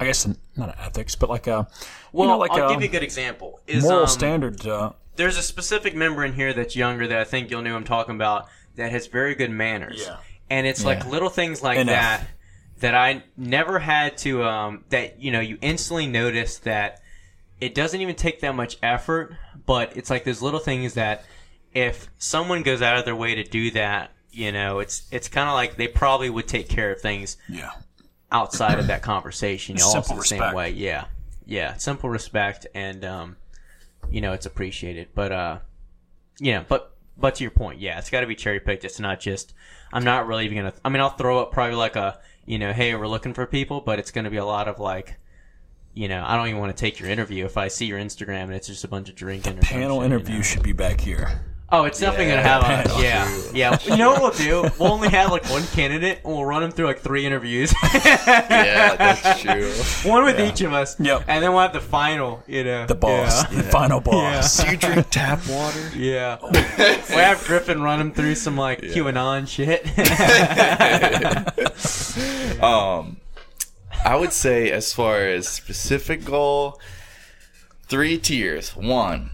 I 0.00 0.06
guess 0.06 0.24
an, 0.24 0.36
not 0.56 0.70
an 0.70 0.74
ethics 0.80 1.14
but 1.14 1.28
like 1.28 1.46
a 1.46 1.68
well, 2.12 2.26
you 2.26 2.32
know 2.32 2.38
like 2.38 2.50
I'll 2.52 2.70
a 2.70 2.72
give 2.72 2.82
you 2.82 2.88
a 2.88 2.92
good 2.92 3.02
example. 3.02 3.60
Is, 3.66 3.84
moral 3.84 4.00
um, 4.00 4.06
standard. 4.08 4.66
Uh, 4.66 4.92
there's 5.16 5.36
a 5.36 5.42
specific 5.42 5.94
member 5.94 6.24
in 6.24 6.32
here 6.32 6.52
that's 6.52 6.74
younger 6.74 7.06
that 7.06 7.18
I 7.18 7.24
think 7.24 7.50
you'll 7.50 7.62
know 7.62 7.76
I'm 7.76 7.84
talking 7.84 8.14
about 8.14 8.48
that 8.76 8.90
has 8.90 9.06
very 9.06 9.34
good 9.34 9.50
manners. 9.50 10.02
Yeah. 10.06 10.16
And 10.48 10.66
it's 10.66 10.84
like 10.84 11.06
little 11.06 11.28
things 11.28 11.62
like 11.62 11.78
Enough. 11.78 11.94
that 11.94 12.26
that 12.80 12.94
I 12.94 13.22
never 13.36 13.78
had 13.78 14.16
to 14.18 14.42
um 14.42 14.84
that 14.88 15.20
you 15.20 15.30
know 15.30 15.40
you 15.40 15.58
instantly 15.60 16.06
notice 16.06 16.58
that 16.60 17.02
it 17.60 17.74
doesn't 17.74 18.00
even 18.00 18.16
take 18.16 18.40
that 18.40 18.54
much 18.54 18.78
effort, 18.82 19.36
but 19.66 19.96
it's 19.96 20.10
like 20.10 20.24
those 20.24 20.40
little 20.42 20.60
things 20.60 20.94
that 20.94 21.24
if 21.74 22.08
someone 22.18 22.62
goes 22.62 22.82
out 22.82 22.96
of 22.96 23.04
their 23.04 23.14
way 23.14 23.34
to 23.34 23.44
do 23.44 23.70
that, 23.72 24.10
you 24.32 24.50
know, 24.50 24.78
it's 24.78 25.06
it's 25.12 25.28
kind 25.28 25.48
of 25.48 25.54
like 25.54 25.76
they 25.76 25.88
probably 25.88 26.30
would 26.30 26.48
take 26.48 26.68
care 26.68 26.90
of 26.90 27.00
things 27.00 27.36
yeah. 27.48 27.70
Outside 28.32 28.78
of 28.78 28.86
that 28.88 29.02
conversation. 29.02 29.76
You 29.76 29.82
know, 29.82 29.88
also 29.88 30.16
the 30.16 30.22
same 30.22 30.54
way. 30.54 30.70
Yeah, 30.70 31.06
yeah, 31.46 31.76
simple 31.76 32.10
respect, 32.10 32.66
and 32.74 33.04
um, 33.04 33.36
you 34.10 34.20
know, 34.20 34.32
it's 34.32 34.46
appreciated. 34.46 35.08
But 35.14 35.32
uh, 35.32 35.58
you 36.38 36.52
know, 36.52 36.64
but 36.68 36.96
but 37.16 37.36
to 37.36 37.44
your 37.44 37.50
point, 37.50 37.80
yeah, 37.80 37.98
it's 37.98 38.10
got 38.10 38.20
to 38.20 38.26
be 38.26 38.34
cherry 38.34 38.60
picked. 38.60 38.84
It's 38.84 39.00
not 39.00 39.20
just. 39.20 39.54
I'm 39.92 40.04
not 40.04 40.26
really 40.26 40.44
even 40.44 40.58
gonna. 40.58 40.74
I 40.84 40.88
mean, 40.88 41.00
I'll 41.00 41.10
throw 41.10 41.40
up 41.40 41.52
probably 41.52 41.76
like 41.76 41.96
a, 41.96 42.20
you 42.46 42.58
know, 42.58 42.72
hey, 42.72 42.94
we're 42.94 43.08
looking 43.08 43.34
for 43.34 43.46
people, 43.46 43.80
but 43.80 43.98
it's 43.98 44.10
gonna 44.10 44.30
be 44.30 44.36
a 44.36 44.44
lot 44.44 44.68
of 44.68 44.78
like. 44.78 45.16
You 45.92 46.06
know, 46.06 46.22
I 46.24 46.36
don't 46.36 46.46
even 46.46 46.60
want 46.60 46.74
to 46.74 46.80
take 46.80 47.00
your 47.00 47.10
interview 47.10 47.44
if 47.46 47.56
I 47.56 47.66
see 47.66 47.86
your 47.86 47.98
Instagram 47.98 48.44
and 48.44 48.54
it's 48.54 48.68
just 48.68 48.84
a 48.84 48.88
bunch 48.88 49.08
of 49.08 49.16
drinking. 49.16 49.58
or 49.58 49.62
Panel 49.62 49.98
shit, 50.00 50.08
you 50.08 50.14
interview 50.14 50.36
know? 50.36 50.42
should 50.42 50.62
be 50.62 50.72
back 50.72 51.00
here. 51.00 51.40
Oh, 51.72 51.84
it's 51.84 52.00
definitely 52.00 52.26
Yeah, 52.26 52.42
gonna 52.42 52.66
have 52.66 52.98
a 52.98 53.02
yeah, 53.02 53.42
yeah. 53.54 53.78
You 53.84 53.96
know 53.96 54.10
what 54.12 54.20
we'll 54.22 54.30
do? 54.64 54.70
We'll 54.78 54.92
only 54.92 55.08
have 55.08 55.30
like 55.30 55.48
one 55.50 55.62
candidate, 55.68 56.18
and 56.24 56.32
we'll 56.34 56.44
run 56.44 56.62
him 56.64 56.70
through 56.72 56.86
like 56.86 56.98
three 57.00 57.24
interviews. 57.26 57.72
Yeah, 57.94 58.96
that's 58.96 59.40
true. 59.42 59.70
One 60.10 60.24
with 60.24 60.40
each 60.40 60.60
of 60.62 60.72
us. 60.72 60.98
Yep. 61.00 61.24
And 61.28 61.42
then 61.42 61.52
we'll 61.52 61.62
have 61.62 61.72
the 61.72 61.80
final, 61.80 62.42
you 62.46 62.64
know. 62.64 62.86
The 62.86 62.94
boss, 62.94 63.44
Yeah. 63.52 63.62
the 63.62 63.68
final 63.68 64.00
boss. 64.00 64.62
Do 64.62 64.70
you 64.70 64.76
drink 64.76 65.10
tap 65.10 65.46
water? 65.48 65.90
Yeah. 65.96 66.38
we'll 66.42 66.52
have 67.18 67.42
Griffin 67.44 67.82
run 67.82 68.00
him 68.00 68.12
through 68.12 68.34
some 68.34 68.56
like 68.56 68.80
QAnon 68.80 69.46
shit. 69.48 69.86
Um, 72.62 73.16
I 74.04 74.16
would 74.16 74.32
say 74.32 74.70
as 74.70 74.92
far 74.92 75.20
as 75.20 75.48
specific 75.48 76.24
goal, 76.24 76.78
three 77.88 78.18
tiers. 78.18 78.76
One, 78.76 79.30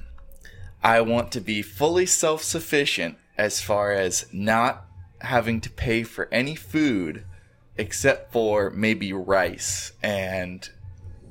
I 0.87 1.01
want 1.01 1.33
to 1.33 1.41
be 1.41 1.63
fully 1.63 2.07
self-sufficient 2.07 3.19
as 3.37 3.61
far 3.61 3.91
as 3.93 4.27
not 4.33 4.85
having 5.21 5.61
to 5.63 5.71
pay 5.71 6.05
for 6.05 6.29
any 6.33 6.55
food 6.55 7.25
except 7.77 8.33
for 8.33 8.71
maybe 8.71 9.13
rice 9.13 9.91
and 10.01 10.69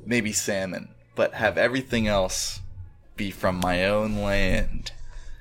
maybe 0.05 0.33
salmon, 0.33 0.89
but 1.15 1.35
have 1.35 1.57
everything 1.57 2.05
else 2.05 2.59
be 3.15 3.31
from 3.31 3.55
my 3.61 3.85
own 3.85 4.17
land. 4.17 4.91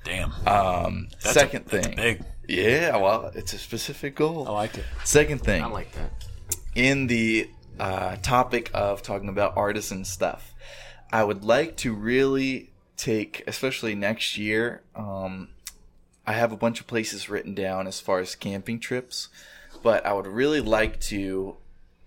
Damn. 0.05 0.33
Um, 0.47 1.09
That's 1.23 1.25
a- 1.25 1.33
second 1.41 1.67
that's 1.67 1.87
thing. 1.89 1.97
big. 1.97 2.25
Yeah, 2.47 2.97
well, 2.99 3.33
it's 3.35 3.53
a 3.53 3.59
specific 3.59 4.15
goal. 4.15 4.47
I 4.47 4.53
like 4.53 4.79
it. 4.79 4.85
Second 5.03 5.41
thing 5.41 5.63
I 5.63 5.67
like 5.67 5.91
that. 5.93 6.13
in 6.77 7.09
the 7.09 7.51
uh, 7.81 8.15
topic 8.23 8.71
of 8.75 9.03
talking 9.03 9.29
about 9.29 9.57
artisan 9.57 10.05
stuff, 10.05 10.55
I 11.13 11.25
would 11.25 11.43
like 11.43 11.77
to 11.79 11.93
really 11.95 12.71
take, 12.97 13.43
especially 13.47 13.95
next 13.95 14.39
year. 14.39 14.83
Um, 14.95 15.49
I 16.27 16.33
have 16.33 16.53
a 16.53 16.57
bunch 16.57 16.81
of 16.81 16.87
places 16.87 17.29
written 17.29 17.55
down 17.55 17.87
as 17.87 18.01
far 18.01 18.21
as 18.21 18.35
camping 18.35 18.81
trips, 18.81 19.29
but 19.83 20.05
I 20.07 20.13
would 20.13 20.27
really 20.27 20.61
like 20.61 21.01
to 21.03 21.57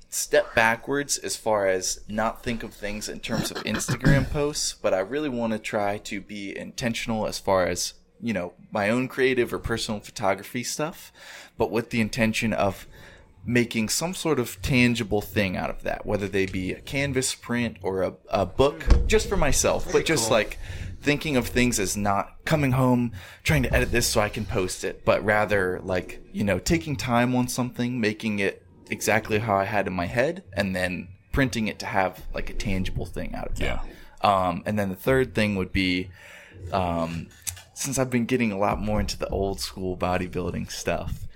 step 0.09 0.55
backwards 0.55 1.17
as 1.17 1.35
far 1.35 1.67
as 1.67 1.99
not 2.07 2.43
think 2.43 2.63
of 2.63 2.73
things 2.73 3.09
in 3.09 3.19
terms 3.19 3.51
of 3.51 3.57
Instagram 3.57 4.29
posts, 4.31 4.73
but 4.81 4.93
I 4.93 4.99
really 4.99 5.29
want 5.29 5.53
to 5.53 5.59
try 5.59 5.97
to 5.99 6.21
be 6.21 6.57
intentional 6.57 7.27
as 7.27 7.39
far 7.39 7.65
as 7.67 7.93
you 8.21 8.33
know, 8.33 8.53
my 8.71 8.89
own 8.89 9.07
creative 9.07 9.53
or 9.53 9.59
personal 9.59 9.99
photography 9.99 10.63
stuff, 10.63 11.11
but 11.57 11.71
with 11.71 11.89
the 11.89 12.01
intention 12.01 12.53
of 12.53 12.87
making 13.47 13.87
some 13.87 14.13
sort 14.13 14.39
of 14.39 14.61
tangible 14.61 15.21
thing 15.21 15.55
out 15.55 15.69
of 15.69 15.81
that, 15.83 16.05
whether 16.05 16.27
they 16.27 16.45
be 16.45 16.73
a 16.73 16.81
canvas 16.81 17.33
print 17.33 17.77
or 17.81 18.03
a, 18.03 18.13
a 18.29 18.45
book, 18.45 18.83
just 19.07 19.29
for 19.29 19.37
myself, 19.37 19.89
but 19.91 20.05
just 20.05 20.29
like 20.29 20.59
thinking 21.01 21.37
of 21.37 21.47
things 21.47 21.79
as 21.79 21.95
not 21.95 22.35
coming 22.43 22.73
home, 22.73 23.13
trying 23.43 23.63
to 23.63 23.73
edit 23.73 23.89
this 23.89 24.05
so 24.05 24.19
I 24.19 24.27
can 24.27 24.43
post 24.43 24.83
it, 24.83 25.05
but 25.05 25.23
rather 25.23 25.79
like, 25.81 26.21
you 26.33 26.43
know, 26.43 26.59
taking 26.59 26.97
time 26.97 27.33
on 27.35 27.47
something, 27.47 28.01
making 28.01 28.39
it 28.39 28.63
exactly 28.89 29.39
how 29.39 29.55
I 29.55 29.63
had 29.63 29.87
in 29.87 29.93
my 29.93 30.07
head, 30.07 30.43
and 30.51 30.75
then 30.75 31.07
printing 31.31 31.69
it 31.69 31.79
to 31.79 31.85
have 31.85 32.25
like 32.33 32.49
a 32.49 32.53
tangible 32.53 33.05
thing 33.05 33.33
out 33.33 33.47
of 33.47 33.61
it. 33.61 33.63
Yeah. 33.63 33.81
Um, 34.21 34.63
and 34.65 34.77
then 34.77 34.89
the 34.89 34.95
third 34.95 35.33
thing 35.33 35.55
would 35.55 35.71
be, 35.71 36.09
um, 36.73 37.27
since 37.73 37.97
I've 37.97 38.09
been 38.09 38.25
getting 38.25 38.51
a 38.51 38.57
lot 38.57 38.81
more 38.81 38.99
into 38.99 39.17
the 39.17 39.29
old 39.29 39.61
school 39.61 39.95
bodybuilding 39.95 40.69
stuff, 40.69 41.27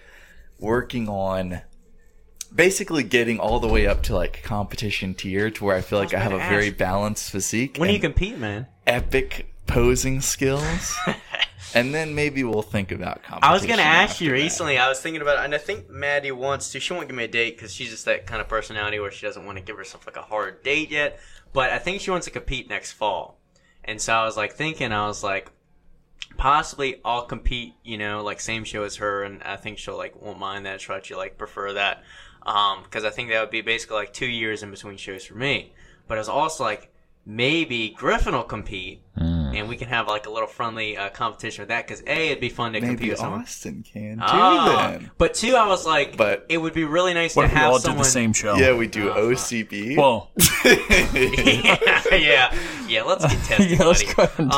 working 0.60 1.08
on 1.08 1.62
basically 2.54 3.04
getting 3.04 3.40
all 3.40 3.60
the 3.60 3.68
way 3.68 3.88
up 3.88 4.04
to 4.04 4.16
like 4.16 4.44
competition 4.44 5.14
tier 5.14 5.50
to 5.52 5.64
where 5.64 5.76
I 5.76 5.82
feel 5.82 6.00
like 6.00 6.14
I, 6.14 6.20
have 6.20 6.34
a 6.34 6.38
gonna 6.38 6.50
very 6.50 6.70
balanced 6.70 7.32
physique. 7.32 7.78
When 7.78 7.88
do 7.88 7.94
you 7.94 8.00
compete, 8.00 8.38
man? 8.38 8.68
epic 8.88 9.54
posing 9.68 10.22
skills. 10.22 10.96
and 11.74 11.94
then 11.94 12.14
maybe 12.14 12.44
we'll 12.44 12.62
think 12.62 12.92
about 12.92 13.24
competition. 13.24 13.50
I 13.50 13.54
was 13.54 13.66
gonna 13.66 13.82
ask 13.82 14.14
after 14.14 14.26
you 14.26 14.30
that. 14.32 14.36
recently. 14.36 14.78
I 14.78 14.90
was 14.90 15.00
thinking 15.00 15.22
about 15.22 15.40
it, 15.40 15.46
and 15.46 15.56
I 15.56 15.58
think 15.58 15.90
Maddie 15.90 16.32
wants 16.32 16.72
to. 16.72 16.80
She 16.80 16.94
won't 16.94 17.08
give 17.08 17.16
me 17.16 17.24
a 17.24 17.28
date 17.28 17.56
because 17.56 17.74
she's 17.74 17.90
just 17.90 18.06
that 18.06 18.26
kind 18.28 18.42
of 18.42 18.48
personality 18.48 19.00
where 19.00 19.12
she 19.12 19.26
doesn't 19.26 19.46
want 19.46 19.58
to 19.58 19.64
give 19.64 19.78
herself 19.78 20.06
like 20.06 20.18
a 20.18 20.22
hard 20.22 20.64
date 20.64 20.92
yet. 20.92 21.20
But 21.54 21.72
I 21.72 21.80
think 21.80 22.02
she 22.02 22.12
wants 22.12 22.26
to 22.26 22.32
compete 22.32 22.70
next 22.70 22.94
fall, 22.94 23.40
and 23.84 24.02
so 24.02 24.14
I 24.14 24.26
was 24.26 24.38
like 24.38 24.54
thinking, 24.54 24.92
I 24.92 25.08
was 25.08 25.24
like, 25.24 25.52
possibly 26.38 27.02
I'll 27.06 27.26
compete. 27.26 27.74
You 27.84 27.98
know, 27.98 28.24
like 28.24 28.40
same 28.40 28.64
show 28.64 28.84
as 28.84 28.98
her, 28.98 29.24
and 29.24 29.42
I 29.44 29.56
think 29.56 29.78
she'll 29.78 29.98
like 29.98 30.22
won't 30.22 30.40
mind 30.40 30.66
that. 30.66 30.82
She'll 30.82 30.96
actually 30.96 31.18
like 31.18 31.38
prefer 31.38 31.74
that, 31.74 32.04
um, 32.44 32.84
because 32.84 33.06
I 33.06 33.10
think 33.10 33.30
that 33.30 33.40
would 33.42 33.52
be 33.52 33.62
basically 33.62 33.98
like 33.98 34.14
two 34.14 34.28
years 34.28 34.64
in 34.64 34.72
between 34.72 34.98
shows 34.98 35.26
for 35.26 35.36
me. 35.36 35.74
But 36.08 36.16
it 36.16 36.22
was 36.22 36.30
also 36.30 36.64
like 36.64 36.92
maybe 37.26 37.90
Griffin 37.90 38.34
will 38.34 38.44
compete. 38.44 39.02
And 39.54 39.68
we 39.68 39.76
can 39.76 39.88
have 39.90 40.08
like 40.08 40.26
a 40.28 40.30
little 40.30 40.48
friendly 40.48 40.98
uh, 40.98 41.10
competition 41.10 41.64
with 41.64 41.70
that 41.70 41.86
because 41.88 42.02
a 42.08 42.28
it'd 42.30 42.40
be 42.40 42.50
fun 42.50 42.74
to 42.74 42.80
compete 42.80 43.00
Maybe 43.00 43.10
with 43.12 43.20
someone. 43.20 43.42
Austin 43.42 43.84
can 43.84 44.18
too 44.18 44.24
Oh, 44.28 44.76
then. 44.92 45.12
but 45.18 45.34
two, 45.34 45.56
I 45.56 45.68
was 45.68 45.86
like, 45.86 46.16
But- 46.18 46.46
it 46.50 46.58
would 46.58 46.74
be 46.74 46.86
really 46.86 47.14
nice 47.14 47.36
What 47.36 47.44
to 47.44 47.48
if 47.48 47.54
we 47.54 47.60
have 47.60 47.72
all 47.74 47.80
someone. 47.80 47.98
did 48.00 48.06
the 48.06 48.10
same 48.10 48.34
show? 48.34 48.56
Yeah, 48.56 48.76
we 48.76 48.88
do 48.88 49.10
Oh, 49.14 49.30
OCB. 49.32 49.98
Well, 49.98 50.32
yeah, 50.66 52.16
yeah, 52.16 52.56
yeah. 52.88 53.04
Let's 53.04 53.26
get 53.26 53.44
tested, 53.46 53.72
Yeah, 53.80 53.86
let's 53.86 54.04
buddy. 54.04 54.16
go 54.16 54.24
ahead 54.24 54.40
and 54.40 54.52
do 54.52 54.58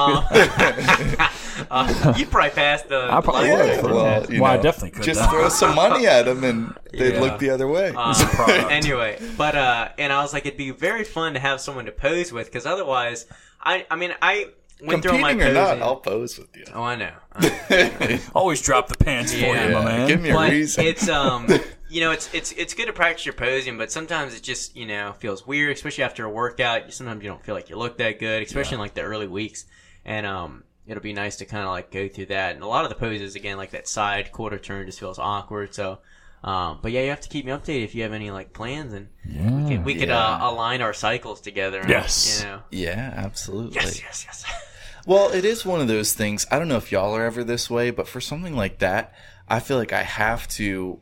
Um, 1.69 1.69
uh, 1.69 2.13
you 2.17 2.25
probably 2.25 2.49
passed 2.51 2.89
the. 2.89 3.07
I 3.11 3.21
probably 3.21 3.47
the 3.49 3.55
would. 3.55 3.65
license 3.67 3.83
well, 3.83 4.19
test. 4.19 4.31
you 4.31 4.41
Well, 4.41 4.51
I 4.51 4.55
know, 4.57 4.61
definitely 4.63 4.91
could 4.91 5.03
Just 5.03 5.19
then. 5.21 5.29
throw 5.29 5.49
some 5.49 5.75
money 5.75 6.07
at 6.07 6.23
them 6.25 6.43
and 6.43 6.73
they'd 6.91 7.13
Yeah. 7.13 7.19
look 7.21 7.39
the 7.39 7.49
other 7.51 7.67
way. 7.67 7.89
Um, 7.89 8.13
product. 8.15 8.71
anyway, 8.71 9.19
but 9.37 9.55
uh, 9.55 9.89
and 9.97 10.11
I 10.11 10.21
was 10.21 10.33
like, 10.33 10.45
it'd 10.45 10.57
be 10.57 10.71
very 10.71 11.03
fun 11.03 11.33
to 11.35 11.39
have 11.39 11.61
someone 11.61 11.85
to 11.85 11.91
pose 11.91 12.31
with 12.33 12.47
because 12.47 12.65
otherwise, 12.65 13.25
I, 13.61 13.85
I 13.89 13.95
mean, 13.95 14.13
I 14.21 14.47
went 14.85 15.01
through 15.03 15.17
my 15.19 15.31
Competing 15.31 15.51
or 15.51 15.53
not, 15.53 15.67
posing- 15.69 15.83
I'll 15.83 15.95
pose 15.97 16.37
with 16.39 16.55
you. 16.57 16.65
Oh, 16.73 16.83
I 16.83 16.95
know. 16.95 17.11
I- 17.35 18.21
always 18.35 18.61
drop 18.61 18.87
the 18.87 18.97
pants 18.97 19.31
for 19.33 19.39
Yeah. 19.39 19.67
you, 19.67 19.73
my 19.73 19.83
man. 19.85 20.07
Give 20.07 20.21
me 20.21 20.29
a 20.29 20.33
but 20.33 20.51
reason. 20.51 20.85
it's 20.85 21.07
um 21.09 21.47
you 21.89 22.01
know 22.01 22.11
it's 22.11 22.33
it's 22.33 22.51
it's 22.53 22.73
good 22.73 22.87
to 22.87 22.93
practice 22.93 23.25
your 23.25 23.33
posing 23.33 23.77
but 23.77 23.91
sometimes 23.91 24.35
it 24.35 24.41
just 24.43 24.75
you 24.75 24.85
know 24.85 25.13
feels 25.19 25.45
weird 25.45 25.71
especially 25.75 26.03
after 26.03 26.25
a 26.25 26.29
workout 26.29 26.91
sometimes 26.93 27.23
you 27.23 27.29
don't 27.29 27.43
feel 27.43 27.53
like 27.55 27.69
you 27.69 27.75
look 27.77 27.97
that 27.97 28.19
good 28.19 28.41
especially 28.43 28.75
in 28.75 28.79
like 28.79 28.93
the 28.95 29.01
early 29.01 29.27
weeks 29.27 29.65
and 30.03 30.25
um 30.25 30.63
it'll 30.87 31.03
be 31.03 31.13
nice 31.13 31.35
to 31.37 31.45
kind 31.45 31.63
of 31.63 31.69
like 31.69 31.91
go 31.91 32.07
through 32.07 32.25
that 32.25 32.55
and 32.55 32.63
a 32.63 32.67
lot 32.67 32.83
of 32.83 32.89
the 32.89 32.95
poses 32.95 33.35
again 33.35 33.57
like 33.57 33.71
that 33.71 33.87
side 33.87 34.31
quarter 34.31 34.57
turn 34.57 34.85
just 34.87 34.99
feels 34.99 35.19
awkward 35.19 35.73
so 35.75 35.99
um, 36.45 36.79
but 36.81 36.91
yeah, 36.91 37.03
you 37.03 37.09
have 37.09 37.21
to 37.21 37.29
keep 37.29 37.45
me 37.45 37.53
updated 37.53 37.85
if 37.85 37.95
you 37.95 38.03
have 38.03 38.11
any 38.11 38.29
like 38.29 38.51
plans, 38.51 38.91
and 38.91 39.07
we 39.23 39.75
could, 39.77 39.85
we 39.85 39.95
could 39.95 40.09
Yeah. 40.09 40.19
uh, 40.43 40.51
align 40.51 40.81
our 40.81 40.91
cycles 40.91 41.39
together. 41.39 41.79
And, 41.79 41.89
Yes. 41.89 42.41
you 42.41 42.47
know. 42.49 42.59
yeah, 42.69 43.13
absolutely. 43.15 43.75
Yes, 43.75 44.01
yes, 44.01 44.25
yes. 44.27 44.45
Well, 45.05 45.31
it 45.31 45.43
is 45.45 45.65
one 45.65 45.81
of 45.81 45.87
those 45.87 46.13
things. 46.13 46.45
I 46.49 46.59
don't 46.59 46.67
know 46.67 46.77
if 46.77 46.91
y'all 46.91 47.15
are 47.15 47.25
ever 47.25 47.43
this 47.43 47.69
way, 47.69 47.91
but 47.91 48.07
for 48.07 48.21
something 48.21 48.55
like 48.55 48.79
that, 48.79 49.13
I 49.49 49.59
feel 49.59 49.77
like 49.77 49.91
I 49.93 50.03
have 50.03 50.47
to 50.49 50.99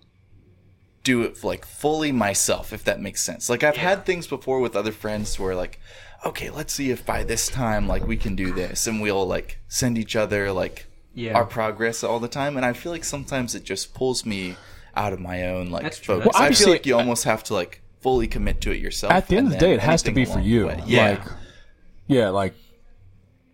do 1.03 1.21
it 1.23 1.43
like 1.43 1.65
fully 1.65 2.11
myself, 2.11 2.73
if 2.73 2.83
that 2.85 2.99
makes 3.01 3.21
sense. 3.23 3.49
Like 3.49 3.63
I've 3.63 3.77
had 3.77 4.05
things 4.05 4.27
before 4.27 4.59
with 4.59 4.75
other 4.75 4.91
friends 4.91 5.39
where 5.39 5.55
like, 5.55 5.79
okay, 6.25 6.49
let's 6.49 6.73
see 6.73 6.91
if 6.91 7.05
by 7.05 7.23
this 7.23 7.47
time 7.47 7.87
like 7.87 8.05
we 8.05 8.17
can 8.17 8.35
do 8.35 8.53
this, 8.53 8.87
and 8.87 9.01
we'll 9.01 9.25
like 9.27 9.59
send 9.67 9.97
each 9.97 10.15
other 10.15 10.51
like 10.51 10.87
Yeah. 11.13 11.33
our 11.33 11.45
progress 11.45 12.03
all 12.03 12.19
the 12.19 12.27
time, 12.27 12.57
and 12.57 12.65
I 12.65 12.73
feel 12.73 12.91
like 12.91 13.03
sometimes 13.03 13.55
it 13.55 13.63
just 13.63 13.93
pulls 13.93 14.25
me 14.25 14.55
out 14.95 15.13
of 15.13 15.19
my 15.19 15.47
own 15.47 15.69
like 15.69 15.83
That's 15.83 15.97
focus. 15.99 16.29
Well, 16.33 16.43
I 16.43 16.51
feel 16.53 16.69
like 16.69 16.85
you 16.85 16.95
almost 16.97 17.23
have 17.23 17.43
to 17.45 17.53
like 17.53 17.81
fully 18.01 18.27
commit 18.27 18.61
to 18.61 18.71
it 18.71 18.79
yourself. 18.79 19.13
At 19.13 19.27
the 19.27 19.37
end 19.37 19.47
of 19.47 19.53
the 19.53 19.59
day, 19.59 19.73
it 19.73 19.79
has 19.79 20.01
to 20.03 20.11
be 20.11 20.25
for 20.25 20.39
you. 20.39 20.71
Yeah. 20.85 21.11
Like, 21.11 21.21
yeah, 22.07 22.29
like 22.29 22.53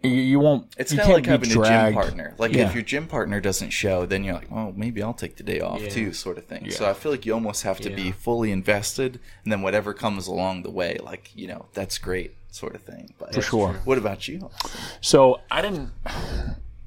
you, 0.04 0.10
you 0.12 0.40
won't. 0.40 0.68
It's 0.78 0.92
you 0.92 1.00
kind 1.00 1.12
of 1.12 1.16
can't 1.24 1.42
like 1.42 1.42
be 1.42 1.50
having 1.50 1.64
a 1.64 1.70
gym 1.86 1.94
partner. 1.94 2.34
Like 2.38 2.54
Yeah. 2.54 2.68
if 2.68 2.74
your 2.74 2.84
gym 2.84 3.08
partner 3.08 3.40
doesn't 3.40 3.72
show, 3.72 4.06
then 4.06 4.24
you're 4.24 4.36
like, 4.36 4.52
oh, 4.52 4.74
maybe 4.76 5.02
I'll 5.02 5.14
take 5.14 5.36
the 5.38 5.44
day 5.44 5.60
off 5.60 5.82
Yeah. 5.82 5.90
too, 5.90 6.14
sort 6.14 6.38
of 6.38 6.46
thing. 6.46 6.70
So 6.72 6.90
I 6.90 6.94
feel 6.94 7.12
like 7.12 7.26
you 7.26 7.34
almost 7.34 7.64
have 7.64 7.80
to 7.82 7.90
Yeah. 7.90 7.96
be 7.96 8.12
fully 8.12 8.52
invested, 8.52 9.20
and 9.44 9.52
then 9.52 9.62
whatever 9.62 9.94
comes 9.94 10.28
along 10.28 10.64
the 10.64 10.72
way, 10.72 10.98
like 11.04 11.32
you 11.36 11.48
know, 11.48 11.66
that's 11.74 11.98
great, 11.98 12.36
sort 12.52 12.76
of 12.76 12.82
thing. 12.82 13.14
But 13.18 13.34
For 13.34 13.42
sure. 13.42 13.74
What 13.86 13.98
about 13.98 14.28
you? 14.28 14.50
So 15.02 15.42
I 15.52 15.62
didn't. 15.62 15.92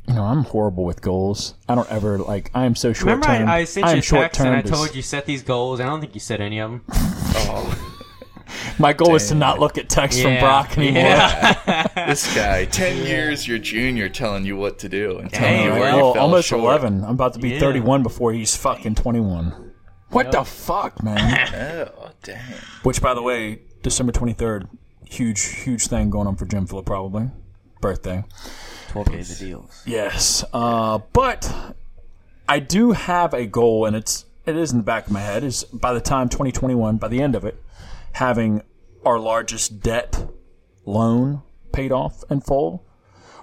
You 0.08 0.16
know, 0.16 0.24
I'm 0.24 0.42
horrible 0.42 0.84
with 0.84 1.02
goals. 1.02 1.54
I 1.68 1.76
don't 1.76 1.88
ever 1.90 2.18
like. 2.18 2.50
I 2.52 2.64
am 2.64 2.74
so 2.74 2.92
short 2.92 3.06
Remember. 3.24 3.28
I, 3.28 3.58
I 3.60 3.64
sent 3.64 3.86
you 3.92 3.98
a 3.98 4.02
text 4.02 4.40
and 4.40 4.56
I 4.56 4.62
told 4.62 4.94
you 4.94 5.02
set 5.02 5.24
these 5.24 5.42
goals. 5.42 5.78
I 5.78 5.84
don't 5.86 6.00
think 6.00 6.14
you 6.14 6.20
set 6.20 6.40
any 6.40 6.58
of 6.58 6.70
them. 6.70 6.84
Oh, 7.52 7.89
My 8.78 8.92
goal 8.92 9.14
is 9.14 9.28
to 9.28 9.34
not 9.34 9.58
look 9.58 9.78
at 9.78 9.88
texts 9.88 10.20
from 10.22 10.38
Brock 10.38 10.76
anymore. 10.76 11.02
Yeah. 11.02 11.86
this 12.06 12.34
guy, 12.34 12.64
ten 12.66 13.04
years 13.06 13.46
your 13.46 13.58
junior, 13.58 14.08
telling 14.08 14.44
you 14.44 14.56
what 14.56 14.78
to 14.80 14.88
do 14.88 15.18
and 15.18 15.32
telling 15.32 15.56
Hey, 15.56 15.64
you 15.64 15.70
where 15.70 15.80
well, 15.80 15.96
you 15.96 16.02
Well, 16.02 16.14
fell 16.14 16.22
almost 16.24 16.48
short. 16.48 16.60
11. 16.62 17.04
I'm 17.04 17.10
about 17.10 17.34
to 17.34 17.38
be 17.38 17.50
Yeah. 17.50 17.60
31 17.60 18.02
before 18.02 18.32
he's 18.32 18.56
fucking 18.56 18.94
21. 18.94 19.72
What 20.10 20.32
the 20.32 20.44
fuck, 20.44 21.02
man? 21.02 21.90
Oh, 21.98 22.10
dang. 22.22 22.40
Which, 22.82 23.00
by 23.00 23.14
the 23.14 23.22
way, 23.22 23.60
December 23.82 24.12
23rd, 24.12 24.68
huge, 25.04 25.40
huge 25.62 25.86
thing 25.86 26.10
going 26.10 26.26
on 26.26 26.34
for 26.36 26.46
Gym 26.46 26.66
Flow, 26.66 26.82
probably. 26.82 27.30
Birthday. 27.80 28.24
12 28.88 29.12
days 29.12 29.30
of 29.30 29.38
deals. 29.38 29.82
Yes. 29.86 30.44
Uh, 30.52 30.98
but 31.12 31.76
I 32.48 32.58
do 32.58 32.90
have 32.92 33.32
a 33.32 33.46
goal, 33.46 33.86
and 33.86 33.94
it's 33.94 34.24
it 34.46 34.56
is 34.56 34.72
in 34.72 34.78
the 34.78 34.84
back 34.84 35.06
of 35.06 35.12
my 35.12 35.20
head. 35.20 35.44
Is 35.44 35.62
by 35.64 35.92
the 35.94 36.00
time 36.00 36.28
2021, 36.28 36.96
by 36.96 37.06
the 37.06 37.22
end 37.22 37.36
of 37.36 37.44
it, 37.44 37.62
having 38.12 38.62
our 39.04 39.18
largest 39.18 39.80
debt 39.80 40.28
loan 40.84 41.42
paid 41.72 41.92
off 41.92 42.24
in 42.30 42.40
full. 42.40 42.86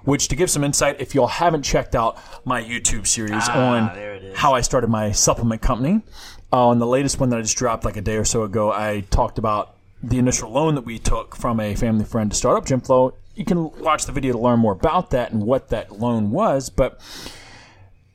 Which, 0.03 0.29
to 0.29 0.37
give 0.37 0.49
some 0.49 0.63
insight, 0.63 1.01
if 1.01 1.13
y'all 1.13 1.27
haven't 1.27 1.63
checked 1.63 1.93
out 1.93 2.17
my 2.45 2.63
YouTube 2.63 3.05
series 3.07 3.49
on 3.49 3.89
it 3.97 4.23
is. 4.23 4.37
how 4.37 4.53
I 4.53 4.61
started 4.61 4.89
my 4.89 5.11
supplement 5.11 5.61
company, 5.61 6.01
uh, 6.53 6.67
on 6.67 6.79
the 6.79 6.87
latest 6.87 7.19
one 7.19 7.29
that 7.29 7.39
I 7.39 7.41
just 7.41 7.57
dropped 7.57 7.83
like 7.83 7.97
a 7.97 8.01
day 8.01 8.15
or 8.15 8.23
so 8.23 8.43
ago, 8.43 8.71
I 8.71 9.01
talked 9.09 9.37
about 9.37 9.75
the 10.01 10.17
initial 10.17 10.49
loan 10.49 10.75
that 10.75 10.85
we 10.85 10.97
took 10.97 11.35
from 11.35 11.59
a 11.59 11.75
family 11.75 12.05
friend 12.05 12.31
to 12.31 12.37
start 12.37 12.57
up 12.57 12.65
Gym 12.65 12.79
Flow. 12.79 13.15
You 13.35 13.43
can 13.43 13.69
watch 13.79 14.05
the 14.05 14.13
video 14.13 14.31
to 14.31 14.39
learn 14.39 14.59
more 14.59 14.73
about 14.73 15.09
that 15.11 15.31
and 15.31 15.43
what 15.43 15.69
that 15.69 15.99
loan 15.99 16.31
was. 16.31 16.69
But 16.69 17.01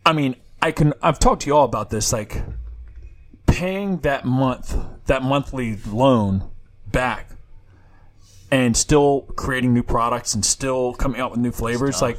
I 0.06 0.12
mean, 0.12 0.36
I 0.62 0.72
can. 0.72 0.94
I've 1.02 1.18
talked 1.18 1.42
to 1.42 1.48
y'all 1.48 1.64
about 1.64 1.90
this, 1.90 2.12
like 2.12 2.42
paying 3.52 3.98
that 3.98 4.24
month, 4.24 4.74
that 5.06 5.22
monthly 5.22 5.76
loan 5.86 6.50
back, 6.90 7.28
and 8.50 8.74
still 8.74 9.22
creating 9.36 9.74
new 9.74 9.82
products 9.82 10.34
and 10.34 10.42
still 10.44 10.94
coming 10.94 11.20
out 11.20 11.30
with 11.30 11.40
new 11.40 11.52
flavors. 11.52 12.00
Like, 12.00 12.18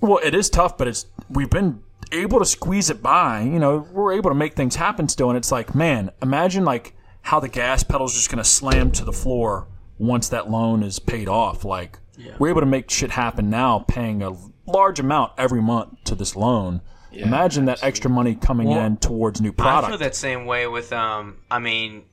well, 0.00 0.20
it 0.22 0.32
is 0.32 0.48
tough, 0.48 0.78
but 0.78 0.86
it's 0.86 1.06
we've 1.28 1.50
been 1.50 1.82
able 2.12 2.38
to 2.38 2.44
squeeze 2.44 2.88
it 2.88 3.02
by. 3.02 3.40
You 3.40 3.58
know, 3.58 3.86
we're 3.90 4.12
able 4.12 4.30
to 4.30 4.36
make 4.36 4.54
things 4.54 4.76
happen 4.76 5.08
still, 5.08 5.28
and 5.28 5.36
it's 5.36 5.50
like, 5.50 5.74
man, 5.74 6.10
imagine 6.22 6.64
like 6.64 6.94
how 7.22 7.40
the 7.40 7.48
gas 7.48 7.82
pedal's 7.82 8.14
just 8.14 8.30
going 8.30 8.42
to 8.42 8.48
slam 8.48 8.92
to 8.92 9.04
the 9.04 9.12
floor 9.12 9.66
once 9.98 10.28
that 10.28 10.50
loan 10.50 10.84
is 10.84 11.00
paid 11.00 11.28
off. 11.28 11.64
Like, 11.64 11.98
we're 12.38 12.50
able 12.50 12.60
to 12.60 12.66
make 12.66 12.90
shit 12.90 13.10
happen 13.10 13.50
now, 13.50 13.84
paying 13.88 14.22
a 14.22 14.36
large 14.66 15.00
amount 15.00 15.32
every 15.36 15.60
month 15.60 16.04
to 16.04 16.14
this 16.14 16.36
loan. 16.36 16.80
Imagine 17.22 17.64
that 17.66 17.82
extra 17.82 18.10
money 18.10 18.34
coming 18.34 18.68
Well, 18.68 18.84
in 18.84 18.96
towards 18.96 19.40
new 19.40 19.52
products. 19.52 19.86
I 19.86 19.88
feel 19.90 19.98
that 19.98 20.14
same 20.14 20.46
way 20.46 20.66
with 20.66 20.92
um. 20.92 21.38
I 21.50 21.58
mean, 21.58 22.04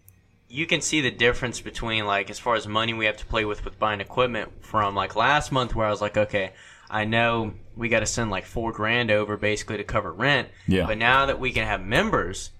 you 0.49 0.65
can 0.65 0.81
see 0.81 1.01
the 1.01 1.11
difference 1.11 1.61
between 1.61 2.05
like 2.05 2.29
as 2.29 2.39
far 2.39 2.55
as 2.55 2.67
money 2.67 2.93
we 2.93 3.05
have 3.05 3.17
to 3.17 3.25
play 3.25 3.45
with 3.45 3.63
with 3.65 3.79
buying 3.79 4.01
equipment 4.01 4.51
from 4.65 4.95
like 4.95 5.15
last 5.15 5.51
month 5.51 5.75
where 5.75 5.87
I 5.87 5.89
was 5.89 6.01
like, 6.01 6.17
okay, 6.17 6.51
I 6.89 7.05
know 7.05 7.53
we 7.75 7.87
got 7.89 8.01
to 8.01 8.05
send 8.05 8.29
like 8.31 8.45
four 8.45 8.71
grand 8.71 9.11
over 9.11 9.37
basically 9.37 9.77
to 9.77 9.83
cover 9.83 10.11
rent. 10.11 10.49
Yeah. 10.67 10.85
But 10.87 10.97
now 10.97 11.25
that 11.27 11.39
we 11.39 11.51
can 11.51 11.65
have 11.65 11.81
members, 11.81 12.51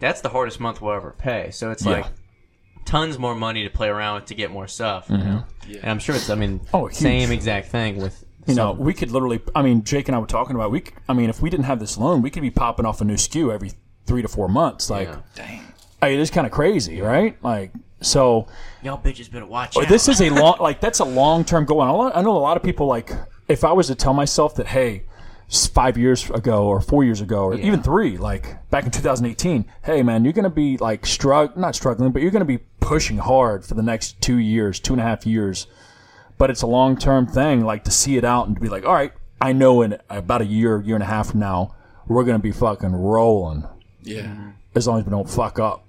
that's 0.00 0.20
the 0.22 0.30
hardest 0.30 0.58
month 0.58 0.80
we'll 0.80 0.94
ever 0.94 1.14
pay. 1.16 1.50
So 1.50 1.70
it's 1.70 1.84
Yeah. 1.84 1.92
like 1.92 2.06
tons 2.86 3.18
more 3.18 3.34
money 3.34 3.62
to 3.64 3.70
play 3.70 3.88
around 3.88 4.16
with 4.16 4.24
to 4.26 4.34
get 4.34 4.50
more 4.50 4.66
stuff. 4.66 5.06
You 5.10 5.18
know? 5.18 5.44
Yeah. 5.68 5.80
And 5.82 5.90
I'm 5.90 5.98
sure 5.98 6.14
it's. 6.14 6.30
I 6.30 6.34
mean, 6.34 6.60
Oh, 6.72 6.88
same 6.88 7.30
exact 7.30 7.68
thing 7.68 7.96
with 7.98 8.23
You 8.46 8.54
know, 8.54 8.72
we 8.72 8.92
could 8.94 9.10
literally. 9.10 9.40
I 9.54 9.62
mean, 9.62 9.84
Jake 9.84 10.08
and 10.08 10.14
I 10.16 10.18
were 10.18 10.26
talking 10.26 10.54
about. 10.54 10.70
We. 10.70 10.80
c- 10.80 10.92
I 11.08 11.12
mean, 11.14 11.30
if 11.30 11.40
we 11.40 11.50
didn't 11.50 11.64
have 11.64 11.80
this 11.80 11.96
loan, 11.96 12.22
we 12.22 12.30
could 12.30 12.42
be 12.42 12.50
popping 12.50 12.84
off 12.86 13.00
a 13.00 13.04
new 13.04 13.14
SKU 13.14 13.52
every 13.52 13.72
three 14.06 14.22
to 14.22 14.28
four 14.28 14.48
months. 14.48 14.90
Like, 14.90 15.08
Yeah. 15.08 15.20
Dang. 15.34 15.60
I 16.02 16.08
mean, 16.10 16.18
it 16.18 16.22
is 16.22 16.30
kind 16.30 16.46
of 16.46 16.52
crazy, 16.52 17.00
right? 17.00 17.42
Like, 17.42 17.72
so 18.02 18.46
Y'all 18.82 18.98
bitches 19.00 19.30
better 19.32 19.46
watch 19.46 19.76
oh, 19.76 19.82
out. 19.82 19.88
this 19.88 20.08
is 20.08 20.20
a 20.20 20.28
long, 20.28 20.56
like 20.60 20.80
that's 20.80 20.98
a 20.98 21.04
long 21.04 21.44
term 21.44 21.64
goal. 21.64 21.80
And 21.80 21.90
a 21.90 21.94
lot- 21.94 22.16
I 22.16 22.20
know 22.22 22.36
a 22.36 22.38
lot 22.38 22.56
of 22.58 22.62
people 22.62 22.86
like 22.86 23.10
if 23.48 23.64
I 23.64 23.72
was 23.72 23.86
to 23.86 23.94
tell 23.94 24.12
myself 24.12 24.54
that, 24.56 24.66
hey, 24.66 25.04
five 25.72 25.96
years 25.96 26.28
ago 26.30 26.66
or 26.66 26.80
four 26.80 27.04
years 27.04 27.20
ago 27.20 27.44
or 27.44 27.54
even 27.54 27.82
three, 27.82 28.16
like 28.16 28.68
back 28.70 28.84
in 28.84 28.90
2018, 28.90 29.64
hey 29.84 30.02
man, 30.02 30.24
you're 30.24 30.32
gonna 30.32 30.50
be 30.50 30.76
like 30.78 31.02
strugg 31.02 31.56
not 31.56 31.74
struggling, 31.74 32.12
but 32.12 32.20
you're 32.22 32.30
gonna 32.30 32.44
be 32.44 32.58
pushing 32.80 33.18
hard 33.18 33.64
for 33.64 33.74
the 33.74 33.82
next 33.82 34.20
two 34.20 34.38
years, 34.38 34.80
two 34.80 34.92
and 34.94 35.00
a 35.00 35.04
half 35.04 35.26
years. 35.26 35.66
But 36.38 36.50
it's 36.50 36.62
a 36.62 36.66
long 36.66 36.96
term 36.96 37.26
thing, 37.26 37.64
like 37.64 37.84
to 37.84 37.90
see 37.90 38.16
it 38.16 38.24
out 38.24 38.46
and 38.46 38.56
to 38.56 38.60
be 38.60 38.68
like, 38.68 38.84
all 38.84 38.92
right, 38.94 39.12
I 39.40 39.52
know 39.52 39.82
in 39.82 39.98
about 40.10 40.40
a 40.42 40.46
year, 40.46 40.80
year 40.80 40.96
and 40.96 41.02
a 41.02 41.06
half 41.06 41.30
from 41.30 41.40
now, 41.40 41.74
we're 42.08 42.24
gonna 42.24 42.38
be 42.38 42.52
fucking 42.52 42.92
rolling 42.92 43.64
Yeah. 44.02 44.22
Mm-hmm. 44.22 44.50
as 44.74 44.86
long 44.88 44.98
as 45.00 45.04
we 45.06 45.10
don't 45.10 45.28
fuck 45.30 45.58
up. 45.58 45.84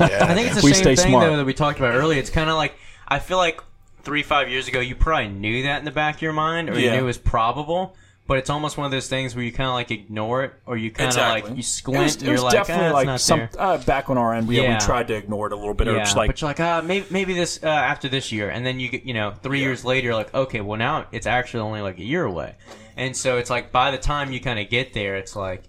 Yeah. 0.00 0.24
I 0.28 0.34
think 0.34 0.46
it's 0.48 0.56
the 0.56 0.62
We 0.64 0.72
same 0.72 0.82
stay 0.82 0.96
thing 0.96 1.10
smart. 1.10 1.26
though 1.28 1.36
that 1.36 1.44
we 1.44 1.54
talked 1.54 1.78
about 1.78 1.94
earlier. 1.94 2.18
It's 2.18 2.30
kind 2.30 2.48
of 2.48 2.56
like 2.56 2.74
I 3.06 3.18
feel 3.18 3.36
like 3.38 3.60
three 4.02 4.22
five 4.22 4.48
years 4.48 4.66
ago 4.68 4.80
you 4.80 4.94
probably 4.96 5.28
knew 5.28 5.62
that 5.64 5.78
in 5.78 5.84
the 5.84 5.90
back 5.90 6.16
of 6.16 6.22
your 6.22 6.32
mind 6.32 6.68
or 6.70 6.78
you 6.78 6.90
knew 6.90 6.98
it 6.98 7.02
was 7.02 7.18
probable. 7.18 7.94
But 8.24 8.38
it's 8.38 8.50
almost 8.50 8.78
one 8.78 8.84
of 8.86 8.92
those 8.92 9.08
things 9.08 9.34
where 9.34 9.44
you 9.44 9.50
kind 9.50 9.66
of 9.68 9.74
like 9.74 9.90
ignore 9.90 10.44
it, 10.44 10.52
or 10.64 10.76
you 10.76 10.92
kind 10.92 11.10
of 11.10 11.16
like 11.16 11.48
you 11.48 11.56
It 11.56 11.64
squint 11.64 12.04
was, 12.04 12.14
and 12.14 12.22
it 12.22 12.26
you're 12.26 12.34
was 12.34 12.42
like, 12.44 12.52
definitely 12.54 12.84
ah, 12.84 12.86
it's 12.88 12.94
like 12.94 13.06
not 13.06 13.20
some 13.20 13.38
there. 13.40 13.50
uh, 13.58 13.78
back 13.78 14.10
on 14.10 14.16
our 14.16 14.32
end. 14.32 14.46
We, 14.46 14.60
Yeah. 14.62 14.74
we 14.78 14.80
tried 14.84 15.08
to 15.08 15.14
ignore 15.14 15.48
it 15.48 15.52
a 15.52 15.56
little 15.56 15.74
bit. 15.74 15.88
or 15.88 15.94
Yeah, 15.96 16.04
just 16.04 16.16
like 16.16 16.28
but 16.28 16.40
you're 16.40 16.48
like, 16.50 16.60
ah, 16.60 16.80
maybe, 16.84 17.04
maybe 17.10 17.34
this 17.34 17.58
uh, 17.64 17.66
after 17.66 18.08
this 18.08 18.30
year, 18.30 18.48
and 18.48 18.64
then 18.64 18.78
you 18.78 18.88
get, 18.90 19.02
you 19.04 19.12
know, 19.12 19.32
three 19.42 19.58
years 19.58 19.84
later, 19.84 20.06
you're 20.06 20.14
like, 20.14 20.32
okay, 20.32 20.60
well 20.60 20.78
now 20.78 21.06
it's 21.10 21.26
actually 21.26 21.60
only 21.60 21.80
like 21.82 21.98
a 21.98 22.04
year 22.04 22.24
away, 22.24 22.54
and 22.96 23.16
so 23.16 23.38
it's 23.38 23.50
like 23.50 23.72
by 23.72 23.90
the 23.90 23.98
time 23.98 24.30
you 24.30 24.40
kind 24.40 24.60
of 24.60 24.70
get 24.70 24.94
there, 24.94 25.16
it's 25.16 25.34
like, 25.34 25.64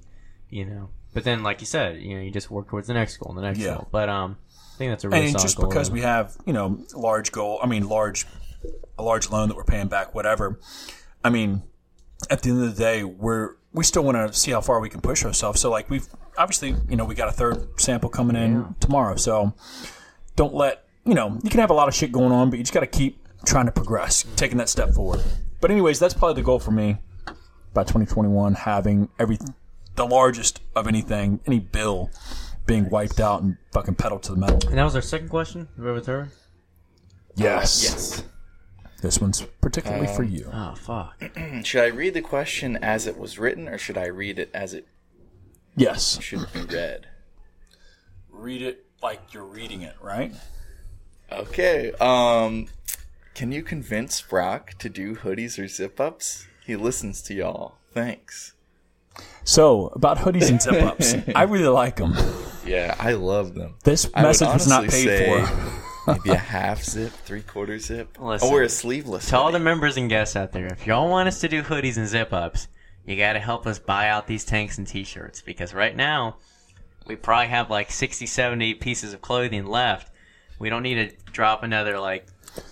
you 0.49 0.63
know, 0.65 0.89
but 1.13 1.23
then 1.23 1.41
like 1.41 1.59
you 1.59 1.65
said, 1.65 2.01
you 2.01 2.15
know, 2.15 2.21
you 2.21 2.29
just 2.29 2.51
work 2.51 2.67
towards 2.69 2.87
the 2.87 2.93
next 2.93 3.17
goal, 3.17 3.29
and 3.31 3.37
the 3.39 3.47
next 3.47 3.59
Yeah. 3.59 3.73
goal. 3.75 3.87
But 3.91 4.09
um, 4.09 4.37
I 4.75 4.77
think 4.77 4.91
that's 4.91 5.03
a 5.03 5.09
really 5.09 5.23
and 5.23 5.31
solid 5.31 5.41
just 5.43 5.57
goal, 5.57 5.69
because 5.69 5.89
though. 5.89 5.93
we 5.95 6.01
have 6.01 6.37
you 6.45 6.53
know 6.53 6.79
large 6.95 7.31
goal 7.31 7.59
i 7.63 7.67
mean 7.67 7.87
large 7.89 8.25
a 8.97 9.03
large 9.03 9.29
loan 9.29 9.47
that 9.49 9.55
we're 9.55 9.63
paying 9.63 9.87
back 9.87 10.15
whatever 10.15 10.59
i 11.23 11.29
mean 11.29 11.61
at 12.29 12.41
the 12.41 12.49
end 12.49 12.63
of 12.63 12.75
the 12.75 12.81
day 12.81 13.03
we're 13.03 13.55
we 13.73 13.83
still 13.83 14.03
want 14.03 14.15
to 14.15 14.37
see 14.37 14.51
how 14.51 14.61
far 14.61 14.79
we 14.79 14.89
can 14.89 15.01
push 15.01 15.25
ourselves 15.25 15.59
so 15.59 15.69
like 15.69 15.89
we've 15.89 16.07
obviously 16.37 16.75
you 16.89 16.95
know 16.95 17.05
we 17.05 17.15
got 17.15 17.27
a 17.27 17.31
third 17.31 17.67
sample 17.79 18.09
coming 18.09 18.35
in 18.35 18.75
tomorrow 18.79 19.15
so 19.15 19.53
don't 20.35 20.53
let 20.53 20.85
you 21.05 21.13
know 21.13 21.37
you 21.43 21.49
can 21.49 21.59
have 21.59 21.69
a 21.69 21.73
lot 21.73 21.87
of 21.87 21.93
shit 21.95 22.11
going 22.11 22.31
on 22.31 22.49
but 22.49 22.57
you 22.57 22.63
just 22.63 22.73
got 22.73 22.79
to 22.81 22.87
keep 22.87 23.19
trying 23.45 23.65
to 23.65 23.71
progress 23.71 24.25
taking 24.35 24.57
that 24.57 24.69
step 24.69 24.89
forward 24.91 25.21
but 25.59 25.69
anyways 25.71 25.99
that's 25.99 26.13
probably 26.13 26.35
the 26.35 26.45
goal 26.45 26.59
for 26.59 26.71
me 26.71 26.97
by 27.73 27.83
2021 27.83 28.53
having 28.53 29.09
every 29.19 29.37
the 29.95 30.05
largest 30.05 30.61
of 30.75 30.87
anything 30.87 31.39
any 31.45 31.59
bill 31.59 32.09
being 32.65 32.89
wiped 32.89 33.19
out 33.19 33.41
and 33.41 33.57
fucking 33.73 33.95
pedal 33.95 34.17
to 34.19 34.31
the 34.31 34.37
metal 34.37 34.57
And 34.69 34.77
that 34.77 34.83
was 34.83 34.95
our 34.95 35.01
second 35.01 35.27
question. 35.27 35.67
Remember 35.75 35.99
the 35.99 36.05
third? 36.05 36.31
Yes. 37.35 37.83
Yes. 37.83 38.23
This 39.03 39.19
one's 39.19 39.41
particularly 39.61 40.07
Um, 40.07 40.15
for 40.15 40.23
you. 40.23 40.49
Oh 40.51 40.75
fuck. 40.75 41.21
Should 41.65 41.83
I 41.83 41.87
read 41.87 42.13
the 42.13 42.21
question 42.21 42.77
as 42.77 43.05
it 43.05 43.17
was 43.17 43.37
written, 43.37 43.67
or 43.67 43.77
should 43.77 43.97
I 43.97 44.05
read 44.05 44.39
it 44.39 44.49
as 44.53 44.73
it 44.73 44.87
Yes. 45.75 46.19
should 46.21 46.47
be 46.53 46.61
read? 46.61 47.07
Read 48.31 48.61
it 48.61 48.85
like 49.01 49.33
you're 49.33 49.43
reading 49.43 49.81
it, 49.81 49.95
right? 50.01 50.33
Okay. 51.31 51.91
Um, 51.99 52.67
can 53.35 53.51
you 53.51 53.61
convince 53.61 54.21
Brock 54.21 54.75
to 54.79 54.87
do 54.87 55.15
hoodies 55.17 55.61
or 55.61 55.67
zip 55.67 55.99
ups? 55.99 56.47
He 56.65 56.75
listens 56.77 57.21
to 57.23 57.33
y'all. 57.33 57.75
Thanks. 57.93 58.53
So, 59.43 59.87
about 59.87 60.19
hoodies 60.19 60.49
and 60.49 60.61
zip 60.61 60.81
ups, 60.81 61.13
I 61.35 61.43
really 61.43 61.67
like 61.67 61.97
them. 61.97 62.15
Yeah, 62.65 62.95
I 62.99 63.13
love 63.13 63.53
them. 63.53 63.75
This 63.83 64.09
I 64.13 64.21
message 64.23 64.47
was 64.47 64.67
not 64.67 64.83
paid 64.83 65.03
say 65.03 65.25
for. 65.45 65.83
Maybe 66.07 66.31
a 66.31 66.35
half 66.35 66.83
zip, 66.83 67.11
three 67.11 67.41
quarter 67.41 67.79
zip, 67.79 68.17
Listen, 68.19 68.49
or 68.49 68.63
a 68.63 68.69
sleeveless. 68.69 69.29
To 69.29 69.37
all 69.37 69.51
the 69.51 69.59
members 69.59 69.97
and 69.97 70.09
guests 70.09 70.35
out 70.35 70.51
there, 70.51 70.67
if 70.67 70.85
y'all 70.85 71.09
want 71.09 71.27
us 71.27 71.39
to 71.41 71.47
do 71.47 71.61
hoodies 71.61 71.97
and 71.97 72.07
zip 72.07 72.33
ups, 72.33 72.67
you 73.05 73.15
gotta 73.15 73.39
help 73.39 73.65
us 73.67 73.79
buy 73.79 74.09
out 74.09 74.27
these 74.27 74.43
tanks 74.45 74.77
and 74.77 74.87
t-shirts 74.87 75.41
because 75.41 75.73
right 75.73 75.95
now 75.95 76.37
we 77.05 77.15
probably 77.15 77.47
have 77.47 77.69
like 77.69 77.91
60, 77.91 78.25
70 78.25 78.75
pieces 78.75 79.13
of 79.13 79.21
clothing 79.21 79.65
left. 79.65 80.11
We 80.59 80.69
don't 80.69 80.83
need 80.83 80.95
to 80.95 81.31
drop 81.31 81.63
another 81.63 81.99
like 81.99 82.27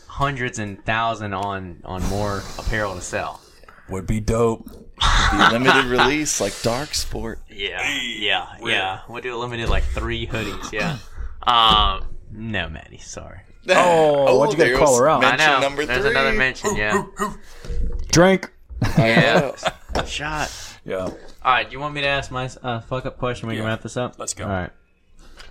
hundreds 0.07 0.59
and 0.59 0.83
thousand 0.85 1.33
on 1.33 1.81
on 1.85 2.03
more 2.05 2.43
apparel 2.59 2.95
to 2.95 3.01
sell. 3.01 3.41
Would 3.89 4.07
be 4.07 4.19
dope. 4.19 4.65
the 4.67 5.49
limited 5.51 5.85
release, 5.85 6.39
like 6.39 6.53
Darc 6.53 6.93
Sport. 6.93 7.39
Yeah, 7.49 7.81
yeah, 7.99 8.55
yeah. 8.63 8.99
We'll 9.09 9.21
do 9.21 9.35
a 9.35 9.39
limited 9.39 9.67
like 9.67 9.83
three 9.83 10.27
hoodies. 10.27 10.71
Yeah. 10.71 10.97
Um, 11.41 12.05
no, 12.31 12.69
Maddie, 12.69 12.97
sorry. 12.97 13.39
Oh, 13.69 14.39
what'd 14.39 14.57
you 14.57 14.63
gotta 14.65 14.75
call 14.83 14.97
her 14.97 15.07
out? 15.07 15.23
I 15.23 15.31
Mention 15.31 15.47
know. 15.51 15.59
number 15.59 15.85
There's 15.85 16.01
three. 16.01 16.09
another 16.09 16.33
mention. 16.33 16.75
Yeah. 16.75 17.03
Drink. 18.11 18.51
Yeah. 18.97 19.55
Shot. 20.07 20.51
Yeah. 20.83 20.97
All 21.05 21.13
right, 21.45 21.67
do 21.69 21.73
you 21.73 21.79
want 21.79 21.93
me 21.93 22.01
to 22.01 22.07
ask 22.07 22.31
my 22.31 22.49
uh, 22.63 22.79
fuck 22.81 23.05
up 23.05 23.19
question? 23.19 23.47
We 23.49 23.55
can 23.55 23.63
Yeah. 23.63 23.69
wrap 23.69 23.81
this 23.83 23.97
up. 23.97 24.17
Let's 24.17 24.33
go. 24.33 24.45
All 24.45 24.49
right. 24.49 24.71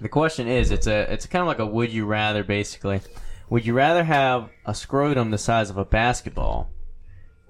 The 0.00 0.08
question 0.08 0.48
is, 0.48 0.72
it's 0.72 0.88
a, 0.88 1.12
it's 1.12 1.26
kind 1.26 1.42
of 1.42 1.46
like 1.46 1.60
a 1.60 1.66
would 1.66 1.92
you 1.92 2.04
rather, 2.04 2.42
basically. 2.42 3.00
Would 3.48 3.64
you 3.64 3.74
rather 3.74 4.02
have 4.02 4.48
a 4.66 4.74
scrotum 4.74 5.30
the 5.30 5.38
size 5.38 5.70
of 5.70 5.76
a 5.76 5.84
basketball, 5.84 6.70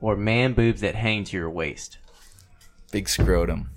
or 0.00 0.14
man 0.16 0.52
boobs 0.52 0.82
that 0.82 0.94
hang 0.94 1.24
to 1.24 1.36
your 1.38 1.48
waist? 1.48 1.96
Big 2.92 3.08
scrotum. 3.08 3.70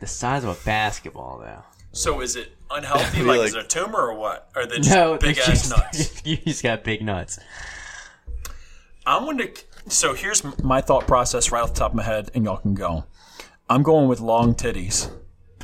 The 0.00 0.06
size 0.08 0.42
of 0.42 0.50
a 0.60 0.64
basketball, 0.64 1.38
though. 1.38 1.62
So, 1.92 2.20
is 2.20 2.34
it 2.34 2.53
unhealthy? 2.70 3.22
like, 3.22 3.38
like- 3.38 3.48
is 3.48 3.54
it 3.54 3.64
a 3.64 3.68
tumor 3.68 3.98
or 4.08 4.14
what? 4.14 4.48
Or 4.54 4.62
are 4.62 4.66
they 4.66 4.76
just 4.78 4.90
No, 4.90 5.16
big 5.18 5.38
ass 5.38 5.46
just- 5.46 5.70
nuts? 5.70 6.22
you 6.26 6.36
just 6.36 6.62
got 6.62 6.84
big 6.84 7.02
nuts. 7.02 7.38
I'm 9.06 9.24
going 9.24 9.38
to. 9.38 9.50
So, 9.88 10.14
here's 10.14 10.42
my 10.62 10.80
thought 10.80 11.06
process 11.06 11.52
right 11.52 11.62
off 11.62 11.74
the 11.74 11.80
top 11.80 11.90
of 11.90 11.96
my 11.96 12.02
head, 12.04 12.30
and 12.34 12.44
y'all 12.44 12.56
can 12.56 12.74
go. 12.74 13.04
I'm 13.68 13.82
going 13.82 14.08
with 14.08 14.20
long 14.20 14.54
titties. 14.54 15.10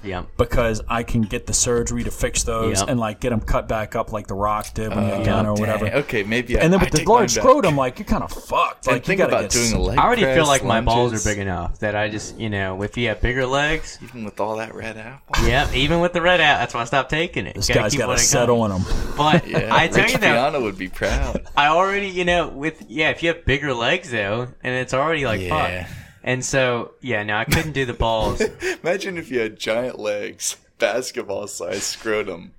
Yep. 0.03 0.27
because 0.37 0.81
I 0.89 1.03
can 1.03 1.23
get 1.23 1.47
the 1.47 1.53
surgery 1.53 2.05
to 2.05 2.11
fix 2.11 2.43
those 2.43 2.81
Yep. 2.81 2.89
and 2.89 3.01
like 3.01 3.21
get 3.21 3.31
them 3.31 3.41
cut 3.41 3.69
back 3.69 3.95
up 3.97 4.13
like 4.13 4.27
the 4.27 4.35
Rock 4.35 4.73
did 4.75 4.95
when 4.95 5.05
he 5.05 5.11
had 5.11 5.21
Oh, 5.21 5.25
done 5.25 5.47
or 5.47 5.55
dang. 5.57 5.61
whatever. 5.61 5.87
Okay, 6.01 6.23
maybe. 6.23 6.59
I, 6.59 6.63
And 6.63 6.73
then 6.73 6.81
I 6.81 6.85
with 6.85 6.93
the 6.93 6.99
take 6.99 7.07
mine 7.07 7.15
large 7.17 7.35
back. 7.35 7.43
scrotum, 7.43 7.77
like 7.77 7.99
you're 7.99 8.07
kind 8.07 8.23
of 8.25 8.33
fucked. 8.33 8.87
And 8.87 8.95
Like 8.97 9.03
you 9.03 9.07
think 9.07 9.19
gotta 9.19 9.33
about 9.33 9.43
get 9.43 9.51
doing 9.53 9.67
s- 9.67 9.73
a 9.73 9.79
leg 9.79 9.99
I 9.99 10.03
already 10.05 10.23
feel 10.23 10.35
press, 10.35 10.49
like 10.49 10.65
my 10.65 10.81
balls 10.81 11.11
lunges, 11.13 11.27
are 11.27 11.31
big 11.31 11.39
enough 11.39 11.79
that 11.81 11.95
I 11.95 12.09
just, 12.09 12.39
you 12.39 12.49
know, 12.51 12.83
if 12.83 12.97
you 12.97 13.09
have 13.09 13.21
bigger 13.21 13.47
legs, 13.47 13.99
Even 14.03 14.25
with 14.25 14.41
all 14.41 14.57
that 14.57 14.75
red 14.75 14.97
apple. 14.97 15.47
yeah, 15.47 15.71
even 15.75 16.01
with 16.01 16.13
the 16.13 16.23
red 16.23 16.41
out, 16.41 16.59
that's 16.59 16.75
why 16.75 16.81
I 16.81 16.85
stopped 16.85 17.11
taking 17.11 17.47
it. 17.47 17.55
This 17.57 17.69
Gotta 17.69 17.81
guy's 17.81 17.93
keep 17.93 18.01
got 18.01 18.07
to 18.07 18.13
it 18.15 18.19
settle 18.19 18.63
on 18.63 18.71
them. 18.71 18.85
But 19.17 19.47
Yeah, 19.47 19.69
I 19.75 19.89
tell 19.89 20.03
Rich 20.03 20.13
you 20.13 20.19
though, 20.19 20.27
Piana 20.33 20.61
would 20.61 20.79
be 20.79 20.89
proud. 20.89 21.47
I 21.57 21.67
already, 21.69 22.09
you 22.09 22.25
know, 22.25 22.49
with 22.49 22.83
yeah, 22.89 23.11
if 23.11 23.23
you 23.23 23.29
have 23.29 23.45
bigger 23.45 23.75
legs 23.75 24.11
though, 24.11 24.49
and 24.63 24.75
it's 24.75 24.95
already 24.95 25.25
like 25.27 25.41
Yeah. 25.41 25.85
fuck. 25.85 25.91
And 26.23 26.45
so 26.45 26.93
yeah, 27.01 27.23
no, 27.23 27.37
I 27.37 27.45
couldn't 27.45 27.73
do 27.73 27.85
the 27.87 27.95
balls. 27.95 28.41
Imagine 28.83 29.17
if 29.19 29.31
you 29.31 29.41
had 29.41 29.59
giant 29.59 29.99
legs, 29.99 30.57
basketball 30.79 31.47
size 31.47 31.83
scrotum, 31.85 32.53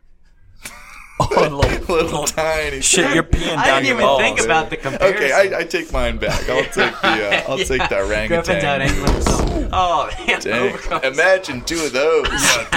Oh, 1.19 1.27
little, 1.61 1.95
little 1.95 2.23
tiny. 2.25 2.81
shit, 2.81 3.13
you're 3.13 3.21
peeing 3.23 3.45
down 3.49 3.59
I 3.59 3.65
didn't 3.65 3.85
your 3.85 3.95
even 3.97 4.05
balls. 4.05 4.21
think 4.21 4.39
about 4.41 4.69
the 4.71 4.77
comparison. 4.77 5.15
Okay, 5.23 5.31
I, 5.55 5.59
I 5.59 5.63
take 5.63 5.91
mine 5.93 6.17
back. 6.17 6.49
I'll 6.49 6.63
take 6.63 6.73
the 6.73 7.07
uh, 7.07 7.43
I'll 7.51 7.57
take 7.59 7.87
the 7.89 8.07
Yeah. 8.09 8.27
Go 8.27 8.39
up 8.39 8.47
and 8.49 8.61
down 8.61 8.81
orangutan. 8.81 9.69
Oh, 9.73 10.09
man. 10.27 10.41
Dang. 10.41 11.03
Imagine 11.13 11.61
two 11.61 11.79
of 11.85 11.93
those. 11.93 12.27
Yeah, 12.27 12.69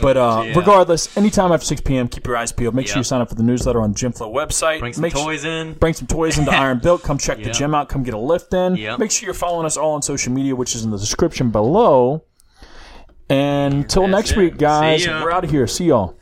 But 0.02 0.16
uh, 0.16 0.44
Yeah. 0.46 0.54
regardless, 0.58 1.14
anytime 1.18 1.52
after 1.52 1.66
6 1.66 1.82
p.m., 1.82 2.08
keep 2.08 2.26
your 2.26 2.34
eyes 2.34 2.52
peeled. 2.52 2.74
Make 2.74 2.86
sure 2.86 2.96
you 2.96 3.04
sign 3.04 3.20
up 3.20 3.28
for 3.28 3.34
the 3.34 3.42
newsletter 3.42 3.82
on 3.82 3.92
the 3.92 3.98
Gym 3.98 4.12
Flow 4.12 4.32
website. 4.32 4.80
Bring 4.80 4.94
some 4.94 5.02
Make 5.02 5.12
toys 5.12 5.44
in. 5.44 5.74
Bring 5.74 5.92
some 5.92 6.06
toys 6.06 6.38
into 6.38 6.50
Iron 6.52 6.78
Built. 6.82 7.02
Come 7.02 7.18
check 7.18 7.42
the 7.42 7.50
gym 7.50 7.74
out. 7.74 7.90
Come 7.90 8.02
get 8.02 8.14
a 8.14 8.18
lift 8.18 8.54
in. 8.54 8.76
Yep. 8.76 8.98
Make 8.98 9.10
sure 9.10 9.26
you're 9.26 9.34
following 9.34 9.66
us 9.66 9.76
all 9.76 9.92
on 9.92 10.00
social 10.00 10.32
media, 10.32 10.56
which 10.56 10.74
is 10.74 10.84
in 10.84 10.90
the 10.90 10.96
description 10.96 11.50
below. 11.50 12.24
And 13.28 13.74
until 13.74 14.08
next 14.08 14.30
it. 14.32 14.38
week, 14.38 14.56
guys, 14.56 15.06
we're 15.06 15.30
out 15.30 15.44
of 15.44 15.50
here. 15.50 15.66
See 15.66 15.84
y'all. 15.86 16.16